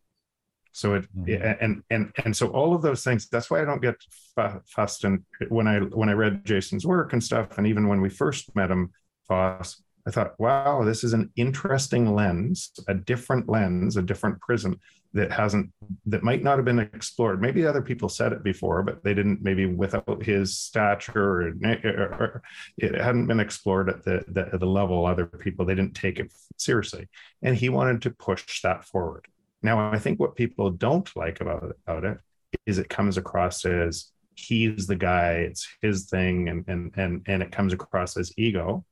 So 0.73 0.95
it 0.95 1.07
Mhm. 1.17 1.59
and 1.61 1.83
and 1.91 2.13
and 2.25 2.37
so 2.37 2.49
all 2.49 2.75
of 2.75 2.83
those 2.83 3.03
things. 3.03 3.29
That's 3.29 3.51
why 3.51 3.61
I 3.61 3.65
don't 3.65 3.83
get 3.83 3.97
fu- 4.35 4.61
fussed. 4.67 5.05
And 5.05 5.25
when 5.49 5.67
I 5.67 5.81
when 5.81 6.09
I 6.09 6.13
read 6.13 6.45
Jason's 6.45 6.87
work 6.87 7.13
and 7.13 7.23
stuff, 7.23 7.59
and 7.59 7.67
even 7.67 7.89
when 7.89 8.01
we 8.01 8.09
first 8.09 8.55
met 8.55 8.71
him, 8.71 8.93
Foss, 9.27 9.83
I 10.09 10.11
thought, 10.11 10.41
wow, 10.41 10.85
this 10.85 11.05
is 11.05 11.13
an 11.13 11.31
interesting 11.37 12.15
lens, 12.15 12.73
a 12.89 12.95
different 12.95 13.47
lens, 13.47 13.99
a 13.99 14.03
different 14.03 14.41
prism 14.41 14.81
that 15.13 15.31
hasn't 15.31 15.71
that 16.07 16.23
might 16.23 16.43
not 16.43 16.57
have 16.57 16.65
been 16.65 16.79
explored. 16.79 17.43
Maybe 17.43 17.67
other 17.67 17.83
people 17.83 18.09
said 18.09 18.33
it 18.33 18.43
before, 18.43 18.83
but 18.83 19.05
they 19.05 19.13
didn't. 19.13 19.43
Maybe 19.43 19.67
without 19.67 20.23
his 20.23 20.57
stature, 20.57 21.43
or, 21.43 21.49
or- 21.85 22.43
it 22.79 22.95
hadn't 22.95 23.27
been 23.27 23.39
explored 23.39 23.91
at 23.91 24.03
the, 24.03 24.25
the 24.29 24.57
the 24.57 24.67
level 24.67 25.05
other 25.05 25.27
people. 25.27 25.67
They 25.67 25.75
didn't 25.75 25.95
take 25.95 26.19
it 26.19 26.33
seriously, 26.57 27.09
and 27.43 27.55
he 27.55 27.69
wanted 27.69 28.01
to 28.03 28.11
push 28.11 28.63
that 28.63 28.87
forward. 28.87 29.27
Now, 29.63 29.91
I 29.93 29.99
think 29.99 30.19
what 30.19 30.37
people 30.37 30.71
don't 30.71 31.15
like 31.17 31.43
about 31.43 31.65
it, 31.65 31.77
about 31.87 32.05
it 32.05 32.19
is 32.65 32.79
it 32.79 32.89
comes 32.89 33.19
across 33.19 33.63
as 33.67 34.11
he's 34.37 34.87
the 34.87 34.97
guy, 34.97 35.33
it's 35.33 35.69
his 35.83 36.07
thing, 36.07 36.49
and 36.49 36.65
and 36.67 36.93
and 36.97 37.23
and 37.27 37.43
it 37.43 37.53
comes 37.53 37.75
across 37.75 38.17
as 38.17 38.33
ego, 38.39 38.87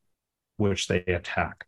which 0.56 0.88
they 0.88 1.00
attack. 1.04 1.66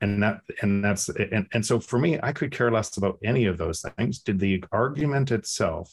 And 0.00 0.22
that 0.22 0.40
and 0.62 0.82
that's 0.82 1.08
and, 1.10 1.46
and 1.52 1.64
so 1.64 1.78
for 1.78 1.98
me 1.98 2.18
i 2.22 2.32
could 2.32 2.50
care 2.50 2.70
less 2.70 2.96
about 2.96 3.18
any 3.22 3.44
of 3.46 3.58
those 3.58 3.84
things. 3.96 4.20
Did 4.20 4.38
the 4.38 4.64
argument 4.72 5.30
itself 5.30 5.92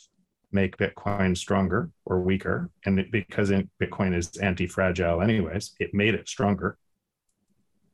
make 0.52 0.78
bitcoin 0.78 1.36
stronger 1.36 1.92
or 2.06 2.22
weaker? 2.22 2.70
And 2.86 3.00
it, 3.00 3.12
because 3.12 3.50
it, 3.52 3.68
bitcoin 3.82 4.16
is 4.16 4.38
anti-fragile 4.38 5.22
anyways 5.22 5.74
it 5.80 5.94
made 5.94 6.16
it 6.16 6.30
stronger. 6.30 6.78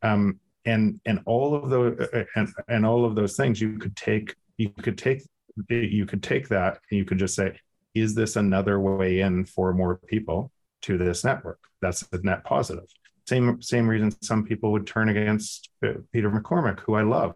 Um 0.04 0.40
and 0.66 1.00
and 1.06 1.20
all 1.26 1.56
of 1.56 1.70
those 1.72 2.08
and 2.36 2.48
and 2.68 2.86
all 2.86 3.06
of 3.06 3.16
those 3.16 3.36
things 3.36 3.60
you 3.60 3.80
could 3.80 3.96
take 3.96 4.36
you 4.58 4.70
could 4.70 5.00
take 5.00 5.24
you 5.70 6.06
could 6.06 6.22
take 6.22 6.48
that 6.50 6.80
and 6.92 6.98
you 7.00 7.06
could 7.06 7.18
just 7.18 7.36
say 7.36 7.58
is 7.96 8.14
this 8.14 8.36
another 8.36 8.80
way 8.80 9.20
in 9.20 9.46
for 9.46 9.74
more 9.74 9.98
people 10.08 10.52
to 10.82 10.98
this 10.98 11.24
network? 11.24 11.60
That's 11.82 12.04
a 12.12 12.20
net 12.24 12.44
positive 12.44 12.86
same 13.28 13.62
same 13.62 13.88
reason 13.88 14.12
some 14.22 14.44
people 14.44 14.72
would 14.72 14.86
turn 14.88 15.10
against 15.10 15.70
uh, 15.86 15.94
Peter 16.12 16.30
McCormack, 16.30 16.80
who 16.82 16.96
I 16.96 17.02
love. 17.04 17.36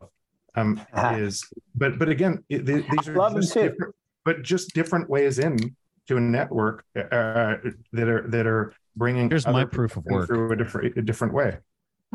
Um, 0.56 0.82
Ah. 0.94 1.16
is 1.16 1.46
but 1.76 2.00
but 2.00 2.10
again, 2.10 2.44
it, 2.50 2.66
th- 2.66 2.86
these 2.90 3.08
are 3.08 3.16
Love 3.16 3.36
just 3.36 3.54
too. 3.54 3.70
different, 3.70 3.96
but 4.26 4.42
just 4.44 4.74
different 4.74 5.10
ways 5.10 5.40
in 5.40 5.58
to 6.08 6.18
a 6.18 6.20
network 6.20 6.84
uh, 6.96 7.56
that 7.94 8.08
are 8.08 8.26
that 8.30 8.48
are 8.48 8.74
bringing. 8.96 9.30
Here's 9.30 9.46
my 9.48 9.66
proof 9.66 9.98
of 9.98 10.06
work. 10.06 10.28
through 10.28 10.52
a 10.52 10.56
different 10.56 10.98
a 10.98 11.02
different 11.02 11.34
way. 11.34 11.58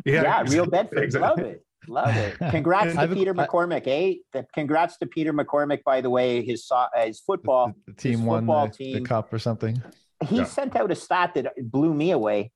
Yeah, 0.05 0.43
real 0.49 0.67
Bedford. 0.67 1.05
exactly. 1.05 1.43
Love 1.45 1.51
it. 1.53 1.65
Love 1.89 2.17
it. 2.17 2.39
Congrats 2.51 2.95
to 2.95 3.01
have 3.01 3.13
a- 3.13 3.15
Peter 3.15 3.35
I- 3.39 3.47
McCormack, 3.47 3.87
eh? 3.87 4.43
Congrats 4.55 4.97
to 4.99 5.07
Peter 5.07 5.33
McCormack, 5.33 5.83
by 5.85 6.01
the 6.01 6.11
way, 6.11 6.43
his 6.45 6.65
so- 6.67 6.77
uh, 6.77 6.89
his 7.05 7.21
football. 7.21 7.73
the 7.87 7.93
team 7.95 8.13
his 8.13 8.21
won 8.23 8.41
football 8.41 8.67
the, 8.67 8.73
the 8.73 8.93
team. 8.95 9.05
cup 9.05 9.33
or 9.33 9.39
something. 9.39 9.81
He 10.29 10.39
Yeah. 10.39 10.45
sent 10.45 10.75
out 10.77 10.91
a 10.91 10.95
stat 10.95 11.35
that 11.35 11.53
blew 11.71 11.93
me 11.95 12.11
away. 12.13 12.51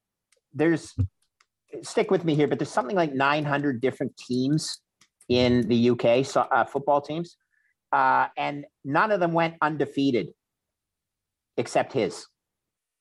There's 0.57 0.95
stick 1.83 2.11
with 2.11 2.25
me 2.25 2.35
here, 2.35 2.49
but 2.49 2.59
there's 2.59 2.71
something 2.71 2.97
like 2.97 3.13
900 3.15 3.81
different 3.81 4.17
teams 4.17 4.81
in 5.29 5.69
the 5.69 5.91
UK, 5.91 6.25
so, 6.25 6.41
uh, 6.43 6.65
football 6.65 7.01
teams. 7.01 7.37
uh, 7.93 8.27
and 8.37 8.67
none 8.85 9.13
of 9.13 9.21
them 9.21 9.33
went 9.33 9.55
undefeated, 9.63 10.29
except 11.57 11.93
his. 11.93 12.27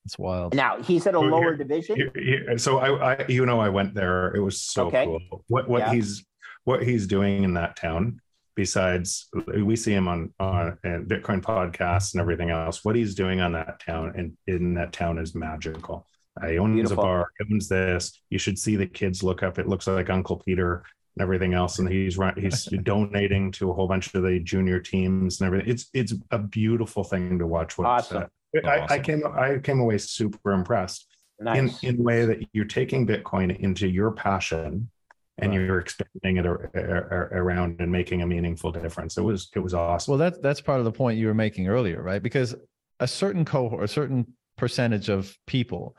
It's 0.05 0.17
wild. 0.19 0.53
Now 0.53 0.79
he's 0.81 1.07
at 1.07 1.15
a 1.15 1.19
lower 1.19 1.41
here- 1.41 1.57
division. 1.57 1.95
Here- 1.95 2.11
here- 2.15 2.57
so 2.59 2.77
I, 2.77 3.13
I, 3.13 3.25
you 3.27 3.45
know, 3.47 3.59
I 3.59 3.69
went 3.69 3.95
there. 3.95 4.33
It 4.35 4.39
was 4.41 4.61
so 4.61 4.85
Okay. 4.87 5.05
cool. 5.05 5.43
What 5.47 5.67
what 5.67 5.79
Yeah. 5.79 5.93
he's 5.93 6.23
what 6.65 6.83
he's 6.83 7.07
doing 7.07 7.43
in 7.43 7.55
that 7.55 7.75
town. 7.75 8.21
Besides, 8.55 9.27
we 9.63 9.75
see 9.75 9.91
him 9.93 10.07
on 10.07 10.33
on 10.39 10.77
Bitcoin 10.83 11.41
podcasts 11.41 12.13
and 12.13 12.21
everything 12.21 12.51
else. 12.51 12.85
What 12.85 12.95
he's 12.95 13.15
doing 13.15 13.41
on 13.41 13.53
that 13.53 13.79
town 13.79 14.13
and 14.15 14.37
in 14.47 14.75
that 14.75 14.93
town 14.93 15.17
is 15.17 15.33
magical. 15.35 16.07
I 16.41 16.57
owns 16.57 16.75
Beautiful. 16.75 17.03
a 17.03 17.05
bar. 17.05 17.27
Owns 17.51 17.69
this. 17.69 18.21
You 18.29 18.37
should 18.37 18.59
see 18.59 18.75
the 18.75 18.85
kids 18.87 19.23
look 19.23 19.41
up. 19.43 19.57
It 19.59 19.67
looks 19.67 19.87
like 19.87 20.09
Uncle 20.09 20.37
Peter 20.37 20.83
and 21.15 21.21
everything 21.21 21.53
else. 21.53 21.79
And 21.79 21.87
he's 21.89 22.17
run. 22.17 22.33
He's 22.37 22.65
donating 22.83 23.51
to 23.53 23.69
a 23.71 23.73
whole 23.73 23.87
bunch 23.87 24.13
of 24.13 24.23
the 24.23 24.39
junior 24.39 24.79
teams 24.79 25.39
and 25.39 25.47
everything. 25.47 25.69
It's 25.69 25.89
it's 25.93 26.13
a 26.31 26.39
beautiful 26.39 27.03
thing 27.03 27.39
to 27.39 27.47
watch. 27.47 27.77
What 27.77 27.87
Awesome. 27.87 28.23
uh, 28.23 28.67
I, 28.67 28.95
I 28.95 28.99
came 28.99 29.23
I 29.25 29.59
came 29.59 29.79
away 29.79 29.97
super 29.97 30.51
impressed 30.51 31.07
Nice. 31.39 31.83
in 31.83 31.89
in 31.95 31.99
a 31.99 32.03
way 32.03 32.25
that 32.25 32.45
you're 32.53 32.65
taking 32.65 33.05
Bitcoin 33.07 33.57
into 33.59 33.87
your 33.87 34.11
passion 34.11 34.89
and 35.37 35.51
Right. 35.51 35.61
you're 35.61 35.79
expanding 35.79 36.37
it 36.37 36.45
ar- 36.45 36.71
ar- 36.73 37.07
ar- 37.11 37.29
around 37.41 37.81
and 37.81 37.91
making 37.91 38.21
a 38.21 38.25
meaningful 38.27 38.71
difference. 38.71 39.17
It 39.17 39.21
was 39.23 39.49
it 39.55 39.59
was 39.59 39.73
awesome. 39.73 40.11
Well, 40.13 40.17
that's 40.19 40.37
that's 40.39 40.61
part 40.61 40.79
of 40.79 40.85
the 40.85 40.91
point 40.93 41.17
you 41.17 41.27
were 41.27 41.33
making 41.33 41.67
earlier, 41.67 42.01
right? 42.01 42.23
Because 42.23 42.55
a 43.01 43.07
certain 43.07 43.43
cohort, 43.45 43.83
a 43.83 43.87
certain 43.87 44.33
percentage 44.57 45.09
of 45.09 45.37
people 45.47 45.95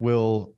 will 0.00 0.54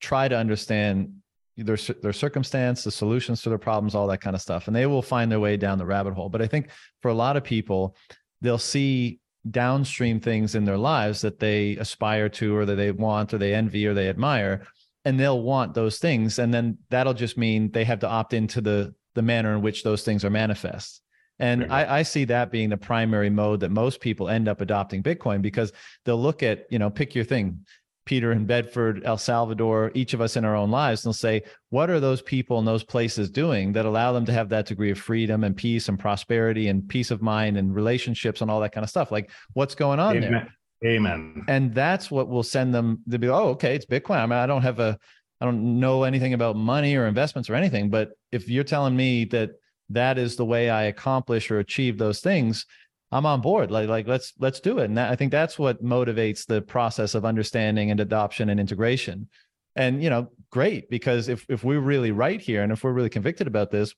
try 0.00 0.26
to 0.26 0.36
understand 0.36 1.14
their 1.56 1.76
their 2.02 2.12
circumstance, 2.12 2.82
the 2.82 2.90
solutions 2.90 3.42
to 3.42 3.48
their 3.48 3.58
problems, 3.58 3.94
all 3.94 4.08
that 4.08 4.20
kind 4.20 4.34
of 4.34 4.42
stuff, 4.42 4.66
and 4.66 4.74
they 4.74 4.86
will 4.86 5.02
find 5.02 5.30
their 5.30 5.38
way 5.38 5.56
down 5.56 5.78
the 5.78 5.86
rabbit 5.86 6.14
hole. 6.14 6.28
But 6.28 6.42
I 6.42 6.46
think 6.46 6.70
for 7.00 7.10
a 7.10 7.14
lot 7.14 7.36
of 7.36 7.44
people, 7.44 7.94
they'll 8.40 8.58
see 8.58 9.20
downstream 9.50 10.18
things 10.18 10.54
in 10.54 10.64
their 10.64 10.78
lives 10.78 11.20
that 11.20 11.38
they 11.38 11.76
aspire 11.76 12.28
to, 12.28 12.56
or 12.56 12.64
that 12.64 12.76
they 12.76 12.90
want, 12.90 13.32
or 13.32 13.38
they 13.38 13.54
envy, 13.54 13.86
or 13.86 13.94
they 13.94 14.08
admire, 14.08 14.66
and 15.04 15.20
they'll 15.20 15.42
want 15.42 15.74
those 15.74 15.98
things, 15.98 16.38
and 16.38 16.52
then 16.52 16.78
that'll 16.90 17.14
just 17.14 17.36
mean 17.36 17.70
they 17.70 17.84
have 17.84 18.00
to 18.00 18.08
opt 18.08 18.32
into 18.32 18.60
the 18.60 18.94
the 19.14 19.22
manner 19.22 19.54
in 19.54 19.62
which 19.62 19.84
those 19.84 20.02
things 20.02 20.24
are 20.24 20.30
manifest. 20.30 21.02
And 21.38 21.72
I, 21.72 21.98
I 21.98 22.02
see 22.02 22.24
that 22.26 22.52
being 22.52 22.68
the 22.68 22.76
primary 22.76 23.28
mode 23.28 23.60
that 23.60 23.70
most 23.70 24.00
people 24.00 24.28
end 24.28 24.48
up 24.48 24.60
adopting 24.60 25.02
Bitcoin 25.02 25.42
because 25.42 25.72
they'll 26.04 26.20
look 26.20 26.42
at, 26.42 26.66
you 26.70 26.78
know, 26.78 26.88
pick 26.88 27.14
your 27.16 27.24
thing, 27.24 27.66
Peter 28.04 28.32
in 28.32 28.46
Bedford, 28.46 29.02
El 29.04 29.18
Salvador, 29.18 29.92
each 29.94 30.14
of 30.14 30.20
us 30.20 30.36
in 30.36 30.44
our 30.44 30.56
own 30.56 30.70
lives, 30.70 31.04
and 31.04 31.10
they'll 31.10 31.14
say, 31.14 31.42
what 31.70 31.88
are 31.88 32.00
those 32.00 32.20
people 32.22 32.58
in 32.58 32.64
those 32.64 32.82
places 32.82 33.30
doing 33.30 33.72
that 33.72 33.86
allow 33.86 34.12
them 34.12 34.24
to 34.26 34.32
have 34.32 34.48
that 34.48 34.66
degree 34.66 34.90
of 34.90 34.98
freedom 34.98 35.44
and 35.44 35.56
peace 35.56 35.88
and 35.88 35.98
prosperity 35.98 36.68
and 36.68 36.88
peace 36.88 37.10
of 37.10 37.22
mind 37.22 37.56
and 37.56 37.74
relationships 37.74 38.40
and 38.40 38.50
all 38.50 38.60
that 38.60 38.72
kind 38.72 38.82
of 38.84 38.90
stuff? 38.90 39.12
Like, 39.12 39.30
what's 39.54 39.74
going 39.74 40.00
on 40.00 40.18
there? 40.20 40.28
Amen. 40.28 40.48
Amen. 40.84 41.44
and 41.46 41.72
that's 41.72 42.10
what 42.10 42.28
will 42.28 42.42
send 42.42 42.74
them 42.74 43.02
to 43.08 43.16
be 43.16 43.28
oh 43.28 43.50
okay 43.50 43.76
it's 43.76 43.86
bitcoin 43.86 44.16
i 44.16 44.26
mean 44.26 44.32
i 44.32 44.46
don't 44.46 44.62
have 44.62 44.80
a 44.80 44.98
i 45.40 45.44
don't 45.44 45.78
know 45.78 46.02
anything 46.02 46.34
about 46.34 46.56
money 46.56 46.96
or 46.96 47.06
investments 47.06 47.48
or 47.48 47.54
anything 47.54 47.88
but 47.88 48.10
if 48.32 48.48
you're 48.48 48.64
telling 48.64 48.96
me 48.96 49.24
that 49.26 49.50
that 49.90 50.18
is 50.18 50.34
the 50.34 50.44
way 50.44 50.70
i 50.70 50.84
accomplish 50.84 51.52
or 51.52 51.60
achieve 51.60 51.98
those 51.98 52.20
things 52.20 52.66
i'm 53.12 53.26
on 53.26 53.40
board 53.40 53.70
like 53.70 53.88
like 53.88 54.06
let's 54.06 54.32
let's 54.38 54.60
do 54.60 54.78
it 54.78 54.84
and 54.84 54.98
that, 54.98 55.10
i 55.10 55.16
think 55.16 55.30
that's 55.30 55.58
what 55.58 55.82
motivates 55.84 56.46
the 56.46 56.60
process 56.60 57.14
of 57.14 57.24
understanding 57.24 57.90
and 57.90 58.00
adoption 58.00 58.48
and 58.48 58.58
integration 58.58 59.28
and 59.76 60.02
you 60.02 60.10
know 60.10 60.28
great 60.50 60.90
because 60.90 61.28
if 61.28 61.46
if 61.48 61.62
we're 61.62 61.80
really 61.80 62.10
right 62.10 62.40
here 62.40 62.62
and 62.62 62.72
if 62.72 62.82
we're 62.82 62.92
really 62.92 63.10
convicted 63.10 63.46
about 63.46 63.70
this 63.70 63.94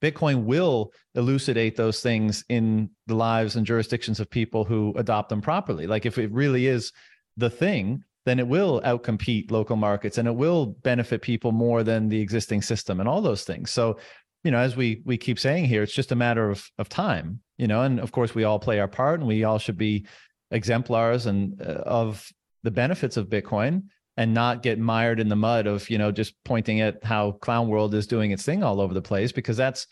Bitcoin 0.00 0.44
will 0.44 0.92
elucidate 1.14 1.76
those 1.76 2.00
things 2.00 2.44
in 2.48 2.90
the 3.06 3.14
lives 3.14 3.56
and 3.56 3.66
jurisdictions 3.66 4.20
of 4.20 4.30
people 4.30 4.64
who 4.64 4.94
adopt 4.96 5.28
them 5.28 5.40
properly. 5.40 5.86
Like 5.86 6.06
if 6.06 6.18
it 6.18 6.30
really 6.30 6.66
is 6.66 6.92
the 7.36 7.50
thing, 7.50 8.04
then 8.24 8.38
it 8.38 8.46
will 8.46 8.80
outcompete 8.82 9.50
local 9.50 9.76
markets 9.76 10.18
and 10.18 10.28
it 10.28 10.34
will 10.34 10.66
benefit 10.66 11.22
people 11.22 11.50
more 11.50 11.82
than 11.82 12.08
the 12.08 12.20
existing 12.20 12.62
system 12.62 13.00
and 13.00 13.08
all 13.08 13.22
those 13.22 13.44
things. 13.44 13.70
So, 13.70 13.98
you 14.44 14.50
know, 14.50 14.58
as 14.58 14.76
we 14.76 15.02
we 15.04 15.16
keep 15.16 15.38
saying 15.38 15.64
here, 15.66 15.82
it's 15.82 15.92
just 15.94 16.12
a 16.12 16.16
matter 16.16 16.50
of 16.50 16.70
of 16.78 16.88
time, 16.88 17.40
you 17.56 17.66
know, 17.66 17.82
and 17.82 18.00
of 18.00 18.12
course 18.12 18.34
we 18.34 18.44
all 18.44 18.58
play 18.58 18.78
our 18.80 18.88
part 18.88 19.20
and 19.20 19.28
we 19.28 19.44
all 19.44 19.58
should 19.58 19.76
be 19.78 20.06
exemplars 20.50 21.26
and 21.26 21.60
uh, 21.60 21.82
of 21.84 22.30
the 22.62 22.70
benefits 22.70 23.16
of 23.16 23.28
Bitcoin 23.28 23.82
and 24.16 24.34
not 24.34 24.62
get 24.62 24.78
mired 24.78 25.20
in 25.20 25.28
the 25.28 25.36
mud 25.36 25.66
of, 25.66 25.88
you 25.90 25.98
know, 25.98 26.10
just 26.10 26.34
pointing 26.44 26.80
at 26.80 27.02
how 27.04 27.32
clown 27.32 27.68
world 27.68 27.94
is 27.94 28.06
doing 28.06 28.30
its 28.32 28.44
thing 28.44 28.62
all 28.64 28.80
over 28.80 28.94
the 28.94 29.02
place 29.02 29.32
because 29.32 29.56
that's 29.56 29.86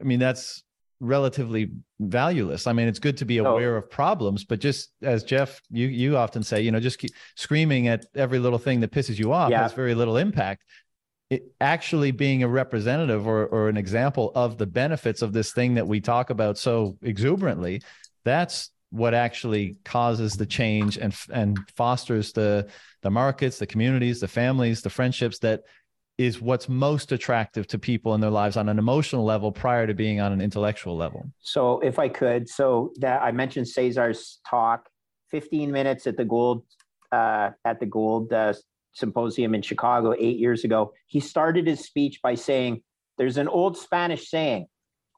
I 0.00 0.04
mean, 0.04 0.18
that's 0.18 0.64
relatively 1.00 1.70
valueless. 2.00 2.66
I 2.66 2.72
mean, 2.72 2.88
it's 2.88 2.98
good 3.00 3.16
to 3.18 3.24
be 3.24 3.38
aware 3.38 3.76
of 3.76 3.90
problems, 3.90 4.44
but 4.44 4.60
just 4.60 4.90
as 5.02 5.24
Jeff, 5.24 5.60
you 5.70 5.88
you 5.88 6.16
often 6.16 6.42
say, 6.42 6.62
you 6.62 6.70
know, 6.70 6.80
just 6.80 6.98
keep 6.98 7.10
screaming 7.36 7.88
at 7.88 8.06
every 8.14 8.38
little 8.38 8.58
thing 8.58 8.80
that 8.80 8.92
pisses 8.92 9.18
you 9.18 9.32
off 9.32 9.50
Yeah. 9.50 9.62
has 9.62 9.72
very 9.72 9.94
little 9.94 10.16
impact. 10.16 10.64
It 11.32 11.42
actually 11.60 12.10
being 12.10 12.42
a 12.42 12.48
representative 12.48 13.26
or 13.26 13.46
or 13.46 13.68
an 13.68 13.76
example 13.76 14.32
of 14.34 14.58
the 14.58 14.66
benefits 14.66 15.22
of 15.22 15.32
this 15.32 15.52
thing 15.52 15.74
that 15.74 15.86
we 15.86 16.00
talk 16.00 16.30
about 16.30 16.58
so 16.58 16.98
exuberantly, 17.02 17.82
that's 18.24 18.70
what 18.90 19.14
actually 19.14 19.78
causes 19.84 20.34
the 20.34 20.46
change 20.46 20.98
and 20.98 21.14
and 21.32 21.58
fosters 21.74 22.32
the 22.32 22.68
the 23.02 23.10
markets, 23.10 23.58
the 23.58 23.66
communities, 23.66 24.20
the 24.20 24.28
families, 24.28 24.82
the 24.82 24.90
friendships 24.90 25.38
that 25.38 25.62
is 26.18 26.40
what's 26.40 26.68
most 26.68 27.10
attractive 27.10 27.66
to 27.66 27.78
people 27.78 28.14
in 28.14 28.20
their 28.20 28.30
lives 28.30 28.56
on 28.56 28.68
an 28.68 28.78
emotional 28.78 29.24
level 29.24 29.50
prior 29.50 29.86
to 29.86 29.94
being 29.94 30.20
on 30.20 30.32
an 30.32 30.40
intellectual 30.40 30.96
level. 30.96 31.24
So 31.40 31.80
if 31.80 31.98
I 31.98 32.08
could, 32.08 32.48
so 32.48 32.92
that 33.00 33.22
I 33.22 33.32
mentioned 33.32 33.66
Casares' 33.66 34.38
talk, 34.48 34.88
15 35.30 35.72
minutes 35.72 36.06
at 36.06 36.16
the 36.16 36.24
gold 36.24 36.64
uh, 37.10 37.50
at 37.64 37.80
the 37.80 37.86
gold 37.86 38.32
uh, 38.32 38.52
symposium 38.92 39.54
in 39.54 39.62
Chicago 39.62 40.14
eight 40.18 40.38
years 40.38 40.64
ago. 40.64 40.92
He 41.06 41.20
started 41.20 41.66
his 41.66 41.80
speech 41.80 42.20
by 42.22 42.34
saying, 42.34 42.82
"There's 43.18 43.36
an 43.36 43.48
old 43.48 43.76
Spanish 43.76 44.30
saying: 44.30 44.66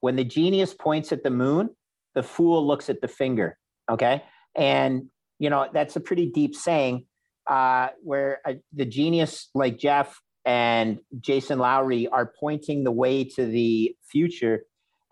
when 0.01 0.17
the 0.17 0.25
genius 0.25 0.75
points 0.75 1.13
at 1.13 1.23
the 1.23 1.31
moon, 1.31 1.71
the 2.15 2.23
fool 2.23 2.67
looks 2.67 2.89
at 2.89 3.01
the 3.01 3.09
finger." 3.09 3.59
Okay, 3.91 4.23
and 4.55 5.05
you 5.39 5.51
know 5.51 5.69
that's 5.73 5.97
a 5.97 6.01
pretty 6.01 6.31
deep 6.31 6.55
saying, 6.55 7.07
uh, 7.47 7.89
where 8.03 8.41
uh, 8.47 8.55
the 8.73 8.87
genius 8.87 9.51
like 9.55 9.79
Jeff 9.79 10.21
and 10.45 10.99
Jason 11.21 11.59
Lowery 11.59 12.07
are 12.09 12.33
pointing 12.39 12.85
the 12.85 12.93
way 12.93 13.25
to 13.25 13.47
the 13.47 13.97
future 14.03 14.65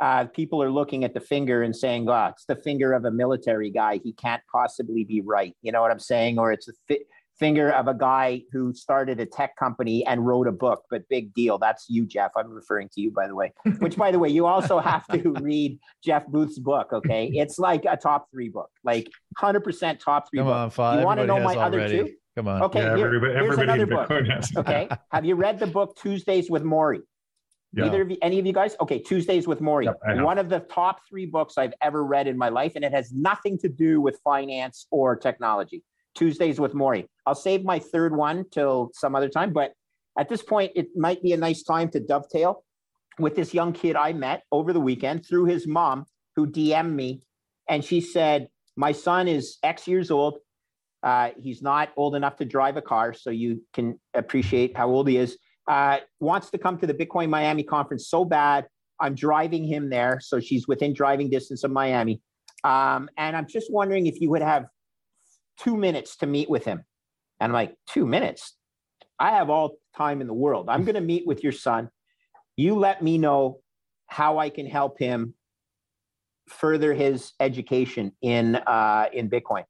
uh, 0.02 0.24
people 0.24 0.60
are 0.60 0.70
looking 0.70 1.04
at 1.04 1.14
the 1.14 1.20
finger 1.20 1.62
and 1.62 1.76
saying, 1.76 2.08
"Oh, 2.08 2.26
it's 2.26 2.44
the 2.46 2.56
finger 2.56 2.92
of 2.92 3.04
a 3.04 3.10
military 3.12 3.70
guy. 3.70 4.00
He 4.02 4.12
can't 4.12 4.42
possibly 4.50 5.04
be 5.04 5.20
right." 5.20 5.54
You 5.62 5.70
know 5.70 5.80
what 5.80 5.92
I'm 5.92 6.00
saying? 6.00 6.40
Or 6.40 6.50
it's 6.52 6.68
a 6.68 6.72
fi- 6.88 7.04
finger 7.38 7.70
of 7.72 7.88
a 7.88 7.94
guy 7.94 8.42
who 8.52 8.72
started 8.74 9.18
a 9.20 9.26
tech 9.26 9.56
company 9.56 10.04
and 10.06 10.26
wrote 10.26 10.46
a 10.46 10.52
book. 10.52 10.84
But 10.90 11.08
big 11.08 11.32
deal. 11.34 11.58
That's 11.58 11.86
you, 11.88 12.06
Jeff. 12.06 12.32
I'm 12.36 12.50
referring 12.50 12.88
to 12.94 13.00
you, 13.00 13.10
by 13.10 13.26
the 13.26 13.34
way. 13.34 13.52
Which, 13.78 13.96
by 13.96 14.10
the 14.10 14.18
way, 14.18 14.28
you 14.28 14.46
also 14.46 14.78
have 14.78 15.06
to 15.08 15.32
read 15.40 15.78
Jeff 16.04 16.26
Booth's 16.26 16.58
book. 16.58 16.92
Okay, 16.92 17.30
it's 17.34 17.58
like 17.58 17.84
a 17.88 17.96
top 17.96 18.30
three 18.30 18.48
book, 18.48 18.70
like 18.84 19.08
100% 19.38 19.98
top 19.98 20.28
three 20.30 20.38
Come 20.38 20.46
book. 20.46 20.56
on, 20.56 20.70
five. 20.70 21.00
You 21.00 21.06
wanna 21.06 21.26
know 21.26 21.36
has 21.36 21.44
my 21.44 21.56
other 21.56 21.88
two? 21.88 22.10
Come 22.36 22.48
on. 22.48 22.62
Okay, 22.62 22.80
yeah, 22.80 22.96
here- 22.96 23.06
everybody, 23.06 23.32
here's 23.34 23.52
everybody 23.52 23.82
another 23.82 24.06
book. 24.06 24.42
Okay, 24.56 24.88
have 25.10 25.24
you 25.24 25.34
read 25.34 25.58
the 25.58 25.66
book 25.66 25.96
Tuesdays 25.96 26.50
with 26.50 26.62
Morrie? 26.62 27.00
Yeah. 27.74 27.86
Either 27.86 28.02
of 28.02 28.10
you, 28.10 28.18
any 28.20 28.38
of 28.38 28.44
you 28.46 28.52
guys? 28.52 28.76
Okay, 28.80 28.98
Tuesdays 28.98 29.46
with 29.48 29.60
Morrie. 29.60 29.84
Yep, 29.86 30.22
One 30.22 30.36
of 30.38 30.50
the 30.50 30.60
top 30.60 31.00
three 31.08 31.24
books 31.24 31.56
I've 31.56 31.72
ever 31.80 32.04
read 32.04 32.26
in 32.26 32.36
my 32.36 32.50
life, 32.50 32.72
and 32.76 32.84
it 32.84 32.92
has 32.92 33.12
nothing 33.12 33.56
to 33.58 33.68
do 33.68 34.00
with 34.00 34.18
finance 34.22 34.86
or 34.90 35.16
technology. 35.16 35.82
Tuesdays 36.14 36.60
with 36.60 36.74
Morrie. 36.74 37.06
I'll 37.26 37.34
save 37.34 37.64
my 37.64 37.78
third 37.78 38.14
one 38.14 38.44
till 38.50 38.90
some 38.94 39.14
other 39.14 39.28
time, 39.28 39.52
but 39.52 39.72
at 40.18 40.28
this 40.28 40.42
point, 40.42 40.72
it 40.74 40.88
might 40.96 41.22
be 41.22 41.32
a 41.32 41.36
nice 41.36 41.62
time 41.62 41.88
to 41.90 42.00
dovetail 42.00 42.64
with 43.18 43.34
this 43.34 43.54
young 43.54 43.72
kid 43.72 43.96
I 43.96 44.12
met 44.12 44.42
over 44.52 44.72
the 44.72 44.80
weekend 44.80 45.26
through 45.26 45.46
his 45.46 45.66
mom, 45.66 46.06
who 46.36 46.46
DM'd 46.46 46.94
me, 46.94 47.22
and 47.68 47.84
she 47.84 48.00
said, 48.00 48.48
"My 48.76 48.92
son 48.92 49.28
is 49.28 49.58
X 49.62 49.86
years 49.86 50.10
old. 50.10 50.38
Uh, 51.02 51.30
he's 51.38 51.62
not 51.62 51.90
old 51.96 52.14
enough 52.14 52.36
to 52.36 52.44
drive 52.44 52.76
a 52.76 52.82
car, 52.82 53.12
so 53.12 53.30
you 53.30 53.62
can 53.72 53.98
appreciate 54.14 54.76
how 54.76 54.88
old 54.88 55.08
he 55.08 55.16
is." 55.16 55.38
uh, 55.68 55.98
wants 56.20 56.50
to 56.50 56.58
come 56.58 56.78
to 56.78 56.86
the 56.86 56.94
Bitcoin 56.94 57.28
Miami 57.28 57.62
conference 57.62 58.08
so 58.08 58.24
bad. 58.24 58.66
I'm 59.00 59.14
driving 59.14 59.64
him 59.64 59.90
there. 59.90 60.20
So 60.20 60.40
she's 60.40 60.68
within 60.68 60.92
driving 60.92 61.30
distance 61.30 61.64
of 61.64 61.70
Miami. 61.70 62.20
Um, 62.64 63.08
and 63.16 63.36
I'm 63.36 63.46
just 63.46 63.72
wondering 63.72 64.06
if 64.06 64.20
you 64.20 64.30
would 64.30 64.42
have 64.42 64.66
two 65.62 65.76
minutes 65.76 66.16
to 66.18 66.26
meet 66.26 66.48
with 66.48 66.64
him. 66.64 66.84
And 67.40 67.50
I'm 67.50 67.54
like, 67.54 67.74
two 67.88 68.06
minutes? 68.06 68.56
I 69.18 69.30
have 69.30 69.50
all 69.50 69.76
time 69.96 70.20
in 70.20 70.26
the 70.26 70.34
world. 70.34 70.68
I'm 70.68 70.84
going 70.84 70.94
to 70.94 71.00
meet 71.00 71.26
with 71.26 71.42
your 71.42 71.52
son. 71.52 71.90
You 72.56 72.76
let 72.76 73.02
me 73.02 73.18
know 73.18 73.60
how 74.06 74.38
I 74.38 74.50
can 74.50 74.66
help 74.66 74.98
him 74.98 75.34
further 76.48 76.92
his 76.92 77.32
education 77.40 78.12
in 78.20 78.56
uh, 78.56 79.06
in 79.12 79.30
Bitcoin. 79.30 79.64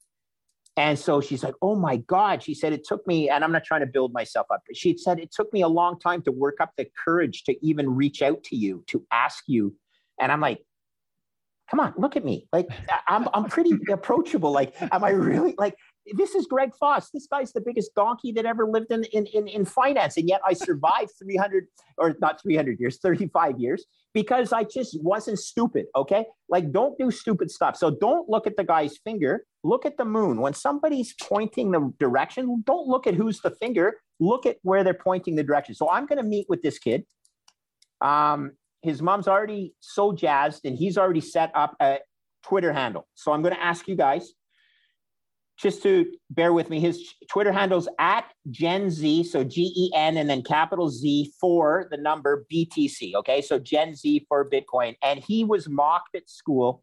And 0.76 0.98
so 0.98 1.20
she's 1.20 1.44
like, 1.44 1.54
oh 1.60 1.76
my 1.76 1.98
God. 1.98 2.42
She 2.42 2.54
said, 2.54 2.72
it 2.72 2.84
took 2.84 3.06
me, 3.06 3.28
and 3.28 3.44
I'm 3.44 3.52
not 3.52 3.64
trying 3.64 3.82
to 3.82 3.86
build 3.86 4.12
myself 4.14 4.46
up, 4.50 4.62
but 4.66 4.76
she 4.76 4.96
said, 4.96 5.18
it 5.18 5.30
took 5.30 5.52
me 5.52 5.60
a 5.60 5.68
long 5.68 5.98
time 5.98 6.22
to 6.22 6.32
work 6.32 6.56
up 6.60 6.72
the 6.78 6.86
courage 7.04 7.44
to 7.44 7.66
even 7.66 7.94
reach 7.94 8.22
out 8.22 8.42
to 8.44 8.56
you, 8.56 8.82
to 8.86 9.04
ask 9.12 9.44
you. 9.46 9.76
And 10.18 10.32
I'm 10.32 10.40
like, 10.40 10.64
come 11.70 11.80
on, 11.80 11.94
look 11.96 12.16
at 12.16 12.24
me. 12.24 12.46
Like 12.52 12.68
I'm, 13.08 13.28
I'm 13.34 13.44
pretty 13.44 13.72
approachable. 13.90 14.52
Like, 14.52 14.74
am 14.80 15.04
I 15.04 15.10
really 15.10 15.54
like, 15.58 15.74
this 16.14 16.34
is 16.34 16.46
Greg 16.46 16.74
Foss. 16.78 17.10
This 17.10 17.26
guy's 17.30 17.52
the 17.52 17.60
biggest 17.60 17.94
donkey 17.94 18.32
that 18.32 18.44
ever 18.44 18.66
lived 18.66 18.90
in, 18.90 19.04
in, 19.12 19.26
in, 19.26 19.46
in 19.46 19.64
finance. 19.64 20.16
And 20.16 20.28
yet 20.28 20.40
I 20.46 20.52
survived 20.52 21.12
300 21.22 21.66
or 21.98 22.16
not 22.20 22.42
300 22.42 22.80
years, 22.80 22.98
35 22.98 23.58
years 23.58 23.84
because 24.14 24.52
I 24.52 24.64
just 24.64 25.02
wasn't 25.02 25.38
stupid. 25.38 25.86
Okay. 25.96 26.26
Like 26.48 26.72
don't 26.72 26.98
do 26.98 27.10
stupid 27.10 27.50
stuff. 27.50 27.76
So 27.76 27.90
don't 27.90 28.28
look 28.28 28.46
at 28.46 28.56
the 28.56 28.64
guy's 28.64 28.98
finger. 28.98 29.44
Look 29.64 29.86
at 29.86 29.96
the 29.96 30.04
moon. 30.04 30.40
When 30.40 30.54
somebody's 30.54 31.14
pointing 31.22 31.70
the 31.70 31.92
direction, 31.98 32.62
don't 32.66 32.88
look 32.88 33.06
at 33.06 33.14
who's 33.14 33.40
the 33.40 33.52
finger. 33.52 33.98
Look 34.20 34.44
at 34.44 34.56
where 34.62 34.84
they're 34.84 34.94
pointing 34.94 35.36
the 35.36 35.44
direction. 35.44 35.74
So 35.74 35.88
I'm 35.88 36.06
going 36.06 36.18
to 36.18 36.28
meet 36.28 36.46
with 36.48 36.62
this 36.62 36.78
kid. 36.78 37.04
Um, 38.00 38.52
his 38.82 39.00
mom's 39.00 39.28
already 39.28 39.74
so 39.80 40.12
jazzed 40.12 40.64
and 40.64 40.76
he's 40.76 40.98
already 40.98 41.20
set 41.20 41.50
up 41.54 41.76
a 41.80 41.98
Twitter 42.42 42.72
handle. 42.72 43.06
So 43.14 43.32
I'm 43.32 43.42
going 43.42 43.54
to 43.54 43.62
ask 43.62 43.86
you 43.88 43.94
guys 43.94 44.32
just 45.56 45.82
to 45.84 46.06
bear 46.30 46.52
with 46.52 46.68
me. 46.68 46.80
His 46.80 47.14
Twitter 47.30 47.52
handle's 47.52 47.88
at 48.00 48.24
Gen 48.50 48.90
Z, 48.90 49.24
so 49.24 49.44
G 49.44 49.72
E 49.76 49.92
N 49.94 50.16
and 50.16 50.28
then 50.28 50.42
capital 50.42 50.90
Z 50.90 51.32
for 51.40 51.86
the 51.90 51.96
number 51.96 52.44
BTC. 52.52 53.14
Okay, 53.14 53.40
so 53.40 53.58
Gen 53.58 53.94
Z 53.94 54.26
for 54.28 54.48
Bitcoin. 54.48 54.96
And 55.02 55.20
he 55.20 55.44
was 55.44 55.68
mocked 55.68 56.16
at 56.16 56.28
school 56.28 56.82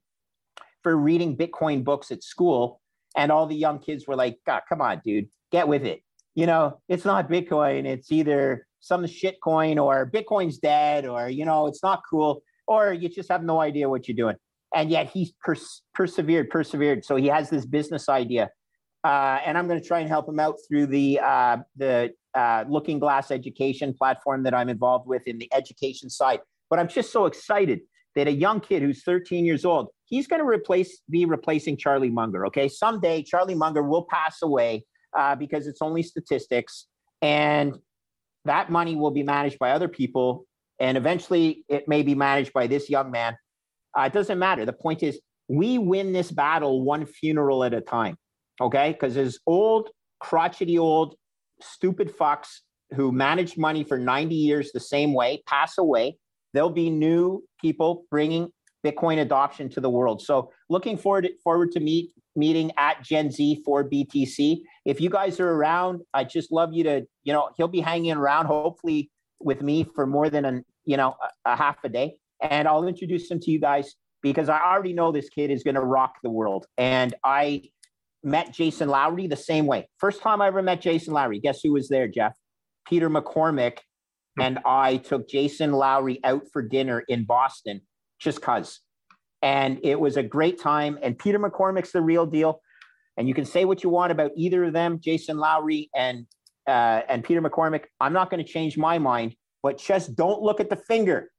for 0.82 0.96
reading 0.96 1.36
Bitcoin 1.36 1.84
books 1.84 2.12
at 2.12 2.24
school. 2.24 2.80
And 3.18 3.32
all 3.32 3.48
the 3.48 3.56
young 3.56 3.80
kids 3.80 4.08
were 4.08 4.16
like, 4.16 4.38
God, 4.46 4.62
come 4.70 4.82
on, 4.82 5.02
dude, 5.04 5.28
get 5.52 5.68
with 5.68 5.84
it. 5.84 6.02
You 6.36 6.46
know, 6.46 6.80
it's 6.88 7.04
not 7.04 7.30
Bitcoin, 7.30 7.86
it's 7.86 8.12
either 8.12 8.66
some 8.80 9.06
shit 9.08 9.38
coin 9.42 9.78
or 9.78 10.10
Bitcoin's 10.10 10.58
dead 10.58 11.06
or, 11.06 11.30
you 11.30 11.46
know, 11.46 11.68
it's 11.68 11.84
not 11.84 12.02
cool 12.10 12.44
or 12.70 12.94
you 12.94 13.10
just 13.10 13.30
have 13.30 13.44
no 13.44 13.60
idea 13.60 13.90
what 13.90 14.08
you're 14.08 14.16
doing. 14.16 14.36
And 14.74 14.90
yet 14.92 15.10
he's 15.10 15.34
pers- 15.44 15.82
persevered, 15.96 16.50
persevered. 16.50 17.04
So 17.04 17.16
he 17.16 17.28
has 17.28 17.50
this 17.50 17.66
business 17.66 18.08
idea. 18.08 18.52
Uh, 19.04 19.40
and 19.46 19.58
I'm 19.58 19.68
going 19.68 19.82
to 19.82 19.86
try 19.86 20.00
and 20.00 20.08
help 20.08 20.30
him 20.30 20.40
out 20.40 20.56
through 20.68 20.88
the 20.88 21.20
uh, 21.24 21.58
the 21.78 22.12
uh, 22.36 22.66
Looking 22.68 23.00
Glass 23.00 23.32
education 23.32 23.94
platform 23.94 24.44
that 24.44 24.54
I'm 24.54 24.70
involved 24.70 25.08
with 25.08 25.26
in 25.26 25.38
the 25.40 25.50
education 25.54 26.10
side. 26.10 26.42
But 26.70 26.80
I'm 26.80 26.88
just 26.88 27.12
so 27.12 27.26
excited 27.26 27.80
that 28.16 28.28
a 28.28 28.32
young 28.32 28.60
kid 28.60 28.82
who's 28.82 29.04
13 29.04 29.46
years 29.46 29.64
old, 29.66 29.88
he's 30.06 30.28
going 30.28 30.42
to 30.42 30.48
replace 30.48 31.02
be 31.10 31.26
replacing 31.26 31.78
Charlie 31.78 32.10
Munger. 32.10 32.46
Okay, 32.48 32.68
someday 32.68 33.24
Charlie 33.24 33.56
Munger 33.56 33.82
will 33.82 34.06
pass 34.12 34.42
away 34.44 34.84
uh, 35.18 35.36
because 35.36 35.66
it's 35.66 35.82
only 35.82 36.04
statistics, 36.04 36.88
and 37.22 37.80
that 38.46 38.70
money 38.70 38.96
will 38.96 39.12
be 39.12 39.24
managed 39.24 39.60
by 39.60 39.72
other 39.72 39.88
people, 39.88 40.46
and 40.80 40.98
eventually 40.98 41.66
it 41.68 41.88
may 41.88 42.04
be 42.04 42.16
managed 42.16 42.54
by 42.54 42.68
this 42.68 42.90
young 42.90 43.12
man. 43.12 43.38
Uh, 43.98 44.04
it 44.04 44.14
doesn't 44.14 44.40
matter. 44.40 44.66
The 44.66 44.74
point 44.74 45.04
is, 45.04 45.20
we 45.48 45.78
win 45.78 46.14
this 46.14 46.32
battle 46.32 46.84
one 46.84 47.06
funeral 47.06 47.64
at 47.64 47.74
a 47.74 47.82
time. 47.82 48.18
Okay, 48.62 48.92
because 48.92 49.16
there's 49.16 49.40
old, 49.48 49.90
crotchety 50.20 50.78
old, 50.78 51.16
stupid 51.62 52.16
fucks 52.16 52.60
who 52.92 53.12
managed 53.12 53.58
money 53.58 53.84
for 53.84 53.98
90 53.98 54.36
years 54.36 54.72
the 54.72 54.80
same 54.80 55.14
way 55.14 55.44
pass 55.48 55.78
away. 55.78 56.18
There'll 56.54 56.70
be 56.70 56.90
new 56.90 57.44
people 57.62 58.06
bringing 58.10 58.50
Bitcoin 58.86 59.20
adoption 59.20 59.70
to 59.70 59.82
the 59.82 59.90
world. 59.90 60.22
So 60.22 60.52
looking 60.70 60.98
forward 60.98 61.28
forward 61.44 61.72
to 61.74 61.80
meet 61.80 62.12
meeting 62.36 62.72
at 62.78 63.04
Gen 63.04 63.32
Z 63.32 63.62
for 63.66 63.84
BTC. 63.84 64.62
If 64.86 65.02
you 65.02 65.10
guys 65.10 65.40
are 65.40 65.50
around, 65.50 66.02
I 66.14 66.24
just 66.24 66.52
love 66.52 66.74
you 66.74 66.84
to, 66.86 67.06
you 67.24 67.34
know, 67.34 67.50
he'll 67.58 67.68
be 67.68 67.82
hanging 67.82 68.14
around 68.14 68.46
hopefully 68.46 69.12
with 69.40 69.62
me 69.62 69.86
for 69.96 70.08
more 70.08 70.30
than 70.30 70.46
an, 70.46 70.66
you 70.86 70.98
know, 70.98 71.16
a, 71.46 71.52
a 71.52 71.56
half 71.56 71.84
a 71.84 71.90
day. 71.90 72.18
And 72.42 72.68
I'll 72.68 72.88
introduce 72.88 73.30
him 73.30 73.40
to 73.42 73.52
you 73.52 73.60
guys 73.60 73.96
because 74.22 74.50
I 74.50 74.60
already 74.60 74.94
know 74.94 75.12
this 75.12 75.30
kid 75.30 75.52
is 75.52 75.64
going 75.64 75.76
to 75.76 75.82
rock 75.82 76.16
the 76.24 76.30
world. 76.30 76.66
And 76.78 77.14
I 77.24 77.64
met 78.24 78.54
Jason 78.54 78.90
Lowery 78.90 79.28
the 79.28 79.38
same 79.38 79.66
way. 79.66 79.90
First 79.98 80.22
time 80.22 80.42
I 80.42 80.48
ever 80.48 80.62
met 80.62 80.82
Jason 80.82 81.14
Lowery. 81.14 81.40
guess 81.40 81.62
who 81.62 81.74
was 81.74 81.90
there, 81.90 82.08
Jeff? 82.08 82.34
Peter 82.88 83.10
McCormack 83.10 83.80
hmm. 84.38 84.42
And 84.42 84.60
I 84.66 84.98
took 84.98 85.30
Jason 85.30 85.72
Lowery 85.72 86.20
out 86.24 86.44
for 86.52 86.62
dinner 86.62 87.04
in 87.08 87.26
Boston 87.26 87.82
just 88.20 88.42
cuz. 88.42 88.82
And 89.42 89.80
it 89.84 90.00
was 90.00 90.18
a 90.18 90.24
great 90.24 90.60
time. 90.60 91.00
And 91.02 91.18
Peter 91.18 91.40
McCormack's 91.40 91.92
the 91.92 92.02
real 92.02 92.26
deal. 92.26 92.62
And 93.18 93.28
you 93.28 93.34
can 93.34 93.46
say 93.46 93.66
what 93.66 93.84
you 93.84 93.90
want 93.90 94.12
about 94.12 94.32
either 94.36 94.66
of 94.66 94.74
them, 94.74 95.00
Jason 95.02 95.38
Lowery 95.38 95.90
and 95.96 96.26
uh, 96.68 97.02
and 97.10 97.24
Peter 97.24 97.42
McCormick. 97.42 97.86
I'm 98.00 98.14
not 98.14 98.30
going 98.30 98.44
to 98.44 98.50
change 98.50 98.78
my 98.78 99.00
mind, 99.00 99.36
but 99.64 99.78
just 99.78 100.16
don't 100.16 100.42
look 100.42 100.60
at 100.60 100.70
the 100.70 100.76
finger. 100.76 101.30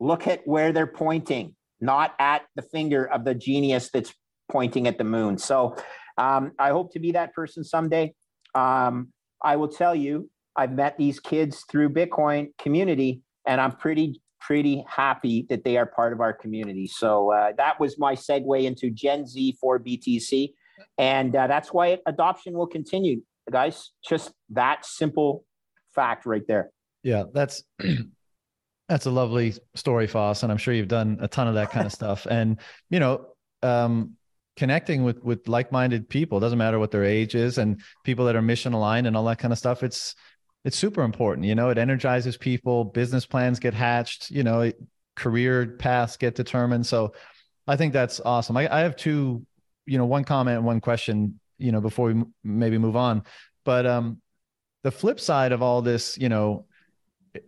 Look 0.00 0.26
at 0.26 0.40
where 0.46 0.72
they're 0.72 0.86
pointing, 0.86 1.54
not 1.80 2.14
at 2.18 2.42
the 2.56 2.62
finger 2.62 3.04
of 3.04 3.24
the 3.24 3.34
genius 3.34 3.90
that's 3.92 4.12
pointing 4.50 4.88
at 4.88 4.98
the 4.98 5.04
moon. 5.04 5.38
So 5.38 5.76
um, 6.18 6.52
I 6.58 6.70
hope 6.70 6.92
to 6.94 6.98
be 6.98 7.12
that 7.12 7.32
person 7.34 7.62
someday. 7.62 8.14
Um, 8.54 9.12
I 9.42 9.56
will 9.56 9.68
tell 9.68 9.94
you, 9.94 10.28
I've 10.56 10.72
met 10.72 10.98
these 10.98 11.20
kids 11.20 11.64
through 11.70 11.90
Bitcoin 11.90 12.48
community, 12.58 13.22
and 13.46 13.60
I'm 13.60 13.72
pretty 13.72 14.21
pretty 14.46 14.84
happy 14.88 15.46
that 15.48 15.64
they 15.64 15.76
are 15.76 15.86
part 15.86 16.12
of 16.12 16.20
our 16.20 16.32
community. 16.32 16.86
So 16.86 17.30
uh, 17.32 17.52
that 17.56 17.78
was 17.78 17.98
my 17.98 18.14
segue 18.14 18.64
into 18.64 18.90
Gen 18.90 19.26
Z 19.26 19.56
for 19.60 19.78
BTC, 19.78 20.52
and 20.98 21.34
uh, 21.34 21.46
that's 21.46 21.72
why 21.72 21.98
adoption 22.06 22.54
will 22.54 22.66
continue, 22.66 23.22
guys. 23.50 23.90
Just 24.06 24.32
that 24.50 24.84
simple 24.84 25.44
fact 25.94 26.26
right 26.26 26.46
there. 26.46 26.70
Yeah, 27.02 27.24
that's 27.32 27.62
that's 28.88 29.06
a 29.06 29.10
lovely 29.10 29.54
story, 29.74 30.06
Foss, 30.06 30.42
and 30.42 30.50
I'm 30.50 30.58
sure 30.58 30.74
you've 30.74 30.88
done 30.88 31.18
a 31.20 31.28
ton 31.28 31.48
of 31.48 31.54
that 31.54 31.70
kind 31.70 31.86
of 31.86 31.92
stuff. 31.92 32.26
And 32.30 32.58
you 32.90 33.00
know, 33.00 33.26
um, 33.62 34.16
connecting 34.56 35.04
with 35.04 35.22
with 35.22 35.48
like-minded 35.48 36.08
people 36.08 36.40
doesn't 36.40 36.58
matter 36.58 36.78
what 36.78 36.90
their 36.90 37.04
age 37.04 37.34
is 37.34 37.58
and 37.58 37.80
people 38.04 38.26
that 38.26 38.36
are 38.36 38.42
mission 38.42 38.74
aligned 38.74 39.06
and 39.06 39.16
all 39.16 39.24
that 39.24 39.38
kind 39.38 39.50
of 39.50 39.58
stuff 39.58 39.82
it's 39.82 40.14
it's 40.64 40.76
super 40.76 41.02
important 41.02 41.46
you 41.46 41.54
know 41.54 41.70
it 41.70 41.78
energizes 41.78 42.36
people 42.36 42.84
business 42.84 43.26
plans 43.26 43.58
get 43.58 43.74
hatched 43.74 44.30
you 44.30 44.42
know 44.42 44.70
career 45.16 45.66
paths 45.78 46.16
get 46.16 46.34
determined. 46.34 46.86
So 46.86 47.12
i 47.68 47.76
think 47.76 47.92
that's 47.92 48.20
awesome. 48.20 48.56
I, 48.56 48.74
I 48.74 48.80
have 48.80 48.96
two 48.96 49.46
you 49.86 49.98
know 49.98 50.06
one 50.06 50.24
comment 50.24 50.56
and 50.58 50.66
one 50.66 50.80
question 50.80 51.38
you 51.58 51.72
know 51.72 51.80
before 51.80 52.06
we 52.06 52.12
m- 52.12 52.34
maybe 52.42 52.78
move 52.78 52.96
on. 52.96 53.22
But 53.64 53.86
um 53.86 54.20
the 54.82 54.90
flip 54.90 55.20
side 55.20 55.52
of 55.52 55.62
all 55.62 55.82
this 55.82 56.18
you 56.18 56.28
know 56.28 56.66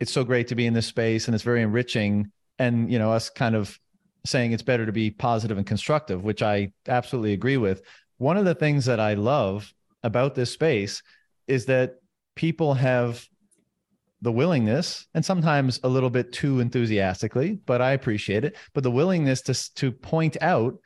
it's 0.01 0.13
so 0.13 0.25
great 0.25 0.49
to 0.49 0.55
be 0.55 0.67
in 0.67 0.75
this 0.75 0.87
space 0.87 1.27
and 1.27 1.35
it's 1.35 1.45
very 1.45 1.63
enriching 1.63 2.31
and 2.59 2.91
you 2.91 2.99
know 2.99 3.13
us 3.13 3.29
kind 3.31 3.55
of 3.55 3.79
saying 4.25 4.53
it's 4.53 4.63
better 4.63 4.87
to 4.87 4.93
be 4.93 5.11
positive 5.11 5.59
and 5.59 5.67
constructive, 5.67 6.25
which 6.25 6.43
I 6.43 6.73
absolutely 6.89 7.35
agree 7.35 7.57
with. 7.57 7.83
One 8.19 8.37
of 8.37 8.45
the 8.45 8.55
things 8.55 8.87
that 8.87 9.01
I 9.01 9.15
love 9.15 9.73
about 10.03 10.35
this 10.35 10.51
space 10.51 11.03
is 11.47 11.67
that 11.67 11.97
people 12.35 12.75
have 12.75 13.27
the 14.23 14.33
willingness 14.33 15.07
and 15.15 15.25
sometimes 15.25 15.81
a 15.83 15.89
little 15.89 16.11
bit 16.11 16.33
too 16.33 16.61
enthusiastically, 16.61 17.59
but 17.67 17.83
I 17.83 17.93
appreciate 17.93 18.45
it, 18.45 18.57
but 18.73 18.83
the 18.83 18.91
willingness 18.91 19.43
to 19.43 19.75
to 19.75 19.93
point 19.93 20.37
out 20.41 20.79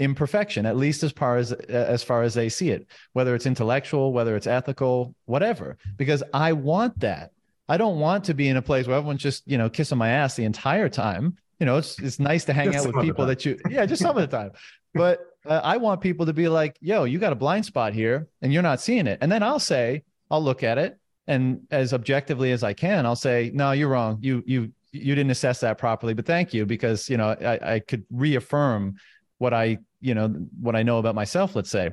imperfection 0.00 0.66
at 0.66 0.76
least 0.76 1.04
as 1.04 1.12
far 1.12 1.36
as 1.36 1.52
as 1.52 2.02
far 2.02 2.22
as 2.22 2.34
they 2.34 2.48
see 2.48 2.70
it 2.70 2.84
whether 3.12 3.32
it's 3.32 3.46
intellectual 3.46 4.12
whether 4.12 4.34
it's 4.34 4.48
ethical 4.48 5.14
whatever 5.26 5.78
because 5.96 6.20
i 6.32 6.52
want 6.52 6.98
that 6.98 7.30
i 7.68 7.76
don't 7.76 8.00
want 8.00 8.24
to 8.24 8.34
be 8.34 8.48
in 8.48 8.56
a 8.56 8.62
place 8.62 8.88
where 8.88 8.96
everyone's 8.96 9.22
just 9.22 9.46
you 9.46 9.56
know 9.56 9.70
kissing 9.70 9.96
my 9.96 10.08
ass 10.08 10.34
the 10.34 10.44
entire 10.44 10.88
time 10.88 11.36
you 11.60 11.66
know, 11.66 11.76
it's 11.76 11.98
it's 11.98 12.18
nice 12.18 12.44
to 12.46 12.52
hang 12.52 12.72
just 12.72 12.86
out 12.86 12.94
with 12.94 13.04
people 13.04 13.26
that 13.26 13.44
you, 13.44 13.58
yeah, 13.70 13.86
just 13.86 14.02
some 14.02 14.16
of 14.16 14.28
the 14.28 14.36
time. 14.36 14.50
But 14.92 15.20
uh, 15.46 15.60
I 15.62 15.76
want 15.76 16.00
people 16.00 16.26
to 16.26 16.32
be 16.32 16.48
like, 16.48 16.76
yo, 16.80 17.04
you 17.04 17.18
got 17.18 17.32
a 17.32 17.36
blind 17.36 17.64
spot 17.64 17.94
here 17.94 18.28
and 18.42 18.52
you're 18.52 18.62
not 18.62 18.80
seeing 18.80 19.06
it. 19.06 19.18
And 19.20 19.30
then 19.30 19.42
I'll 19.42 19.60
say, 19.60 20.02
I'll 20.30 20.42
look 20.42 20.62
at 20.62 20.78
it 20.78 20.98
and 21.26 21.62
as 21.70 21.92
objectively 21.92 22.52
as 22.52 22.62
I 22.62 22.72
can, 22.72 23.06
I'll 23.06 23.16
say, 23.16 23.50
no, 23.54 23.72
you're 23.72 23.88
wrong. 23.88 24.18
You, 24.20 24.42
you, 24.46 24.72
you 24.92 25.14
didn't 25.14 25.30
assess 25.30 25.60
that 25.60 25.78
properly, 25.78 26.14
but 26.14 26.26
thank 26.26 26.52
you 26.52 26.66
because, 26.66 27.08
you 27.08 27.16
know, 27.16 27.30
I, 27.30 27.74
I 27.74 27.78
could 27.80 28.04
reaffirm 28.10 28.96
what 29.38 29.54
I, 29.54 29.78
you 30.00 30.14
know, 30.14 30.28
what 30.60 30.76
I 30.76 30.82
know 30.82 30.98
about 30.98 31.14
myself, 31.14 31.56
let's 31.56 31.70
say. 31.70 31.90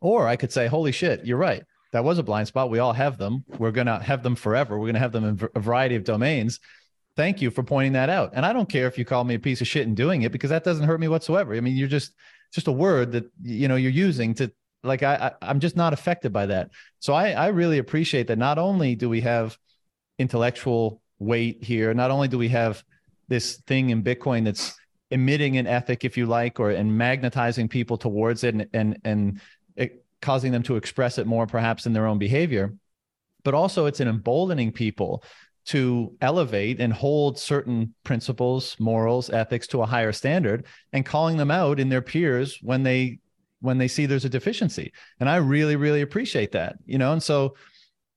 Or 0.00 0.28
I 0.28 0.36
could 0.36 0.52
say, 0.52 0.66
holy 0.66 0.92
shit, 0.92 1.24
you're 1.26 1.38
right. 1.38 1.62
That 1.92 2.04
was 2.04 2.18
a 2.18 2.22
blind 2.22 2.48
spot. 2.48 2.70
We 2.70 2.78
all 2.78 2.92
have 2.92 3.18
them. 3.18 3.44
We're 3.58 3.72
to 3.72 3.98
have 3.98 4.22
them 4.22 4.34
forever. 4.34 4.78
We're 4.78 4.92
to 4.92 4.98
have 4.98 5.12
them 5.12 5.24
in 5.24 5.48
a 5.54 5.60
variety 5.60 5.96
of 5.96 6.04
domains 6.04 6.60
thank 7.16 7.42
you 7.42 7.50
for 7.50 7.62
pointing 7.62 7.92
that 7.92 8.08
out. 8.08 8.30
And 8.34 8.44
I 8.46 8.52
don't 8.52 8.68
care 8.68 8.86
if 8.86 8.98
you 8.98 9.04
call 9.04 9.24
me 9.24 9.34
a 9.34 9.38
piece 9.38 9.60
of 9.60 9.68
shit 9.68 9.86
in 9.86 9.94
doing 9.94 10.22
it 10.22 10.32
because 10.32 10.50
that 10.50 10.64
doesn't 10.64 10.86
hurt 10.86 11.00
me 11.00 11.08
whatsoever. 11.08 11.54
I 11.54 11.60
mean, 11.60 11.76
you're 11.76 11.88
just 11.88 12.14
just 12.52 12.68
a 12.68 12.72
word 12.72 13.12
that 13.12 13.24
you 13.42 13.68
know 13.68 13.76
you're 13.76 13.90
using 13.90 14.34
to 14.34 14.52
like 14.82 15.02
I, 15.02 15.32
I 15.40 15.50
am 15.50 15.60
just 15.60 15.76
not 15.76 15.92
affected 15.92 16.32
by 16.32 16.46
that. 16.46 16.70
So 16.98 17.12
I 17.12 17.30
I 17.30 17.48
really 17.48 17.78
appreciate 17.78 18.26
that. 18.28 18.38
Not 18.38 18.58
only 18.58 18.94
do 18.94 19.08
we 19.08 19.20
have 19.22 19.56
intellectual 20.18 21.00
weight 21.18 21.62
here, 21.62 21.94
not 21.94 22.10
only 22.10 22.28
do 22.28 22.38
we 22.38 22.48
have 22.48 22.82
this 23.28 23.56
thing 23.66 23.90
in 23.90 24.02
Bitcoin 24.02 24.44
that's 24.44 24.74
emitting 25.10 25.56
an 25.58 25.66
ethic, 25.66 26.04
if 26.04 26.16
you 26.16 26.26
like, 26.26 26.58
or 26.58 26.70
and 26.70 26.96
magnetizing 26.96 27.68
people 27.68 27.96
towards 27.96 28.44
it 28.44 28.54
and 28.54 28.66
and 28.72 28.98
and 29.04 29.40
it, 29.76 30.04
causing 30.20 30.52
them 30.52 30.62
to 30.64 30.76
express 30.76 31.18
it 31.18 31.26
more 31.26 31.46
perhaps 31.46 31.86
in 31.86 31.92
their 31.92 32.06
own 32.06 32.18
behavior, 32.18 32.74
but 33.44 33.54
also 33.54 33.86
it's 33.86 34.00
an 34.00 34.08
emboldening 34.08 34.72
people 34.72 35.22
to 35.64 36.16
elevate 36.20 36.80
and 36.80 36.92
hold 36.92 37.38
certain 37.38 37.94
principles, 38.02 38.76
morals, 38.80 39.30
ethics 39.30 39.68
to 39.68 39.82
a 39.82 39.86
higher 39.86 40.12
standard 40.12 40.66
and 40.92 41.06
calling 41.06 41.36
them 41.36 41.52
out 41.52 41.78
in 41.78 41.88
their 41.88 42.02
peers 42.02 42.58
when 42.62 42.82
they 42.82 43.20
when 43.62 43.78
they 43.78 43.88
see 43.88 44.04
there's 44.04 44.24
a 44.24 44.28
deficiency. 44.28 44.92
And 45.18 45.28
I 45.28 45.36
really, 45.36 45.76
really 45.76 46.02
appreciate 46.02 46.52
that. 46.52 46.76
You 46.84 46.98
know, 46.98 47.12
and 47.12 47.22
so 47.22 47.56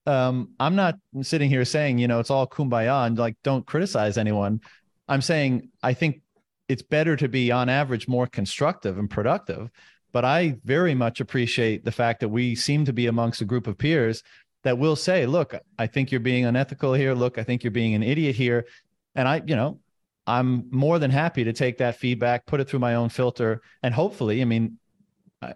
um, 0.06 0.50
I'm 0.60 0.76
not 0.76 0.96
sitting 1.22 1.50
here 1.50 1.66
saying, 1.66 1.98
you 2.00 2.08
know, 2.08 2.20
it's 2.20 2.30
all 2.30 2.48
kumbaya 2.48 3.08
and 3.08 3.18
like 3.18 3.38
don't 3.44 3.66
criticize 3.66 4.18
anyone. 4.18 4.62
I'm 5.08 5.22
saying 5.22 5.70
I 5.82 5.94
think 5.94 6.22
it's 6.68 6.82
better 6.82 7.16
to 7.16 7.30
be 7.30 7.52
on 7.52 7.70
average 7.70 8.08
more 8.08 8.28
constructive 8.28 8.98
and 8.98 9.10
productive. 9.10 9.70
But 10.12 10.26
I 10.26 10.58
very 10.64 10.96
much 10.96 11.20
appreciate 11.20 11.84
the 11.84 11.92
fact 11.92 12.22
that 12.22 12.30
we 12.30 12.56
seem 12.56 12.86
to 12.86 12.94
be 12.94 13.08
amongst 13.08 13.42
a 13.42 13.46
group 13.46 13.68
of 13.68 13.78
peers 13.78 14.24
that 14.64 14.78
will 14.78 14.96
say, 14.96 15.26
look, 15.26 15.54
I 15.78 15.88
think 15.88 16.10
you're 16.10 16.22
being 16.22 16.46
unethical 16.46 16.94
here. 16.94 17.14
Look, 17.14 17.38
I 17.38 17.44
think 17.44 17.64
you're 17.64 17.72
being 17.72 17.94
an 17.94 18.02
idiot 18.02 18.36
here. 18.36 18.66
And 19.14 19.28
I, 19.28 19.42
you 19.46 19.56
know, 19.56 19.80
I'm 20.26 20.68
more 20.72 21.00
than 21.00 21.12
happy 21.12 21.44
to 21.44 21.54
take 21.54 21.78
that 21.78 21.98
feedback, 21.98 22.46
put 22.46 22.60
it 22.60 22.68
through 22.68 22.80
my 22.80 22.96
own 22.96 23.10
filter, 23.10 23.62
and 23.84 23.94
hopefully, 23.94 24.42
I 24.42 24.46
mean, 24.46 24.80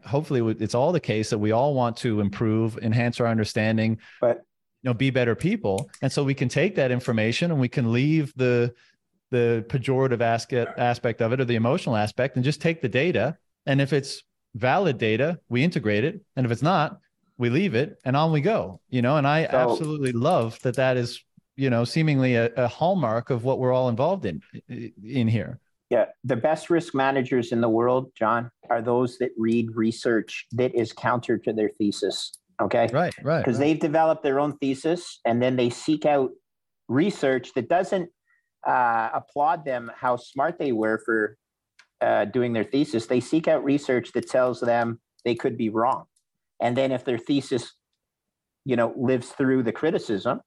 hopefully 0.05 0.55
it's 0.59 0.75
all 0.75 0.91
the 0.91 0.99
case 0.99 1.29
that 1.29 1.37
we 1.37 1.51
all 1.51 1.73
want 1.73 1.97
to 1.97 2.19
improve, 2.19 2.77
enhance 2.79 3.19
our 3.19 3.27
understanding, 3.27 3.99
but 4.21 4.37
you 4.81 4.89
know, 4.89 4.93
be 4.93 5.09
better 5.09 5.35
people. 5.35 5.89
And 6.01 6.11
so 6.11 6.23
we 6.23 6.33
can 6.33 6.47
take 6.49 6.75
that 6.75 6.91
information 6.91 7.51
and 7.51 7.59
we 7.59 7.69
can 7.69 7.91
leave 7.91 8.33
the 8.35 8.73
the 9.31 9.63
pejorative 9.69 10.21
aspect 10.21 10.79
aspect 10.79 11.21
of 11.21 11.33
it 11.33 11.39
or 11.39 11.45
the 11.45 11.55
emotional 11.55 11.95
aspect 11.95 12.35
and 12.35 12.43
just 12.43 12.61
take 12.61 12.81
the 12.81 12.89
data. 12.89 13.37
And 13.65 13.79
if 13.81 13.93
it's 13.93 14.23
valid 14.55 14.97
data, 14.97 15.39
we 15.49 15.63
integrate 15.63 16.03
it. 16.03 16.21
And 16.35 16.45
if 16.45 16.51
it's 16.51 16.63
not, 16.63 16.99
we 17.37 17.49
leave 17.49 17.75
it 17.75 17.99
and 18.03 18.17
on 18.17 18.31
we 18.31 18.41
go, 18.41 18.81
you 18.89 19.01
know, 19.01 19.17
and 19.17 19.27
I 19.27 19.47
so, 19.47 19.57
absolutely 19.57 20.11
love 20.11 20.59
that 20.61 20.75
that 20.75 20.97
is, 20.97 21.23
you 21.55 21.69
know, 21.69 21.85
seemingly 21.85 22.35
a, 22.35 22.51
a 22.55 22.67
hallmark 22.67 23.29
of 23.29 23.43
what 23.43 23.59
we're 23.59 23.71
all 23.71 23.89
involved 23.89 24.25
in, 24.25 24.41
in 24.67 25.27
here. 25.27 25.59
Yeah. 25.89 26.05
The 26.23 26.35
best 26.35 26.69
risk 26.69 26.93
managers 26.93 27.51
in 27.51 27.61
the 27.61 27.69
world, 27.69 28.11
John, 28.15 28.51
are 28.69 28.81
those 28.81 29.17
that 29.17 29.31
read 29.37 29.75
research 29.75 30.45
that 30.51 30.73
is 30.75 30.93
counter 30.93 31.37
to 31.39 31.53
their 31.53 31.69
thesis. 31.69 32.37
Okay. 32.61 32.89
Right. 32.93 33.13
Right. 33.23 33.39
Because 33.39 33.57
right. 33.57 33.65
they've 33.65 33.79
developed 33.79 34.23
their 34.23 34.39
own 34.39 34.57
thesis 34.57 35.19
and 35.25 35.41
then 35.41 35.55
they 35.55 35.69
seek 35.69 36.05
out 36.05 36.29
research 36.87 37.53
that 37.55 37.69
doesn't 37.69 38.09
uh, 38.67 39.09
applaud 39.13 39.65
them 39.65 39.91
how 39.95 40.17
smart 40.17 40.59
they 40.59 40.71
were 40.71 41.01
for 41.05 41.37
uh, 42.01 42.25
doing 42.25 42.53
their 42.53 42.63
thesis. 42.63 43.05
They 43.05 43.19
seek 43.19 43.47
out 43.47 43.63
research 43.63 44.11
that 44.13 44.29
tells 44.29 44.59
them 44.59 44.99
they 45.25 45.35
could 45.35 45.57
be 45.57 45.69
wrong. 45.69 46.05
And 46.61 46.75
then 46.75 46.91
if 46.91 47.05
their 47.05 47.17
thesis, 47.17 47.73
you 48.65 48.75
know, 48.75 48.93
lives 48.97 49.29
through 49.29 49.63
the 49.63 49.71
criticism, 49.71 50.41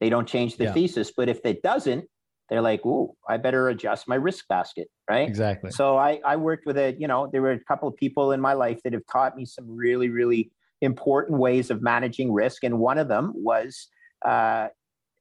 they 0.00 0.08
don't 0.08 0.28
change 0.28 0.56
the 0.56 0.64
yeah. 0.64 0.72
thesis. 0.72 1.12
But 1.16 1.28
if 1.28 1.40
it 1.44 1.62
doesn't, 1.62 2.04
they're 2.48 2.60
like, 2.60 2.84
"Ooh, 2.84 3.14
I 3.28 3.36
better 3.36 3.68
adjust 3.68 4.08
my 4.08 4.16
risk 4.16 4.46
basket." 4.48 4.88
Right? 5.08 5.28
Exactly. 5.28 5.70
So 5.70 5.96
I 5.96 6.20
I 6.24 6.36
worked 6.36 6.66
with 6.66 6.76
a 6.76 6.94
you 6.98 7.08
know 7.08 7.28
there 7.30 7.42
were 7.42 7.52
a 7.52 7.64
couple 7.64 7.88
of 7.88 7.96
people 7.96 8.32
in 8.32 8.40
my 8.40 8.52
life 8.52 8.80
that 8.84 8.92
have 8.92 9.02
taught 9.10 9.36
me 9.36 9.44
some 9.44 9.68
really 9.68 10.08
really 10.08 10.50
important 10.80 11.38
ways 11.38 11.70
of 11.70 11.82
managing 11.82 12.32
risk, 12.32 12.64
and 12.64 12.78
one 12.78 12.98
of 12.98 13.08
them 13.08 13.32
was 13.34 13.88
uh, 14.24 14.68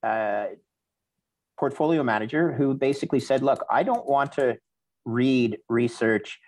uh, 0.03 0.45
portfolio 1.57 2.03
manager 2.03 2.51
who 2.51 2.73
basically 2.73 3.19
said, 3.19 3.41
"Look, 3.41 3.63
I 3.69 3.83
don't 3.83 4.07
want 4.07 4.33
to 4.33 4.57
read 5.05 5.57
research 5.69 6.39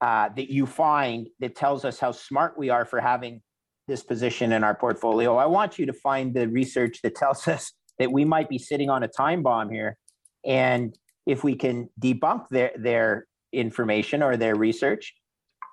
uh, 0.00 0.28
that 0.36 0.50
you 0.50 0.66
find 0.66 1.28
that 1.40 1.54
tells 1.54 1.84
us 1.84 1.98
how 1.98 2.12
smart 2.12 2.58
we 2.58 2.70
are 2.70 2.84
for 2.84 3.00
having 3.00 3.40
this 3.88 4.02
position 4.02 4.52
in 4.52 4.64
our 4.64 4.74
portfolio. 4.74 5.36
I 5.36 5.46
want 5.46 5.78
you 5.78 5.86
to 5.86 5.92
find 5.92 6.34
the 6.34 6.48
research 6.48 7.00
that 7.02 7.14
tells 7.14 7.46
us 7.56 7.72
that 7.98 8.10
we 8.10 8.24
might 8.24 8.48
be 8.48 8.58
sitting 8.58 8.90
on 8.90 9.02
a 9.02 9.08
time 9.08 9.42
bomb 9.42 9.70
here. 9.70 9.96
And 10.44 10.96
if 11.26 11.44
we 11.44 11.54
can 11.54 11.88
debunk 12.00 12.46
their, 12.50 12.72
their 12.76 13.26
information 13.52 14.22
or 14.22 14.36
their 14.36 14.54
research, 14.54 15.14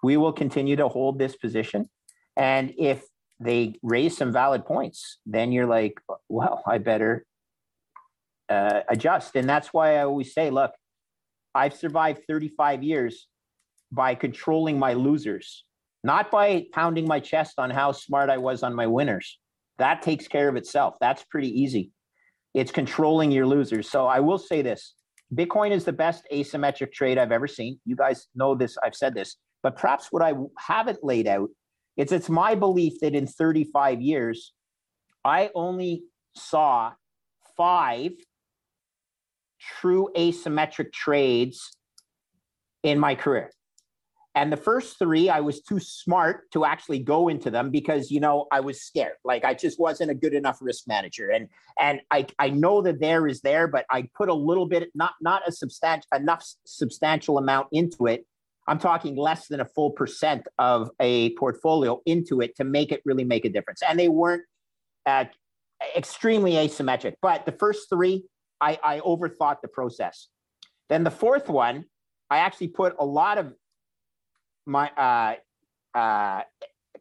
we 0.03 0.17
will 0.17 0.33
continue 0.33 0.75
to 0.75 0.87
hold 0.87 1.19
this 1.19 1.35
position. 1.35 1.89
And 2.37 2.73
if 2.77 3.03
they 3.39 3.75
raise 3.81 4.17
some 4.17 4.31
valid 4.31 4.65
points, 4.65 5.19
then 5.25 5.51
you're 5.51 5.65
like, 5.65 5.99
well, 6.27 6.63
I 6.67 6.77
better 6.77 7.25
uh, 8.49 8.81
adjust. 8.89 9.35
And 9.35 9.47
that's 9.47 9.73
why 9.73 9.97
I 9.97 10.03
always 10.03 10.33
say, 10.33 10.49
look, 10.49 10.71
I've 11.55 11.75
survived 11.75 12.21
35 12.27 12.83
years 12.83 13.27
by 13.91 14.15
controlling 14.15 14.77
my 14.77 14.93
losers, 14.93 15.65
not 16.03 16.31
by 16.31 16.65
pounding 16.73 17.07
my 17.07 17.19
chest 17.19 17.55
on 17.57 17.69
how 17.69 17.91
smart 17.91 18.29
I 18.29 18.37
was 18.37 18.63
on 18.63 18.75
my 18.75 18.87
winners. 18.87 19.39
That 19.77 20.01
takes 20.01 20.27
care 20.27 20.49
of 20.49 20.55
itself. 20.55 20.95
That's 20.99 21.23
pretty 21.23 21.61
easy. 21.61 21.91
It's 22.53 22.71
controlling 22.71 23.31
your 23.31 23.45
losers. 23.45 23.89
So 23.89 24.07
I 24.07 24.19
will 24.19 24.37
say 24.37 24.61
this 24.61 24.95
Bitcoin 25.33 25.71
is 25.71 25.85
the 25.85 25.93
best 25.93 26.25
asymmetric 26.33 26.91
trade 26.91 27.17
I've 27.17 27.31
ever 27.31 27.47
seen. 27.47 27.79
You 27.85 27.95
guys 27.95 28.27
know 28.35 28.55
this, 28.55 28.77
I've 28.83 28.95
said 28.95 29.13
this, 29.13 29.37
but 29.61 29.75
perhaps 29.75 30.07
what 30.11 30.23
I 30.23 30.33
haven't 30.57 31.03
laid 31.03 31.27
out 31.27 31.49
is 31.97 32.11
it's 32.11 32.29
my 32.29 32.55
belief 32.55 32.93
that 33.01 33.13
in 33.13 33.27
35 33.27 34.01
years, 34.01 34.53
I 35.23 35.51
only 35.53 36.03
saw 36.35 36.93
five 37.57 38.11
true 39.59 40.09
asymmetric 40.15 40.91
trades 40.93 41.75
in 42.83 42.99
my 42.99 43.15
career. 43.15 43.51
And 44.35 44.53
the 44.53 44.57
first 44.57 44.99
three, 44.99 45.27
I 45.27 45.39
was 45.39 45.61
too 45.61 45.79
smart 45.79 46.51
to 46.51 46.63
actually 46.63 46.99
go 46.99 47.29
into 47.29 47.49
them 47.49 47.71
because 47.71 48.11
you 48.11 48.19
know 48.19 48.47
I 48.51 48.59
was 48.59 48.81
scared. 48.81 49.15
Like 49.25 49.43
I 49.43 49.53
just 49.53 49.79
wasn't 49.79 50.11
a 50.11 50.13
good 50.13 50.33
enough 50.33 50.59
risk 50.61 50.87
manager. 50.87 51.29
And 51.29 51.47
and 51.79 52.01
I 52.11 52.27
I 52.37 52.49
know 52.49 52.81
that 52.83 52.99
there 52.99 53.27
is 53.27 53.41
there, 53.41 53.67
but 53.67 53.85
I 53.89 54.07
put 54.15 54.29
a 54.29 54.33
little 54.33 54.67
bit, 54.67 54.89
not 54.93 55.13
not 55.19 55.47
a 55.47 55.51
substantial 55.51 56.07
enough 56.15 56.45
substantial 56.65 57.37
amount 57.37 57.67
into 57.71 58.05
it. 58.05 58.25
I'm 58.67 58.77
talking 58.77 59.15
less 59.15 59.47
than 59.47 59.61
a 59.61 59.65
full 59.65 59.91
percent 59.91 60.47
of 60.59 60.91
a 60.99 61.31
portfolio 61.31 61.99
into 62.05 62.39
it 62.41 62.55
to 62.57 62.63
make 62.63 62.91
it 62.91 63.01
really 63.05 63.23
make 63.23 63.45
a 63.45 63.49
difference. 63.49 63.81
And 63.87 63.99
they 63.99 64.09
weren't 64.09 64.43
uh, 65.07 65.25
extremely 65.95 66.53
asymmetric. 66.53 67.15
But 67.21 67.45
the 67.47 67.51
first 67.51 67.89
three, 67.89 68.25
I, 68.61 68.77
I 68.83 68.99
overthought 68.99 69.61
the 69.61 69.67
process. 69.67 70.27
Then 70.87 71.03
the 71.03 71.11
fourth 71.11 71.49
one, 71.49 71.85
I 72.29 72.39
actually 72.39 72.69
put 72.69 72.95
a 72.99 73.05
lot 73.05 73.37
of 73.37 73.53
my 74.69 74.89
uh, 74.91 75.97
uh, 75.97 76.43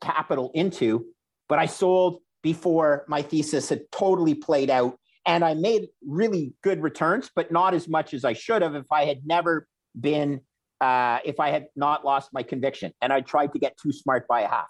capital 0.00 0.50
into, 0.54 1.06
but 1.48 1.58
I 1.58 1.66
sold 1.66 2.20
before 2.42 3.04
my 3.08 3.22
thesis 3.22 3.68
had 3.68 3.82
totally 3.92 4.34
played 4.34 4.70
out. 4.70 4.98
And 5.26 5.44
I 5.44 5.54
made 5.54 5.88
really 6.06 6.54
good 6.62 6.82
returns, 6.82 7.30
but 7.34 7.52
not 7.52 7.74
as 7.74 7.86
much 7.86 8.14
as 8.14 8.24
I 8.24 8.32
should 8.32 8.62
have 8.62 8.74
if 8.74 8.86
I 8.90 9.04
had 9.04 9.26
never 9.26 9.68
been, 9.98 10.40
uh, 10.80 11.18
if 11.24 11.38
I 11.38 11.50
had 11.50 11.66
not 11.76 12.04
lost 12.04 12.30
my 12.32 12.42
conviction 12.42 12.92
and 13.02 13.12
I 13.12 13.20
tried 13.20 13.52
to 13.52 13.58
get 13.58 13.76
too 13.76 13.92
smart 13.92 14.26
by 14.26 14.40
a 14.40 14.48
half. 14.48 14.68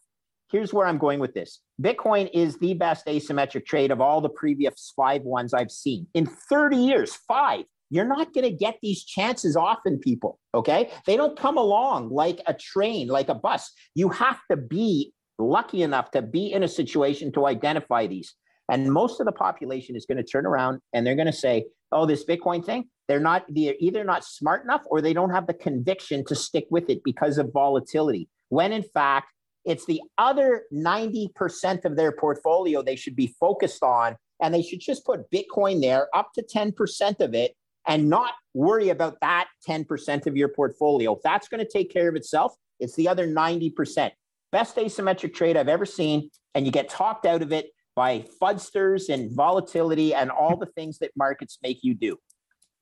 Here's 0.50 0.72
where 0.72 0.86
I'm 0.86 0.98
going 0.98 1.20
with 1.20 1.34
this 1.34 1.60
Bitcoin 1.80 2.28
is 2.32 2.56
the 2.56 2.74
best 2.74 3.06
asymmetric 3.06 3.66
trade 3.66 3.90
of 3.90 4.00
all 4.00 4.20
the 4.20 4.30
previous 4.30 4.92
five 4.96 5.22
ones 5.22 5.54
I've 5.54 5.70
seen 5.70 6.06
in 6.14 6.26
30 6.26 6.76
years, 6.76 7.14
five. 7.14 7.64
You're 7.90 8.06
not 8.06 8.34
going 8.34 8.44
to 8.44 8.56
get 8.56 8.78
these 8.82 9.04
chances 9.04 9.56
often, 9.56 9.98
people. 9.98 10.38
Okay. 10.54 10.90
They 11.06 11.16
don't 11.16 11.38
come 11.38 11.56
along 11.56 12.10
like 12.10 12.40
a 12.46 12.54
train, 12.54 13.08
like 13.08 13.28
a 13.28 13.34
bus. 13.34 13.72
You 13.94 14.08
have 14.10 14.38
to 14.50 14.56
be 14.56 15.12
lucky 15.38 15.82
enough 15.82 16.10
to 16.12 16.22
be 16.22 16.52
in 16.52 16.62
a 16.62 16.68
situation 16.68 17.32
to 17.32 17.46
identify 17.46 18.06
these. 18.06 18.34
And 18.70 18.92
most 18.92 19.20
of 19.20 19.26
the 19.26 19.32
population 19.32 19.96
is 19.96 20.04
going 20.04 20.18
to 20.18 20.24
turn 20.24 20.44
around 20.44 20.80
and 20.92 21.06
they're 21.06 21.14
going 21.14 21.26
to 21.26 21.32
say, 21.32 21.64
oh, 21.90 22.04
this 22.04 22.24
Bitcoin 22.24 22.64
thing, 22.64 22.84
they're 23.06 23.20
not, 23.20 23.46
they're 23.48 23.74
either 23.80 24.04
not 24.04 24.24
smart 24.24 24.64
enough 24.64 24.82
or 24.86 25.00
they 25.00 25.14
don't 25.14 25.30
have 25.30 25.46
the 25.46 25.54
conviction 25.54 26.24
to 26.26 26.34
stick 26.34 26.66
with 26.70 26.90
it 26.90 27.02
because 27.02 27.38
of 27.38 27.50
volatility. 27.52 28.28
When 28.50 28.72
in 28.72 28.82
fact, 28.82 29.32
it's 29.64 29.86
the 29.86 30.02
other 30.18 30.64
90% 30.72 31.84
of 31.84 31.96
their 31.96 32.12
portfolio 32.12 32.82
they 32.82 32.96
should 32.96 33.16
be 33.16 33.34
focused 33.40 33.82
on. 33.82 34.16
And 34.40 34.54
they 34.54 34.62
should 34.62 34.80
just 34.80 35.04
put 35.04 35.30
Bitcoin 35.30 35.80
there 35.80 36.08
up 36.14 36.30
to 36.34 36.42
10% 36.42 37.20
of 37.20 37.34
it 37.34 37.54
and 37.88 38.08
not 38.08 38.34
worry 38.54 38.90
about 38.90 39.18
that 39.22 39.48
10% 39.66 40.26
of 40.26 40.36
your 40.36 40.48
portfolio. 40.48 41.14
If 41.14 41.22
that's 41.24 41.48
going 41.48 41.64
to 41.64 41.68
take 41.68 41.90
care 41.90 42.08
of 42.08 42.14
itself, 42.14 42.54
it's 42.78 42.94
the 42.94 43.08
other 43.08 43.26
90%. 43.26 44.10
Best 44.52 44.76
asymmetric 44.76 45.34
trade 45.34 45.56
I've 45.56 45.68
ever 45.68 45.86
seen. 45.86 46.30
And 46.54 46.66
you 46.66 46.72
get 46.72 46.88
talked 46.88 47.26
out 47.26 47.42
of 47.42 47.52
it 47.52 47.70
by 47.96 48.24
fudsters 48.40 49.08
and 49.08 49.34
volatility 49.34 50.14
and 50.14 50.30
all 50.30 50.56
the 50.56 50.66
things 50.66 50.98
that 50.98 51.10
markets 51.16 51.58
make 51.62 51.78
you 51.82 51.94
do. 51.94 52.18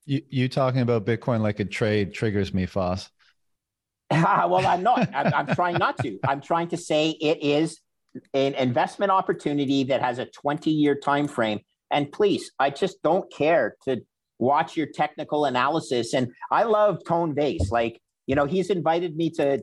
You, 0.04 0.22
you 0.28 0.48
talking 0.48 0.80
about 0.80 1.06
Bitcoin 1.06 1.40
like 1.40 1.60
a 1.60 1.64
trade 1.64 2.12
triggers 2.12 2.52
me, 2.52 2.66
Foss. 2.66 3.08
well, 4.10 4.66
I'm 4.66 4.82
not. 4.82 5.08
I'm, 5.14 5.34
I'm 5.34 5.54
trying 5.54 5.78
not 5.78 5.98
to. 5.98 6.18
I'm 6.24 6.40
trying 6.40 6.68
to 6.68 6.76
say 6.76 7.10
it 7.10 7.42
is 7.42 7.80
an 8.34 8.54
investment 8.54 9.10
opportunity 9.10 9.84
that 9.84 10.00
has 10.00 10.18
a 10.18 10.26
20 10.26 10.70
year 10.70 10.94
time 10.94 11.26
frame. 11.26 11.60
And 11.90 12.10
please, 12.12 12.52
I 12.58 12.70
just 12.70 13.02
don't 13.02 13.30
care 13.32 13.76
to 13.84 14.02
watch 14.38 14.76
your 14.76 14.86
technical 14.86 15.44
analysis. 15.44 16.14
And 16.14 16.32
I 16.50 16.64
love 16.64 17.02
Tone 17.06 17.34
Vays. 17.34 17.70
Like, 17.70 18.00
you 18.26 18.34
know, 18.34 18.44
he's 18.44 18.70
invited 18.70 19.16
me 19.16 19.30
to 19.30 19.62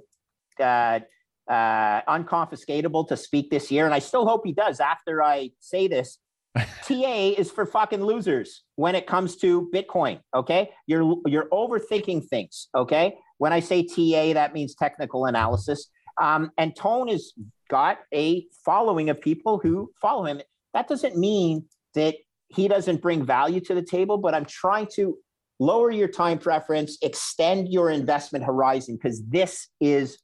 uh, 0.59 0.99
uh, 1.47 2.01
Unconfiscatable 2.07 3.07
to 3.07 3.17
speak 3.17 3.49
this 3.49 3.71
year. 3.71 3.85
And 3.85 3.93
I 3.93 3.99
still 3.99 4.25
hope 4.25 4.41
he 4.45 4.53
does 4.53 4.79
after 4.79 5.21
I 5.21 5.51
say 5.59 5.87
this. 5.87 6.17
TA 6.83 7.33
is 7.35 7.49
for 7.49 7.65
fucking 7.65 8.03
losers 8.03 8.63
when 8.75 8.93
it 8.93 9.07
comes 9.07 9.37
to 9.37 9.69
Bitcoin. 9.73 10.19
Okay. 10.35 10.69
You're 10.85 11.15
you're 11.25 11.49
overthinking 11.49 12.27
things. 12.27 12.67
Okay. 12.75 13.15
When 13.39 13.51
I 13.51 13.59
say 13.59 13.83
TA, 13.83 14.33
that 14.33 14.53
means 14.53 14.75
technical 14.75 15.25
analysis. 15.25 15.89
Um, 16.21 16.51
and 16.59 16.75
Tone 16.75 17.07
has 17.07 17.33
got 17.69 17.99
a 18.13 18.45
following 18.63 19.09
of 19.09 19.19
people 19.19 19.57
who 19.57 19.91
follow 19.99 20.25
him. 20.25 20.41
That 20.75 20.87
doesn't 20.87 21.17
mean 21.17 21.65
that 21.95 22.15
he 22.53 22.67
doesn't 22.67 23.01
bring 23.01 23.25
value 23.25 23.59
to 23.61 23.73
the 23.73 23.81
table, 23.81 24.17
but 24.17 24.33
I'm 24.33 24.45
trying 24.45 24.87
to 24.95 25.17
lower 25.59 25.91
your 25.91 26.07
time 26.07 26.37
preference, 26.37 26.97
extend 27.01 27.69
your 27.69 27.89
investment 27.89 28.43
horizon, 28.43 28.95
because 28.95 29.23
this 29.27 29.69
is 29.79 30.17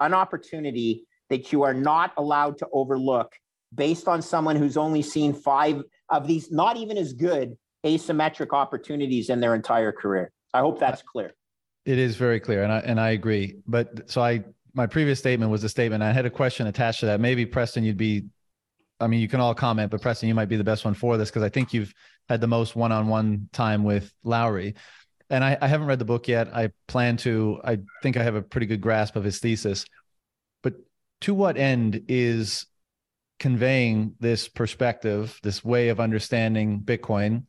an 0.00 0.14
opportunity 0.14 1.04
that 1.30 1.52
you 1.52 1.62
are 1.62 1.74
not 1.74 2.12
allowed 2.16 2.58
to 2.58 2.66
overlook 2.72 3.32
based 3.74 4.08
on 4.08 4.22
someone 4.22 4.56
who's 4.56 4.76
only 4.76 5.02
seen 5.02 5.32
five 5.32 5.82
of 6.10 6.26
these, 6.26 6.50
not 6.52 6.76
even 6.76 6.96
as 6.96 7.12
good 7.12 7.56
asymmetric 7.84 8.52
opportunities 8.52 9.30
in 9.30 9.40
their 9.40 9.54
entire 9.54 9.92
career. 9.92 10.32
I 10.52 10.60
hope 10.60 10.78
that's 10.78 11.02
clear. 11.02 11.34
It 11.84 11.98
is 11.98 12.16
very 12.16 12.40
clear, 12.40 12.62
and 12.62 12.72
I 12.72 12.78
and 12.78 12.98
I 13.00 13.10
agree. 13.10 13.56
But 13.66 14.10
so 14.10 14.22
I, 14.22 14.44
my 14.74 14.86
previous 14.86 15.18
statement 15.18 15.50
was 15.50 15.64
a 15.64 15.68
statement. 15.68 16.02
I 16.02 16.12
had 16.12 16.24
a 16.24 16.30
question 16.30 16.66
attached 16.66 17.00
to 17.00 17.06
that. 17.06 17.20
Maybe 17.20 17.44
Preston, 17.44 17.84
you'd 17.84 17.96
be, 17.96 18.24
I 19.00 19.06
mean, 19.06 19.20
you 19.20 19.28
can 19.28 19.40
all 19.40 19.54
comment, 19.54 19.90
but 19.90 20.00
Preston, 20.00 20.28
you 20.28 20.34
might 20.34 20.48
be 20.48 20.56
the 20.56 20.64
best 20.64 20.84
one 20.84 20.94
for 20.94 21.16
this 21.16 21.30
because 21.30 21.42
I 21.42 21.48
think 21.48 21.74
you've 21.74 21.92
had 22.28 22.40
the 22.40 22.46
most 22.46 22.76
one-on-one 22.76 23.48
time 23.52 23.84
with 23.84 24.12
Lowery. 24.22 24.74
And 25.30 25.42
I, 25.42 25.58
I 25.60 25.66
haven't 25.66 25.86
read 25.86 25.98
the 25.98 26.04
book 26.04 26.28
yet. 26.28 26.54
I 26.54 26.70
plan 26.86 27.16
to. 27.18 27.60
I 27.64 27.78
think 28.02 28.16
I 28.16 28.22
have 28.22 28.34
a 28.34 28.42
pretty 28.42 28.66
good 28.66 28.80
grasp 28.80 29.16
of 29.16 29.24
his 29.24 29.40
thesis. 29.40 29.84
But 30.62 30.74
to 31.22 31.34
what 31.34 31.56
end 31.56 32.04
is 32.08 32.66
conveying 33.40 34.14
this 34.20 34.48
perspective, 34.48 35.38
this 35.42 35.64
way 35.64 35.88
of 35.88 35.98
understanding 35.98 36.80
Bitcoin. 36.80 37.44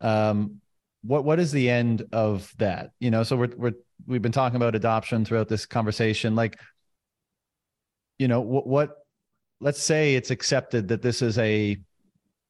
Um, 0.00 0.60
what 1.02 1.24
what 1.24 1.38
is 1.38 1.52
the 1.52 1.70
end 1.70 2.04
of 2.12 2.52
that? 2.58 2.90
You 3.00 3.10
know, 3.10 3.22
so 3.22 3.36
we're 3.36 3.54
we're 3.56 3.74
we've 4.06 4.22
been 4.22 4.32
talking 4.32 4.56
about 4.56 4.74
adoption 4.74 5.24
throughout 5.24 5.48
this 5.48 5.66
conversation. 5.66 6.34
Like, 6.34 6.58
you 8.18 8.28
know, 8.28 8.40
what 8.40 8.66
what 8.66 8.96
let's 9.60 9.82
say 9.82 10.14
it's 10.14 10.30
accepted 10.30 10.88
that 10.88 11.02
this 11.02 11.22
is 11.22 11.38
a 11.38 11.78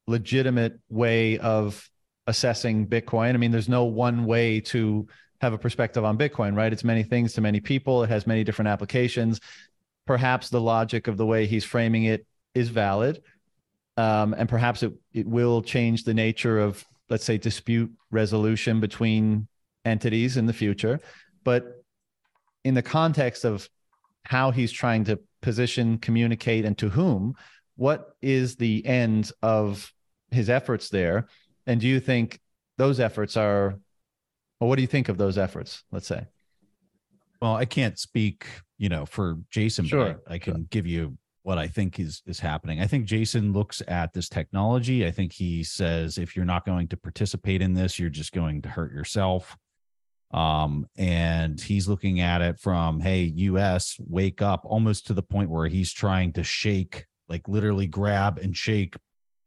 legitimate 0.06 0.78
way 0.88 1.38
of 1.38 1.88
assessing 2.26 2.86
Bitcoin. 2.86 3.34
I 3.34 3.36
mean, 3.36 3.50
there's 3.50 3.68
no 3.68 3.84
one 3.84 4.24
way 4.24 4.60
to 4.60 5.06
have 5.40 5.52
a 5.52 5.58
perspective 5.58 6.04
on 6.04 6.18
Bitcoin, 6.18 6.56
right? 6.56 6.72
It's 6.72 6.84
many 6.84 7.02
things 7.02 7.32
to 7.34 7.40
many 7.40 7.60
people. 7.60 8.02
It 8.04 8.10
has 8.10 8.26
many 8.26 8.44
different 8.44 8.68
applications. 8.68 9.40
Perhaps 10.06 10.50
the 10.50 10.60
logic 10.60 11.08
of 11.08 11.16
the 11.16 11.26
way 11.26 11.46
he's 11.46 11.64
framing 11.64 12.04
it 12.04 12.26
is 12.54 12.68
valid. 12.68 13.22
Um, 13.96 14.34
and 14.34 14.48
perhaps 14.48 14.82
it, 14.82 14.92
it 15.12 15.26
will 15.26 15.62
change 15.62 16.04
the 16.04 16.14
nature 16.14 16.60
of, 16.60 16.84
let's 17.08 17.24
say, 17.24 17.38
dispute 17.38 17.90
resolution 18.10 18.80
between 18.80 19.48
entities 19.84 20.36
in 20.36 20.46
the 20.46 20.52
future. 20.52 21.00
But 21.42 21.84
in 22.64 22.74
the 22.74 22.82
context 22.82 23.44
of 23.44 23.68
how 24.31 24.52
he's 24.52 24.70
trying 24.70 25.02
to 25.02 25.19
position, 25.43 25.98
communicate, 25.98 26.65
and 26.65 26.78
to 26.78 26.89
whom, 26.89 27.35
what 27.74 28.15
is 28.23 28.55
the 28.55 28.86
end 28.86 29.32
of 29.43 29.93
his 30.31 30.48
efforts 30.48 30.89
there? 30.89 31.27
And 31.66 31.81
do 31.81 31.89
you 31.89 31.98
think 31.98 32.39
those 32.78 33.01
efforts 33.01 33.36
are, 33.36 33.81
or 34.61 34.69
what 34.69 34.77
do 34.77 34.82
you 34.82 34.86
think 34.86 35.09
of 35.09 35.19
those 35.19 35.36
efforts, 35.36 35.82
let's 35.90 36.07
say? 36.07 36.28
Well, 37.43 37.57
I 37.57 37.65
can't 37.65 37.98
speak, 37.98 38.47
you 38.78 38.89
know, 38.89 39.05
for 39.05 39.39
Jason, 39.51 39.86
sure, 39.86 40.20
but 40.24 40.31
I, 40.31 40.35
I 40.35 40.39
can 40.39 40.55
sure. 40.55 40.65
give 40.70 40.86
you 40.86 41.19
what 41.43 41.59
I 41.59 41.66
think 41.66 41.98
is 41.98 42.23
is 42.24 42.39
happening. 42.39 42.81
I 42.81 42.86
think 42.86 43.07
Jason 43.07 43.52
looks 43.52 43.82
at 43.89 44.12
this 44.12 44.28
technology. 44.28 45.05
I 45.05 45.11
think 45.11 45.32
he 45.32 45.65
says 45.65 46.19
if 46.19 46.36
you're 46.36 46.44
not 46.44 46.65
going 46.65 46.86
to 46.86 46.97
participate 46.97 47.62
in 47.62 47.74
this, 47.74 47.98
you're 47.98 48.11
just 48.11 48.31
going 48.31 48.62
to 48.62 48.69
hurt 48.69 48.93
yourself. 48.93 49.57
Um, 50.32 50.86
and 50.97 51.61
he's 51.61 51.89
looking 51.89 52.20
at 52.20 52.40
it 52.40 52.61
from, 52.61 53.01
hey, 53.01 53.23
US, 53.23 53.97
wake 53.98 54.43
up, 54.43 54.62
almost 54.65 55.07
to 55.09 55.15
the 55.15 55.23
point 55.23 55.51
where 55.51 55.66
he's 55.66 55.93
trying 55.93 56.32
to 56.35 56.44
shake, 56.44 57.07
like 57.28 57.48
literally 57.48 57.86
grab 57.86 58.39
and 58.39 58.57
shake 58.57 58.94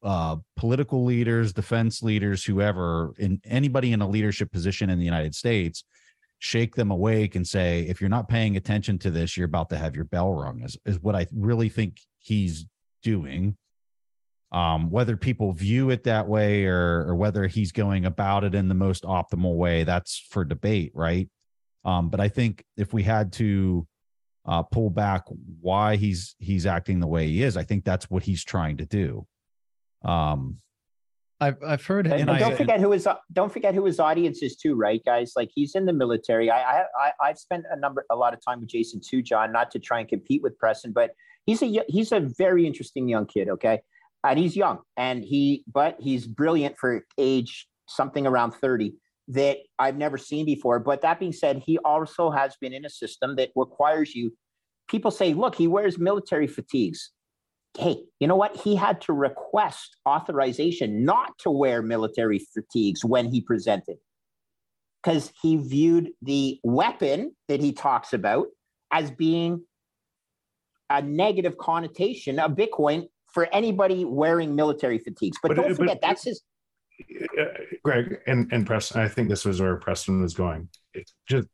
uh, 0.04 0.36
political 0.58 1.06
leaders, 1.06 1.54
defense 1.54 2.04
leaders, 2.04 2.44
whoever, 2.44 3.14
in 3.18 3.40
anybody 3.46 3.94
in 3.94 4.02
a 4.02 4.08
leadership 4.08 4.52
position 4.52 4.90
in 4.90 5.00
the 5.00 5.06
United 5.06 5.34
States 5.34 5.86
shake 6.44 6.76
them 6.76 6.92
awake 6.92 7.36
and 7.36 7.48
say, 7.48 7.84
if 7.84 8.02
you're 8.02 8.10
not 8.10 8.28
paying 8.28 8.58
attention 8.58 9.00
to 9.00 9.10
this, 9.10 9.38
you're 9.38 9.46
about 9.46 9.70
to 9.70 9.78
have 9.78 9.96
your 9.96 10.04
bell 10.04 10.34
rung, 10.34 10.62
is, 10.62 10.78
is 10.86 11.00
what 11.00 11.16
I 11.16 11.26
really 11.32 11.70
think 11.70 12.02
he's 12.20 12.66
doing. 13.02 13.56
Um, 14.54 14.92
whether 14.92 15.18
people 15.18 15.52
view 15.52 15.90
it 15.90 16.04
that 16.04 16.28
way 16.28 16.66
or, 16.66 17.06
or 17.08 17.16
whether 17.16 17.48
he's 17.48 17.72
going 17.72 18.06
about 18.06 18.44
it 18.44 18.54
in 18.54 18.68
the 18.68 18.76
most 18.76 19.04
optimal 19.04 19.56
way, 19.56 19.84
that's 19.84 20.28
for 20.30 20.46
debate, 20.46 20.92
right? 20.94 21.28
Um, 21.84 22.10
but 22.10 22.20
I 22.20 22.30
think 22.30 22.64
if 22.78 22.94
we 22.94 23.02
had 23.02 23.34
to 23.34 23.88
uh, 24.46 24.62
pull 24.62 24.92
back 24.92 25.24
why 25.60 25.96
he's 25.96 26.36
he's 26.38 26.66
acting 26.66 27.00
the 27.00 27.08
way 27.08 27.28
he 27.28 27.42
is, 27.42 27.58
I 27.58 27.64
think 27.64 27.84
that's 27.84 28.10
what 28.10 28.24
he's 28.24 28.44
trying 28.44 28.78
to 28.78 28.86
do. 28.86 29.26
Um, 30.06 30.58
I've 31.40 31.58
I've 31.66 31.86
heard, 31.86 32.08
and, 32.08 32.30
and 32.30 32.40
don't 32.40 32.56
forget 32.56 32.80
who 32.80 32.92
his 32.92 33.08
don't 33.34 33.52
forget 33.52 33.74
who 33.74 33.86
his 33.86 34.00
audience 34.00 34.42
is 34.42 34.56
too, 34.56 34.76
right, 34.76 35.04
guys? 35.04 35.34
Like 35.36 35.50
he's 35.54 35.76
in 35.76 35.86
the 35.86 35.94
military. 35.94 36.50
I 36.50 36.84
I 36.98 37.12
I've 37.22 37.38
spent 37.38 37.66
a 37.70 37.78
number 37.78 38.06
a 38.10 38.16
lot 38.16 38.34
of 38.34 38.40
time 38.46 38.62
with 38.62 38.70
Jason 38.70 39.02
too, 39.06 39.22
John. 39.22 39.52
Not 39.52 39.72
to 39.72 39.80
try 39.80 40.00
and 40.00 40.08
compete 40.08 40.42
with 40.42 40.58
Preston, 40.58 40.94
but 40.94 41.12
he's 41.46 41.62
a 41.62 41.84
he's 41.88 42.12
a 42.12 42.20
very 42.20 42.66
interesting 42.66 43.10
young 43.10 43.26
kid. 43.26 43.50
Okay, 43.50 43.82
and 44.24 44.40
he's 44.40 44.56
young, 44.56 44.80
and 44.98 45.24
he 45.24 45.64
but 45.72 45.98
he's 46.00 46.28
brilliant 46.28 46.78
for 46.78 47.06
age 47.18 47.68
something 47.88 48.26
around 48.26 48.52
thirty 48.52 48.94
that 49.30 49.58
I've 49.80 49.98
never 49.98 50.18
seen 50.18 50.46
before. 50.46 50.80
But 50.80 51.02
that 51.02 51.20
being 51.20 51.34
said, 51.34 51.64
he 51.66 51.78
also 51.80 52.30
has 52.30 52.56
been 52.60 52.74
in 52.74 52.86
a 52.86 52.90
system 52.90 53.36
that 53.38 53.52
requires 53.56 54.14
you. 54.14 54.34
People 54.90 55.12
say, 55.12 55.34
look, 55.34 55.56
he 55.56 55.68
wears 55.68 55.98
military 55.98 56.48
fatigues 56.48 57.12
hey, 57.78 58.04
you 58.20 58.28
know 58.28 58.36
what? 58.36 58.56
He 58.56 58.76
had 58.76 59.02
to 59.02 59.14
request 59.14 59.98
authorization 60.08 61.04
not 61.04 61.38
to 61.40 61.50
wear 61.50 61.82
military 61.82 62.40
fatigues 62.40 63.04
when 63.04 63.32
he 63.32 63.42
presented 63.42 63.98
because 65.02 65.32
he 65.42 65.58
viewed 65.58 66.12
the 66.22 66.60
weapon 66.64 67.36
that 67.48 67.60
he 67.60 67.74
talks 67.74 68.14
about 68.14 68.48
as 68.92 69.12
being 69.12 69.64
a 70.90 71.02
negative 71.02 71.58
connotation 71.58 72.40
of 72.40 72.52
Bitcoin 72.52 73.08
for 73.34 73.48
anybody 73.54 74.06
wearing 74.06 74.56
military 74.56 75.00
fatigues. 75.00 75.38
But, 75.42 75.50
but 75.50 75.56
don't 75.56 75.76
forget, 75.76 76.00
but, 76.02 76.08
that's 76.08 76.24
his. 76.24 76.42
Uh, 77.40 77.46
Greg 77.84 78.20
and, 78.28 78.52
and 78.54 78.66
Preston, 78.66 79.02
I 79.02 79.08
think 79.08 79.28
this 79.28 79.46
was 79.46 79.60
where 79.60 79.76
Preston 79.78 80.22
was 80.22 80.34
going. 80.34 80.70
It's 80.94 81.14
just 81.28 81.48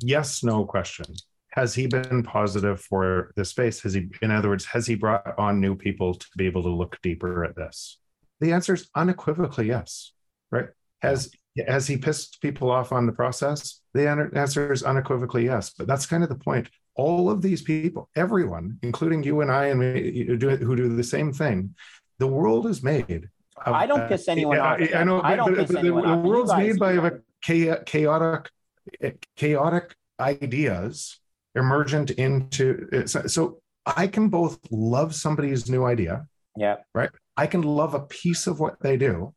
yes, 0.00 0.42
no 0.42 0.64
question 0.64 1.06
has 1.54 1.72
he 1.72 1.86
been 1.86 2.24
positive 2.24 2.80
for 2.80 3.32
the 3.36 3.44
space? 3.44 3.80
Has 3.82 3.94
he, 3.94 4.08
in 4.22 4.32
other 4.32 4.48
words, 4.48 4.64
has 4.64 4.88
he 4.88 4.96
brought 4.96 5.38
on 5.38 5.60
new 5.60 5.76
people 5.76 6.12
to 6.12 6.26
be 6.36 6.46
able 6.46 6.64
to 6.64 6.68
look 6.68 6.98
deeper 7.00 7.44
at 7.44 7.54
this? 7.54 7.98
The 8.40 8.52
answer 8.52 8.74
is 8.74 8.90
unequivocally 8.96 9.68
yes. 9.68 10.12
Right? 10.50 10.66
Has 11.02 11.30
has 11.68 11.86
he 11.86 11.96
pissed 11.96 12.42
people 12.42 12.72
off 12.72 12.90
on 12.90 13.06
the 13.06 13.12
process? 13.12 13.80
The 13.92 14.08
answer 14.34 14.72
is 14.72 14.82
unequivocally 14.82 15.44
yes. 15.44 15.72
But 15.78 15.86
that's 15.86 16.06
kind 16.06 16.24
of 16.24 16.28
the 16.28 16.34
point. 16.34 16.68
All 16.96 17.30
of 17.30 17.42
these 17.42 17.62
people, 17.62 18.08
everyone, 18.14 18.78
including 18.82 19.22
you 19.22 19.40
and 19.40 19.50
I, 19.50 19.66
and 19.66 19.80
me, 19.80 20.24
who 20.26 20.36
do 20.36 20.94
the 20.96 21.04
same 21.04 21.32
thing, 21.32 21.74
the 22.18 22.26
world 22.26 22.66
is 22.66 22.82
made. 22.82 23.28
Of, 23.64 23.72
I 23.72 23.86
don't 23.86 24.08
piss 24.08 24.28
anyone 24.28 24.58
uh, 24.58 24.62
off. 24.62 24.80
I, 24.80 25.00
I 25.00 25.04
know. 25.04 25.20
I 25.22 25.36
don't 25.36 25.54
piss 25.54 25.74
anyone 25.74 26.02
the, 26.02 26.16
the 26.16 26.28
world's 26.28 26.54
made 26.54 26.78
by 26.78 26.92
a 26.92 27.12
chaotic, 27.42 28.50
chaotic 29.36 29.94
ideas 30.20 31.18
emergent 31.54 32.10
into 32.12 33.06
so 33.06 33.60
I 33.86 34.06
can 34.06 34.28
both 34.28 34.58
love 34.70 35.14
somebody's 35.14 35.68
new 35.68 35.84
idea. 35.84 36.26
Yeah. 36.56 36.76
Right. 36.94 37.10
I 37.36 37.46
can 37.46 37.62
love 37.62 37.94
a 37.94 38.00
piece 38.00 38.46
of 38.46 38.60
what 38.60 38.80
they 38.80 38.96
do 38.96 39.34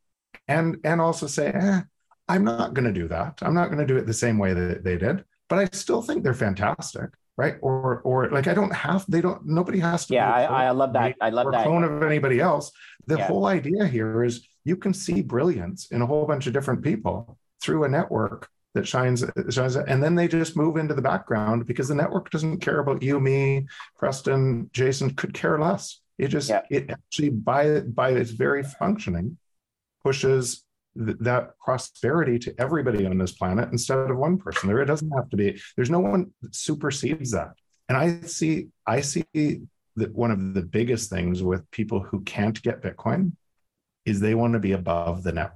and 0.47 0.77
and 0.83 1.01
also 1.01 1.27
say, 1.27 1.47
eh, 1.47 1.81
I'm 2.27 2.43
not 2.43 2.73
going 2.73 2.85
to 2.85 2.93
do 2.93 3.07
that. 3.07 3.39
I'm 3.41 3.53
not 3.53 3.67
going 3.67 3.79
to 3.79 3.85
do 3.85 3.97
it 3.97 4.05
the 4.05 4.13
same 4.13 4.37
way 4.37 4.53
that 4.53 4.83
they 4.83 4.97
did, 4.97 5.23
but 5.49 5.59
I 5.59 5.65
still 5.71 6.01
think 6.01 6.23
they're 6.23 6.33
fantastic. 6.33 7.09
Right. 7.37 7.55
Or 7.61 8.01
or 8.01 8.29
like 8.29 8.47
I 8.47 8.55
don't 8.55 8.73
have 8.73 9.05
they 9.07 9.21
don't 9.21 9.45
nobody 9.45 9.79
has 9.79 10.07
to 10.07 10.15
Yeah, 10.15 10.31
I, 10.31 10.65
I 10.65 10.71
love 10.71 10.93
that. 10.93 11.15
I 11.21 11.29
love 11.29 11.51
that. 11.51 11.65
clone 11.65 11.83
of 11.83 12.01
anybody 12.01 12.39
else. 12.39 12.71
The 13.05 13.17
yeah. 13.17 13.27
whole 13.27 13.45
idea 13.45 13.85
here 13.85 14.23
is 14.23 14.47
you 14.65 14.75
can 14.75 14.93
see 14.93 15.21
brilliance 15.21 15.87
in 15.91 16.01
a 16.01 16.05
whole 16.05 16.25
bunch 16.25 16.47
of 16.47 16.53
different 16.53 16.83
people 16.83 17.37
through 17.61 17.83
a 17.83 17.89
network 17.89 18.49
that 18.73 18.87
shines 18.87 19.23
shines 19.49 19.75
and 19.75 20.03
then 20.03 20.15
they 20.15 20.27
just 20.27 20.57
move 20.57 20.77
into 20.77 20.93
the 20.93 21.01
background 21.01 21.65
because 21.65 21.87
the 21.87 21.95
network 21.95 22.29
doesn't 22.29 22.59
care 22.59 22.79
about 22.79 23.01
you 23.01 23.19
me 23.19 23.65
preston 23.97 24.69
jason 24.71 25.09
could 25.15 25.33
care 25.33 25.59
less 25.59 26.01
it 26.17 26.27
just 26.27 26.49
yeah. 26.49 26.61
it 26.69 26.89
actually 26.89 27.29
by 27.29 27.79
by 27.79 28.11
its 28.11 28.31
very 28.31 28.63
functioning 28.63 29.37
pushes 30.03 30.63
th- 31.05 31.17
that 31.19 31.57
prosperity 31.59 32.39
to 32.39 32.53
everybody 32.59 33.05
on 33.05 33.17
this 33.17 33.33
planet 33.33 33.69
instead 33.71 33.97
of 33.97 34.17
one 34.17 34.37
person 34.37 34.67
there 34.67 34.81
it 34.81 34.85
doesn't 34.85 35.11
have 35.11 35.29
to 35.29 35.37
be 35.37 35.59
there's 35.75 35.89
no 35.89 35.99
one 35.99 36.31
that 36.41 36.55
supersedes 36.55 37.31
that 37.31 37.51
and 37.89 37.97
i 37.97 38.19
see 38.21 38.67
i 38.85 39.01
see 39.01 39.25
that 39.95 40.13
one 40.13 40.31
of 40.31 40.53
the 40.53 40.61
biggest 40.61 41.09
things 41.09 41.41
with 41.41 41.69
people 41.71 41.99
who 41.99 42.21
can't 42.21 42.61
get 42.61 42.81
bitcoin 42.81 43.31
is 44.07 44.21
they 44.21 44.33
want 44.33 44.53
to 44.53 44.59
be 44.59 44.71
above 44.71 45.21
the 45.21 45.33
network. 45.33 45.53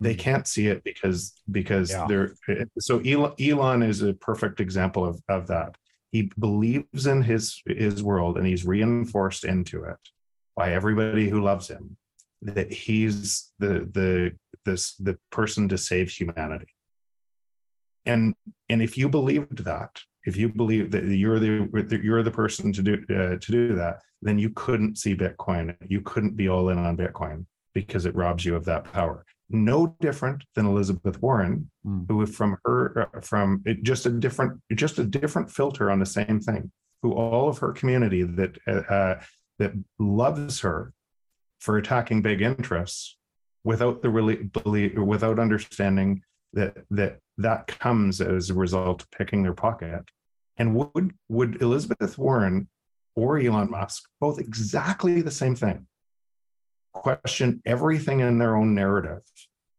They 0.00 0.14
hmm. 0.14 0.20
can't 0.20 0.46
see 0.46 0.68
it 0.68 0.84
because 0.84 1.34
because 1.50 1.90
Yeah. 1.90 2.06
they're 2.06 2.34
so 2.78 3.00
Elon, 3.00 3.32
Elon 3.40 3.82
is 3.82 4.02
a 4.02 4.14
perfect 4.14 4.60
example 4.60 5.04
of, 5.04 5.20
of 5.28 5.48
that. 5.48 5.76
He 6.12 6.30
believes 6.38 7.06
in 7.06 7.22
his 7.22 7.60
his 7.66 8.02
world 8.02 8.38
and 8.38 8.46
he's 8.46 8.64
reinforced 8.64 9.44
into 9.44 9.82
it 9.84 9.98
by 10.54 10.72
everybody 10.72 11.28
who 11.28 11.40
loves 11.40 11.68
him 11.68 11.96
that 12.42 12.72
he's 12.72 13.52
the 13.58 13.88
the 13.92 14.32
this 14.64 14.94
the 14.96 15.18
person 15.30 15.68
to 15.68 15.78
save 15.78 16.10
humanity. 16.10 16.74
And 18.06 18.34
and 18.68 18.82
if 18.82 18.98
you 18.98 19.08
believed 19.08 19.64
that, 19.64 20.00
if 20.24 20.36
you 20.36 20.48
believe 20.48 20.90
that 20.90 21.04
you're 21.04 21.38
the 21.38 21.68
that 21.88 22.02
you're 22.02 22.22
the 22.22 22.30
person 22.30 22.72
to 22.72 22.82
do 22.82 22.94
uh, 23.10 23.36
to 23.40 23.52
do 23.52 23.74
that, 23.76 24.00
then 24.20 24.38
you 24.38 24.50
couldn't 24.50 24.98
see 24.98 25.14
Bitcoin. 25.14 25.76
You 25.88 26.00
couldn't 26.00 26.36
be 26.36 26.48
all 26.48 26.68
in 26.70 26.78
on 26.78 26.96
Bitcoin 26.96 27.46
because 27.74 28.06
it 28.06 28.14
robs 28.14 28.44
you 28.44 28.54
of 28.56 28.64
that 28.66 28.84
power. 28.92 29.24
No 29.48 29.96
different 30.00 30.44
than 30.54 30.66
Elizabeth 30.66 31.20
Warren, 31.22 31.70
Mm. 31.86 32.06
who 32.08 32.24
from 32.26 32.56
her 32.64 33.08
uh, 33.14 33.20
from 33.20 33.60
it, 33.64 33.82
just 33.82 34.06
a 34.06 34.10
different 34.10 34.60
just 34.74 34.98
a 34.98 35.04
different 35.04 35.50
filter 35.50 35.90
on 35.90 35.98
the 35.98 36.06
same 36.06 36.40
thing. 36.40 36.70
Who 37.02 37.12
all 37.12 37.48
of 37.48 37.58
her 37.58 37.72
community 37.72 38.22
that 38.22 38.56
uh, 38.68 38.82
uh, 38.98 39.20
that 39.58 39.72
loves 39.98 40.60
her 40.60 40.92
for 41.62 41.78
attacking 41.78 42.20
big 42.20 42.42
interests 42.42 43.16
without 43.62 44.02
the 44.02 44.10
really 44.10 44.34
believe 44.34 44.98
without 44.98 45.38
understanding 45.38 46.20
that 46.52 46.76
that 46.90 47.20
that 47.38 47.68
comes 47.68 48.20
as 48.20 48.50
a 48.50 48.54
result 48.54 49.02
of 49.02 49.10
picking 49.12 49.44
their 49.44 49.54
pocket. 49.54 50.02
And 50.56 50.74
would 50.74 51.14
would 51.28 51.62
Elizabeth 51.62 52.18
Warren 52.18 52.68
or 53.14 53.38
Elon 53.38 53.70
Musk 53.70 54.02
both 54.20 54.40
exactly 54.40 55.22
the 55.22 55.30
same 55.30 55.54
thing? 55.54 55.86
Question 56.92 57.62
everything 57.64 58.18
in 58.18 58.38
their 58.38 58.56
own 58.56 58.74
narrative 58.74 59.22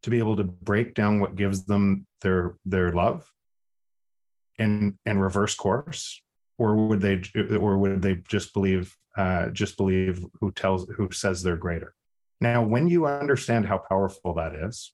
to 0.04 0.10
be 0.10 0.18
able 0.18 0.36
to 0.36 0.44
break 0.44 0.94
down 0.94 1.20
what 1.20 1.36
gives 1.36 1.66
them 1.66 2.06
their 2.22 2.56
their 2.64 2.92
love 2.92 3.30
and 4.58 4.94
and 5.04 5.20
reverse 5.20 5.54
course 5.54 6.22
or 6.56 6.76
would 6.76 7.02
they 7.02 7.20
or 7.60 7.76
would 7.76 8.00
they 8.00 8.14
just 8.26 8.54
believe 8.54 8.96
uh, 9.16 9.48
just 9.48 9.76
believe 9.76 10.24
who 10.40 10.50
tells 10.52 10.88
who 10.96 11.10
says 11.12 11.42
they're 11.42 11.56
greater. 11.56 11.94
Now 12.40 12.62
when 12.62 12.88
you 12.88 13.06
understand 13.06 13.66
how 13.66 13.78
powerful 13.78 14.34
that 14.34 14.54
is 14.54 14.92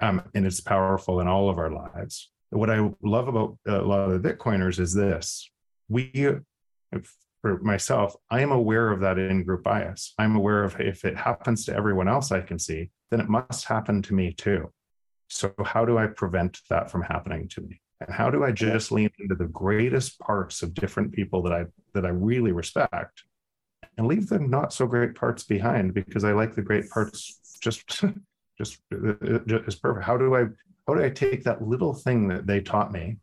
um, 0.00 0.22
and 0.34 0.46
it's 0.46 0.60
powerful 0.60 1.20
in 1.20 1.28
all 1.28 1.48
of 1.48 1.58
our 1.58 1.70
lives 1.70 2.30
what 2.50 2.70
i 2.70 2.90
love 3.02 3.28
about 3.28 3.56
a 3.66 3.78
lot 3.82 4.10
of 4.10 4.22
the 4.22 4.28
bitcoiners 4.28 4.78
is 4.78 4.92
this. 4.92 5.50
We 5.88 6.12
for 7.42 7.58
myself 7.62 8.16
i 8.30 8.40
am 8.40 8.52
aware 8.52 8.90
of 8.90 9.00
that 9.00 9.18
in-group 9.18 9.62
bias. 9.62 10.14
I'm 10.18 10.36
aware 10.36 10.64
of 10.64 10.78
if 10.80 11.04
it 11.04 11.16
happens 11.16 11.64
to 11.66 11.74
everyone 11.74 12.08
else 12.08 12.32
i 12.32 12.40
can 12.40 12.58
see 12.58 12.90
then 13.10 13.20
it 13.20 13.28
must 13.28 13.64
happen 13.64 14.02
to 14.02 14.14
me 14.14 14.32
too. 14.32 14.72
So 15.28 15.52
how 15.64 15.84
do 15.84 15.96
i 15.96 16.06
prevent 16.06 16.60
that 16.70 16.90
from 16.90 17.02
happening 17.02 17.48
to 17.50 17.60
me? 17.62 17.80
And 18.00 18.12
how 18.12 18.30
do 18.30 18.44
i 18.44 18.50
just 18.50 18.90
lean 18.90 19.10
into 19.20 19.36
the 19.36 19.46
greatest 19.46 20.18
parts 20.18 20.62
of 20.62 20.74
different 20.74 21.12
people 21.12 21.42
that 21.42 21.52
i 21.52 21.64
that 21.94 22.04
i 22.04 22.10
really 22.10 22.52
respect 22.52 23.22
and 24.00 24.08
leave 24.08 24.28
the 24.30 24.38
not 24.38 24.72
so 24.72 24.86
great 24.86 25.14
parts 25.14 25.44
behind 25.44 25.92
because 25.92 26.24
i 26.24 26.32
like 26.32 26.54
the 26.54 26.62
great 26.62 26.88
parts 26.88 27.58
just 27.60 27.86
just 28.58 28.78
is 28.90 29.74
perfect 29.76 30.04
how 30.04 30.16
do 30.16 30.34
i 30.34 30.44
how 30.88 30.94
do 30.94 31.04
i 31.04 31.10
take 31.10 31.44
that 31.44 31.62
little 31.62 31.92
thing 31.92 32.26
that 32.26 32.46
they 32.46 32.60
taught 32.60 32.90
me 32.90 33.18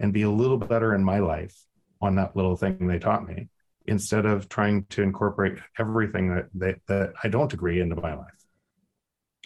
and 0.00 0.12
be 0.12 0.22
a 0.22 0.30
little 0.30 0.56
better 0.56 0.94
in 0.94 1.04
my 1.04 1.18
life 1.18 1.54
on 2.00 2.14
that 2.14 2.34
little 2.34 2.56
thing 2.56 2.86
they 2.86 2.98
taught 2.98 3.28
me 3.28 3.48
instead 3.86 4.24
of 4.24 4.48
trying 4.48 4.84
to 4.86 5.02
incorporate 5.02 5.58
everything 5.78 6.34
that 6.34 6.46
they, 6.54 6.74
that 6.88 7.12
i 7.22 7.28
don't 7.28 7.52
agree 7.52 7.80
into 7.80 7.96
my 7.96 8.14
life 8.14 8.44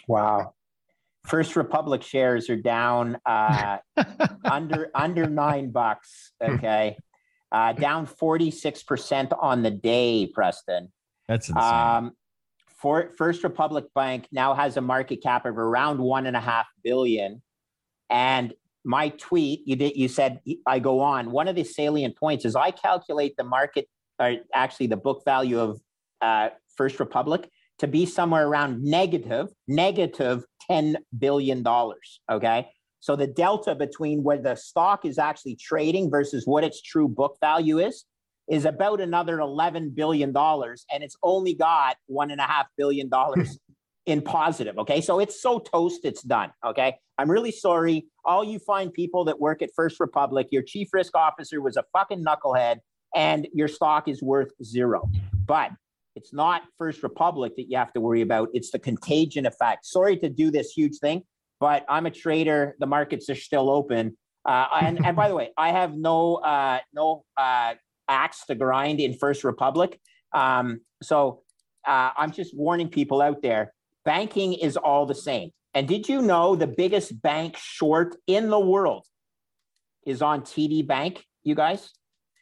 Wow. 0.07 0.55
First 1.27 1.55
Republic 1.55 2.01
shares 2.01 2.49
are 2.49 2.55
down 2.55 3.17
uh, 3.25 3.77
under 4.43 4.89
under 4.95 5.27
nine 5.27 5.69
bucks. 5.69 6.31
Okay, 6.41 6.97
uh, 7.51 7.73
down 7.73 8.05
forty 8.05 8.51
six 8.51 8.83
percent 8.83 9.31
on 9.39 9.63
the 9.63 9.71
day. 9.71 10.27
Preston. 10.33 10.91
That's 11.27 11.49
insane. 11.49 11.63
Um, 11.63 12.11
for 12.67 13.11
First 13.17 13.43
Republic 13.43 13.85
Bank 13.93 14.27
now 14.31 14.53
has 14.53 14.77
a 14.77 14.81
market 14.81 15.21
cap 15.21 15.45
of 15.45 15.57
around 15.57 15.99
one 15.99 16.25
and 16.25 16.35
a 16.35 16.39
half 16.39 16.67
billion, 16.83 17.41
and 18.09 18.53
my 18.85 19.09
tweet 19.09 19.61
you 19.65 19.75
did 19.75 19.95
you 19.95 20.07
said 20.07 20.39
I 20.65 20.79
go 20.79 21.01
on. 21.01 21.31
One 21.31 21.47
of 21.47 21.55
the 21.55 21.63
salient 21.63 22.17
points 22.17 22.45
is 22.45 22.55
I 22.55 22.71
calculate 22.71 23.35
the 23.37 23.43
market, 23.43 23.87
or 24.19 24.37
actually 24.53 24.87
the 24.87 24.97
book 24.97 25.23
value 25.25 25.59
of 25.59 25.81
uh, 26.21 26.49
First 26.75 26.99
Republic 26.99 27.49
to 27.79 27.87
be 27.87 28.05
somewhere 28.05 28.47
around 28.47 28.83
negative 28.83 29.47
negative 29.67 30.45
ten 30.69 30.97
billion 31.17 31.63
dollars. 31.63 32.21
Okay. 32.31 32.69
So 32.99 33.15
the 33.15 33.27
delta 33.27 33.75
between 33.75 34.23
where 34.23 34.37
the 34.37 34.55
stock 34.55 35.05
is 35.05 35.17
actually 35.17 35.55
trading 35.55 36.09
versus 36.09 36.45
what 36.45 36.63
its 36.63 36.81
true 36.81 37.07
book 37.07 37.37
value 37.41 37.79
is 37.79 38.05
is 38.49 38.65
about 38.65 38.99
another 38.99 39.37
$11 39.37 39.95
billion 39.95 40.35
and 40.35 41.03
it's 41.03 41.15
only 41.23 41.53
got 41.53 41.97
one 42.07 42.31
and 42.31 42.41
a 42.41 42.45
half 42.45 42.65
billion 42.77 43.07
dollars 43.09 43.57
in 44.05 44.21
positive 44.21 44.77
okay? 44.77 45.01
So 45.01 45.19
it's 45.19 45.41
so 45.41 45.59
toast 45.59 46.01
it's 46.03 46.23
done 46.23 46.51
okay? 46.65 46.95
I'm 47.17 47.29
really 47.29 47.51
sorry. 47.51 48.07
All 48.25 48.43
you 48.43 48.59
fine 48.59 48.91
people 48.91 49.25
that 49.25 49.39
work 49.39 49.61
at 49.61 49.69
first 49.75 49.99
republic 49.99 50.47
your 50.51 50.63
chief 50.63 50.89
risk 50.91 51.15
officer 51.15 51.61
was 51.61 51.77
a 51.77 51.83
fucking 51.93 52.23
knucklehead 52.23 52.77
and 53.15 53.47
your 53.53 53.67
stock 53.67 54.07
is 54.07 54.21
worth 54.21 54.51
zero. 54.63 55.09
But 55.45 55.71
it's 56.15 56.33
not 56.33 56.63
first 56.77 57.01
republic 57.01 57.53
that 57.55 57.69
you 57.69 57.77
have 57.77 57.93
to 57.93 58.01
worry 58.01 58.21
about. 58.21 58.49
It's 58.53 58.71
the 58.71 58.79
contagion 58.79 59.45
effect. 59.45 59.85
Sorry 59.85 60.17
to 60.17 60.29
do 60.29 60.51
this 60.51 60.71
huge 60.71 60.97
thing 60.97 61.23
but 61.59 61.85
i'm 61.89 62.05
a 62.05 62.11
trader 62.11 62.75
the 62.79 62.85
markets 62.87 63.29
are 63.29 63.35
still 63.35 63.69
open 63.69 64.17
uh, 64.47 64.67
and, 64.81 65.05
and 65.05 65.15
by 65.15 65.27
the 65.27 65.35
way 65.35 65.49
i 65.57 65.69
have 65.69 65.95
no 65.95 66.35
uh, 66.35 66.79
no 66.93 67.23
uh, 67.37 67.73
axe 68.09 68.45
to 68.47 68.55
grind 68.55 68.99
in 68.99 69.13
First 69.13 69.43
Republic. 69.43 69.99
Um, 70.33 70.81
so 71.01 71.43
uh, 71.87 72.09
I'm 72.17 72.31
just 72.31 72.57
warning 72.57 72.89
people 72.89 73.21
out 73.21 73.41
there 73.41 73.73
banking 74.03 74.53
is 74.53 74.75
all 74.75 75.05
the 75.05 75.15
same. 75.15 75.51
And 75.75 75.87
did 75.87 76.09
you 76.09 76.21
know 76.21 76.55
the 76.55 76.65
biggest 76.67 77.21
bank 77.21 77.55
short 77.57 78.15
in 78.25 78.49
the 78.49 78.59
world 78.59 79.05
is 80.05 80.21
on 80.23 80.41
TD 80.41 80.87
Bank, 80.87 81.23
you 81.43 81.53
guys? 81.53 81.91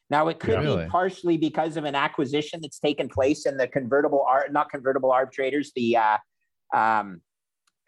Now, 0.10 0.30
it 0.30 0.40
could 0.40 0.54
Yeah. 0.54 0.60
be 0.62 0.66
Really? 0.68 0.88
partially 0.88 1.38
because 1.38 1.76
of 1.76 1.84
an 1.84 1.96
acquisition 1.96 2.62
that's 2.62 2.80
taken 2.80 3.10
place 3.10 3.46
in 3.46 3.58
the 3.58 3.68
convertible, 3.68 4.24
ar- 4.26 4.48
not 4.50 4.70
convertible 4.72 5.10
arb 5.10 5.34
traders, 5.34 5.74
the 5.76 5.98
uh, 5.98 6.18
um, 6.74 7.22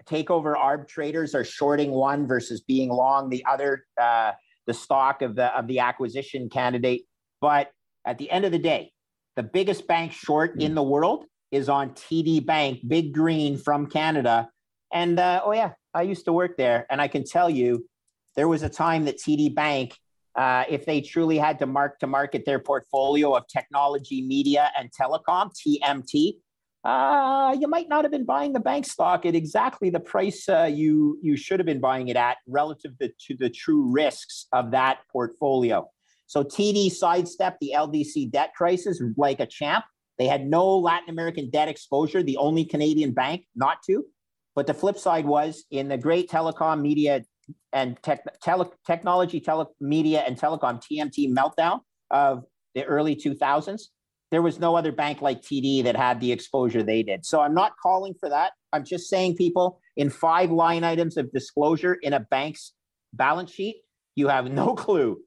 takeover 0.09 0.55
arb 0.55 0.87
traders 0.87 1.35
are 1.35 1.43
shorting 1.43 1.91
one 1.91 2.27
versus 2.27 2.61
being 2.61 2.89
long 2.89 3.29
the 3.29 3.45
other, 3.45 3.85
uh, 4.01 4.31
the 4.67 4.73
stock 4.73 5.21
of 5.21 5.35
the 5.35 5.55
of 5.57 5.67
the 5.67 5.79
acquisition 5.79 6.49
candidate. 6.49 7.05
But 7.41 7.71
at 8.05 8.17
the 8.17 8.29
end 8.29 8.45
of 8.45 8.51
the 8.51 8.59
day, 8.59 8.91
the 9.35 9.43
biggest 9.43 9.87
bank 9.87 10.11
short 10.11 10.61
in 10.61 10.75
the 10.75 10.83
world 10.83 11.25
is 11.51 11.69
on 11.69 11.91
TD 11.91 12.45
Bank, 12.45 12.81
Big 12.87 13.13
Green 13.13 13.57
from 13.57 13.87
Canada. 13.87 14.49
And 14.93 15.19
uh, 15.19 15.41
oh 15.43 15.53
yeah, 15.53 15.71
I 15.93 16.03
used 16.03 16.25
to 16.25 16.33
work 16.33 16.57
there, 16.57 16.85
and 16.89 17.01
I 17.01 17.07
can 17.07 17.23
tell 17.23 17.49
you, 17.49 17.87
there 18.35 18.47
was 18.47 18.63
a 18.63 18.69
time 18.69 19.05
that 19.05 19.17
TD 19.17 19.55
Bank, 19.55 19.95
uh, 20.35 20.63
if 20.69 20.85
they 20.85 21.01
truly 21.01 21.37
had 21.37 21.59
to 21.59 21.65
mark 21.65 21.99
to 21.99 22.07
market 22.07 22.43
their 22.45 22.59
portfolio 22.59 23.35
of 23.35 23.47
technology, 23.47 24.21
media, 24.21 24.71
and 24.77 24.89
telecom 24.91 25.51
(TMT), 25.53 26.33
uh, 26.83 27.55
you 27.59 27.67
might 27.67 27.89
not 27.89 28.05
have 28.05 28.11
been 28.11 28.25
buying 28.25 28.53
the 28.53 28.59
bank 28.59 28.85
stock 28.85 29.25
at 29.25 29.35
exactly 29.35 29.89
the 29.89 29.99
price 29.99 30.47
uh, 30.47 30.63
you 30.63 31.19
you 31.21 31.35
should 31.35 31.59
have 31.59 31.65
been 31.65 31.81
buying 31.81 32.07
it 32.07 32.15
at 32.15 32.37
relative 32.47 32.97
to, 32.99 33.09
to 33.19 33.35
the 33.35 33.49
true 33.49 33.91
risks 33.91 34.47
of 34.53 34.71
that 34.71 34.99
portfolio. 35.11 35.89
So 36.27 36.43
TD 36.43 36.91
sidestepped 36.91 37.59
the 37.59 37.73
LDC 37.75 38.31
debt 38.31 38.53
crisis 38.55 39.01
like 39.17 39.39
a 39.39 39.45
champ. 39.45 39.83
They 40.17 40.27
had 40.27 40.45
no 40.45 40.77
Latin 40.77 41.09
American 41.09 41.49
debt 41.49 41.67
exposure, 41.67 42.21
the 42.21 42.37
only 42.37 42.65
Canadian 42.65 43.13
bank 43.13 43.45
not 43.55 43.77
to. 43.87 44.05
But 44.55 44.67
the 44.67 44.73
flip 44.73 44.97
side 44.97 45.25
was 45.25 45.63
in 45.71 45.87
the 45.87 45.97
great 45.97 46.29
telecom, 46.29 46.81
media, 46.81 47.23
and 47.73 47.97
tech, 48.03 48.23
tele, 48.41 48.69
technology, 48.85 49.39
tele, 49.39 49.67
media, 49.79 50.23
and 50.25 50.37
telecom 50.37 50.81
TMT 50.81 51.33
meltdown 51.33 51.81
of 52.11 52.43
the 52.75 52.83
early 52.83 53.15
2000s, 53.15 53.83
there 54.31 54.41
was 54.41 54.59
no 54.59 54.75
other 54.75 54.91
bank 54.91 55.21
like 55.21 55.41
TD 55.41 55.83
that 55.83 55.95
had 55.95 56.19
the 56.19 56.31
exposure 56.31 56.83
they 56.83 57.03
did. 57.03 57.25
So 57.25 57.41
I'm 57.41 57.53
not 57.53 57.73
calling 57.81 58.13
for 58.19 58.29
that. 58.29 58.51
I'm 58.73 58.83
just 58.85 59.09
saying, 59.09 59.35
people, 59.37 59.79
in 59.97 60.09
five 60.09 60.51
line 60.51 60.83
items 60.83 61.17
of 61.17 61.31
disclosure 61.31 61.97
in 62.01 62.13
a 62.13 62.19
bank's 62.19 62.73
balance 63.13 63.51
sheet, 63.51 63.77
you 64.15 64.27
have 64.27 64.51
no 64.51 64.73
clue 64.83 65.19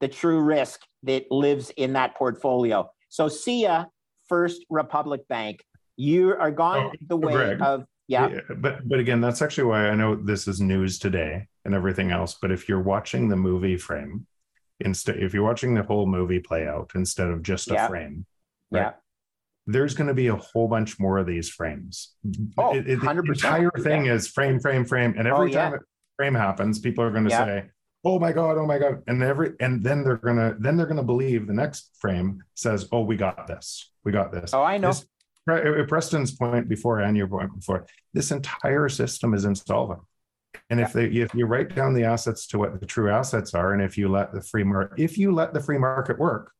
the 0.00 0.08
true 0.08 0.40
risk 0.40 0.80
that 1.04 1.30
lives 1.30 1.70
in 1.76 1.94
that 1.94 2.14
portfolio. 2.16 2.90
So 3.08 3.30
ya, 3.46 3.86
First 4.28 4.64
Republic 4.70 5.26
Bank. 5.28 5.64
You 5.96 6.34
are 6.34 6.50
gone 6.50 6.78
Oh, 6.86 6.92
the 7.06 7.16
way 7.16 7.32
Greg. 7.32 7.62
of 7.62 7.84
yeah. 8.08 8.40
but 8.56 8.86
but 8.88 8.98
again 8.98 9.20
that's 9.20 9.40
actually 9.42 9.64
why 9.64 9.88
i 9.88 9.94
know 9.94 10.16
this 10.16 10.48
is 10.48 10.60
news 10.60 10.98
today 10.98 11.46
and 11.64 11.74
everything 11.74 12.10
else 12.10 12.36
but 12.40 12.50
if 12.50 12.68
you're 12.68 12.82
watching 12.82 13.28
the 13.28 13.36
movie 13.36 13.76
frame 13.76 14.26
instead 14.80 15.18
if 15.22 15.32
you're 15.34 15.44
watching 15.44 15.74
the 15.74 15.82
whole 15.82 16.06
movie 16.06 16.40
play 16.40 16.66
out 16.66 16.90
instead 16.94 17.28
of 17.28 17.42
just 17.42 17.70
a 17.70 17.74
Yeah. 17.74 17.88
frame 17.88 18.26
Yeah. 18.72 18.82
Right. 18.84 18.94
there's 19.66 19.94
going 19.94 20.08
to 20.08 20.14
be 20.14 20.26
a 20.26 20.34
whole 20.34 20.66
bunch 20.66 20.98
more 20.98 21.18
of 21.18 21.26
these 21.26 21.48
frames. 21.48 22.14
Oh, 22.58 22.74
It- 22.74 22.88
it- 22.88 23.00
the 23.00 23.06
100%. 23.06 23.28
entire 23.28 23.70
thing 23.70 24.06
is 24.06 24.26
frame, 24.26 24.58
frame, 24.58 24.84
frame, 24.84 25.14
and 25.16 25.28
every 25.28 25.50
Oh, 25.50 25.52
yeah. 25.54 25.70
time 25.70 25.74
a 25.74 25.78
frame 26.16 26.34
happens, 26.34 26.80
people 26.80 27.04
are 27.04 27.12
going 27.12 27.24
to 27.24 27.30
Yeah. 27.30 27.44
say, 27.44 27.70
"Oh 28.04 28.18
my 28.18 28.32
god, 28.32 28.58
oh 28.58 28.66
my 28.66 28.78
god," 28.78 29.02
and 29.06 29.22
every 29.22 29.54
and 29.60 29.80
then 29.84 30.02
they're 30.02 30.16
gonna 30.16 30.56
then 30.58 30.76
they're 30.76 30.86
gonna 30.88 31.04
believe 31.04 31.46
the 31.46 31.52
next 31.52 31.96
frame 32.00 32.42
says, 32.54 32.88
"Oh, 32.90 33.02
we 33.04 33.16
got 33.16 33.46
this, 33.46 33.92
we 34.04 34.10
got 34.10 34.32
this." 34.32 34.52
Oh, 34.52 34.64
I 34.64 34.78
know. 34.78 34.88
This- 34.88 35.06
uh, 35.48 35.84
Preston's 35.86 36.32
point 36.36 36.68
before 36.68 37.00
and 37.00 37.16
your 37.16 37.28
point 37.28 37.54
before, 37.54 37.86
this 38.12 38.30
entire 38.32 38.88
system 38.88 39.32
is 39.34 39.44
insolvent. 39.44 40.00
And 40.70 40.80
if 40.80 40.92
they 40.92 41.06
if 41.06 41.34
you 41.34 41.46
write 41.46 41.72
down 41.74 41.94
the 41.94 42.04
assets 42.04 42.46
to 42.48 42.58
what 42.58 42.80
the 42.80 42.86
true 42.86 43.10
assets 43.10 43.54
are, 43.54 43.72
and 43.72 43.80
if 43.82 43.96
you 43.96 44.08
let 44.08 44.32
the 44.32 44.40
free 44.42 44.64
market 44.64 44.98
if 45.00 45.16
you 45.18 45.30
let 45.32 45.54
the 45.54 45.60
free 45.60 45.78
market 45.78 46.18
work, 46.18 46.52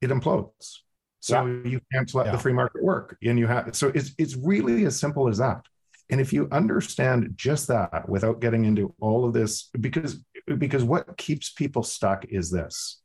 it 0.00 0.08
implodes. 0.10 0.78
So 1.26 1.44
you 1.64 1.80
can't 1.92 2.14
let 2.14 2.26
Yeah. 2.26 2.32
the 2.32 2.38
free 2.38 2.52
market 2.52 2.84
work. 2.84 3.16
And 3.24 3.36
you 3.38 3.48
have 3.48 3.74
so 3.74 3.88
it's 3.88 4.12
it's 4.16 4.36
really 4.36 4.84
as 4.84 4.98
simple 4.98 5.28
as 5.28 5.38
that. 5.38 5.64
And 6.08 6.20
if 6.20 6.32
you 6.32 6.48
understand 6.52 7.32
just 7.34 7.66
that 7.66 8.08
without 8.08 8.40
getting 8.40 8.64
into 8.64 8.94
all 9.00 9.24
of 9.24 9.32
this, 9.32 9.68
because 9.80 10.20
because 10.58 10.84
what 10.84 11.16
keeps 11.16 11.50
people 11.50 11.82
stuck 11.82 12.24
is 12.26 12.50
this. 12.50 13.00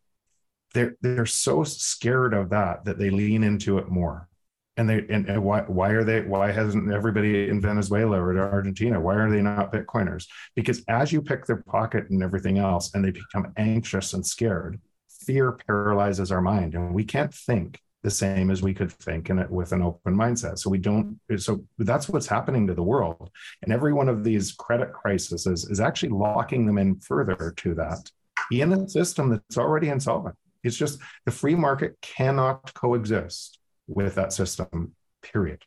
They're 0.76 0.95
they're 1.02 1.26
so 1.26 1.64
scared 1.64 2.34
of 2.35 2.49
that 2.52 2.85
that 2.85 2.99
they 2.99 3.10
lean 3.10 3.43
into 3.43 3.80
it 3.80 3.89
more 3.89 4.30
and 4.77 4.88
they 4.89 4.99
and, 5.10 5.27
and 5.27 5.43
why 5.43 5.61
why 5.61 5.89
are 5.89 6.03
they 6.03 6.22
why 6.22 6.52
hasn't 6.52 6.93
everybody 6.93 7.49
in 7.49 7.60
Venezuela 7.60 8.18
or 8.22 8.38
Argentina 8.39 9.02
why 9.02 9.15
are 9.15 9.30
they 9.31 9.41
not 9.41 9.73
Bitcoiners? 9.73 10.27
Because 10.56 10.84
as 10.88 11.11
you 11.11 11.22
pick 11.23 11.45
their 11.48 11.64
pocket 11.64 12.10
and 12.11 12.22
everything 12.22 12.60
else, 12.60 12.93
and 12.93 13.03
they 13.03 13.11
become 13.11 13.52
anxious 13.57 14.14
and 14.14 14.23
scared, 14.26 14.80
fear 15.26 15.53
paralyzes 15.53 16.31
our 16.31 16.41
mind, 16.41 16.76
and 16.76 16.93
we 16.93 17.03
can't 17.03 17.34
think 17.34 17.80
the 18.03 18.11
same 18.11 18.49
as 18.49 18.61
we 18.61 18.73
could 18.73 18.91
think 18.91 19.30
in 19.30 19.40
it 19.40 19.49
with 19.49 19.72
an 19.72 19.82
open 19.82 20.15
mindset. 20.15 20.57
So 20.57 20.69
we 20.69 20.80
don't. 20.80 21.19
So 21.38 21.64
that's 21.78 22.10
what's 22.10 22.28
happening 22.28 22.68
to 22.68 22.73
the 22.73 22.84
world, 22.84 23.30
and 23.61 23.72
every 23.72 23.94
one 23.94 24.10
of 24.10 24.23
these 24.23 24.52
credit 24.53 24.94
crises 24.94 25.45
is, 25.45 25.80
actually 25.80 26.10
locking 26.10 26.65
them 26.65 26.78
in 26.78 26.99
further 26.99 27.53
to 27.57 27.73
that 27.76 28.11
in 28.52 28.73
a 28.73 28.88
system 28.90 29.30
that's 29.30 29.57
already 29.57 29.90
insolvent. 29.90 30.36
It's 30.64 30.78
just 30.78 30.99
the 31.26 31.32
free 31.32 31.56
market 31.56 31.98
cannot 32.02 32.73
coexist 32.73 33.60
with 33.88 34.15
that 34.15 34.32
system 34.32 34.95
period 35.22 35.64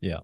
Yeah, 0.00 0.20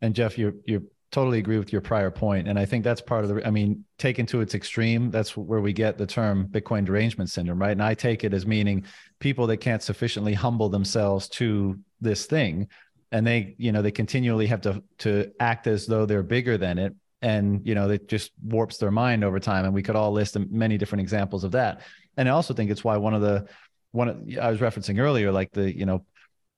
And 0.00 0.14
Jeff, 0.14 0.38
you 0.38 0.62
you 0.66 0.90
totally 1.10 1.38
agree 1.38 1.58
with 1.58 1.72
your 1.72 1.82
prior 1.82 2.10
point, 2.10 2.48
and 2.48 2.58
I 2.58 2.64
think 2.64 2.84
that's 2.84 3.00
part 3.00 3.24
of 3.24 3.30
the. 3.30 3.46
I 3.46 3.50
mean, 3.50 3.84
taken 3.98 4.26
to 4.26 4.40
its 4.40 4.54
extreme, 4.54 5.10
that's 5.10 5.36
where 5.36 5.60
we 5.60 5.72
get 5.72 5.98
the 5.98 6.06
term 6.06 6.46
Bitcoin 6.48 6.84
derangement 6.84 7.30
syndrome, 7.30 7.60
right? 7.60 7.72
And 7.72 7.82
I 7.82 7.94
take 7.94 8.24
it 8.24 8.32
as 8.32 8.46
meaning 8.46 8.84
people 9.18 9.46
that 9.48 9.58
can't 9.58 9.82
sufficiently 9.82 10.34
humble 10.34 10.68
themselves 10.68 11.28
to 11.30 11.78
this 12.00 12.26
thing, 12.26 12.68
and 13.12 13.26
they, 13.26 13.54
you 13.58 13.72
know, 13.72 13.82
they 13.82 13.90
continually 13.90 14.46
have 14.46 14.60
to 14.62 14.82
to 14.98 15.32
act 15.40 15.66
as 15.66 15.86
though 15.86 16.06
they're 16.06 16.22
bigger 16.22 16.56
than 16.56 16.78
it, 16.78 16.94
and 17.22 17.66
you 17.66 17.74
know, 17.74 17.90
it 17.90 18.08
just 18.08 18.30
warps 18.42 18.78
their 18.78 18.90
mind 18.90 19.24
over 19.24 19.40
time. 19.40 19.64
And 19.64 19.74
we 19.74 19.82
could 19.82 19.96
all 19.96 20.12
list 20.12 20.38
many 20.38 20.78
different 20.78 21.02
examples 21.02 21.44
of 21.44 21.52
that. 21.52 21.82
And 22.16 22.28
I 22.28 22.32
also 22.32 22.54
think 22.54 22.70
it's 22.70 22.84
why 22.84 22.96
one 22.96 23.14
of 23.14 23.22
the 23.22 23.48
one 23.92 24.36
I 24.40 24.50
was 24.50 24.60
referencing 24.60 25.00
earlier, 25.00 25.32
like 25.32 25.50
the 25.52 25.76
you 25.76 25.86
know 25.86 26.04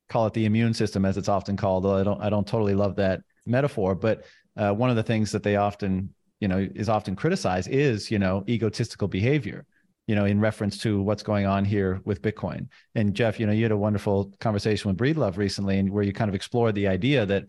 call 0.08 0.26
it 0.26 0.34
the 0.34 0.44
immune 0.44 0.74
system 0.74 1.06
as 1.06 1.16
it's 1.16 1.28
often 1.28 1.56
called. 1.56 1.84
Though 1.84 1.96
I 1.96 2.02
don't 2.02 2.22
I 2.22 2.30
don't 2.30 2.46
totally 2.46 2.74
love 2.74 2.96
that 2.96 3.22
metaphor, 3.46 3.94
but 3.94 4.24
uh, 4.56 4.72
one 4.72 4.90
of 4.90 4.96
the 4.96 5.02
things 5.02 5.32
that 5.32 5.42
they 5.42 5.56
often 5.56 6.14
you 6.40 6.48
know 6.48 6.66
is 6.74 6.88
often 6.88 7.16
criticized 7.16 7.68
is 7.68 8.10
you 8.10 8.18
know 8.18 8.44
egotistical 8.48 9.08
behavior. 9.08 9.64
You 10.08 10.16
know, 10.16 10.24
in 10.24 10.40
reference 10.40 10.78
to 10.78 11.00
what's 11.00 11.22
going 11.22 11.46
on 11.46 11.64
here 11.64 12.00
with 12.04 12.22
Bitcoin. 12.22 12.66
And 12.96 13.14
Jeff, 13.14 13.38
you 13.38 13.46
know, 13.46 13.52
you 13.52 13.62
had 13.62 13.70
a 13.70 13.76
wonderful 13.76 14.32
conversation 14.40 14.90
with 14.90 14.98
Breedlove 14.98 15.36
recently, 15.36 15.78
and 15.78 15.88
where 15.90 16.02
you 16.02 16.12
kind 16.12 16.28
of 16.28 16.34
explored 16.34 16.74
the 16.74 16.88
idea 16.88 17.24
that 17.24 17.44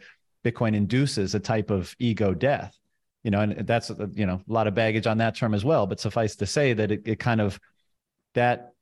Bitcoin 0.45 0.75
induces 0.75 1.33
a 1.33 1.39
type 1.39 1.71
of 1.71 1.95
ego 1.97 2.35
death. 2.35 2.77
You 3.23 3.31
know, 3.31 3.39
and 3.39 3.65
that's 3.65 3.89
uh, 3.89 4.05
you 4.13 4.27
know 4.27 4.41
a 4.47 4.53
lot 4.53 4.67
of 4.67 4.75
baggage 4.75 5.07
on 5.07 5.17
that 5.17 5.35
term 5.35 5.55
as 5.55 5.65
well. 5.65 5.87
But 5.87 5.99
suffice 5.99 6.35
to 6.37 6.45
say 6.45 6.73
that 6.73 6.91
it, 6.91 7.01
it 7.05 7.19
kind 7.19 7.41
of 7.41 7.59
that 8.35 8.73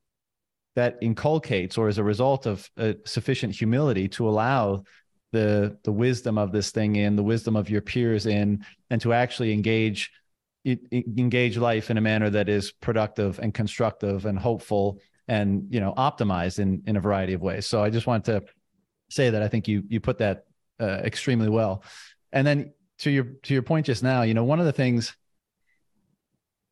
that 0.76 0.98
inculcates 1.02 1.78
or 1.78 1.90
is 1.90 1.98
a 1.98 2.04
result 2.04 2.46
of 2.46 2.70
uh, 2.78 2.94
sufficient 3.06 3.56
humility 3.56 4.08
to 4.08 4.28
allow 4.28 4.84
the 5.32 5.78
the 5.84 5.92
wisdom 5.92 6.38
of 6.38 6.52
this 6.52 6.72
thing 6.72 6.96
in 6.96 7.16
the 7.16 7.24
wisdom 7.24 7.56
of 7.56 7.70
your 7.70 7.82
peers 7.82 8.26
in 8.26 8.66
and 8.90 9.02
to 9.02 9.14
actually 9.14 9.54
engage 9.54 10.12
engage 10.92 11.58
life 11.58 11.90
in 11.90 11.98
a 11.98 12.02
manner 12.02 12.30
that 12.30 12.48
is 12.48 12.72
productive 12.72 13.40
and 13.40 13.54
constructive 13.54 14.26
and 14.26 14.38
hopeful 14.38 15.00
and 15.28 15.66
you 15.70 15.80
know 15.80 15.94
optimized 15.98 16.60
in 16.60 16.84
in 16.86 16.98
a 16.98 17.00
variety 17.00 17.34
of 17.34 17.42
ways 17.42 17.66
so 17.66 17.84
i 17.84 17.90
just 17.90 18.06
want 18.06 18.26
to 18.26 18.44
say 19.10 19.30
that 19.30 19.42
i 19.42 19.48
think 19.48 19.68
you 19.68 19.84
you 19.88 20.00
put 20.00 20.20
that 20.20 20.46
uh, 20.80 21.00
extremely 21.04 21.50
well 21.50 21.84
and 22.32 22.46
then 22.46 22.74
to 23.00 23.10
your 23.10 23.24
to 23.44 23.54
your 23.54 23.64
point 23.64 23.86
just 23.86 24.04
now 24.04 24.22
you 24.22 24.34
know 24.34 24.44
one 24.44 24.60
of 24.60 24.66
the 24.66 24.72
things 24.72 25.16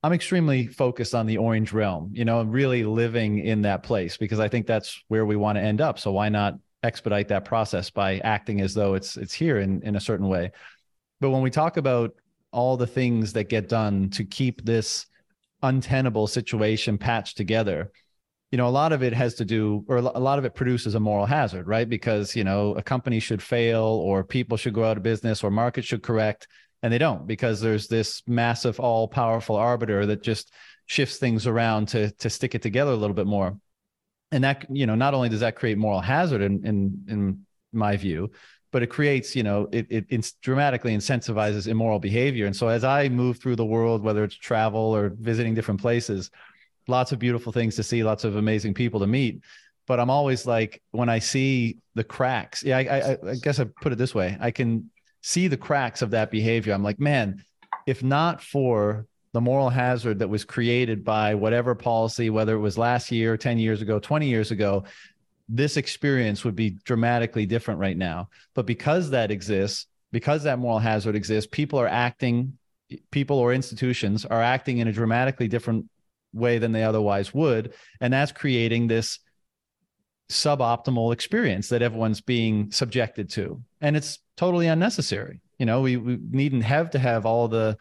I'm 0.02 0.14
extremely 0.14 0.68
focused 0.68 1.14
on 1.14 1.26
the 1.26 1.38
orange 1.38 1.74
realm, 1.74 2.12
you 2.14 2.24
know, 2.24 2.42
really 2.44 2.84
living 2.84 3.40
in 3.40 3.64
that 3.64 3.84
place 3.84 4.16
because 4.16 4.40
I 4.40 4.48
think 4.48 4.66
that's 4.66 5.04
where 5.10 5.26
we 5.26 5.36
want 5.36 5.58
to 5.58 5.62
end 5.62 5.82
up. 5.82 6.00
So 6.00 6.14
why 6.14 6.30
not 6.30 6.56
expedite 6.84 7.28
that 7.28 7.46
process 7.46 7.90
by 7.90 8.20
acting 8.20 8.62
as 8.62 8.74
though 8.74 8.94
it's 8.94 9.18
it's 9.18 9.34
here 9.34 9.60
in 9.60 9.82
in 9.84 9.96
a 9.96 10.00
certain 10.00 10.28
way. 10.28 10.52
But 11.20 11.32
when 11.32 11.42
we 11.42 11.50
talk 11.50 11.78
about 11.78 12.14
all 12.52 12.78
the 12.78 12.88
things 12.88 13.34
that 13.34 13.50
get 13.50 13.70
done 13.70 14.10
to 14.12 14.24
keep 14.24 14.64
this 14.66 15.06
untenable 15.62 16.28
situation 16.28 16.98
patched 16.98 17.38
together, 17.38 17.92
you 18.52 18.58
know, 18.58 18.68
a 18.68 18.70
lot 18.70 18.94
of 18.94 19.04
it 19.04 19.14
has 19.14 19.36
to 19.36 19.46
do, 19.46 19.84
or 19.88 19.98
a 19.98 20.02
lot 20.02 20.40
of 20.40 20.46
it 20.46 20.56
produces 20.56 20.96
a 20.96 21.00
moral 21.00 21.26
hazard, 21.26 21.68
right? 21.68 21.88
Because, 21.88 22.36
you 22.36 22.44
know, 22.44 22.74
a 22.76 22.82
company 22.82 23.20
should 23.20 23.44
fail 23.44 23.84
or 23.84 24.24
people 24.24 24.58
should 24.58 24.74
go 24.74 24.86
out 24.86 24.98
of 24.98 25.04
business 25.04 25.44
or 25.44 25.52
markets 25.52 25.88
should 25.88 26.02
correct 26.02 26.48
and 26.82 26.94
they 26.94 26.98
don't 26.98 27.28
because 27.28 27.60
there's 27.60 27.88
this 27.88 28.24
massive 28.28 28.80
all 28.80 29.08
powerful 29.08 29.56
arbiter 29.56 30.06
that 30.06 30.24
just 30.24 30.54
shifts 30.86 31.18
things 31.18 31.46
around 31.46 31.88
to 31.88 32.12
to 32.12 32.30
stick 32.30 32.56
it 32.56 32.62
together 32.62 32.92
a 32.92 32.96
little 32.96 33.16
bit 33.16 33.28
more 33.28 33.58
and 34.32 34.44
that 34.44 34.66
you 34.70 34.86
know 34.86 34.96
not 34.96 35.14
only 35.14 35.30
does 35.30 35.40
that 35.40 35.56
create 35.56 35.78
moral 35.78 36.02
hazard 36.02 36.42
in 36.42 36.66
in 36.66 37.04
in 37.08 37.46
my 37.72 37.98
view 37.98 38.32
but 38.72 38.84
it 38.84 38.88
creates 38.88 39.36
you 39.36 39.44
know 39.44 39.68
it 39.72 39.88
it 39.90 40.34
dramatically 40.42 40.96
incentivizes 40.96 41.68
immoral 41.68 42.00
behavior. 42.00 42.46
And 42.46 42.56
so 42.56 42.68
as 42.68 42.84
i 42.84 43.10
move 43.10 43.40
through 43.40 43.56
the 43.56 43.66
world 43.66 44.04
whether 44.04 44.24
it's 44.24 44.36
travel 44.36 44.96
or 44.96 45.12
visiting 45.20 45.54
different 45.54 45.82
places 45.82 46.30
lots 46.88 47.12
of 47.12 47.20
beautiful 47.20 47.52
things 47.52 47.76
to 47.76 47.84
see 47.84 48.04
lots 48.04 48.24
of 48.24 48.36
amazing 48.36 48.74
people 48.74 49.00
to 49.00 49.08
meet. 49.08 49.42
But 49.88 50.00
i'm 50.00 50.10
always 50.10 50.46
like 50.46 50.82
when 50.92 51.10
i 51.10 51.20
see 51.20 51.78
the 51.96 52.04
cracks 52.04 52.64
yeah 52.64 52.78
i 52.78 52.82
i, 52.82 53.32
I 53.32 53.36
guess 53.42 53.60
i 53.60 53.66
put 53.82 53.92
it 53.92 53.98
this 53.98 54.14
way. 54.14 54.38
I 54.40 54.52
can 54.52 54.90
see 55.22 55.48
the 55.48 55.58
cracks 55.58 56.02
of 56.02 56.12
that 56.12 56.32
behavior. 56.32 56.74
I'm 56.74 56.84
like, 56.84 57.00
man, 57.00 57.44
if 57.86 58.04
not 58.04 58.42
for 58.42 59.06
the 59.34 59.42
moral 59.42 59.70
hazard 59.70 60.20
that 60.20 60.30
was 60.30 60.44
created 60.44 61.04
by 61.04 61.36
whatever 61.36 61.76
policy, 61.76 62.30
whether 62.30 62.56
it 62.56 62.60
was 62.60 62.78
last 62.78 63.12
year, 63.12 63.38
10 63.38 63.60
years 63.60 63.82
ago, 63.82 64.00
20 64.00 64.28
years 64.28 64.52
ago, 64.52 64.84
this 65.48 65.78
experience 65.78 66.44
would 66.44 66.56
be 66.56 66.72
dramatically 66.84 67.46
different 67.46 67.80
right 67.80 67.98
now. 67.98 68.30
But 68.54 68.66
because 68.66 69.12
that 69.12 69.32
exists, 69.32 69.88
because 70.12 70.44
that 70.44 70.60
moral 70.60 70.80
hazard 70.80 71.16
exists, 71.16 71.50
people 71.52 71.80
are 71.80 71.88
acting, 71.88 72.58
people 73.12 73.38
or 73.38 73.54
institutions 73.54 74.26
are 74.26 74.42
acting 74.42 74.80
in 74.80 74.88
a 74.88 74.94
dramatically 74.94 75.48
different 75.48 75.86
way 76.34 76.58
than 76.58 76.72
they 76.72 76.84
otherwise 76.84 77.34
would. 77.34 77.74
And 78.02 78.14
that's 78.14 78.32
creating 78.32 78.88
this 78.88 79.20
suboptimal 80.30 81.12
experience 81.14 81.70
that 81.70 81.82
everyone's 81.82 82.22
being 82.22 82.72
subjected 82.72 83.30
to. 83.32 83.62
And 83.82 83.98
it's 83.98 84.20
totally 84.38 84.68
unnecessary. 84.68 85.42
You 85.58 85.66
know, 85.66 85.82
we, 85.82 85.98
we 85.98 86.20
needn't 86.30 86.64
have 86.64 86.92
to 86.92 87.00
have 87.00 87.26
all 87.26 87.48
the 87.48 87.78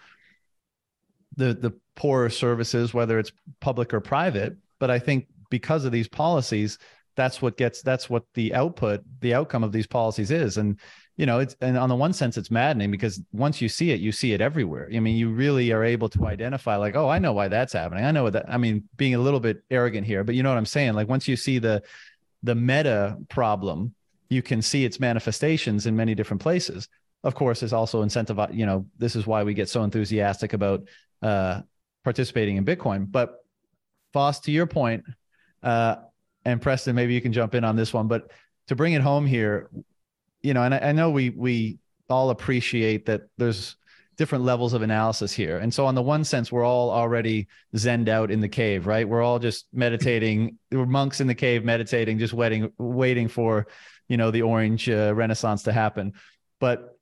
the 1.39 1.55
the 1.55 1.73
poorer 1.95 2.29
services, 2.29 2.93
whether 2.93 3.19
it's 3.19 3.33
public 3.61 3.95
or 3.95 4.01
private. 4.01 4.57
But 4.79 4.91
I 4.91 4.99
think 4.99 5.27
because 5.51 5.85
of 5.85 5.93
these 5.93 6.09
policies, 6.09 6.79
that's 7.17 7.41
what 7.41 7.57
gets 7.57 7.81
that's 7.83 8.11
what 8.11 8.25
the 8.35 8.55
output, 8.55 9.03
the 9.21 9.35
outcome 9.35 9.65
of 9.65 9.73
these 9.73 9.87
policies 9.87 10.31
is. 10.31 10.59
And 10.59 10.79
you 11.17 11.27
know, 11.27 11.41
it's 11.41 11.57
and 11.61 11.77
on 11.77 11.89
the 11.89 11.97
one 11.97 12.13
sense, 12.13 12.37
it's 12.37 12.51
maddening 12.51 12.91
because 12.91 13.21
once 13.33 13.61
you 13.61 13.69
see 13.69 13.91
it, 13.91 14.01
you 14.01 14.13
see 14.13 14.33
it 14.33 14.41
everywhere. 14.41 14.89
I 14.95 15.01
mean, 15.01 15.17
you 15.17 15.31
really 15.31 15.73
are 15.73 15.83
able 15.83 16.09
to 16.11 16.27
identify, 16.27 16.77
like, 16.77 16.95
oh, 16.95 17.09
I 17.09 17.19
know 17.19 17.33
why 17.33 17.49
that's 17.49 17.73
happening. 17.73 18.05
I 18.05 18.13
know 18.13 18.25
what 18.25 18.35
that. 18.35 18.47
I 18.49 18.59
mean, 18.59 18.89
being 18.97 19.15
a 19.15 19.19
little 19.19 19.41
bit 19.41 19.63
arrogant 19.71 20.07
here, 20.07 20.23
but 20.23 20.35
you 20.35 20.43
know 20.43 20.51
what 20.51 20.59
I'm 20.59 20.67
saying. 20.67 20.93
Like 20.93 21.09
once 21.09 21.27
you 21.27 21.37
see 21.37 21.59
the 21.59 21.83
the 22.43 22.55
meta 22.55 23.17
problem, 23.29 23.95
you 24.29 24.43
can 24.43 24.63
see 24.63 24.85
its 24.85 25.01
manifestations 25.01 25.87
in 25.87 25.97
many 25.97 26.15
different 26.15 26.41
places. 26.43 26.89
Of 27.25 27.35
course, 27.35 27.65
it's 27.65 27.73
also 27.73 28.05
incentivized. 28.05 28.55
You 28.55 28.67
know, 28.67 28.87
this 28.97 29.17
is 29.17 29.27
why 29.27 29.43
we 29.43 29.55
get 29.55 29.69
so 29.69 29.83
enthusiastic 29.83 30.53
about 30.53 30.87
uh, 31.23 31.63
participating 32.05 32.57
in 32.57 32.65
Bitcoin. 32.65 33.11
But 33.11 33.45
Foss, 34.13 34.41
to 34.41 34.51
your 34.51 34.67
point, 34.67 35.05
uh, 35.63 35.97
and 36.45 36.63
Preston, 36.63 36.95
maybe 36.95 37.15
you 37.15 37.21
can 37.21 37.33
jump 37.33 37.55
in 37.55 37.65
on 37.65 37.77
this 37.77 37.93
one. 37.93 38.09
But 38.09 38.31
to 38.69 38.77
bring 38.77 38.95
it 38.95 39.03
home 39.03 39.27
here, 39.27 39.71
you 40.43 40.55
know, 40.55 40.63
and 40.63 40.75
I, 40.75 40.79
I 40.79 40.93
know 40.93 41.11
we 41.11 41.31
we 41.31 41.79
all 42.09 42.31
appreciate 42.31 43.07
that 43.07 43.23
there's 43.37 43.77
different 44.17 44.45
levels 44.45 44.73
of 44.73 44.83
analysis 44.83 45.33
here. 45.33 45.59
And 45.59 45.73
so, 45.73 45.87
on 45.87 45.95
the 45.95 46.03
one 46.03 46.25
sense, 46.25 46.51
we're 46.51 46.65
all 46.65 46.91
already 46.91 47.47
zenned 47.77 48.09
out 48.09 48.31
in 48.31 48.41
the 48.41 48.49
cave, 48.49 48.87
right? 48.87 49.09
We're 49.09 49.23
all 49.23 49.39
just 49.39 49.67
meditating. 49.73 50.59
We're 50.73 50.87
monks 50.87 51.21
in 51.21 51.27
the 51.27 51.35
cave, 51.35 51.65
meditating, 51.65 52.19
just 52.19 52.35
waiting, 52.35 52.73
waiting 52.79 53.29
for, 53.29 53.69
you 54.09 54.17
know, 54.17 54.31
the 54.31 54.43
orange 54.43 54.89
uh, 54.91 55.15
renaissance 55.15 55.63
to 55.65 55.73
happen. 55.73 56.15
But 56.61 56.99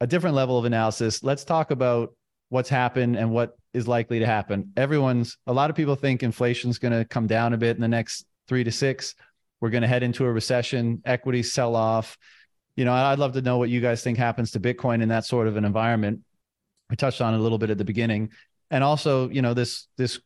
a 0.00 0.06
different 0.06 0.36
level 0.36 0.58
of 0.58 0.64
analysis. 0.64 1.22
Let's 1.22 1.44
talk 1.44 1.70
about 1.70 2.14
what's 2.48 2.68
happened 2.68 3.16
and 3.16 3.30
what 3.30 3.56
is 3.72 3.88
likely 3.88 4.20
to 4.20 4.26
happen. 4.26 4.72
Everyone's 4.76 5.38
a 5.46 5.52
lot 5.52 5.70
of 5.70 5.76
people 5.76 5.96
think 5.96 6.22
inflation's 6.22 6.78
going 6.78 6.92
to 6.92 7.04
come 7.04 7.26
down 7.26 7.52
a 7.52 7.58
bit 7.58 7.76
in 7.76 7.82
the 7.82 7.88
next 7.88 8.26
three 8.48 8.64
to 8.64 8.72
six. 8.72 9.14
We're 9.60 9.70
going 9.70 9.82
to 9.82 9.88
head 9.88 10.02
into 10.02 10.24
a 10.24 10.32
recession. 10.32 11.02
Equities 11.04 11.52
sell 11.52 11.74
off. 11.74 12.16
You 12.76 12.84
know, 12.84 12.92
I'd 12.92 13.18
love 13.18 13.32
to 13.32 13.42
know 13.42 13.58
what 13.58 13.70
you 13.70 13.80
guys 13.80 14.02
think 14.02 14.18
happens 14.18 14.52
to 14.52 14.60
Bitcoin 14.60 15.02
in 15.02 15.08
that 15.08 15.24
sort 15.24 15.48
of 15.48 15.56
an 15.56 15.64
environment 15.64 16.20
we 16.90 16.96
touched 16.96 17.20
on 17.20 17.34
it 17.34 17.38
a 17.38 17.40
little 17.40 17.58
bit 17.58 17.70
at 17.70 17.78
the 17.78 17.84
beginning, 17.84 18.30
and 18.70 18.84
also 18.84 19.28
you 19.28 19.42
know 19.42 19.54
this 19.54 19.88
this 19.96 20.20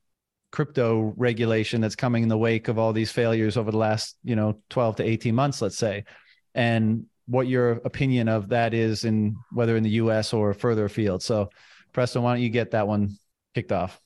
crypto 0.50 1.14
regulation 1.16 1.80
that's 1.80 1.94
coming 1.94 2.24
in 2.24 2.28
the 2.28 2.38
wake 2.38 2.68
of 2.68 2.78
all 2.78 2.92
these 2.92 3.12
failures 3.12 3.56
over 3.56 3.70
the 3.70 3.76
last 3.76 4.16
you 4.24 4.34
know 4.34 4.60
12 4.68 4.96
to 4.96 5.04
18 5.04 5.32
months 5.32 5.62
let's 5.62 5.78
say 5.78 6.04
and 6.56 7.06
what 7.28 7.46
your 7.46 7.70
opinion 7.84 8.26
of 8.26 8.48
that 8.48 8.74
is 8.74 9.04
in 9.04 9.36
whether 9.52 9.76
in 9.76 9.84
the 9.84 9.90
us 9.90 10.32
or 10.32 10.52
further 10.52 10.86
afield 10.86 11.22
so 11.22 11.48
preston 11.92 12.22
why 12.22 12.34
don't 12.34 12.42
you 12.42 12.50
get 12.50 12.72
that 12.72 12.86
one 12.86 13.16
kicked 13.54 13.72
off 13.72 14.00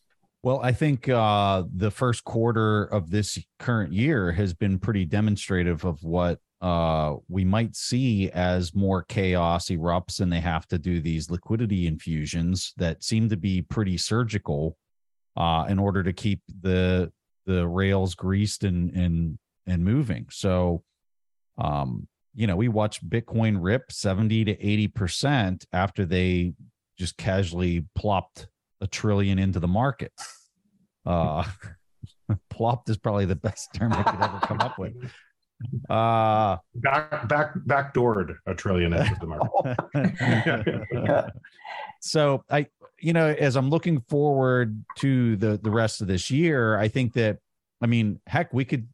well, 0.45 0.61
I 0.63 0.73
think 0.73 1.09
uh, 1.09 1.63
the 1.75 1.91
first 1.91 2.23
quarter 2.25 2.85
of 2.85 3.11
this 3.11 3.39
current 3.59 3.95
year 3.95 4.31
has 4.33 4.53
been 4.53 4.79
pretty 4.79 5.07
demonstrative 5.07 5.87
of 5.87 6.05
what 6.05 6.39
uh, 6.61 7.17
we 7.31 7.47
might 7.47 7.75
see 7.75 8.31
as 8.31 8.75
more 8.75 9.03
chaos 9.03 9.69
erupts 9.69 10.21
and 10.21 10.31
they 10.31 10.41
have 10.41 10.67
to 10.69 10.79
do 10.79 11.01
these 11.01 11.31
liquidity 11.31 11.87
infusions 11.87 12.75
that 12.77 13.03
seem 13.03 13.31
to 13.31 13.39
be 13.39 13.63
pretty 13.63 13.97
surgical 13.97 14.77
uh, 15.37 15.65
in 15.69 15.79
order 15.79 16.03
to 16.03 16.13
keep 16.13 16.43
the 16.61 17.11
the 17.47 17.67
rails 17.67 18.15
greased 18.15 18.65
and 18.65 18.91
and 18.95 19.39
and 19.67 19.83
moving. 19.83 20.27
So, 20.31 20.83
um, 21.57 22.07
you 22.35 22.47
know, 22.47 22.57
we 22.57 22.69
watched 22.69 23.09
Bitcoin 23.09 23.57
rip 23.61 23.91
seventy 23.91 24.45
to 24.45 24.53
eighty 24.61 24.89
percent 24.89 25.65
after 25.73 26.05
they 26.05 26.53
just 26.99 27.17
casually 27.17 27.87
plopped 27.95 28.49
a 28.81 28.87
trillion 28.87 29.39
into 29.39 29.61
the 29.61 29.69
market. 29.69 30.13
Uh, 31.07 31.45
plopped 32.51 32.89
is 32.89 32.97
probably 32.97 33.27
the 33.27 33.37
best 33.37 33.69
term 33.75 33.93
I 33.93 34.03
could 34.03 34.21
ever 34.21 34.41
come 34.41 34.61
up 34.61 34.79
with. 34.79 34.95
Uh 35.89 36.57
back 36.75 37.29
back 37.29 37.55
backdoored 37.67 38.37
a 38.47 38.55
trillion 38.55 38.93
into 38.93 39.17
the 39.21 39.27
market. 41.07 41.33
so 42.01 42.45
I 42.51 42.67
you 43.01 43.13
know, 43.13 43.29
as 43.29 43.57
I'm 43.57 43.71
looking 43.71 44.01
forward 44.09 44.85
to 44.99 45.37
the 45.37 45.59
the 45.63 45.71
rest 45.71 46.01
of 46.01 46.09
this 46.09 46.31
year, 46.31 46.77
I 46.77 46.89
think 46.89 47.15
that 47.15 47.39
I 47.81 47.87
mean, 47.87 48.21
heck, 48.27 48.53
we 48.53 48.65
could 48.65 48.89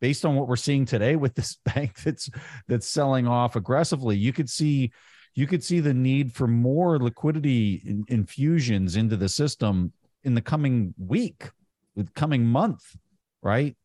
based 0.00 0.24
on 0.24 0.34
what 0.34 0.48
we're 0.48 0.56
seeing 0.56 0.84
today 0.84 1.16
with 1.16 1.34
this 1.34 1.56
bank 1.74 1.94
that's 2.02 2.28
that's 2.68 2.86
selling 2.86 3.26
off 3.26 3.56
aggressively, 3.56 4.16
you 4.16 4.32
could 4.32 4.50
see 4.50 4.92
you 5.34 5.46
could 5.46 5.64
see 5.64 5.80
the 5.80 5.94
need 5.94 6.32
for 6.32 6.46
more 6.46 6.98
liquidity 6.98 7.82
in, 7.86 8.04
infusions 8.08 8.96
into 8.96 9.16
the 9.16 9.28
system 9.28 9.92
in 10.24 10.34
the 10.34 10.42
coming 10.42 10.94
week, 10.98 11.50
with 11.94 12.12
coming 12.14 12.44
month, 12.44 12.96
right? 13.42 13.76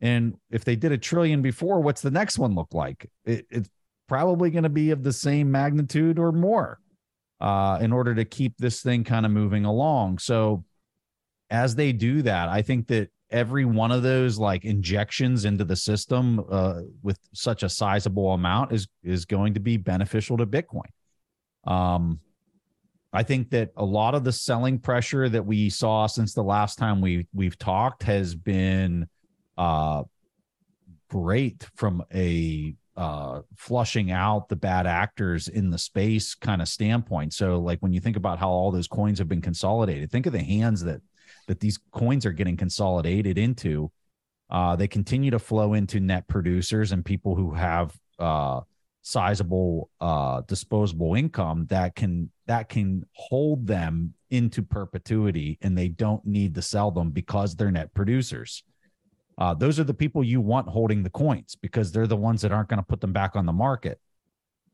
And 0.00 0.34
if 0.50 0.64
they 0.64 0.76
did 0.76 0.92
a 0.92 0.98
trillion 0.98 1.42
before, 1.42 1.80
what's 1.80 2.00
the 2.00 2.10
next 2.10 2.38
one 2.38 2.54
look 2.54 2.72
like? 2.72 3.08
It, 3.24 3.46
it's 3.50 3.70
probably 4.08 4.50
going 4.50 4.64
to 4.64 4.68
be 4.68 4.90
of 4.90 5.02
the 5.02 5.12
same 5.12 5.50
magnitude 5.50 6.18
or 6.18 6.32
more 6.32 6.78
uh, 7.40 7.78
in 7.80 7.92
order 7.92 8.14
to 8.14 8.24
keep 8.24 8.56
this 8.58 8.82
thing 8.82 9.04
kind 9.04 9.24
of 9.24 9.32
moving 9.32 9.64
along. 9.64 10.18
So 10.18 10.64
as 11.50 11.74
they 11.74 11.92
do 11.92 12.22
that, 12.22 12.48
I 12.48 12.62
think 12.62 12.88
that 12.88 13.10
every 13.32 13.64
one 13.64 13.90
of 13.90 14.02
those 14.02 14.38
like 14.38 14.64
injections 14.64 15.44
into 15.44 15.64
the 15.64 15.76
system 15.76 16.44
uh, 16.50 16.82
with 17.02 17.18
such 17.32 17.62
a 17.62 17.68
sizable 17.68 18.32
amount 18.32 18.72
is 18.72 18.86
is 19.02 19.24
going 19.24 19.54
to 19.54 19.60
be 19.60 19.76
beneficial 19.76 20.36
to 20.36 20.46
Bitcoin. 20.46 20.90
Um, 21.64 22.20
I 23.12 23.22
think 23.22 23.50
that 23.50 23.70
a 23.76 23.84
lot 23.84 24.14
of 24.14 24.24
the 24.24 24.32
selling 24.32 24.78
pressure 24.78 25.28
that 25.28 25.44
we 25.44 25.68
saw 25.68 26.06
since 26.06 26.32
the 26.32 26.42
last 26.42 26.78
time 26.78 27.00
we 27.00 27.26
we've 27.34 27.58
talked 27.58 28.04
has 28.04 28.34
been 28.34 29.08
uh, 29.58 30.04
great 31.10 31.66
from 31.74 32.02
a 32.14 32.74
uh, 32.96 33.40
flushing 33.56 34.10
out 34.10 34.48
the 34.48 34.56
bad 34.56 34.86
actors 34.86 35.48
in 35.48 35.70
the 35.70 35.78
space 35.78 36.34
kind 36.34 36.60
of 36.60 36.68
standpoint. 36.68 37.32
So, 37.32 37.58
like 37.58 37.80
when 37.80 37.92
you 37.92 38.00
think 38.00 38.16
about 38.16 38.38
how 38.38 38.50
all 38.50 38.70
those 38.70 38.88
coins 38.88 39.18
have 39.18 39.28
been 39.28 39.40
consolidated, 39.40 40.10
think 40.10 40.26
of 40.26 40.32
the 40.32 40.42
hands 40.42 40.82
that 40.84 41.00
that 41.48 41.60
these 41.60 41.78
coins 41.92 42.26
are 42.26 42.32
getting 42.32 42.56
consolidated 42.56 43.38
into. 43.38 43.90
Uh, 44.50 44.76
they 44.76 44.88
continue 44.88 45.30
to 45.30 45.38
flow 45.38 45.74
into 45.74 45.98
net 45.98 46.28
producers 46.28 46.92
and 46.92 47.04
people 47.04 47.34
who 47.34 47.52
have 47.52 47.96
uh, 48.18 48.60
sizable 49.02 49.90
uh, 50.00 50.42
disposable 50.42 51.14
income 51.14 51.66
that 51.70 51.94
can 51.94 52.30
that 52.46 52.68
can 52.68 53.04
hold 53.12 53.66
them 53.66 54.14
into 54.30 54.62
perpetuity, 54.62 55.58
and 55.62 55.76
they 55.76 55.88
don't 55.88 56.24
need 56.26 56.54
to 56.54 56.62
sell 56.62 56.90
them 56.90 57.10
because 57.10 57.56
they're 57.56 57.70
net 57.70 57.92
producers 57.94 58.62
uh, 59.38 59.54
those 59.54 59.80
are 59.80 59.84
the 59.84 59.94
people 59.94 60.22
you 60.22 60.40
want 60.40 60.68
holding 60.68 61.02
the 61.02 61.10
coins 61.10 61.56
because 61.60 61.90
they're 61.90 62.06
the 62.06 62.16
ones 62.16 62.42
that 62.42 62.52
aren't 62.52 62.68
going 62.68 62.78
to 62.78 62.86
put 62.86 63.00
them 63.00 63.12
back 63.12 63.34
on 63.34 63.46
the 63.46 63.52
market. 63.52 63.98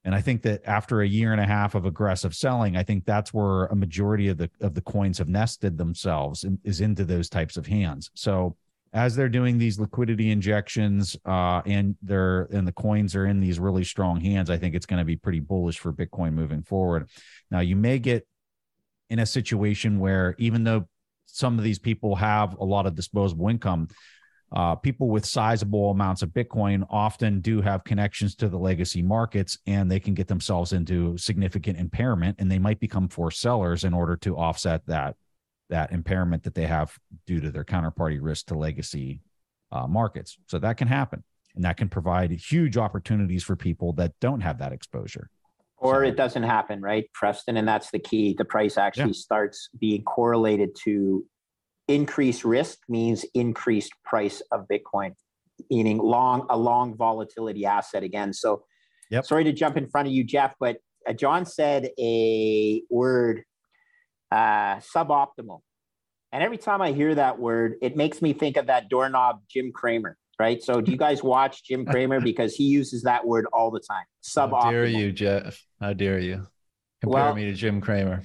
And 0.09 0.15
I 0.15 0.23
think 0.23 0.41
that 0.45 0.63
after 0.65 1.03
a 1.03 1.07
year 1.07 1.33
and 1.33 1.41
a 1.41 1.47
half 1.47 1.75
of 1.75 1.85
aggressive 1.85 2.35
selling, 2.35 2.79
I 2.79 2.83
think 2.83 3.05
that's 3.05 3.35
where 3.35 3.67
a 3.67 3.77
majority 3.77 4.29
of 4.29 4.39
the 4.39 4.49
of 4.63 4.73
the 4.73 4.81
coins 4.81 5.19
have 5.19 5.29
nested 5.29 5.77
themselves 5.77 6.45
in, 6.45 6.59
is 6.65 6.81
into 6.81 7.05
those 7.05 7.29
types 7.29 7.59
of 7.59 7.67
hands. 7.67 8.11
So 8.15 8.57
as 8.95 9.15
they're 9.15 9.29
doing 9.29 9.59
these 9.59 9.79
liquidity 9.79 10.31
injections 10.31 11.15
uh, 11.27 11.61
and 11.67 11.95
they're 12.01 12.45
and 12.45 12.67
the 12.67 12.73
coins 12.73 13.15
are 13.15 13.27
in 13.27 13.39
these 13.39 13.61
really 13.61 13.85
strong 13.85 14.19
hands, 14.19 14.49
I 14.49 14.57
think 14.57 14.75
it's 14.75 14.87
going 14.87 14.99
to 14.99 15.05
be 15.05 15.17
pretty 15.17 15.41
bullish 15.41 15.79
for 15.79 15.93
Bitcoin 15.93 16.33
moving 16.33 16.63
forward. 16.63 17.11
Now 17.51 17.61
you 17.61 17.77
may 17.77 17.99
get 17.99 18.27
in 19.11 19.19
a 19.19 19.27
situation 19.27 20.01
where 20.01 20.35
even 20.39 20.65
though 20.65 20.89
some 21.27 21.59
of 21.59 21.65
these 21.65 21.79
people 21.79 22.17
have 22.17 22.57
a 22.59 22.65
lot 22.65 22.87
of 22.87 22.95
disposable 22.95 23.51
income, 23.51 23.89
uh, 24.53 24.75
people 24.75 25.09
with 25.09 25.27
sizable 25.27 25.91
amounts 25.91 26.23
of 26.23 26.31
Bitcoin 26.31 26.87
often 26.89 27.41
do 27.41 27.61
have 27.61 27.85
connections 27.85 28.35
to 28.37 28.49
the 28.49 28.57
legacy 28.57 29.03
markets 29.03 29.59
and 29.67 29.91
they 29.91 30.01
can 30.01 30.15
get 30.15 30.27
themselves 30.27 30.73
into 30.73 31.19
significant 31.19 31.79
impairment 31.79 32.37
and 32.39 32.51
they 32.51 32.59
might 32.59 32.81
become 32.81 33.09
forced 33.09 33.41
sellers 33.41 33.85
in 33.85 33.93
order 33.93 34.17
to 34.17 34.37
offset 34.37 34.87
that 34.87 35.17
that 35.69 35.93
impairment 35.93 36.43
that 36.45 36.55
they 36.55 36.67
have 36.67 36.97
due 37.27 37.41
to 37.41 37.51
their 37.51 37.65
counterparty 37.65 38.19
risk 38.23 38.47
to 38.47 38.55
legacy 38.55 39.21
uh, 39.71 39.87
markets. 39.87 40.39
So 40.47 40.59
that 40.59 40.79
can 40.79 40.89
happen 40.89 41.23
and 41.55 41.65
that 41.65 41.77
can 41.77 41.91
provide 41.91 42.31
huge 42.31 42.79
opportunities 42.79 43.45
for 43.45 43.55
people 43.55 43.93
that 43.95 44.13
don't 44.19 44.41
have 44.41 44.59
that 44.59 44.73
exposure. 44.73 45.29
Or 45.77 46.03
so, 46.03 46.09
it 46.09 46.17
doesn't 46.17 46.43
happen, 46.43 46.81
right, 46.81 47.05
Preston? 47.13 47.59
And 47.59 47.69
that's 47.69 47.91
the 47.91 47.99
key. 47.99 48.35
The 48.37 48.47
price 48.47 48.79
actually 48.79 49.09
yeah. 49.09 49.13
starts 49.13 49.69
being 49.79 50.03
correlated 50.05 50.75
to 50.85 51.25
increased 51.89 52.45
risk 52.45 52.79
means 52.89 53.25
increased 53.35 53.93
price 54.05 54.43
of 54.53 54.67
Bitcoin, 54.71 55.15
meaning 55.71 55.99
long 55.99 56.47
a 56.51 56.57
long 56.57 56.97
volatility 56.97 57.65
asset 57.65 58.03
again. 58.03 58.33
So, 58.33 58.65
yep. 59.11 59.25
sorry 59.25 59.45
to 59.45 59.53
jump 59.53 59.77
in 59.77 59.89
front 59.89 60.07
of 60.07 60.15
you, 60.15 60.23
Jeff, 60.23 60.55
but 60.61 60.77
uh, 61.09 61.15
John 61.15 61.47
said 61.47 61.91
a 61.99 62.83
word 62.91 63.43
uh, 64.31 64.77
suboptimal, 64.77 65.61
and 66.31 66.43
every 66.43 66.59
time 66.59 66.83
I 66.83 66.93
hear 66.93 67.15
that 67.15 67.39
word, 67.39 67.77
it 67.81 67.97
makes 67.97 68.23
me 68.23 68.35
think 68.35 68.57
of 68.59 68.67
that 68.67 68.89
doorknob 68.89 69.41
Jim 69.51 69.73
Cramer. 69.73 70.17
Right. 70.39 70.63
So, 70.63 70.81
do 70.81 70.93
you 70.93 70.99
guys 70.99 71.21
watch 71.21 71.65
Jim 71.65 71.85
Cramer 71.85 72.21
because 72.23 72.55
he 72.55 72.65
uses 72.65 73.03
that 73.03 73.27
word 73.27 73.47
all 73.53 73.73
the 73.73 73.81
time? 73.81 74.05
Suboptimal. 74.23 74.63
How 74.63 74.71
dare 74.71 74.87
you, 74.87 75.11
Jeff? 75.11 75.65
How 75.81 75.95
dare 75.95 76.21
you 76.21 76.47
compare 77.01 77.25
well, 77.25 77.35
me 77.35 77.47
to 77.47 77.55
Jim 77.55 77.81
Cramer? 77.81 78.23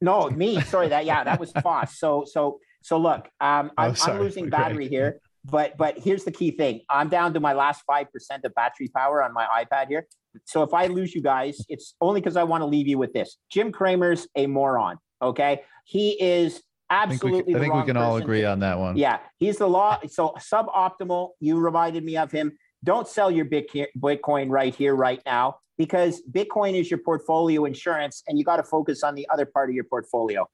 No, 0.00 0.30
me. 0.30 0.58
Sorry 0.62 0.88
that. 0.88 1.04
Yeah, 1.04 1.24
that 1.24 1.38
was 1.38 1.52
Foss. 1.52 1.98
So, 1.98 2.24
so 2.26 2.60
so 2.82 2.98
look, 2.98 3.28
um, 3.40 3.70
I'm, 3.76 3.92
oh, 3.92 4.04
I'm, 4.04 4.20
losing 4.20 4.48
battery 4.48 4.88
here, 4.88 5.20
but 5.44 5.76
but 5.76 5.98
here's 5.98 6.24
the 6.24 6.32
key 6.32 6.50
thing: 6.50 6.80
I'm 6.88 7.08
down 7.08 7.34
to 7.34 7.40
my 7.40 7.52
last 7.52 7.82
five 7.86 8.10
percent 8.12 8.44
of 8.44 8.54
battery 8.54 8.88
power 8.94 9.22
on 9.22 9.32
my 9.32 9.46
iPad 9.64 9.88
here. 9.88 10.06
So 10.44 10.62
if 10.62 10.72
I 10.72 10.86
lose 10.86 11.14
you 11.14 11.22
guys, 11.22 11.58
it's 11.68 11.94
only 12.00 12.20
because 12.20 12.36
I 12.36 12.44
want 12.44 12.62
to 12.62 12.66
leave 12.66 12.86
you 12.86 12.98
with 12.98 13.12
this. 13.12 13.36
Jim 13.50 13.72
Cramer's 13.72 14.28
a 14.36 14.46
moron. 14.46 14.96
Okay, 15.20 15.62
he 15.84 16.20
is 16.22 16.62
absolutely. 16.88 17.30
I 17.30 17.42
think 17.42 17.46
we, 17.46 17.54
I 17.54 17.58
think 17.60 17.74
we 17.74 17.82
can 17.82 17.96
all 17.96 18.16
agree 18.16 18.44
on 18.44 18.60
that 18.60 18.78
one. 18.78 18.96
Yeah, 18.96 19.18
he's 19.38 19.58
the 19.58 19.68
law. 19.68 19.98
So 20.08 20.34
suboptimal. 20.38 21.30
You 21.40 21.58
reminded 21.58 22.04
me 22.04 22.16
of 22.16 22.30
him. 22.30 22.56
Don't 22.82 23.06
sell 23.06 23.30
your 23.30 23.44
Bitcoin 23.44 24.48
right 24.48 24.74
here, 24.74 24.94
right 24.94 25.20
now, 25.26 25.56
because 25.76 26.22
Bitcoin 26.30 26.80
is 26.80 26.90
your 26.90 27.00
portfolio 27.04 27.66
insurance, 27.66 28.22
and 28.26 28.38
you 28.38 28.44
got 28.44 28.56
to 28.56 28.62
focus 28.62 29.02
on 29.02 29.14
the 29.14 29.28
other 29.30 29.44
part 29.44 29.68
of 29.68 29.74
your 29.74 29.84
portfolio 29.84 30.48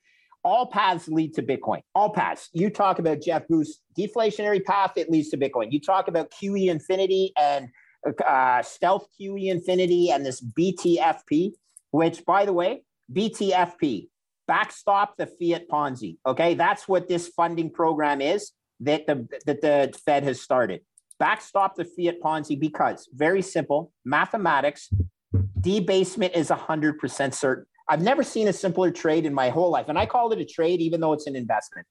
all 0.45 0.67
paths 0.67 1.09
lead 1.09 1.35
to 1.35 1.43
Bitcoin. 1.43 1.81
All 1.95 2.11
paths. 2.11 2.49
You 2.53 2.71
talk 2.71 2.99
about 2.99 3.21
Jeff 3.21 3.49
Booth's 3.49 3.81
deflationary 3.99 4.65
path, 4.65 4.93
it 4.97 5.11
leads 5.11 5.31
to 5.31 5.37
Bitcoin. 5.37 5.73
You 5.73 5.81
talk 5.81 6.09
about 6.09 6.31
QE 6.31 6.69
infinity 6.69 7.33
and 7.37 7.69
uh, 8.25 8.63
stealth 8.63 9.09
QE 9.21 9.51
infinity 9.51 10.11
and 10.11 10.25
this 10.25 10.41
BTFP, 10.41 11.53
which, 11.91 12.25
by 12.25 12.45
the 12.45 12.53
way, 12.53 12.83
BTFP, 13.13 14.09
backstop 14.47 15.17
the 15.17 15.27
fiat 15.27 15.69
Ponzi. 15.69 16.19
Okay, 16.27 16.55
that's 16.55 16.87
what 16.89 17.09
this 17.09 17.29
funding 17.29 17.71
program 17.71 18.21
is 18.21 18.53
that 18.81 19.07
the 19.07 19.27
that 19.47 19.61
the 19.61 19.99
Fed 20.05 20.25
has 20.25 20.41
started. 20.41 20.83
Backstop 21.19 21.77
the 21.77 21.85
fiat 21.85 22.21
Ponzi 22.21 22.59
because 22.59 23.09
very 23.13 23.43
simple 23.43 23.93
mathematics. 24.05 24.91
Debasement 25.61 26.35
is 26.35 26.51
hundred 26.51 26.99
percent 26.99 27.35
certain. 27.35 27.67
I've 27.89 28.03
never 28.03 28.23
seen 28.23 28.49
a 28.49 28.53
simpler 28.53 28.91
trade 28.91 29.27
in 29.27 29.35
my 29.35 29.49
whole 29.49 29.71
life, 29.71 29.89
and 29.89 29.99
I 29.99 30.07
call 30.07 30.33
it 30.33 30.41
a 30.41 30.45
trade, 30.45 30.81
even 30.81 31.01
though 31.01 31.13
it's 31.13 31.27
an 31.27 31.37
investment. 31.37 31.87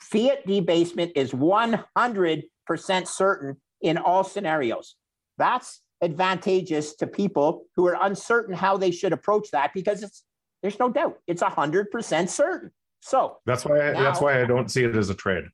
Fiat 0.00 0.46
debasement 0.46 1.12
is 1.14 1.32
one 1.32 1.84
hundred 1.96 2.44
percent 2.66 3.08
certain 3.08 3.56
in 3.80 3.96
all 3.98 4.24
scenarios. 4.24 4.96
That's 5.38 5.80
advantageous 6.02 6.96
to 6.96 7.06
people 7.06 7.64
who 7.76 7.86
are 7.86 7.96
uncertain 8.02 8.54
how 8.54 8.76
they 8.76 8.90
should 8.90 9.12
approach 9.12 9.50
that 9.52 9.72
because 9.72 10.02
it's 10.02 10.24
there's 10.60 10.78
no 10.78 10.90
doubt 10.90 11.18
it's 11.26 11.42
hundred 11.42 11.90
percent 11.90 12.28
certain. 12.30 12.70
So 13.00 13.38
that's 13.46 13.64
why 13.64 13.80
I, 13.80 13.92
now, 13.92 14.02
that's 14.02 14.20
why 14.20 14.42
I 14.42 14.44
don't 14.44 14.70
see 14.70 14.84
it 14.84 14.94
as 14.94 15.10
a 15.10 15.14
trade. 15.14 15.44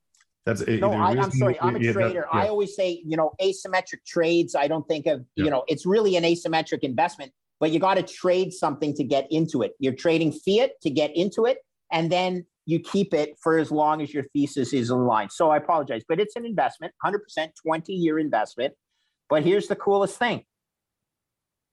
That's 0.44 0.66
no, 0.66 0.93
I, 0.93 1.12
am 1.12 1.31
sorry, 1.31 1.60
I'm 1.60 1.77
a 1.77 1.78
you, 1.78 1.93
trader. 1.93 2.27
Yeah. 2.32 2.40
I 2.40 2.48
always 2.48 2.74
say, 2.74 3.02
you 3.05 3.16
know, 3.19 3.32
asymmetric 3.40 4.05
trades. 4.06 4.55
I 4.55 4.66
don't 4.66 4.86
think 4.89 5.06
of, 5.06 5.24
yeah. 5.36 5.44
you 5.44 5.51
know, 5.51 5.65
it's 5.69 5.85
really 5.85 6.16
an 6.16 6.24
asymmetric 6.24 6.81
investment, 6.81 7.32
but 7.60 7.70
you 7.70 7.80
got 7.80 7.94
to 7.94 8.02
trade 8.02 8.52
something 8.52 8.94
to 8.94 9.05
get 9.05 9.26
into 9.30 9.62
it. 9.62 9.72
You're 9.78 9.94
trading 9.94 10.32
fiat 10.32 10.72
to 10.82 10.90
get 10.90 11.14
into 11.16 11.44
it, 11.44 11.59
and 11.93 12.10
then 12.10 12.44
you 12.66 12.78
keep 12.78 13.14
it 13.14 13.36
for 13.43 13.59
as 13.59 13.70
long 13.70 14.02
as 14.02 14.12
your 14.12 14.24
thesis 14.35 14.72
is 14.72 14.90
in 14.90 15.06
line. 15.06 15.30
So 15.30 15.51
I 15.51 15.56
apologize, 15.56 16.02
but 16.06 16.20
it's 16.20 16.36
an 16.36 16.44
investment, 16.44 16.93
100% 17.05 17.48
20 17.64 17.93
year 17.93 18.18
investment. 18.18 18.74
But 19.30 19.43
here's 19.43 19.68
the 19.68 19.76
coolest 19.76 20.18
thing 20.18 20.44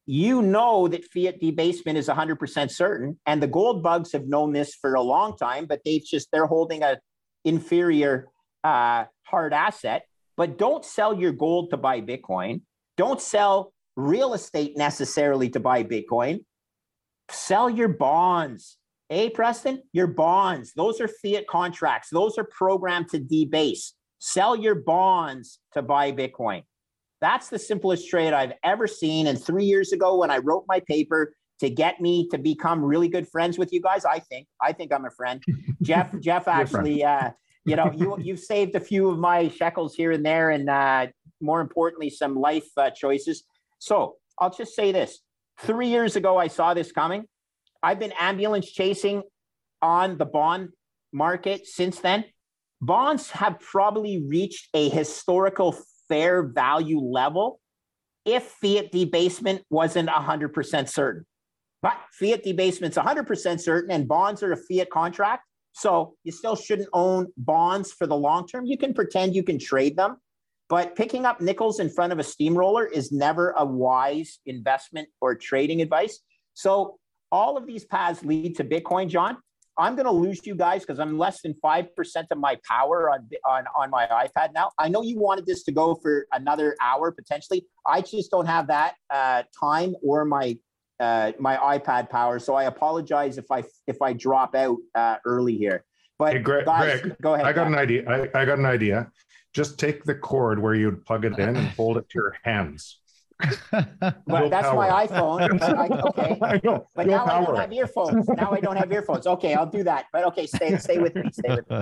you 0.05 0.41
know 0.41 0.87
that 0.87 1.03
fiat 1.05 1.39
debasement 1.39 1.97
is 1.97 2.07
100% 2.07 2.71
certain 2.71 3.19
and 3.25 3.41
the 3.41 3.47
gold 3.47 3.81
bugs 3.81 4.11
have 4.11 4.27
known 4.27 4.53
this 4.53 4.75
for 4.75 4.93
a 4.93 5.01
long 5.01 5.35
time 5.35 5.65
but 5.65 5.81
they've 5.83 6.05
just 6.05 6.29
they're 6.31 6.45
holding 6.45 6.83
a 6.83 6.97
inferior 7.43 8.27
uh, 8.63 9.05
hard 9.23 9.53
asset 9.53 10.03
but 10.37 10.57
don't 10.57 10.85
sell 10.85 11.19
your 11.19 11.31
gold 11.31 11.71
to 11.71 11.77
buy 11.77 12.01
bitcoin 12.01 12.61
don't 12.97 13.19
sell 13.19 13.73
real 13.95 14.33
estate 14.33 14.77
necessarily 14.77 15.49
to 15.49 15.59
buy 15.59 15.83
bitcoin. 15.83 16.43
Sell 17.29 17.69
your 17.69 17.87
bonds. 17.87 18.77
Hey 19.09 19.29
preston 19.29 19.83
your 19.93 20.07
bonds. 20.07 20.73
Those 20.73 20.99
are 20.99 21.07
fiat 21.07 21.47
contracts. 21.47 22.09
Those 22.11 22.37
are 22.37 22.43
programmed 22.43 23.09
to 23.09 23.19
debase. 23.19 23.93
Sell 24.19 24.55
your 24.55 24.75
bonds 24.75 25.59
to 25.73 25.81
buy 25.81 26.11
bitcoin. 26.11 26.63
That's 27.21 27.49
the 27.49 27.59
simplest 27.59 28.09
trade 28.09 28.33
I've 28.33 28.53
ever 28.63 28.87
seen. 28.87 29.27
And 29.27 29.41
three 29.41 29.65
years 29.65 29.93
ago, 29.93 30.17
when 30.17 30.31
I 30.31 30.39
wrote 30.39 30.65
my 30.67 30.79
paper 30.81 31.33
to 31.59 31.69
get 31.69 32.01
me 32.01 32.27
to 32.29 32.37
become 32.37 32.83
really 32.83 33.07
good 33.07 33.27
friends 33.27 33.57
with 33.57 33.71
you 33.71 33.81
guys, 33.81 34.05
I 34.05 34.19
think 34.19 34.47
I 34.61 34.73
think 34.73 34.91
I'm 34.91 35.05
a 35.05 35.11
friend. 35.11 35.41
Jeff 35.81 36.19
Jeff 36.19 36.47
actually, 36.47 37.03
uh, 37.03 37.31
you 37.65 37.75
know, 37.75 37.91
you 37.95 38.17
you've 38.19 38.39
saved 38.39 38.75
a 38.75 38.79
few 38.79 39.09
of 39.09 39.17
my 39.17 39.47
shekels 39.49 39.95
here 39.95 40.11
and 40.11 40.25
there, 40.25 40.49
and 40.49 40.69
uh, 40.69 41.07
more 41.41 41.61
importantly, 41.61 42.09
some 42.09 42.35
life 42.35 42.67
uh, 42.77 42.89
choices. 42.89 43.43
So 43.79 44.15
I'll 44.39 44.53
just 44.53 44.75
say 44.75 44.91
this: 44.91 45.19
three 45.59 45.87
years 45.87 46.15
ago, 46.15 46.37
I 46.37 46.47
saw 46.47 46.73
this 46.73 46.91
coming. 46.91 47.25
I've 47.83 47.99
been 47.99 48.13
ambulance 48.19 48.71
chasing 48.71 49.23
on 49.81 50.17
the 50.17 50.25
bond 50.25 50.69
market 51.13 51.67
since 51.67 51.99
then. 51.99 52.25
Bonds 52.81 53.31
have 53.31 53.59
probably 53.59 54.23
reached 54.27 54.69
a 54.73 54.89
historical 54.89 55.75
fair 56.09 56.43
value 56.43 56.99
level 56.99 57.59
if 58.25 58.43
fiat 58.61 58.91
debasement 58.91 59.61
wasn't 59.69 60.09
100% 60.09 60.89
certain. 60.89 61.25
But 61.81 61.97
fiat 62.11 62.43
debasement's 62.43 62.97
100% 62.97 63.61
certain 63.61 63.91
and 63.91 64.07
bonds 64.07 64.41
are 64.41 64.51
a 64.51 64.57
fiat 64.57 64.89
contract. 64.89 65.43
So 65.73 66.15
you 66.23 66.31
still 66.31 66.55
shouldn't 66.55 66.89
own 66.93 67.27
bonds 67.37 67.91
for 67.91 68.07
the 68.07 68.15
long 68.15 68.47
term. 68.47 68.65
You 68.65 68.77
can 68.77 68.93
pretend 68.93 69.35
you 69.35 69.43
can 69.43 69.59
trade 69.59 69.95
them, 69.95 70.17
but 70.67 70.95
picking 70.95 71.25
up 71.25 71.41
nickels 71.41 71.79
in 71.79 71.89
front 71.89 72.11
of 72.11 72.19
a 72.19 72.23
steamroller 72.23 72.85
is 72.85 73.11
never 73.11 73.53
a 73.57 73.65
wise 73.65 74.39
investment 74.45 75.07
or 75.21 75.35
trading 75.35 75.81
advice. 75.81 76.19
So 76.53 76.97
all 77.31 77.57
of 77.57 77.67
these 77.67 77.85
paths 77.85 78.23
lead 78.23 78.55
to 78.57 78.63
Bitcoin, 78.63 79.07
John. 79.07 79.37
I'm 79.77 79.95
going 79.95 80.05
to 80.05 80.11
lose 80.11 80.45
you 80.45 80.55
guys 80.55 80.81
because 80.81 80.99
I'm 80.99 81.17
less 81.17 81.41
than 81.41 81.53
5% 81.63 81.87
of 82.31 82.37
my 82.37 82.57
power 82.65 83.09
on, 83.09 83.27
on, 83.45 83.65
on 83.77 83.89
my 83.89 84.07
iPad 84.07 84.53
now. 84.53 84.71
I 84.79 84.87
know 84.87 85.01
you 85.01 85.19
wanted 85.19 85.45
this 85.45 85.63
to 85.63 85.73
go 85.73 85.95
for 85.95 86.27
another 86.31 86.77
hour 86.81 87.11
potentially. 87.11 87.65
I 87.85 87.99
just 87.99 88.31
don't 88.31 88.45
have 88.45 88.67
that 88.67 88.95
uh, 89.09 89.43
time 89.59 89.95
or 90.01 90.23
my 90.23 90.57
uh, 90.97 91.33
my 91.39 91.57
iPad 91.57 92.09
power. 92.09 92.39
So 92.39 92.55
I 92.55 92.63
apologize 92.65 93.37
if 93.37 93.51
I 93.51 93.63
if 93.85 94.01
I 94.01 94.13
drop 94.13 94.55
out 94.55 94.77
uh, 94.95 95.17
early 95.25 95.57
here. 95.57 95.83
But 96.17 96.33
hey, 96.33 96.39
Greg, 96.39 96.65
guys, 96.65 97.01
Greg, 97.01 97.15
go 97.21 97.33
ahead. 97.33 97.45
I 97.45 97.51
got 97.51 97.67
an 97.67 97.75
idea. 97.75 98.09
I, 98.09 98.41
I 98.41 98.45
got 98.45 98.59
an 98.59 98.65
idea. 98.65 99.11
Just 99.55 99.79
take 99.79 100.03
the 100.03 100.13
cord 100.13 100.61
where 100.61 100.75
you'd 100.75 101.05
plug 101.05 101.25
it 101.25 101.39
in 101.39 101.55
and 101.55 101.67
hold 101.69 101.97
it 101.97 102.07
to 102.09 102.19
your 102.19 102.35
hands 102.43 102.99
but 103.71 104.49
that's 104.49 104.67
power. 104.67 104.75
my 104.75 105.05
iPhone. 105.05 105.61
I, 105.61 105.87
okay, 106.07 106.37
I 106.41 106.61
know. 106.63 106.87
but 106.95 107.07
now 107.07 107.25
power. 107.25 107.41
I 107.41 107.45
don't 107.45 107.55
have 107.57 107.73
earphones. 107.73 108.27
Now 108.29 108.51
I 108.51 108.59
don't 108.61 108.77
have 108.77 108.91
earphones. 108.91 109.27
Okay, 109.27 109.53
I'll 109.53 109.65
do 109.65 109.83
that. 109.83 110.05
But 110.13 110.23
okay, 110.27 110.47
stay 110.47 110.77
stay 110.77 110.99
with 110.99 111.15
me. 111.15 111.29
Stay 111.31 111.57
with 111.57 111.69
me. 111.69 111.81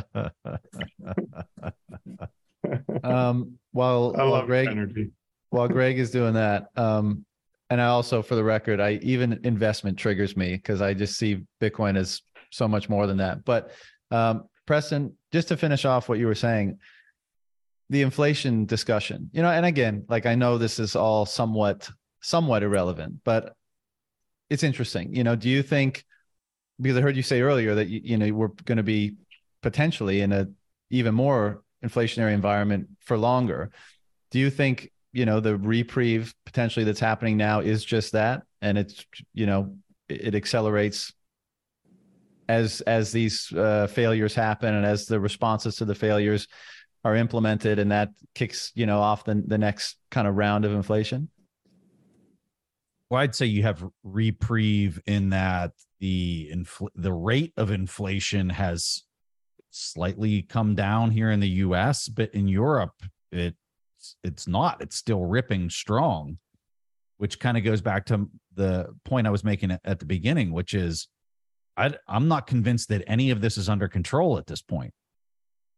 um, 3.04 3.60
while, 3.72 4.16
I 4.18 4.24
while 4.24 4.46
Greg, 4.46 4.68
energy. 4.68 5.12
while 5.52 5.68
Greg 5.68 6.00
is 6.00 6.10
doing 6.10 6.34
that, 6.34 6.70
um, 6.76 7.24
and 7.70 7.80
I 7.80 7.86
also, 7.86 8.24
for 8.24 8.36
the 8.36 8.44
record, 8.44 8.80
I 8.80 8.94
even 9.04 9.40
investment 9.44 9.98
triggers 9.98 10.36
me 10.36 10.56
because 10.56 10.82
I 10.82 10.96
just 10.96 11.18
see 11.18 11.44
Bitcoin 11.62 11.98
as 11.98 12.22
so 12.52 12.68
much 12.68 12.90
more 12.90 13.06
than 13.06 13.18
that. 13.18 13.46
But 13.46 13.72
um, 14.10 14.46
Preston, 14.66 15.16
just 15.32 15.50
to 15.50 15.58
finish 15.58 15.86
off 15.86 16.10
what 16.10 16.18
you 16.18 16.26
were 16.26 16.36
saying, 16.36 16.80
the 17.90 18.02
inflation 18.02 18.66
discussion. 18.66 19.30
You 19.34 19.42
know 19.42 19.50
and 19.50 19.66
again 19.66 20.06
like 20.10 20.26
i 20.26 20.36
know 20.36 20.58
this 20.58 20.80
is 20.80 20.96
all 20.96 21.26
somewhat 21.26 21.90
somewhat 22.22 22.64
irrelevant 22.64 23.22
but 23.24 23.56
it's 24.50 24.64
interesting. 24.64 25.16
You 25.16 25.24
know 25.24 25.36
do 25.36 25.50
you 25.50 25.64
think 25.64 26.04
because 26.82 26.98
i 26.98 27.02
heard 27.02 27.16
you 27.16 27.24
say 27.24 27.42
earlier 27.42 27.76
that 27.76 27.88
you, 27.88 28.02
you 28.04 28.18
know 28.18 28.32
we're 28.34 28.48
going 28.66 28.78
to 28.78 28.84
be 28.84 29.16
potentially 29.62 30.22
in 30.22 30.32
a 30.32 30.48
even 30.90 31.16
more 31.16 31.64
inflationary 31.84 32.34
environment 32.34 32.88
for 33.00 33.18
longer. 33.18 33.72
Do 34.32 34.40
you 34.40 34.50
think 34.50 34.92
you 35.12 35.26
know 35.26 35.40
the 35.40 35.58
reprieve 35.58 36.34
potentially 36.46 36.86
that's 36.86 37.00
happening 37.00 37.38
now 37.38 37.60
is 37.60 37.84
just 37.84 38.14
that? 38.14 38.44
And 38.62 38.78
it's 38.78 39.06
you 39.34 39.46
know 39.46 39.76
it 40.08 40.36
accelerates 40.36 41.14
as 42.48 42.82
as 42.82 43.12
these 43.12 43.52
uh, 43.54 43.88
failures 43.88 44.36
happen 44.36 44.74
and 44.74 44.86
as 44.86 45.06
the 45.06 45.20
responses 45.20 45.78
to 45.78 45.86
the 45.86 45.96
failures 45.96 46.48
are 47.04 47.16
implemented 47.16 47.80
and 47.80 47.92
that 47.92 48.10
kicks 48.34 48.72
you 48.76 48.86
know 48.86 49.00
off 49.00 49.24
the, 49.26 49.44
the 49.46 49.58
next 49.58 49.98
kind 50.12 50.28
of 50.28 50.36
round 50.36 50.66
of 50.66 50.72
inflation? 50.72 51.30
Well 53.10 53.22
i'd 53.22 53.36
say 53.36 53.46
you 53.46 53.64
have 53.64 53.86
reprieve 54.04 55.00
in 55.06 55.30
that 55.30 55.72
the 56.00 56.50
infl- 56.54 56.90
the 56.96 57.14
rate 57.14 57.54
of 57.58 57.72
inflation 57.72 58.50
has 58.50 59.04
slightly 59.70 60.44
come 60.44 60.76
down 60.76 61.12
here 61.12 61.32
in 61.32 61.40
the 61.40 61.48
us 61.48 62.08
but 62.08 62.34
in 62.34 62.48
europe 62.48 62.94
it 63.32 63.56
it's 64.24 64.48
not. 64.48 64.82
It's 64.82 64.98
still 64.98 65.24
ripping 65.24 65.70
strong 65.70 66.38
which 67.18 67.40
kind 67.40 67.58
of 67.58 67.64
goes 67.64 67.82
back 67.82 68.06
to 68.08 68.30
the 68.56 68.88
point 69.06 69.28
i 69.28 69.30
was 69.30 69.44
making 69.44 69.72
at 69.84 70.00
the 70.00 70.06
beginning 70.06 70.52
which 70.52 70.74
is 70.74 71.08
I, 71.78 71.96
i'm 72.08 72.28
not 72.28 72.48
convinced 72.48 72.90
that 72.90 73.04
any 73.08 73.32
of 73.32 73.42
this 73.42 73.58
is 73.58 73.70
under 73.70 73.88
control 73.88 74.38
at 74.38 74.48
this 74.48 74.62
point 74.62 74.94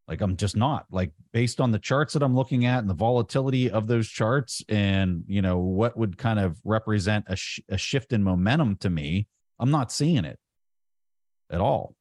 like 0.08 0.22
I'm 0.22 0.38
just 0.38 0.56
not 0.56 0.86
like 0.92 1.12
based 1.34 1.60
on 1.60 1.72
the 1.72 1.80
charts 1.80 2.14
that 2.14 2.24
I'm 2.24 2.36
looking 2.36 2.66
at 2.66 2.80
and 2.80 2.90
the 2.90 2.94
volatility 2.94 3.72
of 3.72 3.88
those 3.88 4.08
charts 4.08 4.64
and 4.70 5.24
you 5.28 5.42
know 5.42 5.58
what 5.58 5.98
would 5.98 6.18
kind 6.18 6.40
of 6.40 6.60
represent 6.64 7.26
a, 7.28 7.36
sh- 7.36 7.62
a 7.70 7.78
shift 7.78 8.14
in 8.14 8.24
momentum 8.24 8.78
to 8.78 8.90
me. 8.90 9.28
I'm 9.60 9.72
not 9.72 9.92
seeing 9.92 10.26
it 10.26 10.38
at 11.50 11.62
all. 11.62 11.96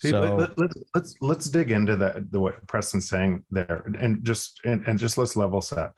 See, 0.00 0.10
so, 0.10 0.20
let, 0.20 0.50
us 0.50 0.54
let, 0.56 0.70
let's 0.94 1.14
let's 1.20 1.50
dig 1.50 1.72
into 1.72 1.96
that 1.96 2.30
the 2.30 2.38
what 2.38 2.64
Preston's 2.68 3.08
saying 3.08 3.44
there 3.50 3.84
and 3.98 4.22
just 4.22 4.60
and, 4.64 4.86
and 4.86 4.98
just 4.98 5.18
let's 5.18 5.34
level 5.34 5.60
set. 5.60 5.92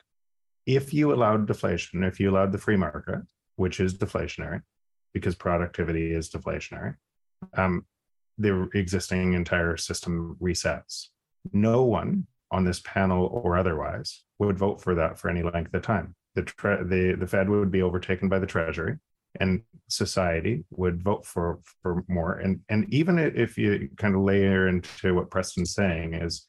If 0.65 0.93
you 0.93 1.13
allowed 1.13 1.45
deflation, 1.45 2.03
if 2.03 2.19
you 2.19 2.31
allowed 2.31 2.51
the 2.51 2.57
free 2.57 2.77
market, 2.77 3.21
which 3.57 3.79
is 3.79 3.95
deflationary, 3.95 4.61
because 5.13 5.35
productivity 5.35 6.13
is 6.13 6.31
deflationary, 6.31 6.95
um, 7.55 7.85
the 8.41 8.69
existing 8.73 9.33
entire 9.33 9.77
system 9.77 10.37
resets. 10.41 11.07
No 11.53 11.83
one 11.83 12.27
on 12.51 12.65
this 12.65 12.81
panel 12.81 13.27
or 13.27 13.57
otherwise 13.57 14.23
would 14.39 14.57
vote 14.57 14.81
for 14.81 14.95
that 14.95 15.17
for 15.17 15.29
any 15.29 15.43
length 15.43 15.73
of 15.73 15.81
time. 15.81 16.15
The, 16.35 16.43
tre- 16.43 16.83
the, 16.83 17.15
the 17.19 17.27
Fed 17.27 17.49
would 17.49 17.71
be 17.71 17.81
overtaken 17.81 18.29
by 18.29 18.39
the 18.39 18.47
Treasury 18.47 18.97
and 19.39 19.61
society 19.89 20.65
would 20.71 21.01
vote 21.01 21.25
for, 21.25 21.59
for 21.81 22.03
more. 22.07 22.33
And, 22.33 22.59
and 22.69 22.91
even 22.93 23.17
if 23.17 23.57
you 23.57 23.89
kind 23.97 24.15
of 24.15 24.21
layer 24.21 24.67
into 24.67 25.15
what 25.15 25.29
Preston's 25.29 25.73
saying 25.73 26.15
is, 26.15 26.47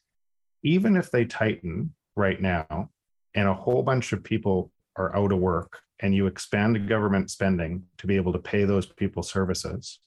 even 0.63 0.95
if 0.95 1.11
they 1.11 1.25
tighten 1.25 1.93
right 2.15 2.41
now 2.41 2.89
and 3.35 3.47
a 3.47 3.53
whole 3.53 3.83
bunch 3.83 4.13
of 4.13 4.23
people 4.23 4.71
are 4.95 5.15
out 5.15 5.31
of 5.31 5.39
work 5.39 5.79
and 5.99 6.13
you 6.13 6.27
expand 6.27 6.87
government 6.89 7.31
spending 7.31 7.83
to 7.97 8.07
be 8.07 8.15
able 8.15 8.33
to 8.33 8.39
pay 8.39 8.65
those 8.65 8.85
people 8.85 9.23
services, 9.23 9.99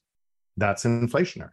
that's 0.55 0.83
inflationary 0.83 1.51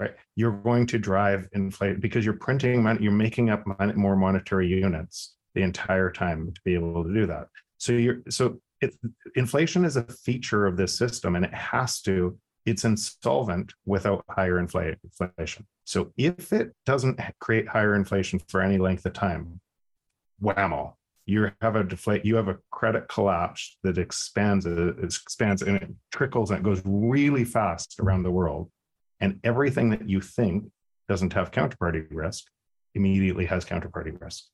right? 0.00 0.14
You're 0.34 0.52
going 0.52 0.86
to 0.86 0.98
drive 0.98 1.48
inflation 1.52 2.00
because 2.00 2.24
you're 2.24 2.34
printing 2.34 2.82
money 2.82 3.02
you're 3.02 3.12
making 3.12 3.50
up 3.50 3.64
money, 3.78 3.92
more 3.92 4.16
monetary 4.16 4.66
units 4.66 5.34
the 5.54 5.62
entire 5.62 6.10
time 6.10 6.52
to 6.52 6.60
be 6.64 6.74
able 6.74 7.04
to 7.04 7.12
do 7.12 7.26
that. 7.26 7.48
So 7.78 7.92
you're 7.92 8.22
so 8.28 8.60
it, 8.80 8.94
inflation 9.36 9.84
is 9.84 9.96
a 9.96 10.04
feature 10.04 10.66
of 10.66 10.76
this 10.76 10.96
system 10.96 11.36
and 11.36 11.44
it 11.44 11.54
has 11.54 12.00
to 12.02 12.38
it's 12.66 12.84
insolvent 12.84 13.72
without 13.86 14.24
higher 14.28 14.58
inflation. 14.58 15.66
So 15.84 16.12
if 16.16 16.52
it 16.52 16.72
doesn't 16.86 17.18
create 17.40 17.66
higher 17.68 17.94
inflation 17.94 18.38
for 18.48 18.60
any 18.60 18.78
length 18.78 19.06
of 19.06 19.12
time 19.12 19.60
whammo 20.42 20.94
you 21.26 21.50
have 21.60 21.76
a 21.76 21.84
deflate 21.84 22.24
you 22.24 22.34
have 22.34 22.48
a 22.48 22.58
credit 22.70 23.06
collapse 23.08 23.76
that 23.82 23.98
expands 23.98 24.64
it 24.66 24.96
expands 25.02 25.62
and 25.62 25.76
it 25.76 25.90
trickles 26.10 26.50
and 26.50 26.60
it 26.60 26.62
goes 26.62 26.80
really 26.84 27.44
fast 27.44 27.96
around 28.00 28.22
the 28.22 28.30
world 28.30 28.70
and 29.20 29.38
everything 29.44 29.90
that 29.90 30.08
you 30.08 30.20
think 30.20 30.70
doesn't 31.08 31.32
have 31.32 31.50
counterparty 31.50 32.06
risk 32.10 32.44
immediately 32.94 33.46
has 33.46 33.64
counterparty 33.64 34.20
risk 34.20 34.44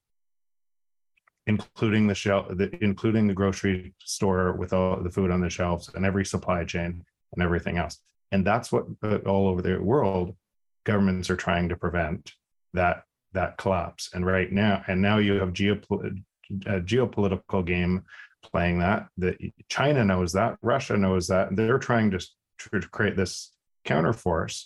including 1.47 2.07
the 2.07 2.15
shelf 2.15 2.47
the, 2.51 2.77
including 2.83 3.27
the 3.27 3.35
grocery 3.35 3.95
store 4.01 4.53
with 4.53 4.73
all 4.73 4.97
the 5.03 5.11
food 5.11 5.31
on 5.31 5.41
the 5.41 5.51
shelves 5.51 5.91
and 5.95 6.05
every 6.05 6.25
supply 6.25 6.65
chain 6.65 7.05
and 7.33 7.43
everything 7.43 7.79
else 7.79 7.99
and 8.33 8.47
that's 8.47 8.73
what 8.73 8.85
uh, 9.03 9.17
all 9.27 9.49
over 9.49 9.63
the 9.63 9.79
world 9.79 10.35
governments 10.85 11.31
are 11.31 11.37
trying 11.37 11.69
to 11.69 11.77
prevent 11.77 12.33
that 12.75 13.05
that 13.33 13.57
collapse 13.57 14.11
and 14.15 14.25
right 14.25 14.53
now 14.53 14.83
and 14.89 15.01
now 15.01 15.19
you 15.19 15.35
have 15.35 15.53
geopolitical 15.53 16.23
a 16.67 16.81
geopolitical 16.81 17.65
game 17.65 18.05
playing 18.43 18.79
that. 18.79 19.09
That 19.19 19.37
China 19.69 20.05
knows 20.05 20.33
that, 20.33 20.57
Russia 20.63 20.97
knows 20.97 21.29
that. 21.29 21.55
They're 21.55 21.79
trying 21.79 22.11
to, 22.13 22.19
to 22.71 22.89
create 22.89 23.17
this 23.17 23.53
counterforce, 23.87 24.65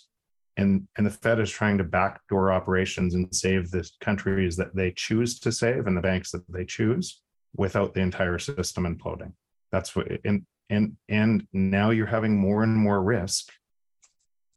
and 0.57 0.87
and 0.97 1.05
the 1.05 1.11
Fed 1.11 1.39
is 1.39 1.49
trying 1.49 1.77
to 1.77 1.83
backdoor 1.83 2.51
operations 2.51 3.13
and 3.13 3.33
save 3.33 3.71
the 3.71 3.89
countries 4.01 4.57
that 4.57 4.75
they 4.75 4.91
choose 4.91 5.39
to 5.39 5.51
save 5.51 5.87
and 5.87 5.95
the 5.95 6.01
banks 6.01 6.31
that 6.31 6.43
they 6.49 6.65
choose 6.65 7.21
without 7.55 7.93
the 7.93 8.01
entire 8.01 8.39
system 8.39 8.83
imploding. 8.83 9.33
That's 9.71 9.95
what 9.95 10.07
and 10.25 10.45
and 10.69 10.97
and 11.09 11.47
now 11.53 11.91
you're 11.91 12.05
having 12.05 12.37
more 12.37 12.63
and 12.63 12.75
more 12.75 13.01
risk 13.01 13.51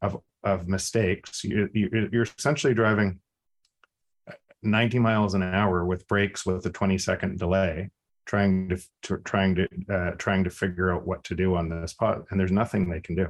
of 0.02 0.20
of 0.42 0.68
mistakes. 0.68 1.42
You, 1.44 1.68
you, 1.72 2.08
you're 2.12 2.26
essentially 2.38 2.74
driving 2.74 3.20
90 4.62 4.98
miles 4.98 5.34
an 5.34 5.42
hour 5.42 5.84
with 5.84 6.08
brakes 6.08 6.44
with 6.44 6.64
a 6.66 6.70
20 6.70 6.98
second 6.98 7.38
delay 7.38 7.90
trying 8.26 8.70
to, 8.70 8.78
to 9.02 9.18
trying 9.18 9.54
to 9.54 9.68
uh, 9.90 10.10
trying 10.12 10.44
to 10.44 10.50
figure 10.50 10.90
out 10.90 11.06
what 11.06 11.22
to 11.24 11.34
do 11.34 11.54
on 11.54 11.68
this 11.68 11.90
spot 11.90 12.24
and 12.30 12.40
there's 12.40 12.50
nothing 12.50 12.88
they 12.88 13.00
can 13.00 13.14
do 13.14 13.28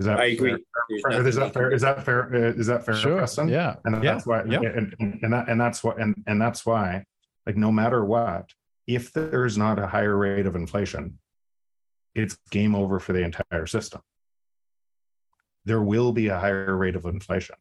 is 0.00 0.06
that 0.06 0.18
I 0.18 0.26
agree. 0.26 0.56
Fair? 1.02 1.26
Is 1.26 1.36
that 1.36 1.52
fair? 1.52 1.72
Is 1.72 1.82
that 1.82 2.04
fair? 2.04 2.34
Is 2.34 2.66
that 2.66 2.84
fair, 2.84 2.94
sure. 2.94 3.18
Preston? 3.18 3.48
Yeah. 3.48 3.76
And 3.84 4.02
yeah. 4.02 4.12
that's 4.12 4.26
why, 4.26 4.42
yeah. 4.44 4.60
and, 4.60 4.94
and, 4.98 5.32
that, 5.32 5.48
and 5.48 5.60
that's 5.60 5.84
what, 5.84 6.00
and, 6.00 6.16
and 6.26 6.42
that's 6.42 6.66
why, 6.66 7.04
like, 7.46 7.56
no 7.56 7.70
matter 7.70 8.04
what, 8.04 8.50
if 8.88 9.12
there's 9.12 9.56
not 9.56 9.78
a 9.78 9.86
higher 9.86 10.16
rate 10.16 10.46
of 10.46 10.56
inflation, 10.56 11.18
it's 12.16 12.36
game 12.50 12.74
over 12.74 12.98
for 12.98 13.12
the 13.12 13.22
entire 13.22 13.66
system. 13.66 14.00
There 15.64 15.82
will 15.82 16.12
be 16.12 16.26
a 16.26 16.38
higher 16.40 16.76
rate 16.76 16.96
of 16.96 17.04
inflation 17.04 17.54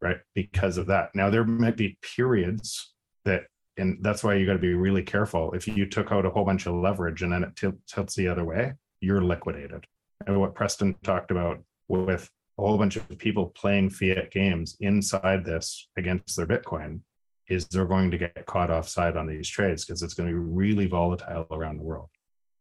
right? 0.00 0.18
Because 0.34 0.78
of 0.78 0.86
that. 0.86 1.14
Now, 1.14 1.30
there 1.30 1.44
might 1.44 1.76
be 1.76 1.98
periods 2.02 2.92
that, 3.24 3.44
and 3.76 3.98
that's 4.02 4.24
why 4.24 4.34
you 4.34 4.46
got 4.46 4.54
to 4.54 4.58
be 4.58 4.74
really 4.74 5.02
careful. 5.02 5.52
If 5.52 5.68
you 5.68 5.86
took 5.86 6.12
out 6.12 6.26
a 6.26 6.30
whole 6.30 6.44
bunch 6.44 6.66
of 6.66 6.74
leverage 6.74 7.22
and 7.22 7.32
then 7.32 7.44
it 7.44 7.74
tilts 7.86 8.14
the 8.14 8.28
other 8.28 8.44
way, 8.44 8.74
you're 9.00 9.22
liquidated. 9.22 9.86
And 10.26 10.40
what 10.40 10.54
Preston 10.54 10.94
talked 11.02 11.30
about 11.30 11.62
with 11.88 12.30
a 12.58 12.62
whole 12.62 12.76
bunch 12.76 12.96
of 12.96 13.08
people 13.18 13.46
playing 13.46 13.90
fiat 13.90 14.30
games 14.30 14.76
inside 14.80 15.44
this 15.44 15.88
against 15.96 16.36
their 16.36 16.46
Bitcoin 16.46 17.00
is 17.48 17.66
they're 17.66 17.86
going 17.86 18.10
to 18.10 18.18
get 18.18 18.46
caught 18.46 18.70
offside 18.70 19.16
on 19.16 19.26
these 19.26 19.48
trades 19.48 19.84
because 19.84 20.02
it's 20.02 20.14
going 20.14 20.28
to 20.28 20.34
be 20.34 20.38
really 20.38 20.86
volatile 20.86 21.46
around 21.50 21.78
the 21.78 21.84
world. 21.84 22.08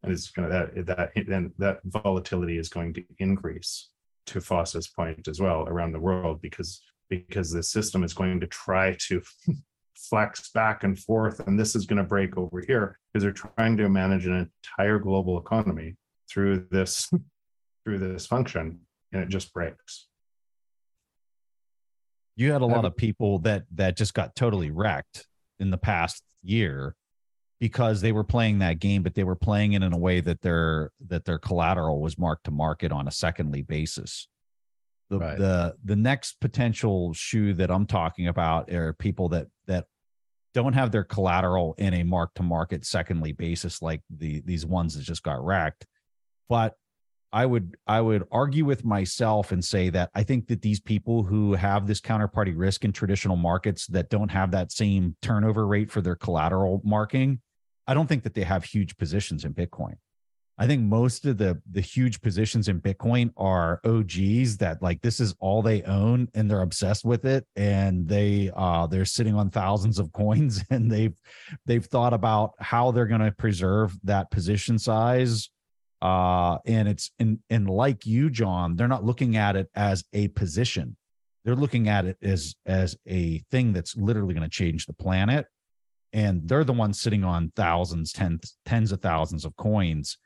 And 0.04 0.12
it's 0.12 0.30
going 0.30 0.50
to 0.50 0.54
that 0.54 0.86
that 0.86 1.12
then 1.28 1.52
that 1.58 1.80
volatility 1.84 2.58
is 2.58 2.70
going 2.70 2.94
to 2.94 3.04
increase 3.18 3.90
to 4.28 4.40
Foss's 4.40 4.88
point 4.88 5.28
as 5.28 5.42
well 5.42 5.68
around 5.68 5.92
the 5.92 6.00
world 6.00 6.42
because 6.42 6.82
because 7.10 7.52
the 7.52 7.64
system 7.64 8.04
is 8.04 8.14
going 8.14 8.40
to 8.40 8.48
try 8.48 8.96
to 9.08 9.22
flex 9.96 10.52
back 10.52 10.84
and 10.84 11.00
forth 11.00 11.40
and 11.48 11.60
this 11.60 11.76
is 11.76 11.88
going 11.88 11.98
to 11.98 12.04
break 12.04 12.38
over 12.38 12.62
here 12.62 13.00
because 13.12 13.24
they're 13.24 13.32
trying 13.32 13.76
to 13.76 13.90
manage 13.90 14.28
an 14.28 14.50
entire 14.78 15.00
global 15.00 15.40
economy 15.40 15.96
through 16.30 16.68
this 16.70 17.10
through 17.88 18.00
this 18.00 18.26
function 18.26 18.82
and 19.14 19.24
it 19.24 19.30
just 19.30 19.54
breaks 19.54 20.08
you 22.36 22.52
had 22.52 22.62
a 22.62 22.66
lot 22.66 22.84
of 22.84 22.98
people 22.98 23.40
that 23.40 23.64
that 23.74 23.96
just 23.96 24.14
got 24.14 24.36
totally 24.36 24.72
wrecked 24.72 25.26
in 25.60 25.72
the 25.72 25.78
past 25.78 26.22
year 26.44 26.96
because 27.62 28.02
they 28.02 28.12
were 28.12 28.26
playing 28.26 28.60
that 28.60 28.80
game 28.80 29.04
but 29.04 29.16
they 29.16 29.24
were 29.24 29.38
playing 29.38 29.72
it 29.72 29.84
in 29.84 29.94
a 29.94 29.98
way 29.98 30.20
that 30.20 30.42
their 30.42 30.92
that 31.08 31.24
their 31.24 31.40
collateral 31.40 32.02
was 32.02 32.18
marked 32.18 32.44
to 32.44 32.52
market 32.52 32.92
on 32.92 33.08
a 33.08 33.12
secondly 33.12 33.62
basis 33.62 34.28
the 35.10 35.20
right. 35.20 35.38
the 35.38 35.74
the 35.86 35.96
next 35.96 36.42
potential 36.42 37.14
shoe 37.14 37.54
that 37.54 37.72
I'm 37.72 37.86
talking 37.86 38.28
about 38.28 38.70
are 38.70 38.92
people 38.92 39.30
that 39.30 39.48
that 39.68 39.86
don't 40.54 40.74
have 40.74 40.92
their 40.92 41.06
collateral 41.06 41.76
in 41.78 41.94
a 41.94 42.04
mark 42.04 42.34
to 42.36 42.44
market 42.44 42.86
secondly 42.86 43.32
basis 43.32 43.82
like 43.82 44.02
the 44.10 44.42
these 44.42 44.66
ones 44.66 44.96
that 44.96 45.04
just 45.04 45.24
got 45.24 45.42
racked. 45.44 45.86
But 46.50 46.74
I 47.34 47.46
would 47.46 47.76
I 47.86 48.00
would 48.00 48.26
argue 48.32 48.66
with 48.66 48.86
myself 48.86 49.52
and 49.52 49.64
say 49.64 49.90
that 49.90 50.10
I 50.16 50.24
think 50.24 50.48
that 50.48 50.62
these 50.62 50.80
people 50.80 51.24
who 51.24 51.54
have 51.54 51.86
this 51.86 52.00
counterparty 52.00 52.54
risk 52.56 52.86
in 52.86 52.94
traditional 52.94 53.36
markets 53.36 53.88
that 53.88 54.10
don't 54.10 54.32
have 54.32 54.52
that 54.52 54.72
same 54.72 55.16
turnover 55.22 55.68
rate 55.68 55.92
for 55.92 56.02
their 56.02 56.16
collateral 56.16 56.82
marking, 56.86 57.42
I 57.86 57.94
don't 57.94 58.08
think 58.08 58.24
that 58.24 58.34
they 58.34 58.44
have 58.44 58.64
huge 58.64 58.96
positions 58.98 59.44
in 59.44 59.54
Bitcoin. 59.54 59.96
I 60.58 60.68
think 60.68 60.84
most 60.84 61.26
of 61.26 61.38
the 61.38 61.62
the 61.70 61.82
huge 61.82 62.22
positions 62.22 62.70
in 62.70 62.80
Bitcoin 62.82 63.32
are 63.36 63.82
OGs 63.84 64.58
that 64.58 64.82
like 64.82 65.02
this 65.02 65.20
is 65.20 65.36
all 65.40 65.62
they 65.62 65.84
own 65.84 66.30
and 66.34 66.50
they're 66.50 66.62
obsessed 66.62 67.04
with 67.04 67.26
it 67.26 67.46
and 67.56 68.08
they 68.08 68.52
uh 68.56 68.88
they're 68.88 69.06
sitting 69.06 69.36
on 69.36 69.50
thousands 69.50 70.00
of 70.00 70.14
coins 70.14 70.64
and 70.70 70.90
they've 70.90 71.20
they've 71.66 71.86
thought 71.86 72.14
about 72.14 72.54
how 72.60 72.92
they're 72.92 73.06
going 73.06 73.22
to 73.22 73.32
preserve 73.34 73.96
that 74.04 74.32
position 74.32 74.80
size 74.80 75.50
uh 76.02 76.58
and 76.66 76.88
it's 76.88 77.12
and 77.20 77.40
and 77.50 77.70
like 77.70 78.06
you 78.06 78.30
John 78.30 78.76
they're 78.76 78.88
not 78.88 79.04
looking 79.04 79.36
at 79.38 79.56
it 79.56 79.70
as 79.76 80.04
a 80.14 80.28
position 80.30 80.96
they're 81.44 81.56
looking 81.56 81.90
at 81.90 82.06
it 82.06 82.18
as 82.22 82.56
as 82.66 82.98
a 83.08 83.40
thing 83.52 83.74
that's 83.74 83.98
literally 83.98 84.34
going 84.34 84.48
to 84.48 84.50
change 84.50 84.86
the 84.86 84.94
planet 84.94 85.48
and 86.14 86.48
they're 86.48 86.64
the 86.64 86.74
ones 86.74 87.00
sitting 87.02 87.24
on 87.24 87.52
thousands 87.56 88.12
tens 88.12 88.58
tens 88.66 88.92
of 88.92 89.02
thousands 89.02 89.44
of 89.44 89.56
coins 89.56 90.18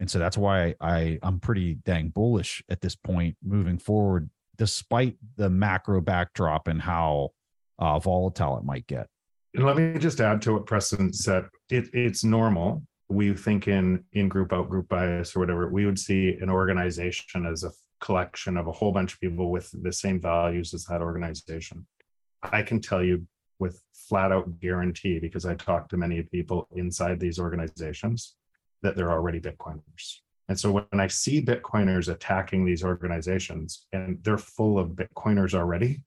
and 0.00 0.10
so 0.10 0.18
that's 0.18 0.38
why 0.38 0.74
I 0.80 1.18
I'm 1.22 1.38
pretty 1.38 1.74
dang 1.74 2.08
bullish 2.08 2.64
at 2.70 2.80
this 2.80 2.96
point 2.96 3.36
moving 3.44 3.78
forward, 3.78 4.30
despite 4.56 5.16
the 5.36 5.50
macro 5.50 6.00
backdrop 6.00 6.68
and 6.68 6.80
how 6.80 7.30
uh, 7.78 7.98
volatile 7.98 8.56
it 8.58 8.64
might 8.64 8.86
get. 8.86 9.08
And 9.54 9.66
let 9.66 9.76
me 9.76 9.98
just 9.98 10.20
add 10.20 10.40
to 10.42 10.54
what 10.54 10.66
Preston 10.66 11.12
said. 11.12 11.44
It, 11.68 11.90
it's 11.92 12.24
normal. 12.24 12.82
We 13.10 13.34
think 13.34 13.68
in 13.68 14.04
in 14.12 14.28
group 14.28 14.52
out 14.52 14.70
group 14.70 14.88
bias 14.88 15.34
or 15.34 15.40
whatever. 15.40 15.68
We 15.68 15.84
would 15.84 15.98
see 15.98 16.38
an 16.40 16.48
organization 16.48 17.44
as 17.44 17.64
a 17.64 17.72
collection 18.00 18.56
of 18.56 18.66
a 18.66 18.72
whole 18.72 18.92
bunch 18.92 19.14
of 19.14 19.20
people 19.20 19.50
with 19.50 19.70
the 19.82 19.92
same 19.92 20.20
values 20.20 20.72
as 20.72 20.84
that 20.86 21.02
organization. 21.02 21.86
I 22.42 22.62
can 22.62 22.80
tell 22.80 23.02
you 23.02 23.26
with 23.58 23.82
flat 23.92 24.32
out 24.32 24.58
guarantee 24.60 25.18
because 25.18 25.44
I 25.44 25.54
talk 25.54 25.88
to 25.90 25.96
many 25.96 26.22
people 26.22 26.66
inside 26.74 27.20
these 27.20 27.38
organizations 27.38 28.36
that 28.82 28.96
they're 28.96 29.12
already 29.12 29.40
Bitcoiners. 29.40 30.20
And 30.48 30.58
so 30.58 30.72
when 30.72 31.00
I 31.00 31.06
see 31.06 31.44
Bitcoiners 31.44 32.08
attacking 32.08 32.64
these 32.64 32.82
organizations 32.82 33.86
and 33.92 34.18
they're 34.22 34.38
full 34.38 34.78
of 34.78 34.90
Bitcoiners 34.90 35.54
already, 35.54 36.02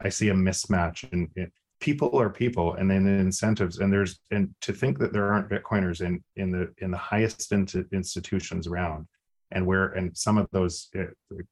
I 0.00 0.08
see 0.10 0.28
a 0.28 0.34
mismatch 0.34 1.10
in, 1.12 1.28
in 1.34 1.50
people 1.84 2.18
are 2.18 2.30
people 2.30 2.74
and 2.74 2.90
then 2.90 3.06
incentives. 3.06 3.78
And 3.78 3.92
there's 3.92 4.18
and 4.30 4.54
to 4.62 4.72
think 4.72 4.98
that 5.00 5.12
there 5.12 5.30
aren't 5.30 5.50
Bitcoiners 5.50 6.00
in 6.00 6.24
in 6.36 6.50
the 6.50 6.72
in 6.78 6.90
the 6.90 6.96
highest 6.96 7.52
institutions 7.52 8.66
around 8.66 9.06
and 9.50 9.66
where 9.66 9.88
and 9.88 10.16
some 10.16 10.38
of 10.38 10.48
those 10.50 10.88
uh, 10.98 11.42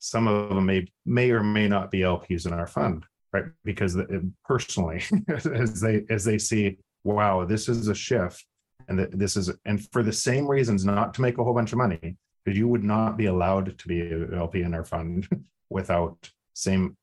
some 0.00 0.26
of 0.26 0.48
them 0.48 0.66
may 0.66 0.86
may 1.06 1.30
or 1.30 1.44
may 1.44 1.68
not 1.68 1.92
be 1.92 2.00
LPs 2.00 2.46
in 2.46 2.52
our 2.52 2.66
fund 2.66 3.04
right? 3.32 3.44
Because 3.64 3.94
the, 3.94 4.28
personally 4.44 5.02
as 5.28 5.80
they 5.80 6.04
as 6.10 6.24
they 6.24 6.38
see 6.38 6.76
wow 7.04 7.44
this 7.44 7.68
is 7.68 7.86
a 7.86 7.94
shift 7.94 8.44
and 8.88 8.98
that 8.98 9.16
this 9.16 9.36
is 9.36 9.52
and 9.66 9.88
for 9.92 10.02
the 10.02 10.12
same 10.12 10.46
reasons 10.48 10.84
not 10.84 11.14
to 11.14 11.22
make 11.22 11.38
a 11.38 11.44
whole 11.44 11.54
bunch 11.54 11.72
of 11.72 11.78
money 11.78 12.16
because 12.44 12.58
you 12.58 12.66
would 12.66 12.82
not 12.82 13.16
be 13.16 13.26
allowed 13.26 13.78
to 13.78 13.88
be 13.88 14.00
an 14.00 14.34
lp 14.34 14.62
in 14.62 14.74
our 14.74 14.84
fund 14.84 15.28
without 15.70 16.16
same 16.54 16.96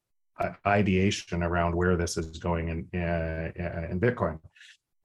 ideation 0.65 1.43
around 1.43 1.75
where 1.75 1.95
this 1.95 2.17
is 2.17 2.37
going 2.37 2.69
in 2.69 2.99
uh, 2.99 3.51
in 3.89 3.99
bitcoin 3.99 4.39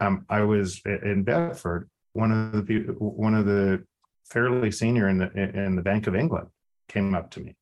um, 0.00 0.24
i 0.28 0.42
was 0.42 0.80
in 0.84 1.22
bedford 1.22 1.88
one 2.12 2.32
of 2.32 2.66
the 2.66 2.80
one 2.98 3.34
of 3.34 3.46
the 3.46 3.82
fairly 4.24 4.70
senior 4.70 5.09
in 5.09 5.18
the 5.18 5.30
in 5.66 5.76
the 5.76 5.82
Bank 5.82 6.06
of 6.06 6.14
England 6.14 6.48
came 6.88 7.14
up 7.14 7.30
to 7.32 7.40
me 7.40 7.54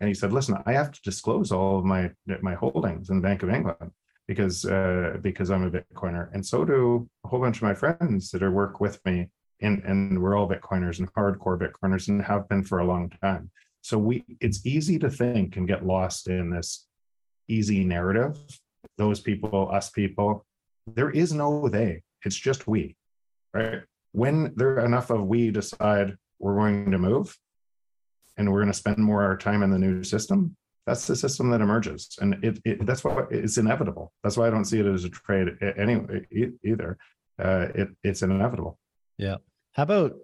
and 0.00 0.08
he 0.08 0.14
said, 0.14 0.32
"Listen, 0.32 0.56
I 0.66 0.72
have 0.72 0.92
to 0.92 1.02
disclose 1.02 1.52
all 1.52 1.78
of 1.78 1.84
my 1.84 2.10
my 2.40 2.54
holdings 2.54 3.10
in 3.10 3.16
the 3.16 3.28
Bank 3.28 3.42
of 3.42 3.50
England 3.50 3.92
because 4.26 4.64
uh, 4.64 5.18
because 5.22 5.50
I'm 5.50 5.64
a 5.64 5.70
Bitcoiner, 5.70 6.32
and 6.32 6.44
so 6.44 6.64
do 6.64 7.08
a 7.24 7.28
whole 7.28 7.40
bunch 7.40 7.56
of 7.58 7.62
my 7.62 7.74
friends 7.74 8.30
that 8.30 8.42
are 8.42 8.50
work 8.50 8.80
with 8.80 9.04
me, 9.04 9.28
and 9.60 9.82
and 9.84 10.20
we're 10.20 10.36
all 10.36 10.48
Bitcoiners 10.48 10.98
and 10.98 11.12
hardcore 11.14 11.58
Bitcoiners 11.58 12.08
and 12.08 12.22
have 12.22 12.48
been 12.48 12.62
for 12.62 12.78
a 12.80 12.86
long 12.86 13.10
time. 13.22 13.50
So 13.82 13.98
we 13.98 14.24
it's 14.40 14.66
easy 14.66 14.98
to 14.98 15.10
think 15.10 15.56
and 15.56 15.68
get 15.68 15.86
lost 15.86 16.28
in 16.28 16.50
this 16.50 16.86
easy 17.48 17.84
narrative. 17.84 18.38
Those 18.98 19.20
people, 19.20 19.70
us 19.70 19.90
people, 19.90 20.44
there 20.86 21.10
is 21.10 21.32
no 21.32 21.68
they. 21.68 22.02
It's 22.24 22.36
just 22.36 22.66
we, 22.66 22.96
right? 23.52 23.82
When 24.12 24.52
there 24.56 24.84
enough 24.84 25.10
of 25.10 25.26
we 25.26 25.50
decide 25.50 26.16
we're 26.38 26.56
going 26.56 26.90
to 26.90 26.98
move, 26.98 27.36
and 28.36 28.50
we're 28.50 28.60
going 28.60 28.72
to 28.72 28.78
spend 28.78 28.98
more 28.98 29.22
of 29.22 29.28
our 29.28 29.36
time 29.36 29.62
in 29.62 29.70
the 29.70 29.78
new 29.78 30.02
system, 30.02 30.56
that's 30.86 31.06
the 31.06 31.16
system 31.16 31.50
that 31.50 31.60
emerges, 31.60 32.16
and 32.20 32.42
it, 32.44 32.60
it 32.64 32.86
that's 32.86 33.02
why 33.02 33.24
it's 33.30 33.58
inevitable. 33.58 34.12
That's 34.22 34.36
why 34.36 34.46
I 34.46 34.50
don't 34.50 34.64
see 34.64 34.78
it 34.78 34.86
as 34.86 35.04
a 35.04 35.10
trade 35.10 35.48
anyway 35.76 36.22
either. 36.64 36.96
Uh, 37.42 37.66
it 37.74 37.88
it's 38.04 38.22
inevitable. 38.22 38.78
Yeah. 39.18 39.36
How 39.72 39.82
about? 39.82 40.14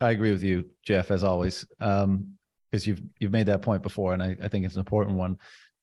I 0.00 0.10
agree 0.10 0.30
with 0.30 0.42
you, 0.42 0.66
Jeff, 0.84 1.10
as 1.10 1.24
always, 1.24 1.66
um 1.80 2.38
because 2.70 2.86
you've 2.86 3.00
you've 3.18 3.32
made 3.32 3.46
that 3.46 3.62
point 3.62 3.82
before, 3.82 4.12
and 4.12 4.22
I, 4.22 4.36
I 4.42 4.48
think 4.48 4.66
it's 4.66 4.74
an 4.74 4.80
important 4.80 5.16
one. 5.16 5.38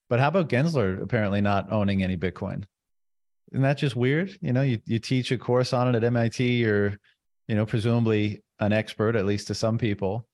But 0.10 0.19
how 0.19 0.27
about 0.27 0.49
Gensler 0.49 1.02
apparently 1.02 1.41
not 1.41 1.72
owning 1.72 2.03
any 2.03 2.18
Bitcoin? 2.18 2.64
Isn't 3.52 3.64
that 3.64 3.77
just 3.77 3.95
weird? 3.95 4.38
You 4.41 4.53
know, 4.53 4.61
you, 4.61 4.80
you 4.86 4.99
teach 4.99 5.32
a 5.32 5.38
course 5.38 5.73
on 5.73 5.88
it 5.88 5.95
at 5.95 6.03
MIT, 6.03 6.44
you're, 6.44 6.99
you 7.48 7.56
know, 7.56 7.65
presumably 7.65 8.44
an 8.60 8.73
expert, 8.73 9.15
at 9.15 9.26
least 9.26 9.48
to 9.48 9.56
some 9.56 9.77
people. 9.77 10.27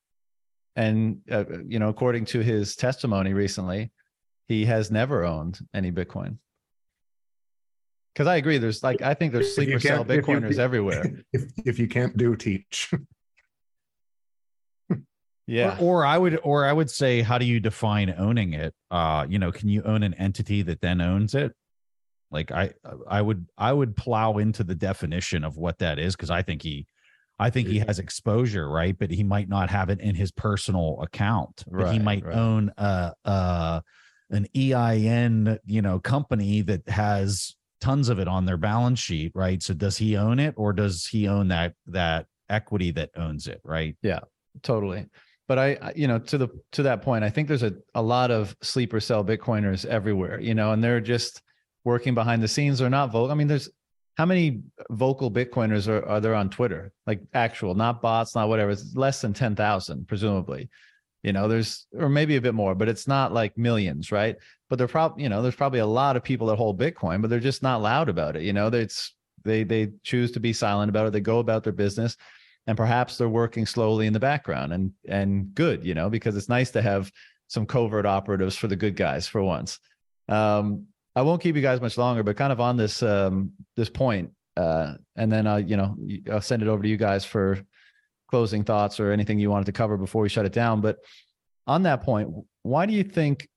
And, 0.75 1.21
uh, 1.29 1.45
you 1.67 1.79
know, 1.79 1.89
according 1.89 2.25
to 2.25 2.39
his 2.39 2.75
testimony 2.75 3.33
recently, 3.33 3.91
he 4.47 4.65
has 4.65 4.91
never 4.91 5.23
owned 5.23 5.59
any 5.73 5.91
Bitcoin. 5.91 6.37
Because 8.13 8.27
I 8.27 8.37
agree, 8.37 8.57
there's 8.57 8.83
like, 8.83 9.01
I 9.01 9.13
think 9.13 9.31
there's 9.31 9.55
sleeper 9.55 9.79
cell 9.79 10.03
Bitcoiners 10.03 10.55
you, 10.55 10.59
everywhere. 10.59 11.23
If, 11.33 11.43
if 11.65 11.79
you 11.79 11.87
can't 11.87 12.15
do, 12.17 12.35
teach. 12.35 12.93
yeah. 15.47 15.77
Or, 15.79 16.01
or, 16.01 16.05
I 16.05 16.17
would, 16.17 16.39
or 16.43 16.65
I 16.65 16.73
would 16.73 16.89
say, 16.89 17.21
how 17.21 17.37
do 17.37 17.45
you 17.45 17.59
define 17.59 18.13
owning 18.17 18.53
it? 18.53 18.73
Uh, 18.89 19.25
you 19.27 19.39
know, 19.39 19.51
can 19.51 19.69
you 19.69 19.83
own 19.83 20.03
an 20.03 20.13
entity 20.15 20.61
that 20.63 20.81
then 20.81 21.01
owns 21.01 21.35
it? 21.35 21.53
Like 22.29 22.51
I, 22.51 22.73
I 23.07 23.21
would, 23.21 23.47
I 23.57 23.73
would 23.73 23.95
plow 23.97 24.37
into 24.37 24.63
the 24.63 24.75
definition 24.75 25.43
of 25.43 25.57
what 25.57 25.79
that 25.79 25.99
is 25.99 26.15
because 26.15 26.29
I 26.29 26.41
think 26.41 26.61
he 26.61 26.87
I 27.41 27.49
think 27.49 27.67
he 27.67 27.79
has 27.79 27.97
exposure, 27.97 28.69
right? 28.69 28.95
But 28.97 29.09
he 29.09 29.23
might 29.23 29.49
not 29.49 29.71
have 29.71 29.89
it 29.89 29.99
in 29.99 30.13
his 30.13 30.31
personal 30.31 31.01
account. 31.01 31.63
But 31.67 31.85
right, 31.85 31.93
he 31.93 31.97
might 31.97 32.23
right. 32.23 32.35
own 32.35 32.71
a, 32.77 33.13
a 33.25 33.81
an 34.29 34.47
EIN, 34.55 35.57
you 35.65 35.81
know, 35.81 35.99
company 35.99 36.61
that 36.61 36.87
has 36.87 37.55
tons 37.81 38.09
of 38.09 38.19
it 38.19 38.27
on 38.27 38.45
their 38.45 38.57
balance 38.57 38.99
sheet, 38.99 39.31
right? 39.33 39.61
So 39.63 39.73
does 39.73 39.97
he 39.97 40.17
own 40.17 40.37
it 40.37 40.53
or 40.55 40.71
does 40.71 41.07
he 41.07 41.27
own 41.27 41.47
that 41.47 41.73
that 41.87 42.27
equity 42.47 42.91
that 42.91 43.09
owns 43.15 43.47
it, 43.47 43.59
right? 43.63 43.97
Yeah, 44.03 44.19
totally. 44.61 45.07
But 45.51 45.59
I, 45.59 45.91
you 45.97 46.07
know, 46.07 46.17
to 46.17 46.37
the 46.37 46.47
to 46.71 46.83
that 46.83 47.01
point, 47.01 47.25
I 47.25 47.29
think 47.29 47.49
there's 47.49 47.61
a, 47.61 47.73
a 47.93 48.01
lot 48.01 48.31
of 48.31 48.55
sleeper 48.61 49.01
cell 49.01 49.21
Bitcoiners 49.21 49.85
everywhere, 49.85 50.39
you 50.39 50.53
know, 50.53 50.71
and 50.71 50.81
they're 50.81 51.01
just 51.01 51.41
working 51.83 52.15
behind 52.15 52.41
the 52.41 52.47
scenes. 52.47 52.79
They're 52.79 52.89
not 52.89 53.11
vocal. 53.11 53.31
I 53.31 53.33
mean, 53.33 53.49
there's 53.49 53.69
how 54.15 54.25
many 54.25 54.61
vocal 54.89 55.29
Bitcoiners 55.29 55.89
are, 55.89 56.05
are 56.05 56.21
there 56.21 56.35
on 56.35 56.51
Twitter? 56.51 56.93
Like 57.05 57.19
actual, 57.33 57.75
not 57.75 58.01
bots, 58.01 58.33
not 58.33 58.47
whatever. 58.47 58.71
It's 58.71 58.95
less 58.95 59.19
than 59.19 59.33
10,000, 59.33 60.07
presumably. 60.07 60.69
You 61.21 61.33
know, 61.33 61.49
there's, 61.49 61.85
or 61.97 62.07
maybe 62.07 62.37
a 62.37 62.41
bit 62.41 62.55
more, 62.55 62.73
but 62.73 62.87
it's 62.87 63.05
not 63.05 63.33
like 63.33 63.57
millions, 63.57 64.09
right? 64.09 64.37
But 64.69 64.77
they're 64.77 64.87
probably, 64.87 65.21
you 65.21 65.27
know, 65.27 65.41
there's 65.41 65.53
probably 65.53 65.79
a 65.79 65.85
lot 65.85 66.15
of 66.15 66.23
people 66.23 66.47
that 66.47 66.55
hold 66.55 66.79
Bitcoin, 66.79 67.21
but 67.21 67.29
they're 67.29 67.41
just 67.41 67.61
not 67.61 67.81
loud 67.81 68.07
about 68.07 68.37
it. 68.37 68.43
You 68.43 68.53
know, 68.53 68.67
it's, 68.67 69.13
they, 69.43 69.65
they 69.65 69.89
choose 70.03 70.31
to 70.31 70.39
be 70.39 70.53
silent 70.53 70.87
about 70.87 71.07
it. 71.07 71.11
They 71.11 71.19
go 71.19 71.39
about 71.39 71.65
their 71.65 71.73
business 71.73 72.15
and 72.67 72.77
perhaps 72.77 73.17
they're 73.17 73.29
working 73.29 73.65
slowly 73.65 74.07
in 74.07 74.13
the 74.13 74.19
background 74.19 74.73
and, 74.73 74.91
and 75.07 75.53
good, 75.55 75.83
you 75.83 75.93
know, 75.93 76.09
because 76.09 76.35
it's 76.37 76.49
nice 76.49 76.71
to 76.71 76.81
have 76.81 77.11
some 77.47 77.65
covert 77.65 78.05
operatives 78.05 78.55
for 78.55 78.67
the 78.67 78.75
good 78.75 78.95
guys 78.95 79.27
for 79.27 79.43
once. 79.43 79.79
Um, 80.29 80.85
I 81.15 81.23
won't 81.23 81.41
keep 81.41 81.55
you 81.55 81.61
guys 81.61 81.81
much 81.81 81.97
longer, 81.97 82.23
but 82.23 82.37
kind 82.37 82.53
of 82.53 82.61
on 82.61 82.77
this 82.77 83.03
um, 83.03 83.51
this 83.75 83.89
point, 83.89 84.31
uh, 84.55 84.93
and 85.17 85.29
then 85.31 85.47
I, 85.47 85.57
you 85.57 85.75
know, 85.75 85.97
I'll 86.31 86.41
send 86.41 86.61
it 86.61 86.69
over 86.69 86.81
to 86.81 86.87
you 86.87 86.97
guys 86.97 87.25
for 87.25 87.59
closing 88.29 88.63
thoughts 88.63 88.99
or 88.99 89.11
anything 89.11 89.37
you 89.37 89.49
wanted 89.49 89.65
to 89.65 89.73
cover 89.73 89.97
before 89.97 90.21
we 90.21 90.29
shut 90.29 90.45
it 90.45 90.53
down. 90.53 90.79
But 90.79 90.99
on 91.67 91.83
that 91.83 92.03
point, 92.03 92.29
why 92.63 92.85
do 92.85 92.93
you 92.93 93.03
think, 93.03 93.49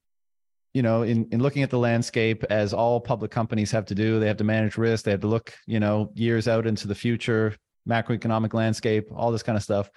you 0.73 0.83
know, 0.83 1.03
in 1.03 1.29
in 1.31 1.41
looking 1.41 1.63
at 1.63 1.71
the 1.71 1.79
landscape 1.79 2.43
as 2.51 2.75
all 2.75 3.01
public 3.01 3.31
companies 3.31 3.71
have 3.71 3.87
to 3.87 3.95
do, 3.95 4.19
they 4.19 4.27
have 4.27 4.39
to 4.39 4.45
manage 4.45 4.77
risk, 4.77 5.05
they 5.05 5.13
have 5.13 5.21
to 5.21 5.29
look, 5.29 5.55
you 5.67 5.79
know, 5.79 6.11
years 6.15 6.49
out 6.49 6.67
into 6.67 6.89
the 6.89 6.95
future, 6.97 7.55
macroeconomic 7.89 8.55
landscape, 8.55 9.09
all 9.15 9.33
this 9.33 9.43
kind 9.43 9.57
of 9.57 9.63
stuff. 9.63 9.91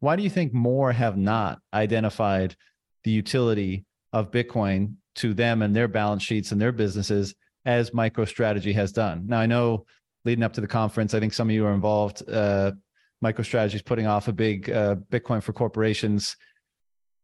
Why 0.00 0.16
do 0.16 0.22
you 0.22 0.30
think 0.30 0.52
more 0.52 0.92
have 0.92 1.16
not 1.16 1.60
identified 1.72 2.56
the 3.04 3.10
utility 3.10 3.84
of 4.12 4.30
Bitcoin 4.30 4.94
to 5.16 5.34
them 5.34 5.62
and 5.62 5.74
their 5.74 5.88
balance 5.88 6.22
sheets 6.22 6.52
and 6.52 6.60
their 6.60 6.72
businesses 6.72 7.34
as 7.64 7.90
MicroStrategy 7.90 8.74
has 8.74 8.92
done. 8.92 9.26
Now, 9.26 9.38
I 9.38 9.46
know 9.46 9.86
leading 10.24 10.44
up 10.44 10.52
to 10.54 10.60
the 10.60 10.66
conference, 10.66 11.14
I 11.14 11.20
think 11.20 11.32
some 11.32 11.48
of 11.48 11.54
you 11.54 11.66
are 11.66 11.74
involved. 11.74 12.22
Uh, 12.28 12.72
MicroStrategy 13.22 13.74
is 13.74 13.82
putting 13.82 14.06
off 14.06 14.28
a 14.28 14.32
big 14.32 14.70
uh, 14.70 14.96
Bitcoin 15.10 15.42
for 15.42 15.52
corporations 15.52 16.36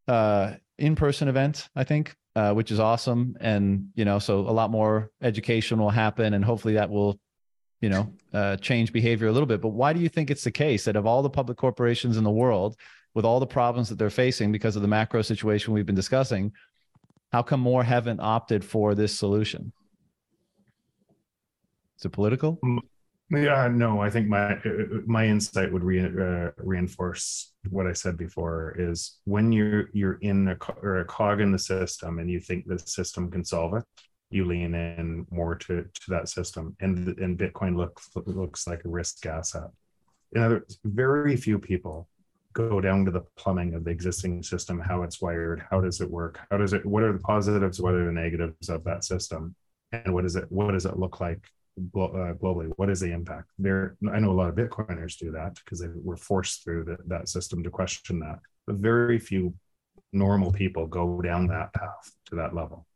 uh, 0.09 0.55
in-person 0.79 1.29
event, 1.29 1.69
I 1.77 1.85
think, 1.85 2.15
uh, 2.37 2.53
which 2.53 2.71
is 2.71 2.81
awesome. 2.81 3.37
And 3.41 3.89
you 3.95 4.05
know, 4.05 4.19
so 4.19 4.41
a 4.41 4.53
lot 4.53 4.71
more 4.71 5.11
education 5.23 5.79
will 5.79 5.91
happen, 5.91 6.35
and 6.35 6.45
hopefully 6.45 6.75
that 6.75 6.91
will, 6.91 7.19
you 7.81 7.89
know, 7.89 8.13
uh, 8.33 8.57
change 8.57 8.93
behavior 8.93 9.29
a 9.29 9.33
little 9.33 9.47
bit. 9.47 9.61
But 9.61 9.71
why 9.71 9.93
do 9.93 10.01
you 10.01 10.09
think 10.09 10.31
it's 10.31 10.45
the 10.45 10.51
case 10.51 10.85
that 10.85 10.97
of 10.97 11.07
all 11.07 11.23
the 11.23 11.31
public 11.31 11.57
corporations 11.57 12.17
in 12.17 12.25
the 12.25 12.31
world, 12.31 12.77
with 13.15 13.25
all 13.25 13.41
the 13.41 13.47
problems 13.47 13.89
that 13.89 13.99
they're 13.99 14.11
facing 14.11 14.53
because 14.53 14.77
of 14.77 14.83
the 14.83 14.89
macro 14.89 15.23
situation 15.23 15.73
we've 15.73 15.87
been 15.87 15.95
discussing, 15.95 16.53
how 17.33 17.43
come 17.43 17.61
more 17.61 17.83
haven't 17.83 18.21
opted 18.21 18.65
for 18.65 18.95
this 18.95 19.17
solution? 19.17 19.73
Is 21.99 22.05
it 22.05 22.13
political? 22.13 22.59
Yeah, 23.31 23.69
no. 23.69 24.01
I 24.01 24.11
think 24.11 24.27
my 24.27 24.59
my 25.07 25.27
insight 25.27 25.73
would 25.73 25.85
re, 25.85 26.01
uh, 26.01 26.51
reinforce 26.57 27.53
what 27.69 27.87
I 27.87 27.93
said 27.93 28.17
before. 28.17 28.75
Is 28.77 29.19
when 29.25 29.53
you're 29.53 29.91
you're 29.93 30.19
in 30.21 30.49
a 30.49 30.57
or 30.83 31.01
a 31.01 31.05
cog 31.05 31.41
in 31.41 31.53
the 31.53 31.59
system 31.59 32.19
and 32.19 32.29
you 32.29 32.41
think 32.41 32.67
the 32.67 32.79
system 32.79 33.31
can 33.31 33.45
solve 33.45 33.75
it, 33.75 33.85
you 34.31 34.45
lean 34.45 34.75
in 34.75 35.27
more 35.31 35.55
to 35.57 35.83
to 35.83 36.11
that 36.11 36.29
system, 36.29 36.77
and 36.81 37.19
and 37.19 37.39
Bitcoin 37.39 37.77
looks 37.77 38.09
looks 38.27 38.67
like 38.67 38.85
a 38.85 38.89
risk 38.89 39.27
asset. 39.27 39.71
In 40.33 40.43
other 40.43 40.57
words, 40.57 40.79
very 40.85 41.37
few 41.37 41.59
people 41.59 42.09
go 42.53 42.81
down 42.81 43.05
to 43.05 43.11
the 43.11 43.25
plumbing 43.37 43.75
of 43.75 43.85
the 43.85 43.91
existing 43.91 44.43
system, 44.43 44.81
how 44.81 45.03
it's 45.03 45.21
wired, 45.21 45.65
how 45.71 45.81
does 45.81 46.01
it 46.01 46.11
work, 46.11 46.41
how 46.51 46.57
does 46.57 46.73
it, 46.73 46.85
what 46.85 47.03
are 47.03 47.13
the 47.13 47.19
positives, 47.21 47.81
what 47.81 47.95
are 47.95 48.07
the 48.07 48.13
negatives 48.13 48.69
of 48.69 48.83
that 48.85 49.05
system, 49.05 49.55
and 49.93 50.13
what 50.13 50.25
is 50.25 50.37
it, 50.37 50.51
what 50.51 50.73
does 50.73 50.85
it 50.85 50.99
look 50.99 51.21
like 51.21 51.45
uh, 51.79 52.35
globally? 52.35 52.73
What 52.77 52.91
is 52.91 53.01
the 53.01 53.13
impact? 53.13 53.51
There, 53.59 53.97
I 54.13 54.19
know 54.19 54.33
a 54.33 54.33
lot 54.33 54.49
of 54.49 54.57
Bitcoiners 54.57 55.17
do 55.17 55.31
that 55.33 55.57
because 55.57 55.81
they 55.81 55.89
were 55.95 56.17
forced 56.17 56.65
through 56.65 56.85
the, 56.85 56.99
that 57.07 57.29
system 57.29 57.63
to 57.63 57.71
question 57.71 58.19
that, 58.21 58.41
but 58.67 58.77
very 58.77 59.19
few 59.19 59.55
normal 60.13 60.51
people 60.51 60.87
go 60.87 61.21
down 61.21 61.47
that 61.49 61.73
path 61.73 62.13
to 62.27 62.37
that 62.37 62.55
level. 62.55 62.87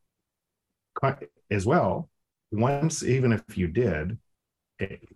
As 1.51 1.67
well, 1.67 2.11
once 2.53 3.03
even 3.03 3.33
if 3.33 3.59
you 3.59 3.67
did, 3.67 4.19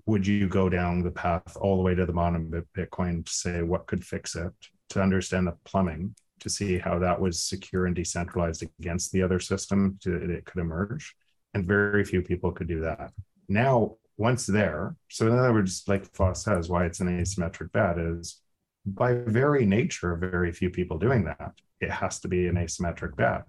would 0.06 0.26
you 0.26 0.48
go 0.48 0.68
down 0.68 1.02
the 1.02 1.10
path 1.10 1.56
all 1.60 1.76
the 1.76 1.82
way 1.82 1.94
to 1.94 2.06
the 2.06 2.12
bottom 2.12 2.52
of 2.54 2.64
Bitcoin 2.76 3.24
to 3.24 3.32
say 3.32 3.62
what 3.62 3.86
could 3.86 4.04
fix 4.04 4.36
it, 4.36 4.52
to 4.90 5.02
understand 5.02 5.46
the 5.46 5.56
plumbing, 5.64 6.14
to 6.40 6.48
see 6.48 6.78
how 6.78 6.98
that 6.98 7.20
was 7.20 7.42
secure 7.42 7.86
and 7.86 7.96
decentralized 7.96 8.62
against 8.80 9.10
the 9.12 9.22
other 9.22 9.40
system 9.40 9.98
to, 10.02 10.14
it 10.14 10.44
could 10.44 10.60
emerge? 10.60 11.14
And 11.54 11.66
very 11.66 12.04
few 12.04 12.22
people 12.22 12.52
could 12.52 12.68
do 12.68 12.80
that. 12.80 13.12
Now, 13.48 13.96
once 14.16 14.46
there, 14.46 14.96
so 15.08 15.26
in 15.26 15.38
other 15.38 15.52
words, 15.52 15.84
like 15.86 16.04
Foss 16.14 16.44
says, 16.44 16.68
why 16.68 16.84
it's 16.86 17.00
an 17.00 17.08
asymmetric 17.08 17.72
bet 17.72 17.98
is 17.98 18.40
by 18.84 19.14
very 19.14 19.66
nature 19.66 20.16
very 20.16 20.52
few 20.52 20.70
people 20.70 20.98
doing 20.98 21.24
that, 21.24 21.52
it 21.80 21.90
has 21.90 22.20
to 22.20 22.28
be 22.28 22.46
an 22.46 22.56
asymmetric 22.56 23.16
bet 23.16 23.44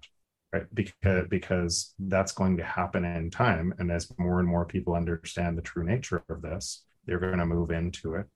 right? 0.52 0.66
Because 0.74 1.26
because 1.28 1.94
that's 1.98 2.32
going 2.32 2.56
to 2.56 2.64
happen 2.64 3.04
in 3.04 3.30
time 3.30 3.74
and 3.78 3.90
as 3.90 4.12
more 4.18 4.40
and 4.40 4.48
more 4.48 4.64
people 4.64 4.94
understand 4.94 5.56
the 5.56 5.62
true 5.62 5.84
nature 5.84 6.22
of 6.28 6.42
this 6.42 6.84
they're 7.06 7.18
going 7.18 7.38
to 7.38 7.46
move 7.46 7.70
into 7.70 8.14
it 8.14 8.26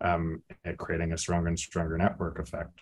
um, 0.00 0.42
creating 0.78 1.12
a 1.12 1.18
stronger 1.18 1.48
and 1.48 1.58
stronger 1.58 1.96
network 1.96 2.38
effect. 2.38 2.80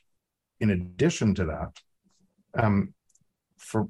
In 0.60 0.70
addition 0.70 1.34
to 1.36 1.44
that 1.46 2.62
um, 2.62 2.94
for 3.58 3.88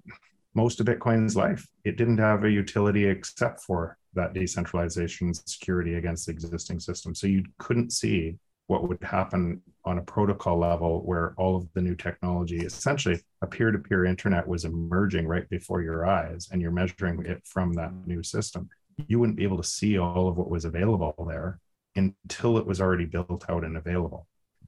most 0.54 0.80
of 0.80 0.86
bitcoin's 0.86 1.36
life 1.36 1.66
it 1.84 1.96
didn't 1.96 2.18
have 2.18 2.44
a 2.44 2.50
utility 2.50 3.04
except 3.04 3.60
for 3.60 3.96
that 4.14 4.34
decentralization 4.34 5.32
security 5.32 5.94
against 5.94 6.26
the 6.26 6.32
existing 6.32 6.80
system 6.80 7.14
so 7.14 7.28
you 7.28 7.44
couldn't 7.58 7.92
see 7.92 8.36
what 8.70 8.88
would 8.88 9.02
happen 9.02 9.60
on 9.84 9.98
a 9.98 10.02
protocol 10.02 10.58
level 10.58 11.02
where 11.04 11.34
all 11.36 11.56
of 11.56 11.66
the 11.74 11.80
new 11.80 11.96
technology 11.96 12.58
essentially 12.58 13.18
a 13.42 13.46
peer-to-peer 13.46 14.04
internet 14.04 14.46
was 14.46 14.64
emerging 14.64 15.26
right 15.26 15.48
before 15.50 15.82
your 15.82 16.06
eyes 16.06 16.48
and 16.50 16.62
you're 16.62 16.70
measuring 16.70 17.24
it 17.26 17.40
from 17.44 17.72
that 17.72 17.92
new 18.06 18.22
system 18.22 18.68
you 19.08 19.18
wouldn't 19.18 19.38
be 19.38 19.44
able 19.44 19.56
to 19.56 19.74
see 19.78 19.98
all 19.98 20.28
of 20.28 20.36
what 20.36 20.50
was 20.50 20.64
available 20.64 21.14
there 21.28 21.58
until 21.96 22.58
it 22.58 22.66
was 22.66 22.80
already 22.80 23.04
built 23.04 23.44
out 23.48 23.64
and 23.64 23.76
available. 23.76 24.26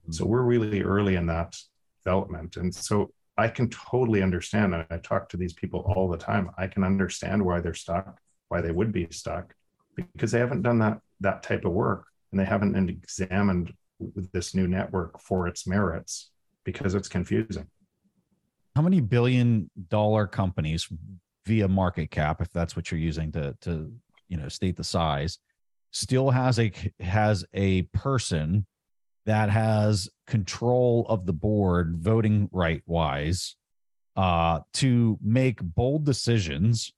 So 0.09 0.23
mm-hmm. 0.23 0.31
we're 0.31 0.41
really 0.41 0.81
early 0.81 1.15
in 1.15 1.27
that 1.27 1.55
development. 2.03 2.57
And 2.57 2.73
so 2.73 3.11
i 3.37 3.47
can 3.47 3.69
totally 3.69 4.21
understand 4.21 4.75
and 4.75 4.85
i 4.91 4.97
talk 4.97 5.27
to 5.29 5.37
these 5.37 5.53
people 5.53 5.79
all 5.87 6.07
the 6.07 6.17
time 6.17 6.51
i 6.57 6.67
can 6.67 6.83
understand 6.83 7.43
why 7.43 7.59
they're 7.59 7.73
stuck 7.73 8.19
why 8.49 8.61
they 8.61 8.71
would 8.71 8.91
be 8.91 9.07
stuck 9.09 9.55
because 10.13 10.31
they 10.31 10.39
haven't 10.39 10.61
done 10.61 10.77
that 10.77 10.99
that 11.19 11.41
type 11.41 11.65
of 11.65 11.71
work 11.71 12.05
and 12.31 12.39
they 12.39 12.45
haven't 12.45 12.75
examined 12.89 13.73
this 14.31 14.55
new 14.55 14.67
network 14.67 15.19
for 15.19 15.47
its 15.47 15.67
merits 15.67 16.31
because 16.63 16.95
it's 16.95 17.07
confusing. 17.07 17.67
How 18.75 18.81
many 18.81 19.01
billion 19.01 19.69
dollar 19.89 20.27
companies 20.27 20.87
via 21.45 21.67
market 21.67 22.09
cap, 22.09 22.41
if 22.41 22.51
that's 22.51 22.75
what 22.75 22.91
you're 22.91 22.99
using 22.99 23.31
to 23.33 23.55
to 23.61 23.91
you 24.29 24.37
know 24.37 24.47
state 24.47 24.77
the 24.77 24.83
size, 24.83 25.39
still 25.91 26.31
has 26.31 26.59
a 26.59 26.71
has 26.99 27.45
a 27.53 27.83
person 27.93 28.65
that 29.25 29.49
has 29.49 30.09
control 30.27 31.05
of 31.07 31.25
the 31.25 31.33
board 31.33 31.95
voting 31.97 32.49
right 32.51 32.81
wise 32.85 33.55
uh, 34.15 34.59
to 34.73 35.17
make 35.21 35.59
bold 35.61 36.05
decisions 36.05 36.91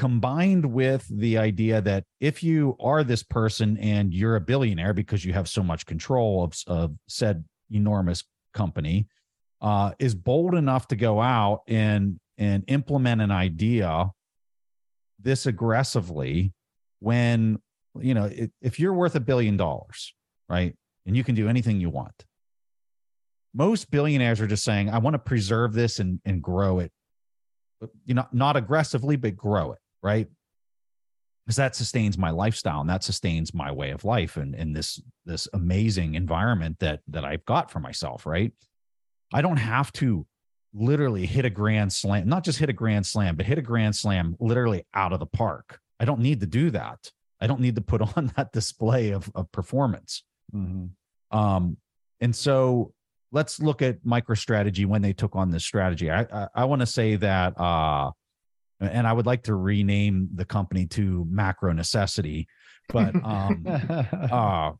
combined 0.00 0.64
with 0.64 1.06
the 1.10 1.36
idea 1.36 1.78
that 1.78 2.04
if 2.20 2.42
you 2.42 2.74
are 2.80 3.04
this 3.04 3.22
person 3.22 3.76
and 3.76 4.14
you're 4.14 4.36
a 4.36 4.40
billionaire 4.40 4.94
because 4.94 5.26
you 5.26 5.34
have 5.34 5.46
so 5.46 5.62
much 5.62 5.84
control 5.84 6.42
of, 6.42 6.54
of 6.66 6.96
said 7.06 7.44
enormous 7.70 8.24
company 8.54 9.06
uh, 9.60 9.92
is 9.98 10.14
bold 10.14 10.54
enough 10.54 10.88
to 10.88 10.96
go 10.96 11.20
out 11.20 11.60
and 11.68 12.18
and 12.38 12.64
implement 12.68 13.20
an 13.20 13.30
idea 13.30 14.08
this 15.20 15.44
aggressively 15.44 16.54
when 17.00 17.60
you 18.00 18.14
know 18.14 18.30
if 18.62 18.80
you're 18.80 18.94
worth 18.94 19.16
a 19.16 19.20
billion 19.20 19.58
dollars 19.58 20.14
right 20.48 20.74
and 21.04 21.14
you 21.14 21.22
can 21.22 21.34
do 21.34 21.46
anything 21.46 21.78
you 21.78 21.90
want. 21.90 22.24
Most 23.52 23.90
billionaires 23.90 24.40
are 24.40 24.46
just 24.46 24.64
saying 24.64 24.88
i 24.88 24.96
want 24.96 25.12
to 25.12 25.18
preserve 25.18 25.74
this 25.74 25.98
and 25.98 26.20
and 26.24 26.42
grow 26.42 26.78
it 26.78 26.90
you 28.06 28.14
know 28.14 28.26
not 28.32 28.56
aggressively 28.56 29.16
but 29.16 29.36
grow 29.36 29.72
it 29.72 29.78
right? 30.02 30.28
Because 31.44 31.56
that 31.56 31.74
sustains 31.74 32.16
my 32.16 32.30
lifestyle 32.30 32.80
and 32.80 32.90
that 32.90 33.02
sustains 33.02 33.52
my 33.54 33.72
way 33.72 33.90
of 33.90 34.04
life 34.04 34.36
and, 34.36 34.54
and 34.54 34.74
this 34.74 35.00
this 35.24 35.48
amazing 35.52 36.14
environment 36.14 36.78
that 36.80 37.00
that 37.08 37.24
I've 37.24 37.44
got 37.44 37.70
for 37.70 37.80
myself, 37.80 38.26
right? 38.26 38.52
I 39.32 39.42
don't 39.42 39.56
have 39.56 39.92
to 39.94 40.26
literally 40.72 41.26
hit 41.26 41.44
a 41.44 41.50
grand 41.50 41.92
slam, 41.92 42.28
not 42.28 42.44
just 42.44 42.58
hit 42.58 42.68
a 42.68 42.74
grand 42.74 43.06
slam, 43.06 43.36
but 43.36 43.46
hit 43.46 43.58
a 43.58 43.62
grand 43.62 43.96
slam 43.96 44.36
literally 44.38 44.84
out 44.94 45.12
of 45.12 45.20
the 45.20 45.26
park. 45.26 45.80
I 45.98 46.04
don't 46.04 46.20
need 46.20 46.40
to 46.40 46.46
do 46.46 46.70
that. 46.70 47.10
I 47.40 47.46
don't 47.46 47.60
need 47.60 47.74
to 47.76 47.80
put 47.80 48.00
on 48.16 48.32
that 48.36 48.52
display 48.52 49.10
of, 49.10 49.30
of 49.34 49.50
performance. 49.52 50.24
Mm-hmm. 50.54 51.36
Um, 51.36 51.76
and 52.20 52.34
so 52.34 52.92
let's 53.32 53.60
look 53.60 53.82
at 53.82 54.04
MicroStrategy 54.04 54.86
when 54.86 55.02
they 55.02 55.12
took 55.12 55.36
on 55.36 55.50
this 55.50 55.64
strategy. 55.64 56.10
I 56.10 56.22
I, 56.22 56.48
I 56.54 56.64
want 56.64 56.80
to 56.80 56.86
say 56.86 57.16
that 57.16 57.58
uh, 57.58 58.10
and 58.80 59.06
I 59.06 59.12
would 59.12 59.26
like 59.26 59.44
to 59.44 59.54
rename 59.54 60.28
the 60.34 60.44
company 60.44 60.86
to 60.86 61.26
Macro 61.28 61.72
Necessity, 61.72 62.48
but 62.88 63.14
um, 63.24 63.64
uh, 64.12 64.72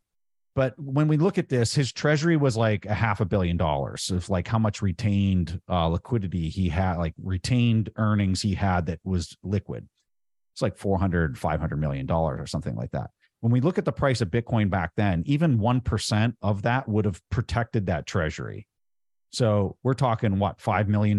but 0.55 0.75
when 0.79 1.07
we 1.09 1.17
look 1.17 1.39
at 1.39 1.49
this, 1.49 1.75
his 1.75 1.93
treasury 1.93 2.37
was 2.37 2.57
like 2.57 2.85
a 2.87 2.95
half 2.95 3.21
a 3.21 3.25
billion 3.25 3.57
dollars 3.57 4.11
of 4.11 4.29
like 4.29 4.49
how 4.49 4.59
much 4.59 4.83
retained 4.83 5.61
uh, 5.69 5.87
liquidity 5.87 6.49
he 6.49 6.69
had, 6.69 6.97
like 6.97 7.15
retained 7.23 7.91
earnings 7.97 8.43
he 8.43 8.55
had 8.55 8.87
that 8.87 8.99
was 9.05 9.37
liquid. 9.43 9.89
It's 10.53 10.63
like 10.63 10.77
400, 10.77 11.39
500 11.39 11.77
million 11.77 12.07
dollars 12.07 12.41
or 12.41 12.47
something 12.47 12.75
like 12.75 12.91
that. 12.91 13.11
When 13.41 13.53
we 13.53 13.61
look 13.61 13.79
at 13.79 13.85
the 13.85 13.93
price 13.93 14.21
of 14.21 14.29
Bitcoin 14.29 14.69
back 14.69 14.91
then, 14.97 15.23
even 15.25 15.59
1% 15.59 16.35
of 16.43 16.63
that 16.63 16.89
would 16.89 17.05
have 17.05 17.23
protected 17.31 17.87
that 17.87 18.07
treasury. 18.07 18.67
So 19.33 19.77
we're 19.83 19.95
talking 19.95 20.39
what 20.39 20.59
$5 20.59 20.89
million 20.89 21.19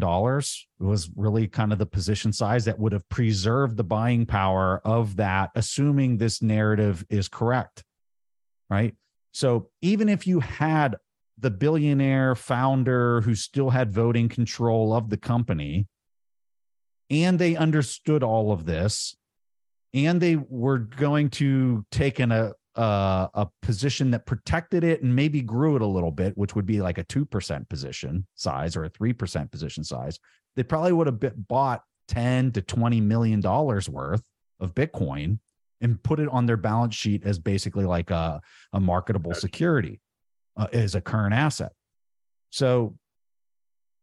was 0.80 1.10
really 1.16 1.48
kind 1.48 1.72
of 1.72 1.80
the 1.80 1.86
position 1.86 2.34
size 2.34 2.66
that 2.66 2.78
would 2.78 2.92
have 2.92 3.08
preserved 3.08 3.78
the 3.78 3.86
buying 3.86 4.26
power 4.26 4.82
of 4.84 5.16
that, 5.16 5.52
assuming 5.56 6.18
this 6.18 6.42
narrative 6.42 7.06
is 7.10 7.30
correct. 7.30 7.84
Right. 8.70 8.96
So 9.32 9.70
even 9.82 10.10
if 10.10 10.28
you 10.28 10.42
had 10.42 10.98
the 11.38 11.52
billionaire 11.52 12.36
founder 12.36 13.22
who 13.22 13.34
still 13.34 13.70
had 13.70 13.94
voting 13.94 14.30
control 14.30 14.94
of 14.94 15.10
the 15.10 15.18
company, 15.18 15.88
and 17.10 17.40
they 17.40 17.56
understood 17.56 18.24
all 18.24 18.52
of 18.52 18.66
this, 18.66 19.16
and 19.94 20.22
they 20.22 20.36
were 20.36 20.78
going 20.78 21.30
to 21.30 21.86
take 21.92 22.20
in 22.20 22.32
a 22.32 22.54
uh, 22.76 23.28
a 23.34 23.48
position 23.62 24.12
that 24.12 24.26
protected 24.26 24.84
it 24.84 25.02
and 25.02 25.16
maybe 25.16 25.42
grew 25.42 25.76
it 25.76 25.82
a 25.82 25.88
little 25.88 26.12
bit, 26.12 26.38
which 26.38 26.56
would 26.56 26.66
be 26.66 26.82
like 26.82 26.98
a 26.98 27.04
2% 27.04 27.70
position 27.70 28.26
size 28.36 28.76
or 28.76 28.86
a 28.86 28.90
3% 28.90 29.52
position 29.52 29.84
size, 29.84 30.20
they 30.56 30.64
probably 30.64 30.94
would 30.94 31.08
have 31.08 31.48
bought 31.48 31.84
10 32.08 32.52
to 32.54 32.62
20 32.62 33.02
million 33.02 33.40
dollars 33.42 33.90
worth 33.90 34.24
of 34.60 34.74
Bitcoin 34.74 35.40
and 35.82 36.02
put 36.04 36.20
it 36.20 36.30
on 36.30 36.46
their 36.46 36.58
balance 36.58 36.96
sheet 36.96 37.24
as 37.26 37.40
basically 37.40 37.86
like 37.86 38.12
a, 38.12 38.40
a 38.74 38.80
marketable 38.80 39.34
security 39.34 40.00
uh, 40.58 40.68
as 40.72 40.96
a 40.96 41.02
current 41.02 41.34
asset. 41.34 41.72
So 42.52 42.96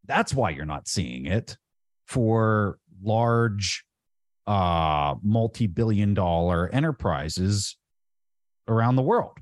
that's 0.07 0.35
why 0.35 0.51
you're 0.51 0.65
not 0.65 0.89
seeing 0.89 1.27
it 1.27 1.57
for 2.07 2.79
large 3.03 3.85
uh 4.47 5.15
multi-billion 5.23 6.15
dollar 6.15 6.71
enterprises 6.71 7.77
around 8.69 8.97
the 8.97 9.03
world. 9.03 9.37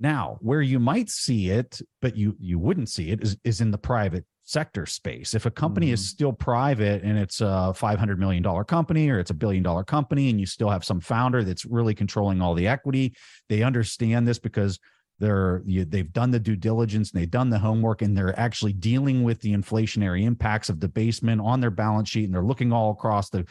Now, 0.00 0.38
where 0.40 0.62
you 0.62 0.78
might 0.78 1.10
see 1.10 1.50
it, 1.50 1.80
but 2.00 2.16
you 2.16 2.36
you 2.38 2.58
wouldn't 2.58 2.88
see 2.88 3.10
it, 3.10 3.22
is, 3.22 3.36
is 3.44 3.60
in 3.60 3.70
the 3.70 3.78
private 3.78 4.24
sector 4.44 4.86
space. 4.86 5.34
If 5.34 5.44
a 5.44 5.50
company 5.50 5.88
mm-hmm. 5.88 5.94
is 5.94 6.08
still 6.08 6.32
private 6.32 7.02
and 7.02 7.18
it's 7.18 7.40
a 7.40 7.74
five 7.74 7.98
hundred 7.98 8.18
million 8.18 8.42
dollar 8.42 8.64
company 8.64 9.10
or 9.10 9.18
it's 9.18 9.30
a 9.30 9.34
billion 9.34 9.62
dollar 9.62 9.84
company, 9.84 10.30
and 10.30 10.38
you 10.38 10.46
still 10.46 10.70
have 10.70 10.84
some 10.84 11.00
founder 11.00 11.42
that's 11.42 11.64
really 11.64 11.94
controlling 11.94 12.40
all 12.40 12.54
the 12.54 12.68
equity, 12.68 13.14
they 13.48 13.62
understand 13.62 14.26
this 14.26 14.38
because 14.38 14.78
they're 15.18 15.62
you, 15.66 15.84
they've 15.84 16.12
done 16.12 16.30
the 16.30 16.38
due 16.38 16.56
diligence 16.56 17.10
and 17.10 17.20
they've 17.20 17.30
done 17.30 17.50
the 17.50 17.58
homework 17.58 18.02
and 18.02 18.16
they're 18.16 18.38
actually 18.38 18.72
dealing 18.72 19.24
with 19.24 19.40
the 19.40 19.52
inflationary 19.52 20.22
impacts 20.22 20.68
of 20.68 20.80
the 20.80 20.86
debasement 20.86 21.40
on 21.40 21.60
their 21.60 21.70
balance 21.70 22.08
sheet 22.08 22.24
and 22.24 22.34
they're 22.34 22.42
looking 22.42 22.72
all 22.72 22.92
across 22.92 23.28
the 23.30 23.44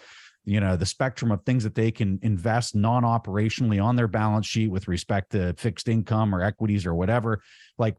you 0.47 0.61
know 0.61 0.77
the 0.77 0.85
spectrum 0.85 1.31
of 1.31 1.43
things 1.43 1.63
that 1.65 1.75
they 1.75 1.91
can 1.91 2.17
invest 2.23 2.73
non-operationally 2.73 3.83
on 3.83 3.97
their 3.97 4.07
balance 4.07 4.47
sheet 4.47 4.71
with 4.71 4.87
respect 4.87 5.33
to 5.33 5.53
fixed 5.57 5.89
income 5.89 6.33
or 6.33 6.41
equities 6.41 6.85
or 6.85 6.95
whatever 6.95 7.41
like 7.77 7.97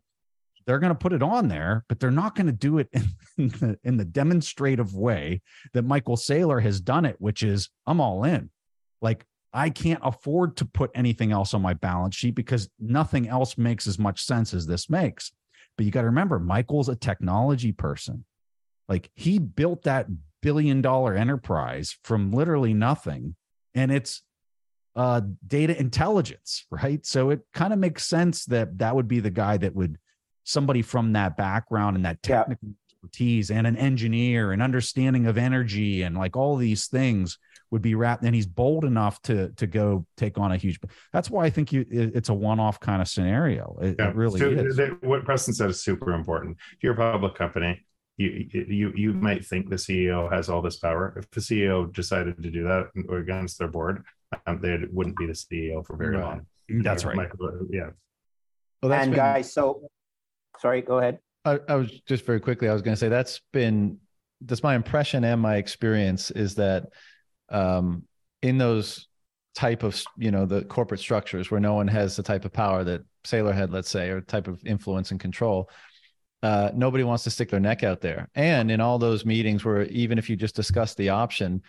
they're 0.66 0.78
going 0.78 0.92
to 0.92 0.98
put 0.98 1.12
it 1.12 1.22
on 1.22 1.48
there 1.48 1.84
but 1.88 2.00
they're 2.00 2.10
not 2.10 2.34
going 2.34 2.46
to 2.46 2.52
do 2.52 2.78
it 2.78 2.88
in 3.38 3.48
the, 3.48 3.78
in 3.84 3.96
the 3.98 4.04
demonstrative 4.04 4.94
way 4.94 5.42
that 5.74 5.84
michael 5.84 6.16
saylor 6.16 6.60
has 6.60 6.80
done 6.80 7.04
it 7.04 7.16
which 7.18 7.42
is 7.42 7.68
i'm 7.86 8.00
all 8.00 8.24
in. 8.24 8.50
Like 9.02 9.24
i 9.52 9.68
can't 9.70 10.00
afford 10.02 10.56
to 10.56 10.64
put 10.64 10.90
anything 10.94 11.32
else 11.32 11.52
on 11.52 11.62
my 11.62 11.74
balance 11.74 12.16
sheet 12.16 12.34
because 12.34 12.70
nothing 12.80 13.28
else 13.28 13.58
makes 13.58 13.86
as 13.86 13.98
much 13.98 14.24
sense 14.24 14.52
as 14.54 14.66
this 14.66 14.90
makes. 14.90 15.32
But 15.76 15.84
you 15.86 15.92
got 15.92 16.00
to 16.00 16.08
remember 16.08 16.38
michael's 16.38 16.88
a 16.88 16.96
technology 16.96 17.72
person. 17.72 18.24
Like 18.88 19.10
he 19.14 19.38
built 19.38 19.82
that 19.82 20.06
billion 20.42 20.80
dollar 20.80 21.14
enterprise 21.14 21.96
from 22.04 22.32
literally 22.32 22.74
nothing 22.74 23.34
and 23.74 23.90
it's 23.92 24.22
uh, 24.96 25.20
data 25.46 25.78
intelligence 25.78 26.66
right 26.70 27.06
so 27.06 27.30
it 27.30 27.40
kind 27.54 27.72
of 27.72 27.78
makes 27.78 28.04
sense 28.04 28.44
that 28.46 28.78
that 28.78 28.94
would 28.94 29.06
be 29.06 29.20
the 29.20 29.30
guy 29.30 29.56
that 29.56 29.74
would 29.74 29.96
somebody 30.44 30.82
from 30.82 31.12
that 31.12 31.36
background 31.36 31.94
and 31.94 32.04
that 32.04 32.22
technical 32.22 32.68
yeah. 32.68 32.96
expertise 32.96 33.50
and 33.50 33.66
an 33.66 33.76
engineer 33.76 34.50
and 34.50 34.62
understanding 34.62 35.26
of 35.26 35.38
energy 35.38 36.02
and 36.02 36.16
like 36.16 36.36
all 36.36 36.56
these 36.56 36.86
things 36.86 37.38
would 37.70 37.82
be 37.82 37.94
wrapped 37.94 38.24
and 38.24 38.34
he's 38.34 38.46
bold 38.46 38.84
enough 38.84 39.20
to 39.22 39.50
to 39.50 39.66
go 39.66 40.06
take 40.16 40.38
on 40.38 40.52
a 40.52 40.56
huge 40.56 40.80
that's 41.12 41.30
why 41.30 41.44
i 41.44 41.50
think 41.50 41.72
you 41.72 41.84
it's 41.90 42.30
a 42.30 42.34
one-off 42.34 42.80
kind 42.80 43.02
of 43.02 43.08
scenario 43.08 43.78
it, 43.82 43.96
yeah. 43.98 44.08
it 44.08 44.16
really 44.16 44.40
so 44.40 44.48
is. 44.48 44.80
what 45.02 45.24
preston 45.24 45.52
said 45.52 45.70
is 45.70 45.80
super 45.80 46.12
important 46.12 46.56
if 46.72 46.82
you're 46.82 46.94
a 46.94 46.96
public 46.96 47.34
company 47.34 47.84
you 48.18 48.48
you 48.52 48.92
you 48.94 49.12
might 49.12 49.44
think 49.46 49.70
the 49.70 49.76
CEO 49.76 50.30
has 50.30 50.48
all 50.50 50.60
this 50.60 50.76
power. 50.76 51.14
If 51.16 51.30
the 51.30 51.40
CEO 51.40 51.92
decided 51.92 52.42
to 52.42 52.50
do 52.50 52.64
that 52.64 52.90
against 53.16 53.58
their 53.58 53.68
board, 53.68 54.04
um, 54.46 54.60
they 54.60 54.78
wouldn't 54.92 55.16
be 55.16 55.26
the 55.26 55.32
CEO 55.32 55.86
for 55.86 55.96
very 55.96 56.16
right. 56.16 56.24
long. 56.24 56.46
That's 56.82 57.04
right. 57.04 57.16
yeah. 57.70 57.90
Well, 58.82 58.92
and 58.92 59.10
been, 59.10 59.16
guys, 59.16 59.52
so 59.52 59.88
sorry, 60.58 60.82
go 60.82 60.98
ahead. 60.98 61.20
I, 61.44 61.60
I 61.68 61.76
was 61.76 62.00
just 62.06 62.26
very 62.26 62.40
quickly. 62.40 62.68
I 62.68 62.72
was 62.72 62.82
going 62.82 62.94
to 62.94 62.98
say 62.98 63.08
that's 63.08 63.40
been 63.52 63.98
that's 64.42 64.62
my 64.62 64.74
impression 64.74 65.24
and 65.24 65.40
my 65.40 65.56
experience 65.56 66.30
is 66.30 66.56
that 66.56 66.86
um, 67.48 68.04
in 68.42 68.58
those 68.58 69.08
type 69.54 69.82
of 69.82 70.00
you 70.16 70.30
know 70.30 70.44
the 70.44 70.62
corporate 70.64 71.00
structures 71.00 71.50
where 71.50 71.60
no 71.60 71.74
one 71.74 71.88
has 71.88 72.16
the 72.16 72.22
type 72.22 72.44
of 72.44 72.52
power 72.52 72.84
that 72.84 73.02
Saylor 73.24 73.54
had, 73.54 73.72
let's 73.72 73.90
say, 73.90 74.10
or 74.10 74.20
type 74.20 74.48
of 74.48 74.64
influence 74.64 75.10
and 75.10 75.20
control. 75.20 75.70
Uh, 76.42 76.70
nobody 76.74 77.02
wants 77.04 77.24
to 77.24 77.30
stick 77.30 77.50
their 77.50 77.60
neck 77.60 77.82
out 77.82 78.00
there. 78.00 78.28
And 78.34 78.70
in 78.70 78.80
all 78.80 78.98
those 78.98 79.24
meetings 79.24 79.64
where 79.64 79.84
even 79.86 80.18
if 80.18 80.30
you 80.30 80.36
just 80.36 80.54
discuss 80.54 80.94
the 80.94 81.08
option, 81.08 81.62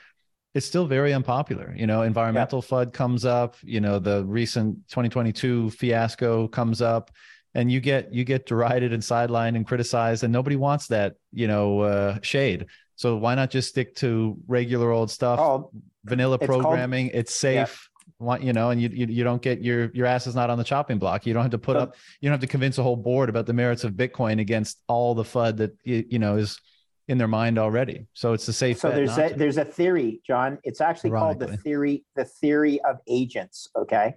it's 0.53 0.65
still 0.65 0.85
very 0.85 1.13
unpopular. 1.13 1.73
You 1.75 1.87
know, 1.87 2.01
environmental 2.03 2.63
yeah. 2.63 2.77
FUD 2.77 2.93
comes 2.93 3.25
up. 3.25 3.55
You 3.63 3.81
know, 3.81 3.99
the 3.99 4.25
recent 4.25 4.87
2022 4.89 5.71
fiasco 5.71 6.47
comes 6.47 6.81
up, 6.81 7.11
and 7.53 7.71
you 7.71 7.79
get 7.79 8.13
you 8.13 8.23
get 8.23 8.45
derided 8.45 8.93
and 8.93 9.01
sidelined 9.01 9.55
and 9.55 9.65
criticized, 9.65 10.23
and 10.23 10.33
nobody 10.33 10.55
wants 10.55 10.87
that. 10.87 11.15
You 11.31 11.47
know, 11.47 11.81
uh, 11.81 12.19
shade. 12.21 12.67
So 12.95 13.15
why 13.15 13.35
not 13.35 13.49
just 13.49 13.69
stick 13.69 13.95
to 13.97 14.37
regular 14.47 14.91
old 14.91 15.09
stuff, 15.09 15.39
oh, 15.39 15.71
vanilla 16.03 16.35
it's 16.35 16.45
programming? 16.45 17.09
Called, 17.09 17.19
it's 17.19 17.33
safe. 17.33 17.88
Yeah. 18.21 18.37
You 18.37 18.53
know, 18.53 18.69
and 18.69 18.81
you, 18.81 18.89
you 18.89 19.05
you 19.07 19.23
don't 19.23 19.41
get 19.41 19.61
your 19.61 19.91
your 19.93 20.05
ass 20.05 20.27
is 20.27 20.35
not 20.35 20.49
on 20.49 20.57
the 20.57 20.63
chopping 20.63 20.97
block. 20.97 21.25
You 21.25 21.33
don't 21.33 21.43
have 21.43 21.51
to 21.51 21.57
put 21.57 21.77
up. 21.77 21.95
You 22.19 22.29
don't 22.29 22.33
have 22.33 22.41
to 22.41 22.47
convince 22.47 22.77
a 22.77 22.83
whole 22.83 22.97
board 22.97 23.29
about 23.29 23.45
the 23.45 23.53
merits 23.53 23.83
of 23.83 23.93
Bitcoin 23.93 24.41
against 24.41 24.81
all 24.87 25.15
the 25.15 25.23
FUD 25.23 25.57
that 25.57 25.77
you 25.83 26.05
you 26.09 26.19
know 26.19 26.35
is 26.35 26.59
in 27.07 27.17
their 27.17 27.27
mind 27.27 27.57
already. 27.57 28.05
So 28.13 28.33
it's 28.33 28.47
a 28.47 28.53
safe. 28.53 28.79
So 28.79 28.91
there's 28.91 29.17
a, 29.17 29.33
there's 29.35 29.57
a 29.57 29.65
theory, 29.65 30.21
John. 30.25 30.59
It's 30.63 30.81
actually 30.81 31.11
called 31.11 31.39
the 31.39 31.57
theory 31.57 32.05
the 32.15 32.25
theory 32.25 32.81
of 32.81 32.97
agents. 33.07 33.67
Okay, 33.77 34.15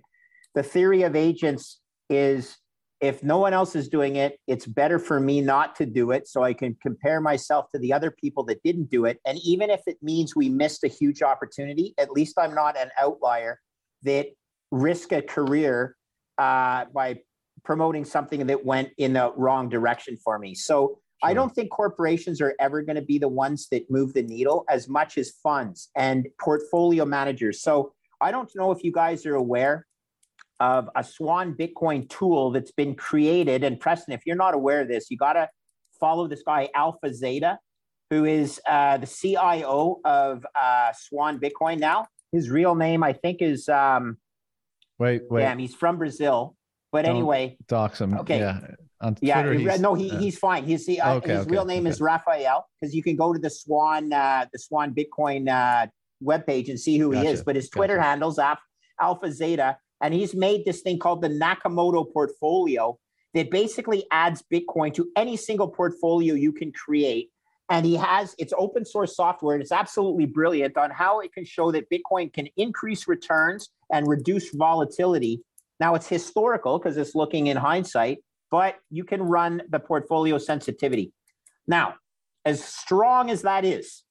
the 0.55 0.63
theory 0.63 1.03
of 1.03 1.15
agents 1.15 1.81
is 2.11 2.59
if 3.01 3.23
no 3.23 3.39
one 3.39 3.53
else 3.53 3.75
is 3.75 3.89
doing 3.89 4.17
it, 4.17 4.39
it's 4.47 4.67
better 4.67 4.99
for 4.99 5.19
me 5.19 5.41
not 5.41 5.75
to 5.77 5.87
do 5.87 6.13
it, 6.13 6.29
so 6.29 6.43
I 6.43 6.55
can 6.55 6.77
compare 6.83 7.21
myself 7.21 7.67
to 7.73 7.79
the 7.79 7.93
other 7.93 8.11
people 8.11 8.45
that 8.45 8.63
didn't 8.63 8.91
do 8.91 9.07
it. 9.07 9.21
And 9.27 9.39
even 9.45 9.71
if 9.71 9.81
it 9.87 9.99
means 10.03 10.37
we 10.37 10.49
missed 10.49 10.85
a 10.85 10.89
huge 10.89 11.23
opportunity, 11.23 11.95
at 11.99 12.11
least 12.11 12.39
I'm 12.39 12.55
not 12.55 12.77
an 12.77 12.91
outlier 13.01 13.59
that 14.03 14.29
risk 14.71 15.13
a 15.13 15.23
career 15.23 15.97
uh, 16.39 16.87
by 16.95 17.19
promoting 17.65 18.05
something 18.05 18.47
that 18.47 18.65
went 18.65 18.91
in 18.99 19.13
the 19.13 19.33
wrong 19.37 19.69
direction 19.69 20.17
for 20.17 20.39
me. 20.39 20.55
So 20.55 20.99
I 21.23 21.35
don't 21.35 21.55
think 21.55 21.71
corporations 21.71 22.41
are 22.41 22.55
ever 22.59 22.83
going 22.83 22.97
to 22.97 23.03
be 23.03 23.19
the 23.19 23.29
ones 23.29 23.69
that 23.71 23.89
move 23.89 24.13
the 24.13 24.23
needle 24.23 24.65
as 24.69 24.89
much 24.89 25.19
as 25.19 25.31
funds 25.43 25.91
and 25.95 26.27
portfolio 26.41 27.05
managers. 27.05 27.63
So 27.63 27.93
I 28.21 28.33
don't 28.33 28.51
know 28.57 28.73
if 28.73 28.83
you 28.83 28.91
guys 28.91 29.25
are 29.25 29.37
aware 29.37 29.87
of 30.59 30.89
a 30.97 31.05
Swan 31.05 31.55
Bitcoin 31.55 32.09
tool 32.09 32.51
that's 32.51 32.73
been 32.73 32.95
created. 32.97 33.63
And 33.63 33.79
Preston, 33.79 34.15
if 34.15 34.27
you're 34.27 34.37
not 34.37 34.55
aware 34.55 34.81
of 34.81 34.89
this, 34.89 35.11
you 35.11 35.17
got 35.17 35.35
to 35.35 35.49
follow 36.01 36.27
this 36.27 36.43
guy, 36.45 36.69
Alpha 36.75 37.15
Zeta, 37.15 37.59
who 38.11 38.25
is 38.25 38.61
uh, 38.69 38.99
the 38.99 39.07
CIO 39.07 40.01
of 40.05 40.45
uh, 40.61 40.93
Swan 40.93 41.39
Bitcoin 41.39 41.79
now. 41.79 42.07
His 42.33 42.51
real 42.51 42.75
name, 42.75 43.03
I 43.03 43.13
think, 43.13 43.43
is. 43.43 43.69
Um, 43.69 44.19
wait, 44.99 45.23
wait. 45.31 45.43
Damn, 45.43 45.59
he's 45.59 45.75
from 45.75 45.99
Brazil. 45.99 46.57
But 46.91 47.07
Don't 47.07 47.17
anyway. 47.17 47.57
Dox 47.69 48.01
him. 48.01 48.19
Okay. 48.19 48.39
Yeah 48.39 48.61
on 49.03 49.17
Twitter, 49.17 49.55
yeah, 49.55 49.77
no, 49.77 49.95
he, 49.95 50.11
uh, 50.11 50.19
he's 50.19 50.39
fine. 50.39 50.65
He's 50.65 50.87
the 50.87 51.01
uh, 51.01 51.15
okay, 51.15 51.33
his 51.33 51.41
okay, 51.41 51.51
real 51.51 51.65
name 51.65 51.87
okay. 51.87 51.91
is 51.91 52.01
Raphael 52.01 52.67
because 52.81 52.95
you 52.95 53.03
can 53.03 53.17
go 53.17 53.33
to 53.33 53.39
the 53.39 53.51
Swan 53.51 54.13
uh, 54.13 54.47
the 54.53 54.59
Swan 54.59 54.95
Bitcoin 54.95 55.49
uh, 55.49 55.89
webpage 56.25 56.69
and 56.69 56.79
see 56.79 56.99
who 56.99 57.13
gotcha. 57.13 57.27
he 57.27 57.33
is. 57.33 57.43
But 57.43 57.57
his 57.57 57.69
Twitter 57.69 57.97
gotcha. 57.97 58.09
handles 58.09 58.41
Alpha 59.01 59.33
Zeta, 59.33 59.77
and 60.01 60.15
he's 60.15 60.35
made 60.35 60.65
this 60.65 60.83
thing 60.83 60.99
called 60.99 61.21
the 61.21 61.29
Nakamoto 61.29 62.11
portfolio 62.13 62.97
that 63.35 63.51
basically 63.51 64.05
adds 64.13 64.45
Bitcoin 64.53 64.95
to 64.95 65.11
any 65.17 65.37
single 65.37 65.69
portfolio 65.69 66.35
you 66.35 66.53
can 66.53 66.71
create. 66.71 67.31
And 67.73 67.87
he 67.87 67.95
has 67.95 68.35
it's 68.39 68.53
open 68.59 68.85
source 68.85 69.17
software. 69.17 69.55
And 69.55 69.63
it's 69.63 69.73
absolutely 69.73 70.27
brilliant 70.27 70.77
on 70.77 70.91
how 70.91 71.21
it 71.21 71.33
can 71.33 71.47
show 71.47 71.73
that 71.73 71.89
Bitcoin 71.89 72.31
can 72.31 72.47
increase 72.59 73.09
returns 73.09 73.71
and 73.91 74.07
reduce 74.07 74.51
volatility. 74.51 75.41
Now 75.81 75.95
it's 75.95 76.07
historical 76.07 76.79
because 76.79 76.99
it's 76.99 77.15
looking 77.15 77.47
in 77.47 77.57
hindsight, 77.57 78.19
but 78.51 78.77
you 78.91 79.05
can 79.05 79.23
run 79.23 79.63
the 79.71 79.81
portfolio 79.81 80.37
sensitivity. 80.37 81.15
Now, 81.67 81.95
as 82.45 82.63
strong 82.63 83.31
as 83.31 83.41
that 83.41 83.65
is, 83.65 84.03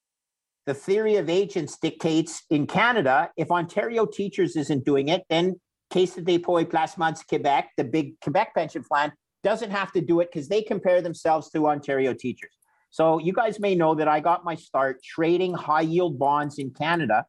the 0.65 0.73
theory 0.73 1.17
of 1.17 1.29
agents 1.29 1.77
dictates 1.79 2.43
in 2.49 2.65
Canada, 2.65 3.29
if 3.37 3.51
Ontario 3.51 4.07
Teachers 4.07 4.55
isn't 4.55 4.85
doing 4.85 5.09
it, 5.09 5.21
then 5.29 5.61
Caisse 5.91 6.15
de 6.15 6.23
dépôt 6.23 6.59
et 6.59 6.69
placement 6.69 7.21
Quebec, 7.29 7.69
the 7.77 7.83
big 7.83 8.19
Quebec 8.21 8.55
pension 8.55 8.83
plan, 8.83 9.11
doesn't 9.43 9.69
have 9.69 9.91
to 9.91 10.01
do 10.01 10.19
it 10.19 10.29
because 10.31 10.47
they 10.47 10.63
compare 10.63 11.01
themselves 11.03 11.51
to 11.51 11.67
Ontario 11.67 12.13
Teachers. 12.13 12.60
So 12.91 13.19
you 13.19 13.33
guys 13.33 13.59
may 13.59 13.73
know 13.73 13.95
that 13.95 14.07
I 14.07 14.19
got 14.19 14.45
my 14.45 14.55
start 14.55 15.01
trading 15.03 15.53
high 15.53 15.81
yield 15.81 16.19
bonds 16.19 16.59
in 16.59 16.71
Canada 16.71 17.25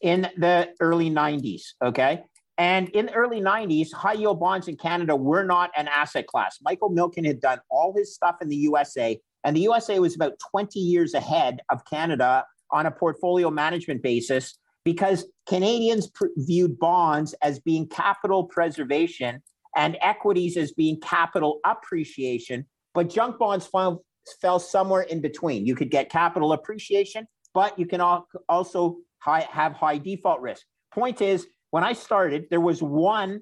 in 0.00 0.28
the 0.36 0.68
early 0.80 1.10
90s. 1.10 1.62
Okay. 1.82 2.22
And 2.58 2.90
in 2.90 3.06
the 3.06 3.14
early 3.14 3.40
90s, 3.40 3.90
high 3.92 4.12
yield 4.12 4.38
bonds 4.38 4.68
in 4.68 4.76
Canada 4.76 5.16
were 5.16 5.44
not 5.44 5.70
an 5.76 5.88
asset 5.88 6.26
class. 6.26 6.58
Michael 6.62 6.90
Milken 6.90 7.26
had 7.26 7.40
done 7.40 7.58
all 7.70 7.94
his 7.96 8.14
stuff 8.14 8.36
in 8.42 8.50
the 8.50 8.56
USA, 8.56 9.18
and 9.44 9.56
the 9.56 9.60
USA 9.60 9.98
was 9.98 10.14
about 10.14 10.34
20 10.50 10.78
years 10.78 11.14
ahead 11.14 11.60
of 11.70 11.82
Canada 11.86 12.44
on 12.70 12.84
a 12.84 12.90
portfolio 12.90 13.50
management 13.50 14.02
basis 14.02 14.58
because 14.84 15.26
Canadians 15.48 16.08
pr- 16.08 16.26
viewed 16.36 16.78
bonds 16.78 17.34
as 17.42 17.58
being 17.58 17.88
capital 17.88 18.44
preservation 18.44 19.42
and 19.74 19.96
equities 20.02 20.58
as 20.58 20.72
being 20.72 21.00
capital 21.00 21.60
appreciation. 21.64 22.66
But 22.92 23.08
junk 23.08 23.38
bonds 23.38 23.66
fell, 23.66 24.04
fell 24.40 24.58
somewhere 24.58 25.02
in 25.02 25.20
between. 25.20 25.66
You 25.66 25.74
could 25.74 25.90
get 25.90 26.10
capital 26.10 26.52
appreciation, 26.52 27.26
but 27.54 27.78
you 27.78 27.86
can 27.86 28.00
also 28.48 28.98
high, 29.18 29.46
have 29.50 29.72
high 29.72 29.98
default 29.98 30.40
risk. 30.40 30.64
Point 30.92 31.20
is, 31.20 31.46
when 31.70 31.84
I 31.84 31.92
started, 31.92 32.46
there 32.50 32.60
was 32.60 32.82
one 32.82 33.40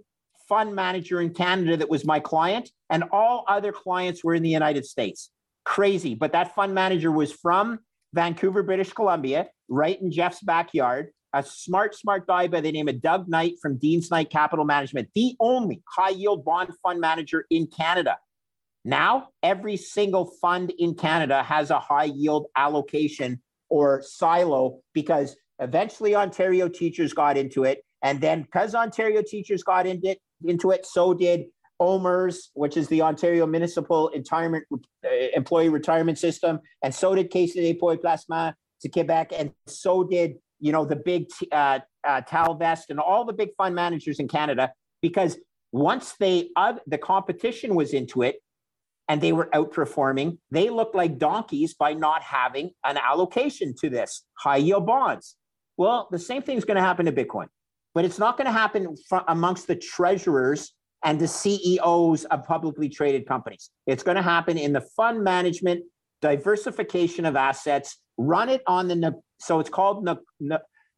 fund 0.48 0.74
manager 0.74 1.20
in 1.20 1.34
Canada 1.34 1.76
that 1.76 1.90
was 1.90 2.05
my 2.05 2.20
client, 2.20 2.70
and 2.90 3.05
all 3.12 3.44
other 3.48 3.72
clients 3.72 4.24
were 4.24 4.34
in 4.34 4.42
the 4.42 4.50
United 4.50 4.84
States. 4.86 5.30
Crazy. 5.64 6.14
But 6.14 6.32
that 6.32 6.55
fund 6.55 6.74
manager 6.74 7.12
was 7.12 7.32
from 7.32 7.80
Vancouver, 8.14 8.62
British 8.62 8.92
Columbia, 8.92 9.48
right 9.68 10.00
in 10.00 10.10
Jeff's 10.10 10.42
backyard. 10.42 11.10
A 11.34 11.42
smart, 11.42 11.94
smart 11.94 12.26
guy 12.26 12.48
by 12.48 12.62
the 12.62 12.72
name 12.72 12.88
of 12.88 13.02
Doug 13.02 13.28
Knight 13.28 13.56
from 13.60 13.76
Dean's 13.76 14.10
Knight 14.10 14.30
Capital 14.30 14.64
Management, 14.64 15.10
the 15.14 15.36
only 15.40 15.82
high 15.86 16.09
yield 16.09 16.42
bond 16.42 16.70
fund 16.82 17.00
manager 17.00 17.44
in 17.50 17.66
Canada. 17.66 18.16
Now, 18.89 19.28
every 19.43 19.77
single 19.77 20.24
fund 20.40 20.73
in 20.78 20.94
Canada 20.94 21.43
has 21.43 21.69
a 21.69 21.78
high 21.78 22.05
yield 22.05 22.47
allocation 22.56 23.43
or 23.69 24.01
silo 24.01 24.78
because 24.94 25.36
eventually 25.59 26.16
Ontario 26.16 26.70
teachers 26.70 27.12
got 27.12 27.36
into 27.36 27.65
it. 27.65 27.85
And 28.02 28.19
then 28.19 28.40
because 28.44 28.74
Ontario 28.74 29.20
teachers 29.20 29.62
got 29.62 29.86
into 29.86 30.12
it, 30.12 30.20
into 30.43 30.70
it, 30.70 30.86
so 30.86 31.12
did 31.12 31.43
OMERS, 31.82 32.48
which 32.55 32.78
is 32.78 32.89
the 32.89 33.02
Ontario 33.02 33.44
Municipal 33.47 34.10
Retirement 34.15 34.65
uh, 34.73 35.09
Employee 35.36 35.69
Retirement 35.69 36.19
System, 36.19 36.59
and 36.82 36.94
so 36.94 37.15
did 37.15 37.31
Caisse 37.31 37.52
de 37.52 37.74
dépôt 37.74 37.93
et 37.93 38.01
placement 38.01 38.55
to 38.81 38.89
Quebec, 38.89 39.32
and 39.36 39.52
so 39.66 40.02
did 40.02 40.36
you 40.60 40.73
know 40.73 40.86
the 40.86 40.97
big 40.97 41.27
uh, 41.52 41.81
uh, 42.05 42.23
Talvest 42.23 42.85
and 42.89 42.98
all 42.98 43.27
the 43.27 43.35
big 43.35 43.51
fund 43.59 43.74
managers 43.74 44.19
in 44.19 44.28
Canada, 44.28 44.73
because 45.02 45.36
once 45.73 46.15
they 46.19 46.48
uh, 46.56 46.74
the 46.86 46.98
competition 46.98 47.74
was 47.74 47.93
into 47.93 48.23
it, 48.23 48.36
and 49.09 49.20
they 49.20 49.32
were 49.32 49.48
outperforming, 49.55 50.39
they 50.51 50.70
looked 50.70 50.94
like 50.94 51.18
donkeys 51.18 51.74
by 51.74 51.94
not 51.94 52.22
having 52.22 52.70
an 52.85 52.98
allocation 52.98 53.74
to 53.80 53.89
this 53.89 54.24
high 54.39 54.59
yield 54.59 54.86
bonds. 54.86 55.36
Well, 55.76 56.09
the 56.10 56.18
same 56.18 56.43
thing 56.43 56.59
is 56.59 56.64
going 56.64 56.76
to 56.76 56.82
happen 56.82 57.06
to 57.06 57.12
Bitcoin 57.12 57.47
but 57.98 58.05
it's 58.05 58.20
not 58.20 58.36
going 58.36 58.47
to 58.47 58.52
happen 58.52 58.94
amongst 59.26 59.66
the 59.66 59.74
treasurers 59.74 60.72
and 61.05 61.20
the 61.20 61.26
CEOs 61.26 62.26
of 62.26 62.44
publicly 62.44 62.89
traded 62.89 63.26
companies. 63.26 63.70
It's 63.89 64.05
going 64.05 64.14
to 64.14 64.22
happen 64.22 64.56
in 64.56 64.72
the 64.72 64.82
fund 64.97 65.24
management, 65.24 65.82
diversification 66.22 67.26
of 67.26 67.35
assets, 67.35 67.97
run 68.16 68.48
it 68.48 68.62
on 68.68 68.86
the, 68.86 69.20
so 69.40 69.59
it's 69.59 69.68
called 69.68 70.09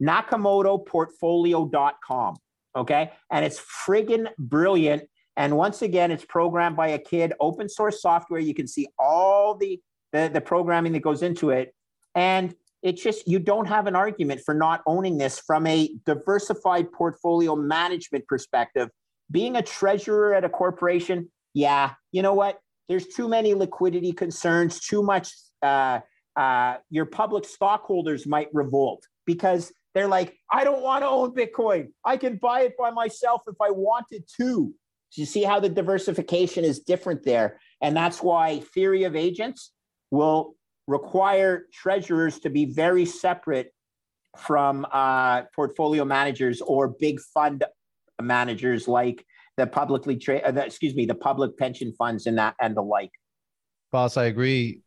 NakamotoPortfolio.com. 0.03 2.37
Okay. 2.77 3.11
And 3.31 3.45
it's 3.45 3.61
friggin' 3.61 4.29
brilliant. 4.39 5.03
And 5.41 5.57
once 5.57 5.81
again, 5.81 6.11
it's 6.11 6.27
programmed 6.27 6.77
by 6.77 6.89
a 6.89 6.99
kid, 6.99 7.33
open 7.41 7.67
source 7.67 8.03
software. 8.03 8.41
You 8.41 8.53
can 8.53 8.67
see 8.67 8.89
all 8.99 9.55
the, 9.55 9.81
the, 10.13 10.31
the 10.31 10.41
programming 10.43 10.93
that 10.93 11.01
goes 11.01 11.23
into 11.23 11.49
it. 11.49 11.75
And 12.15 12.55
it's 12.83 13.03
just 13.03 13.27
you 13.27 13.39
don't 13.39 13.65
have 13.65 13.87
an 13.87 13.97
argument 13.97 14.43
for 14.45 14.53
not 14.53 14.83
owning 14.87 15.17
this 15.17 15.39
from 15.39 15.67
a 15.67 15.95
diversified 16.05 16.93
portfolio 16.93 17.57
management 17.57 18.27
perspective. 18.27 18.91
Being 19.31 19.57
a 19.57 19.63
treasurer 19.63 20.35
at 20.35 20.45
a 20.45 20.51
corporation, 20.51 21.31
yeah, 21.55 21.95
you 22.13 22.21
know 22.21 22.35
what? 22.35 22.61
There's 22.91 23.07
too 23.07 23.27
many 23.27 23.55
liquidity 23.55 24.13
concerns, 24.13 24.79
too 24.79 25.03
much. 25.03 25.33
Uh, 25.63 26.01
uh, 26.37 26.77
your 26.91 27.07
public 27.07 27.47
stockholders 27.47 28.27
might 28.27 28.49
revolt 28.53 29.07
because 29.25 29.73
they're 29.95 30.07
like, 30.07 30.37
I 30.53 30.65
don't 30.65 30.83
want 30.83 31.03
to 31.03 31.09
own 31.09 31.35
Bitcoin. 31.35 31.93
I 32.05 32.19
can 32.19 32.37
buy 32.37 32.65
it 32.65 32.75
by 32.79 32.91
myself 32.91 33.41
if 33.49 33.57
I 33.59 33.71
wanted 33.71 34.25
to. 34.39 34.75
So 35.11 35.23
you 35.23 35.27
see 35.27 35.43
how 35.43 35.61
the 35.61 35.69
diversification 35.69 36.65
is 36.65 36.81
different 36.81 37.25
there. 37.25 37.59
And 37.81 37.97
that's 37.97 38.23
why 38.23 38.61
theory 38.75 39.05
of 39.05 39.17
agents 39.17 39.73
will 40.11 40.55
require 40.87 41.67
treasurers 41.73 42.39
to 42.41 42.51
be 42.51 42.65
very 42.65 43.05
separate 43.05 43.73
from 44.39 44.87
uh, 44.93 45.43
portfolio 45.55 46.05
managers 46.05 46.61
or 46.61 46.89
big 46.89 47.21
fund 47.35 47.65
managers 48.23 48.87
like 48.87 49.25
the 49.57 49.67
publicly 49.67 50.17
trade, 50.17 50.43
uh, 50.45 50.53
excuse 50.61 50.95
me, 50.95 51.07
the 51.07 51.15
public 51.15 51.57
pension 51.59 51.93
funds 51.93 52.27
and 52.27 52.39
that 52.39 52.55
and 52.61 52.77
the 52.77 52.83
like. 52.83 53.11
Boss, 53.91 54.17
I 54.17 54.25
agree. 54.25 54.81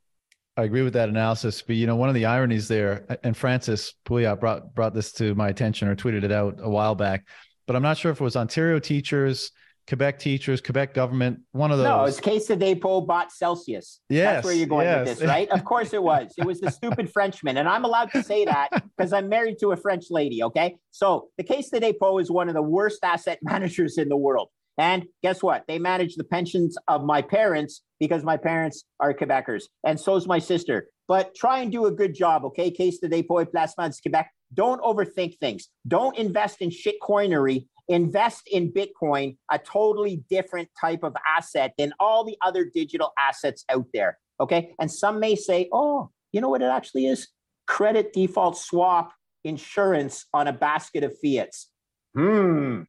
I 0.56 0.64
agree 0.64 0.84
with 0.84 0.94
that 0.94 1.10
analysis. 1.10 1.62
But 1.62 1.76
you 1.76 1.88
know, 1.88 1.96
one 1.96 2.10
of 2.10 2.16
the 2.16 2.26
ironies 2.26 2.68
there, 2.68 3.18
and 3.24 3.36
Francis 3.36 3.94
Pouliot 4.06 4.40
brought 4.40 4.74
brought 4.74 4.94
this 4.94 5.12
to 5.14 5.36
my 5.36 5.50
attention 5.50 5.88
or 5.88 5.96
tweeted 5.96 6.24
it 6.24 6.32
out 6.32 6.60
a 6.60 6.70
while 6.70 6.96
back, 6.96 7.28
but 7.68 7.76
I'm 7.76 7.82
not 7.82 7.98
sure 7.98 8.12
if 8.12 8.22
it 8.22 8.24
was 8.24 8.36
Ontario 8.36 8.80
teachers, 8.80 9.52
Quebec 9.88 10.20
teachers, 10.20 10.62
Quebec 10.62 10.94
government, 10.94 11.40
one 11.52 11.72
of 11.72 11.78
those. 11.78 11.86
No, 11.86 12.04
it's 12.06 12.20
Caisse 12.20 12.48
de 12.48 12.56
dépôt 12.56 13.06
bought 13.06 13.32
Celsius. 13.32 14.00
Yes, 14.10 14.36
That's 14.36 14.46
where 14.46 14.54
you're 14.54 14.68
going 14.68 14.86
yes. 14.86 15.08
with 15.08 15.20
this, 15.20 15.28
right? 15.28 15.50
Of 15.50 15.66
course 15.66 15.94
it 15.94 16.02
was. 16.02 16.34
It 16.38 16.46
was 16.46 16.62
the 16.62 16.72
stupid 16.80 17.12
Frenchman. 17.12 17.58
And 17.58 17.68
I'm 17.68 17.84
allowed 17.84 18.12
to 18.12 18.24
say 18.24 18.46
that 18.46 18.70
because 18.98 19.12
I'm 19.12 19.28
married 19.28 19.58
to 19.60 19.72
a 19.72 19.78
French 19.78 20.06
lady. 20.10 20.44
Okay. 20.44 20.78
So 20.92 21.30
the 21.38 21.44
Caisse 21.44 21.70
de 21.70 21.82
dépôt 21.82 22.22
is 22.22 22.32
one 22.32 22.48
of 22.48 22.56
the 22.56 22.62
worst 22.62 23.00
asset 23.04 23.40
managers 23.44 23.98
in 23.98 24.10
the 24.10 24.18
world. 24.18 24.50
And 24.78 25.06
guess 25.22 25.44
what? 25.44 25.66
They 25.68 25.78
manage 25.78 26.16
the 26.16 26.24
pensions 26.24 26.78
of 26.88 27.04
my 27.04 27.22
parents 27.22 27.84
because 28.00 28.24
my 28.24 28.38
parents 28.38 28.84
are 29.00 29.14
Quebecers. 29.14 29.64
And 29.86 30.00
so's 30.00 30.26
my 30.26 30.40
sister. 30.40 30.88
But 31.08 31.36
try 31.36 31.60
and 31.60 31.72
do 31.72 31.86
a 31.86 31.92
good 31.92 32.16
job, 32.16 32.46
okay? 32.46 32.72
Caisse 32.72 33.00
de 33.00 33.10
dépôt 33.10 33.42
et 33.42 33.52
placement 33.52 33.90
du 33.90 34.10
Québec. 34.10 34.26
Don't 34.54 34.82
overthink 34.82 35.38
things. 35.40 35.68
Don't 35.88 36.18
invest 36.18 36.62
in 36.62 36.70
shit 36.70 36.96
coinery. 37.02 37.68
Invest 37.90 38.44
in 38.52 38.72
Bitcoin, 38.72 39.38
a 39.52 39.60
totally 39.60 40.24
different 40.30 40.70
type 40.80 41.04
of 41.04 41.16
asset 41.28 41.74
than 41.78 41.94
all 42.00 42.24
the 42.24 42.38
other 42.42 42.66
digital 42.74 43.12
assets 43.20 43.66
out 43.70 43.86
there. 43.94 44.18
Okay. 44.40 44.74
And 44.80 44.92
some 44.92 45.20
may 45.20 45.36
say, 45.36 45.70
oh, 45.72 46.10
you 46.32 46.42
know 46.42 46.50
what 46.50 46.62
it 46.62 46.72
actually 46.72 47.08
is? 47.08 47.28
Credit 47.68 48.14
default 48.14 48.58
swap 48.58 49.14
insurance 49.44 50.26
on 50.34 50.48
a 50.48 50.54
basket 50.54 51.04
of 51.04 51.14
fiats. 51.20 51.70
Hmm. 52.16 52.84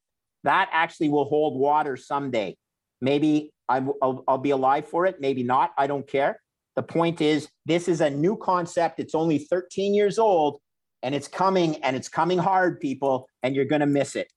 That 0.44 0.68
actually 0.72 1.08
will 1.08 1.24
hold 1.24 1.58
water 1.58 1.96
someday. 1.96 2.56
Maybe 3.00 3.52
I, 3.68 3.80
will 3.80 4.24
I'll 4.28 4.38
be 4.38 4.50
alive 4.50 4.86
for 4.88 5.06
it. 5.06 5.20
Maybe 5.20 5.42
not. 5.42 5.72
I 5.76 5.86
don't 5.86 6.06
care. 6.06 6.40
The 6.76 6.82
point 6.82 7.20
is, 7.20 7.48
this 7.66 7.88
is 7.88 8.00
a 8.00 8.10
new 8.10 8.36
concept. 8.36 9.00
It's 9.00 9.14
only 9.14 9.38
13 9.38 9.94
years 9.94 10.18
old 10.18 10.60
and 11.02 11.14
it's 11.14 11.28
coming 11.28 11.76
and 11.84 11.94
it's 11.94 12.08
coming 12.08 12.38
hard, 12.38 12.80
people, 12.80 13.28
and 13.42 13.54
you're 13.54 13.64
going 13.64 13.80
to 13.80 13.86
miss 13.86 14.16
it. 14.16 14.28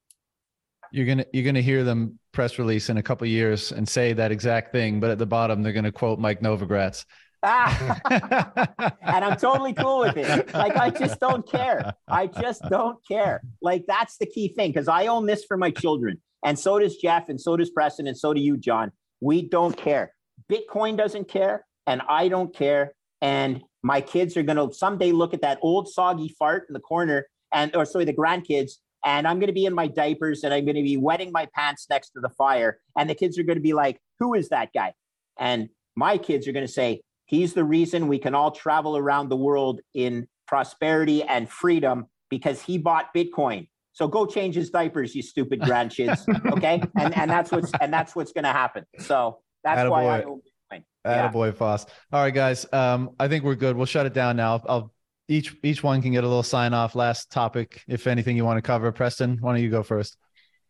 You're 0.91 1.05
gonna 1.05 1.25
you're 1.33 1.45
gonna 1.45 1.61
hear 1.61 1.83
them 1.83 2.19
press 2.31 2.59
release 2.59 2.89
in 2.89 2.97
a 2.97 3.03
couple 3.03 3.27
years 3.27 3.71
and 3.71 3.87
say 3.87 4.13
that 4.13 4.31
exact 4.31 4.71
thing, 4.71 4.99
but 4.99 5.09
at 5.09 5.17
the 5.17 5.25
bottom 5.25 5.63
they're 5.63 5.73
gonna 5.73 5.91
quote 5.91 6.19
Mike 6.19 6.41
Novogratz. 6.41 7.05
Ah, 7.43 7.99
and 9.01 9.23
I'm 9.23 9.37
totally 9.37 9.73
cool 9.73 9.99
with 9.99 10.17
it. 10.17 10.53
Like, 10.53 10.75
I 10.75 10.89
just 10.89 11.19
don't 11.19 11.47
care. 11.47 11.93
I 12.07 12.27
just 12.27 12.63
don't 12.69 12.97
care. 13.07 13.41
Like, 13.61 13.85
that's 13.87 14.17
the 14.17 14.25
key 14.25 14.49
thing 14.49 14.71
because 14.71 14.87
I 14.87 15.07
own 15.07 15.27
this 15.27 15.45
for 15.45 15.55
my 15.55 15.71
children. 15.71 16.19
And 16.43 16.57
so 16.57 16.79
does 16.79 16.97
Jeff, 16.97 17.29
and 17.29 17.39
so 17.39 17.55
does 17.55 17.69
Preston, 17.69 18.07
and 18.07 18.17
so 18.17 18.33
do 18.33 18.41
you, 18.41 18.57
John. 18.57 18.91
We 19.21 19.47
don't 19.47 19.75
care. 19.75 20.13
Bitcoin 20.51 20.97
doesn't 20.97 21.27
care, 21.27 21.65
and 21.85 22.01
I 22.07 22.27
don't 22.27 22.53
care. 22.53 22.93
And 23.21 23.61
my 23.83 24.01
kids 24.01 24.37
are 24.37 24.43
going 24.43 24.57
to 24.57 24.73
someday 24.73 25.11
look 25.11 25.33
at 25.33 25.41
that 25.41 25.59
old 25.61 25.87
soggy 25.87 26.35
fart 26.37 26.65
in 26.69 26.73
the 26.73 26.79
corner, 26.79 27.27
and 27.53 27.75
or 27.75 27.85
sorry, 27.85 28.05
the 28.05 28.13
grandkids, 28.13 28.73
and 29.07 29.25
I'm 29.25 29.39
going 29.39 29.47
to 29.47 29.53
be 29.53 29.65
in 29.65 29.73
my 29.73 29.87
diapers 29.87 30.43
and 30.43 30.53
I'm 30.53 30.65
going 30.65 30.75
to 30.75 30.83
be 30.83 30.97
wetting 30.97 31.31
my 31.31 31.47
pants 31.55 31.87
next 31.89 32.09
to 32.09 32.19
the 32.19 32.29
fire. 32.29 32.77
And 32.97 33.09
the 33.09 33.15
kids 33.15 33.39
are 33.39 33.43
going 33.43 33.55
to 33.55 33.63
be 33.63 33.71
like, 33.71 33.99
Who 34.19 34.33
is 34.33 34.49
that 34.49 34.73
guy? 34.73 34.93
And 35.39 35.69
my 35.95 36.17
kids 36.17 36.45
are 36.47 36.51
going 36.51 36.67
to 36.67 36.71
say, 36.71 37.01
He's 37.25 37.53
the 37.53 37.63
reason 37.63 38.09
we 38.09 38.19
can 38.19 38.35
all 38.35 38.51
travel 38.51 38.97
around 38.97 39.29
the 39.29 39.37
world 39.37 39.79
in 39.93 40.27
prosperity 40.45 41.23
and 41.23 41.49
freedom 41.49 42.07
because 42.29 42.61
he 42.61 42.77
bought 42.77 43.13
Bitcoin. 43.15 43.69
So 43.93 44.09
go 44.09 44.25
change 44.25 44.55
his 44.55 44.69
diapers, 44.69 45.15
you 45.15 45.21
stupid 45.21 45.61
grandkids. 45.61 46.25
Okay. 46.57 46.81
and, 46.97 47.15
and 47.17 47.31
that's 47.31 47.51
what's 47.51 47.71
and 47.79 47.93
that's 47.93 48.13
what's 48.13 48.33
going 48.33 48.43
to 48.43 48.51
happen. 48.51 48.85
So 48.99 49.39
that's 49.63 49.81
Attaboy. 49.81 49.89
why 49.89 50.05
I 50.05 50.23
own 50.23 50.39
Bitcoin. 50.39 50.83
Yeah. 51.05 51.29
Attaboy, 51.29 51.55
Foss. 51.55 51.85
All 52.11 52.21
right, 52.21 52.33
guys. 52.33 52.65
Um, 52.73 53.11
I 53.17 53.29
think 53.29 53.45
we're 53.45 53.55
good. 53.55 53.77
We'll 53.77 53.85
shut 53.85 54.05
it 54.05 54.13
down 54.13 54.35
now. 54.35 54.61
I'll 54.67 54.91
each 55.27 55.55
each 55.63 55.83
one 55.83 56.01
can 56.01 56.11
get 56.11 56.23
a 56.23 56.27
little 56.27 56.43
sign 56.43 56.73
off. 56.73 56.95
Last 56.95 57.31
topic, 57.31 57.83
if 57.87 58.07
anything 58.07 58.37
you 58.37 58.45
want 58.45 58.57
to 58.57 58.61
cover. 58.61 58.91
Preston, 58.91 59.37
why 59.41 59.53
don't 59.53 59.61
you 59.61 59.69
go 59.69 59.83
first? 59.83 60.17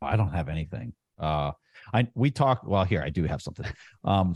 I 0.02 0.16
don't 0.16 0.34
have 0.34 0.50
anything. 0.50 0.94
Uh, 1.20 1.52
I 1.94 2.08
we 2.16 2.32
talked. 2.32 2.68
Well, 2.68 2.84
here 2.84 3.02
I 3.02 3.10
do 3.10 3.24
have 3.24 3.42
something. 3.42 3.66
Um, 4.04 4.36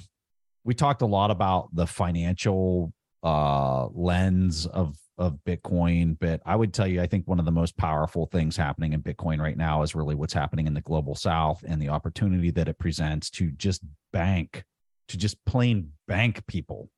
we 0.64 0.74
talked 0.74 1.02
a 1.02 1.08
lot 1.08 1.32
about 1.32 1.70
the 1.74 1.88
financial 1.88 2.94
uh 3.24 3.88
lens 3.88 4.66
of 4.66 4.96
of 5.18 5.38
Bitcoin, 5.46 6.18
but 6.20 6.42
I 6.46 6.56
would 6.56 6.74
tell 6.74 6.88
you, 6.88 7.02
I 7.02 7.06
think 7.06 7.28
one 7.28 7.40
of 7.40 7.46
the 7.46 7.52
most 7.52 7.78
powerful 7.78 8.26
things 8.26 8.58
happening 8.58 8.94
in 8.94 9.04
Bitcoin 9.04 9.40
right 9.40 9.58
now 9.58 9.84
is 9.84 9.94
really 9.94 10.16
what's 10.16 10.34
happening 10.34 10.66
in 10.66 10.74
the 10.74 10.82
global 10.82 11.14
South 11.14 11.64
and 11.68 11.80
the 11.80 11.90
opportunity 11.90 12.50
that 12.52 12.68
it 12.68 12.80
presents 12.80 13.30
to 13.32 13.52
just 13.52 13.84
bank, 14.12 14.64
to 15.10 15.18
just 15.18 15.44
plain 15.46 15.92
bank 16.08 16.46
people 16.48 16.90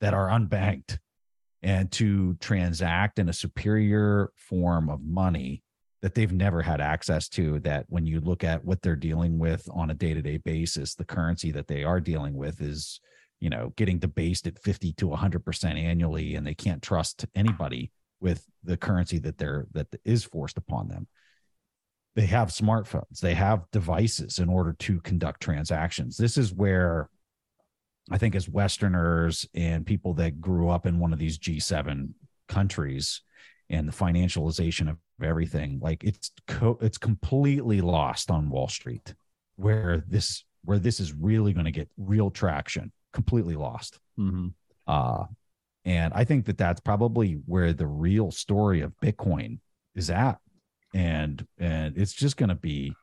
that 0.00 0.12
are 0.12 0.28
unbanked 0.28 0.98
and 1.66 1.90
to 1.90 2.34
transact 2.34 3.18
in 3.18 3.28
a 3.28 3.32
superior 3.32 4.30
form 4.36 4.88
of 4.88 5.02
money 5.02 5.64
that 6.00 6.14
they've 6.14 6.32
never 6.32 6.62
had 6.62 6.80
access 6.80 7.28
to 7.28 7.58
that 7.60 7.84
when 7.88 8.06
you 8.06 8.20
look 8.20 8.44
at 8.44 8.64
what 8.64 8.80
they're 8.82 8.94
dealing 8.94 9.36
with 9.36 9.68
on 9.74 9.90
a 9.90 9.94
day-to-day 9.94 10.36
basis 10.36 10.94
the 10.94 11.04
currency 11.04 11.50
that 11.50 11.66
they 11.66 11.82
are 11.82 12.00
dealing 12.00 12.34
with 12.34 12.60
is 12.60 13.00
you 13.40 13.50
know 13.50 13.72
getting 13.76 13.98
debased 13.98 14.46
at 14.46 14.62
50 14.62 14.92
to 14.92 15.08
100% 15.08 15.64
annually 15.64 16.36
and 16.36 16.46
they 16.46 16.54
can't 16.54 16.82
trust 16.82 17.26
anybody 17.34 17.90
with 18.20 18.46
the 18.62 18.76
currency 18.76 19.18
that 19.18 19.36
they're 19.36 19.66
that 19.72 19.88
is 20.04 20.24
forced 20.24 20.56
upon 20.56 20.88
them. 20.88 21.06
They 22.14 22.26
have 22.26 22.48
smartphones. 22.48 23.20
They 23.20 23.34
have 23.34 23.70
devices 23.72 24.38
in 24.38 24.48
order 24.48 24.72
to 24.72 25.00
conduct 25.00 25.42
transactions. 25.42 26.16
This 26.16 26.38
is 26.38 26.54
where 26.54 27.10
I 28.10 28.18
think 28.18 28.34
as 28.34 28.48
Westerners 28.48 29.46
and 29.54 29.84
people 29.84 30.14
that 30.14 30.40
grew 30.40 30.68
up 30.68 30.86
in 30.86 30.98
one 30.98 31.12
of 31.12 31.18
these 31.18 31.38
G7 31.38 32.10
countries 32.48 33.22
and 33.68 33.88
the 33.88 33.92
financialization 33.92 34.88
of 34.88 34.98
everything, 35.22 35.80
like 35.82 36.04
it's 36.04 36.30
co- 36.46 36.78
it's 36.80 36.98
completely 36.98 37.80
lost 37.80 38.30
on 38.30 38.48
Wall 38.48 38.68
Street, 38.68 39.14
where 39.56 40.04
this 40.06 40.44
where 40.64 40.78
this 40.78 41.00
is 41.00 41.12
really 41.12 41.52
going 41.52 41.64
to 41.64 41.72
get 41.72 41.88
real 41.96 42.30
traction. 42.30 42.92
Completely 43.12 43.56
lost. 43.56 43.98
Mm-hmm. 44.18 44.48
Uh, 44.86 45.24
and 45.84 46.12
I 46.14 46.24
think 46.24 46.46
that 46.46 46.58
that's 46.58 46.80
probably 46.80 47.40
where 47.46 47.72
the 47.72 47.86
real 47.86 48.30
story 48.30 48.82
of 48.82 48.92
Bitcoin 49.02 49.58
is 49.96 50.10
at, 50.10 50.38
and 50.94 51.44
and 51.58 51.96
it's 51.98 52.12
just 52.12 52.36
going 52.36 52.50
to 52.50 52.54
be, 52.54 52.94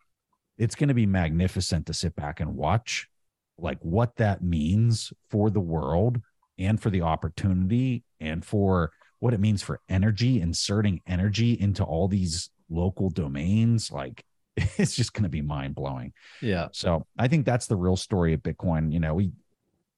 it's 0.58 0.76
going 0.76 0.90
to 0.90 0.94
be 0.94 1.06
magnificent 1.06 1.88
to 1.88 1.94
sit 1.94 2.16
back 2.16 2.40
and 2.40 2.56
watch 2.56 3.10
like 3.58 3.78
what 3.82 4.16
that 4.18 4.44
means 4.44 5.14
for 5.30 5.50
the 5.50 5.60
world 5.60 6.20
and 6.58 6.82
for 6.82 6.90
the 6.90 7.02
opportunity 7.02 8.04
and 8.20 8.44
for 8.46 8.92
what 9.20 9.34
it 9.34 9.40
means 9.40 9.62
for 9.62 9.80
energy 9.90 10.42
inserting 10.42 11.02
energy 11.08 11.54
into 11.60 11.84
all 11.84 12.08
these 12.08 12.50
local 12.70 13.10
domains 13.10 13.92
like 13.92 14.24
it's 14.58 14.96
just 14.96 15.14
going 15.14 15.24
to 15.24 15.30
be 15.30 15.42
mind 15.42 15.76
blowing 15.76 16.14
Yeah. 16.42 16.68
so 16.72 17.06
i 17.18 17.28
think 17.28 17.46
that's 17.46 17.68
the 17.68 17.76
real 17.76 17.96
story 17.96 18.34
of 18.34 18.42
bitcoin 18.42 18.92
you 18.92 19.00
know 19.00 19.14
we 19.14 19.32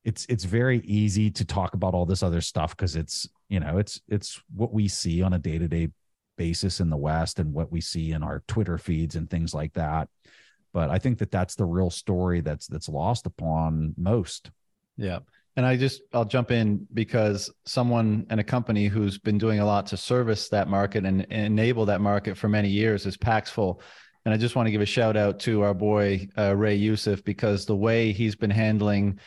it's 0.04 0.26
it's 0.30 0.44
very 0.44 0.80
easy 0.82 1.32
to 1.32 1.44
talk 1.46 1.74
about 1.74 1.94
all 1.94 2.06
this 2.06 2.22
other 2.24 2.42
stuff 2.42 2.76
because 2.76 2.96
it's 2.96 3.28
you 3.50 3.60
know 3.60 3.78
it's 3.78 4.00
it's 4.08 4.42
what 4.54 4.72
we 4.74 4.88
see 4.88 5.22
on 5.22 5.34
a 5.34 5.40
day-to-day 5.40 5.90
basis 6.38 6.80
in 6.80 6.90
the 6.90 6.98
west 6.98 7.40
and 7.40 7.54
what 7.54 7.72
we 7.72 7.82
see 7.82 8.12
in 8.12 8.22
our 8.22 8.44
twitter 8.48 8.78
feeds 8.78 9.16
and 9.16 9.30
things 9.30 9.54
like 9.54 9.74
that 9.74 10.08
but 10.76 10.92
i 10.92 11.00
think 11.00 11.18
that 11.18 11.32
that's 11.32 11.56
the 11.56 11.66
real 11.66 11.90
story 11.90 12.42
that's 12.42 12.68
that's 12.68 12.88
lost 12.88 13.26
upon 13.26 13.96
most 13.98 14.52
Yeah. 14.98 15.20
And 15.58 15.66
I 15.66 15.78
just, 15.78 16.02
I'll 16.14 16.26
jump 16.26 16.52
in 16.52 16.86
because 16.94 17.50
someone 17.66 18.26
and 18.30 18.40
a 18.40 18.44
company 18.44 18.88
who's 18.88 19.18
been 19.18 19.38
doing 19.38 19.60
a 19.60 19.66
lot 19.66 19.86
to 19.88 19.98
service 19.98 20.50
that 20.50 20.68
market 20.68 21.06
and, 21.06 21.26
and 21.30 21.46
enable 21.46 21.86
that 21.86 22.02
market 22.02 22.38
for 22.38 22.50
many 22.50 22.70
years 22.70 23.06
is 23.06 23.16
Paxful. 23.16 23.82
And 24.26 24.34
I 24.34 24.38
just 24.38 24.56
want 24.56 24.68
to 24.68 24.72
give 24.72 24.82
a 24.82 24.86
shout 24.86 25.16
out 25.16 25.40
to 25.42 25.62
our 25.62 25.74
boy, 25.74 26.28
uh, 26.38 26.56
Ray 26.56 26.76
Youssef, 26.76 27.24
because 27.24 27.66
the 27.66 27.76
way 27.76 28.12
he's 28.12 28.36
been 28.36 28.50
handling 28.50 29.20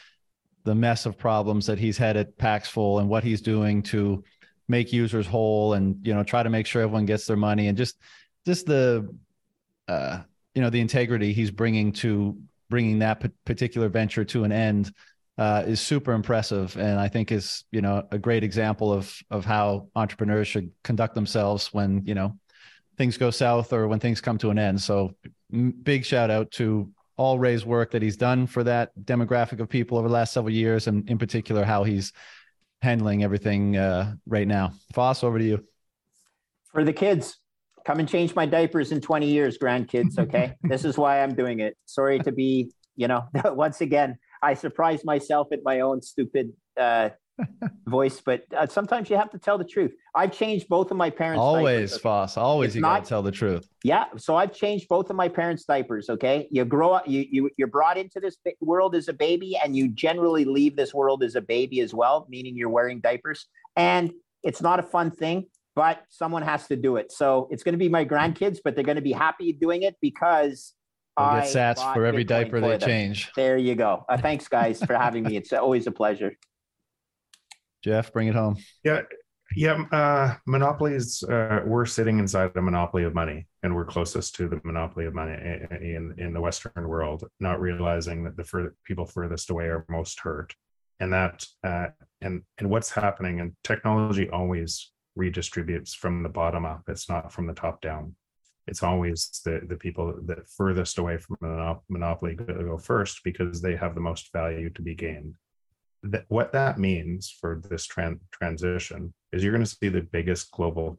the 0.65 0.75
mess 0.75 1.07
of 1.07 1.17
problems 1.17 1.65
that 1.67 1.79
he's 1.79 1.97
had 1.97 2.17
at 2.17 2.37
Paxful 2.37 2.99
and 2.99 3.09
what 3.09 3.25
he's 3.25 3.41
doing 3.41 3.83
to 3.85 4.23
make 4.69 4.93
users 4.93 5.27
whole 5.27 5.75
and, 5.75 6.07
you 6.07 6.13
know, 6.13 6.25
try 6.25 6.43
to 6.43 6.51
make 6.51 6.67
sure 6.67 6.83
everyone 6.83 7.07
gets 7.07 7.27
their 7.27 7.39
money 7.39 7.69
and 7.69 7.79
just, 7.79 7.97
just 8.45 8.67
the, 8.67 9.09
uh, 9.87 10.19
you 10.59 10.63
know, 10.63 10.71
the 10.71 10.81
integrity 10.81 11.33
he's 11.33 11.53
bringing 11.53 11.93
to 11.93 12.37
bringing 12.69 12.99
that 12.99 13.21
p- 13.21 13.31
particular 13.45 13.89
venture 13.89 14.25
to 14.25 14.43
an 14.43 14.51
end 14.51 14.93
uh, 15.39 15.63
is 15.65 15.81
super 15.81 16.11
impressive, 16.11 16.77
and 16.77 16.99
I 16.99 17.07
think 17.07 17.31
is 17.31 17.63
you 17.71 17.81
know 17.81 18.05
a 18.11 18.19
great 18.19 18.43
example 18.43 18.93
of 18.93 19.17
of 19.31 19.45
how 19.45 19.87
entrepreneurs 19.95 20.49
should 20.49 20.73
conduct 20.83 21.15
themselves 21.15 21.73
when 21.73 22.05
you 22.05 22.17
know 22.17 22.37
things 22.97 23.17
go 23.17 23.31
south 23.31 23.73
or 23.73 23.87
when 23.87 24.01
things 24.01 24.21
come 24.21 24.37
to 24.39 24.51
an 24.51 24.59
end. 24.59 24.83
So 24.83 25.15
m- 25.53 25.75
big 25.81 26.05
shout 26.05 26.29
out 26.29 26.51
to 26.59 26.91
all 27.17 27.39
Ray's 27.39 27.65
work 27.65 27.93
that 27.93 28.03
he's 28.03 28.17
done 28.17 28.49
for 28.49 28.65
that 28.65 28.91
demographic 29.05 29.61
of 29.61 29.69
people 29.69 29.97
over 29.97 30.09
the 30.09 30.15
last 30.15 30.33
several 30.33 30.53
years, 30.53 30.89
and 30.89 31.09
in 31.09 31.19
particular 31.19 31.63
how 31.63 31.85
he's 31.85 32.13
handling 32.83 33.23
everything 33.23 33.77
uh, 33.77 34.15
right 34.27 34.49
now. 34.49 34.73
Foss, 34.93 35.23
over 35.23 35.39
to 35.39 35.45
you. 35.45 35.65
For 36.73 36.83
the 36.83 36.93
kids, 36.93 37.39
come 37.89 38.01
and 38.01 38.09
change 38.09 38.35
my 38.35 38.45
diapers 38.45 38.93
in 38.93 39.01
20 39.01 39.27
years, 39.27 39.57
grandkids. 39.57 40.19
Okay. 40.19 40.53
this 40.63 40.85
is 40.85 40.99
why 40.99 41.23
I'm 41.23 41.35
doing 41.35 41.61
it. 41.61 41.75
Sorry 41.87 42.19
to 42.19 42.31
be, 42.31 42.71
you 42.97 43.09
know, 43.09 43.25
once 43.47 43.81
again, 43.81 44.19
I 44.43 44.53
surprise 44.55 45.07
myself 45.07 45.49
at 45.53 45.61
my 45.65 45.81
own 45.81 46.03
stupid 46.03 46.53
uh, 46.79 47.09
voice, 47.87 48.21
but 48.21 48.43
uh, 48.55 48.67
sometimes 48.67 49.09
you 49.09 49.17
have 49.17 49.31
to 49.31 49.39
tell 49.39 49.57
the 49.57 49.65
truth. 49.65 49.93
I've 50.15 50.33
changed 50.33 50.69
both 50.69 50.91
of 50.91 50.99
my 50.99 51.09
parents' 51.09 51.41
diapers. 51.41 51.57
Always, 51.57 51.91
diapers. 51.93 52.03
Foss. 52.03 52.37
Always, 52.37 52.69
It's 52.69 52.77
you 52.77 52.83
gotta 52.83 53.07
tell 53.07 53.23
the 53.23 53.33
truth. 53.33 53.67
Yeah, 53.83 54.05
so 54.19 54.37
I've 54.37 54.53
changed 54.53 54.87
both 54.89 55.09
of 55.09 55.17
my 55.17 55.29
parents' 55.29 55.65
diapers. 55.65 56.11
Okay, 56.11 56.47
you 56.51 56.67
grow 56.67 56.93
up, 56.93 57.09
you 57.09 57.25
you 57.31 57.51
you're 57.57 57.69
brought 57.69 57.97
into 57.97 58.21
this 58.21 58.37
world 58.61 58.95
as 58.97 59.09
a 59.09 59.15
baby, 59.15 59.59
and 59.65 59.75
you 59.75 59.89
generally 59.89 60.45
leave 60.45 60.77
this 60.77 60.93
world 60.93 61.23
as 61.23 61.37
a 61.37 61.41
baby 61.41 61.81
as 61.81 61.95
well, 61.95 62.27
meaning 62.29 62.55
you're 62.55 62.69
wearing 62.69 63.01
diapers, 63.01 63.47
and 63.77 64.13
it's 64.43 64.61
not 64.61 64.79
a 64.79 64.83
fun 64.83 65.11
thing, 65.11 65.47
but 65.79 66.03
someone 66.09 66.43
has 66.43 66.67
to 66.67 66.75
do 66.75 66.97
it. 66.97 67.13
So 67.13 67.47
it's 67.53 67.63
going 67.63 67.75
to 67.75 67.79
be 67.79 67.89
my 67.89 68.05
grandkids, 68.05 68.59
but 68.65 68.75
they're 68.75 68.83
going 68.83 68.97
to 68.97 69.01
be 69.01 69.13
happy 69.13 69.53
doing 69.53 69.83
it 69.83 69.95
because 70.03 70.75
I 71.17 71.43
get 71.43 71.55
sats 71.55 71.95
for 71.95 72.05
every 72.05 72.25
Bitcoin 72.25 72.29
diaper 72.29 72.61
for 72.61 72.61
they 72.63 72.79
them. 72.79 72.81
change. 72.81 73.31
There 73.37 73.57
you 73.57 73.77
go. 73.77 74.05
Uh, 74.09 74.17
thanks, 74.27 74.49
guys, 74.49 74.83
for 74.83 74.95
having 74.95 75.23
me. 75.23 75.37
It's 75.37 75.53
always 75.53 75.87
a 75.87 75.93
pleasure. 75.93 76.33
Jeff, 77.85 78.13
bring 78.13 78.27
it 78.27 78.35
home. 78.35 78.57
Yeah, 78.83 79.03
yeah. 79.55 79.85
Uh, 79.93 80.35
monopolies. 80.49 81.23
Uh, 81.23 81.61
we're 81.65 81.87
sitting 81.87 82.19
inside 82.19 82.51
a 82.57 82.61
monopoly 82.61 83.05
of 83.05 83.15
money, 83.15 83.47
and 83.63 83.73
we're 83.73 83.85
closest 83.85 84.35
to 84.35 84.49
the 84.49 84.61
monopoly 84.65 85.07
of 85.07 85.15
money 85.15 85.35
in 85.81 86.13
in 86.19 86.33
the 86.33 86.41
Western 86.41 86.89
world. 86.89 87.23
Not 87.39 87.61
realizing 87.61 88.25
that 88.25 88.37
the 88.37 88.43
fur- 88.43 88.75
people 88.83 89.07
furthest 89.07 89.51
away 89.51 89.67
are 89.67 89.87
most 89.89 90.19
hurt, 90.19 90.53
and 90.99 91.13
that 91.13 91.47
uh, 91.63 91.87
and 92.21 92.43
and 92.59 92.69
what's 92.69 92.91
happening. 92.91 93.39
And 93.39 93.53
technology 93.63 94.29
always 94.29 94.91
redistributes 95.19 95.95
from 95.95 96.23
the 96.23 96.29
bottom 96.29 96.65
up. 96.65 96.85
It's 96.89 97.09
not 97.09 97.33
from 97.33 97.47
the 97.47 97.55
top 97.55 97.81
down. 97.81 98.15
It's 98.67 98.83
always 98.83 99.41
the 99.45 99.63
the 99.67 99.77
people 99.77 100.15
that 100.27 100.49
furthest 100.49 100.99
away 100.99 101.19
from 101.19 101.37
monop- 101.43 101.83
monopoly 101.89 102.35
go 102.35 102.45
go 102.45 102.79
first 102.79 103.21
because 103.25 103.61
they 103.61 103.77
have 103.77 103.95
the 103.95 104.01
most 104.01 104.31
value 104.33 104.71
to 104.71 104.83
be 104.83 104.95
gained 104.95 105.35
that 106.03 106.25
what 106.29 106.53
that 106.53 106.79
means 106.79 107.35
for 107.41 107.61
this 107.69 107.87
tran- 107.87 108.21
transition 108.31 109.13
is 109.33 109.43
you're 109.43 109.53
going 109.53 109.65
to 109.65 109.71
see 109.71 109.89
the 109.89 110.01
biggest 110.01 110.51
global 110.53 110.99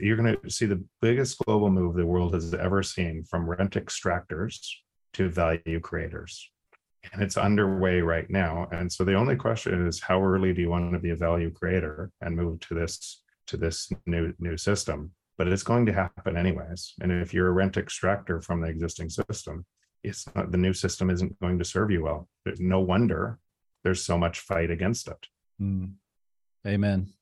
you're 0.00 0.16
going 0.16 0.36
to 0.36 0.50
see 0.50 0.66
the 0.66 0.84
biggest 1.00 1.38
global 1.38 1.70
move 1.70 1.94
the 1.94 2.04
world 2.04 2.34
has 2.34 2.52
ever 2.52 2.82
seen 2.82 3.24
from 3.24 3.48
rent 3.48 3.72
extractors 3.72 4.58
to 5.14 5.28
value 5.28 5.80
creators 5.80 6.50
and 7.12 7.22
it's 7.22 7.38
underway 7.38 8.00
right 8.00 8.28
now 8.28 8.66
and 8.72 8.92
so 8.92 9.04
the 9.04 9.14
only 9.14 9.36
question 9.36 9.86
is 9.86 10.00
how 10.00 10.22
early 10.22 10.52
do 10.52 10.60
you 10.60 10.68
want 10.68 10.92
to 10.92 10.98
be 10.98 11.10
a 11.10 11.16
value 11.16 11.50
creator 11.50 12.10
and 12.20 12.36
move 12.36 12.60
to 12.60 12.74
this 12.74 13.22
to 13.50 13.56
this 13.56 13.90
new 14.06 14.32
new 14.38 14.56
system 14.56 15.10
but 15.38 15.48
it's 15.48 15.62
going 15.62 15.86
to 15.86 15.92
happen 15.92 16.36
anyways 16.36 16.94
and 17.00 17.12
if 17.12 17.32
you're 17.34 17.48
a 17.48 17.52
rent 17.52 17.76
extractor 17.76 18.40
from 18.40 18.60
the 18.60 18.68
existing 18.68 19.08
system 19.08 19.64
it's 20.02 20.26
not 20.34 20.50
the 20.50 20.58
new 20.58 20.72
system 20.72 21.10
isn't 21.10 21.38
going 21.40 21.58
to 21.58 21.64
serve 21.64 21.90
you 21.90 22.02
well 22.02 22.28
no 22.58 22.80
wonder 22.80 23.38
there's 23.82 24.04
so 24.04 24.18
much 24.18 24.40
fight 24.40 24.70
against 24.70 25.08
it. 25.08 25.26
Mm. 25.60 25.94
Amen. 26.66 27.12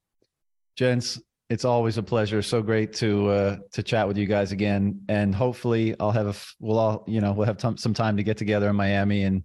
Gents, 0.77 1.21
it's 1.51 1.65
always 1.65 1.99
a 1.99 2.03
pleasure. 2.03 2.43
So 2.43 2.63
great 2.63 2.93
to 2.95 3.29
uh, 3.29 3.57
to 3.73 3.83
chat 3.83 4.07
with 4.07 4.17
you 4.17 4.27
guys 4.27 4.53
again, 4.53 5.01
and 5.09 5.35
hopefully 5.35 5.95
I'll 5.99 6.11
have 6.11 6.27
a 6.27 6.35
we'll 6.61 6.79
all 6.79 7.05
you 7.07 7.21
know 7.21 7.33
we'll 7.33 7.47
have 7.47 7.59
t- 7.59 7.77
some 7.77 7.95
time 7.95 8.17
to 8.17 8.23
get 8.23 8.37
together 8.37 8.69
in 8.69 8.77
Miami 8.77 9.25
and 9.25 9.43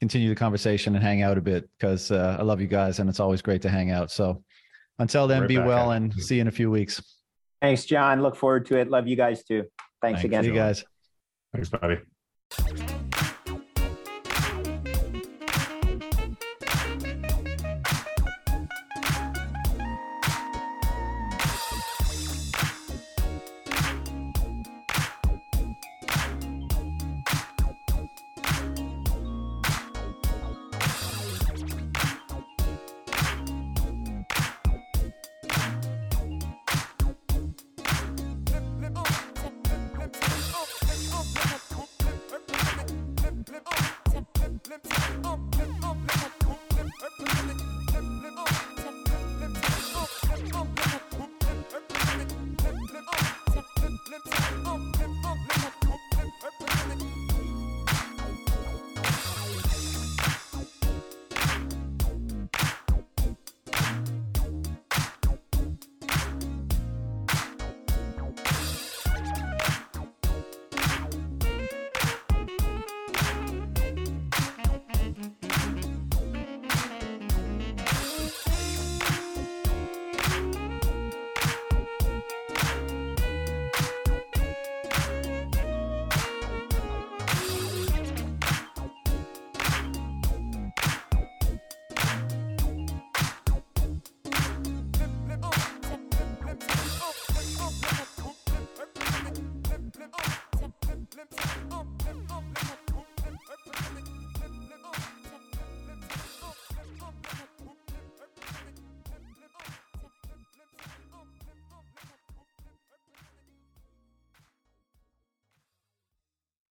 continue 0.00 0.28
the 0.28 0.34
conversation 0.34 0.94
and 0.94 1.02
hang 1.02 1.22
out 1.22 1.38
a 1.38 1.40
bit 1.40 1.68
because 1.78 2.10
uh, 2.10 2.36
I 2.38 2.42
love 2.42 2.60
you 2.60 2.66
guys 2.66 2.98
and 2.98 3.08
it's 3.08 3.20
always 3.20 3.40
great 3.40 3.62
to 3.62 3.70
hang 3.70 3.90
out. 3.90 4.10
So 4.10 4.42
until 4.98 5.26
then, 5.26 5.40
Right 5.42 5.48
be 5.48 5.58
well 5.58 5.92
at 5.92 5.94
it. 5.94 6.04
and 6.04 6.14
see 6.14 6.36
you 6.36 6.40
in 6.42 6.48
a 6.48 6.52
few 6.52 6.70
weeks. 6.70 7.02
Thanks, 7.60 7.84
John. 7.84 8.22
Look 8.22 8.36
forward 8.36 8.66
to 8.66 8.78
it. 8.78 8.88
Love 8.88 9.06
you 9.06 9.16
guys 9.16 9.44
too. 9.44 9.64
Thanks 10.02 10.20
Thanks. 10.20 10.24
again. 10.24 10.42
See 10.44 10.48
you 10.50 10.54
guys. 10.54 10.84
Thanks, 11.52 11.68
buddy. 11.70 12.85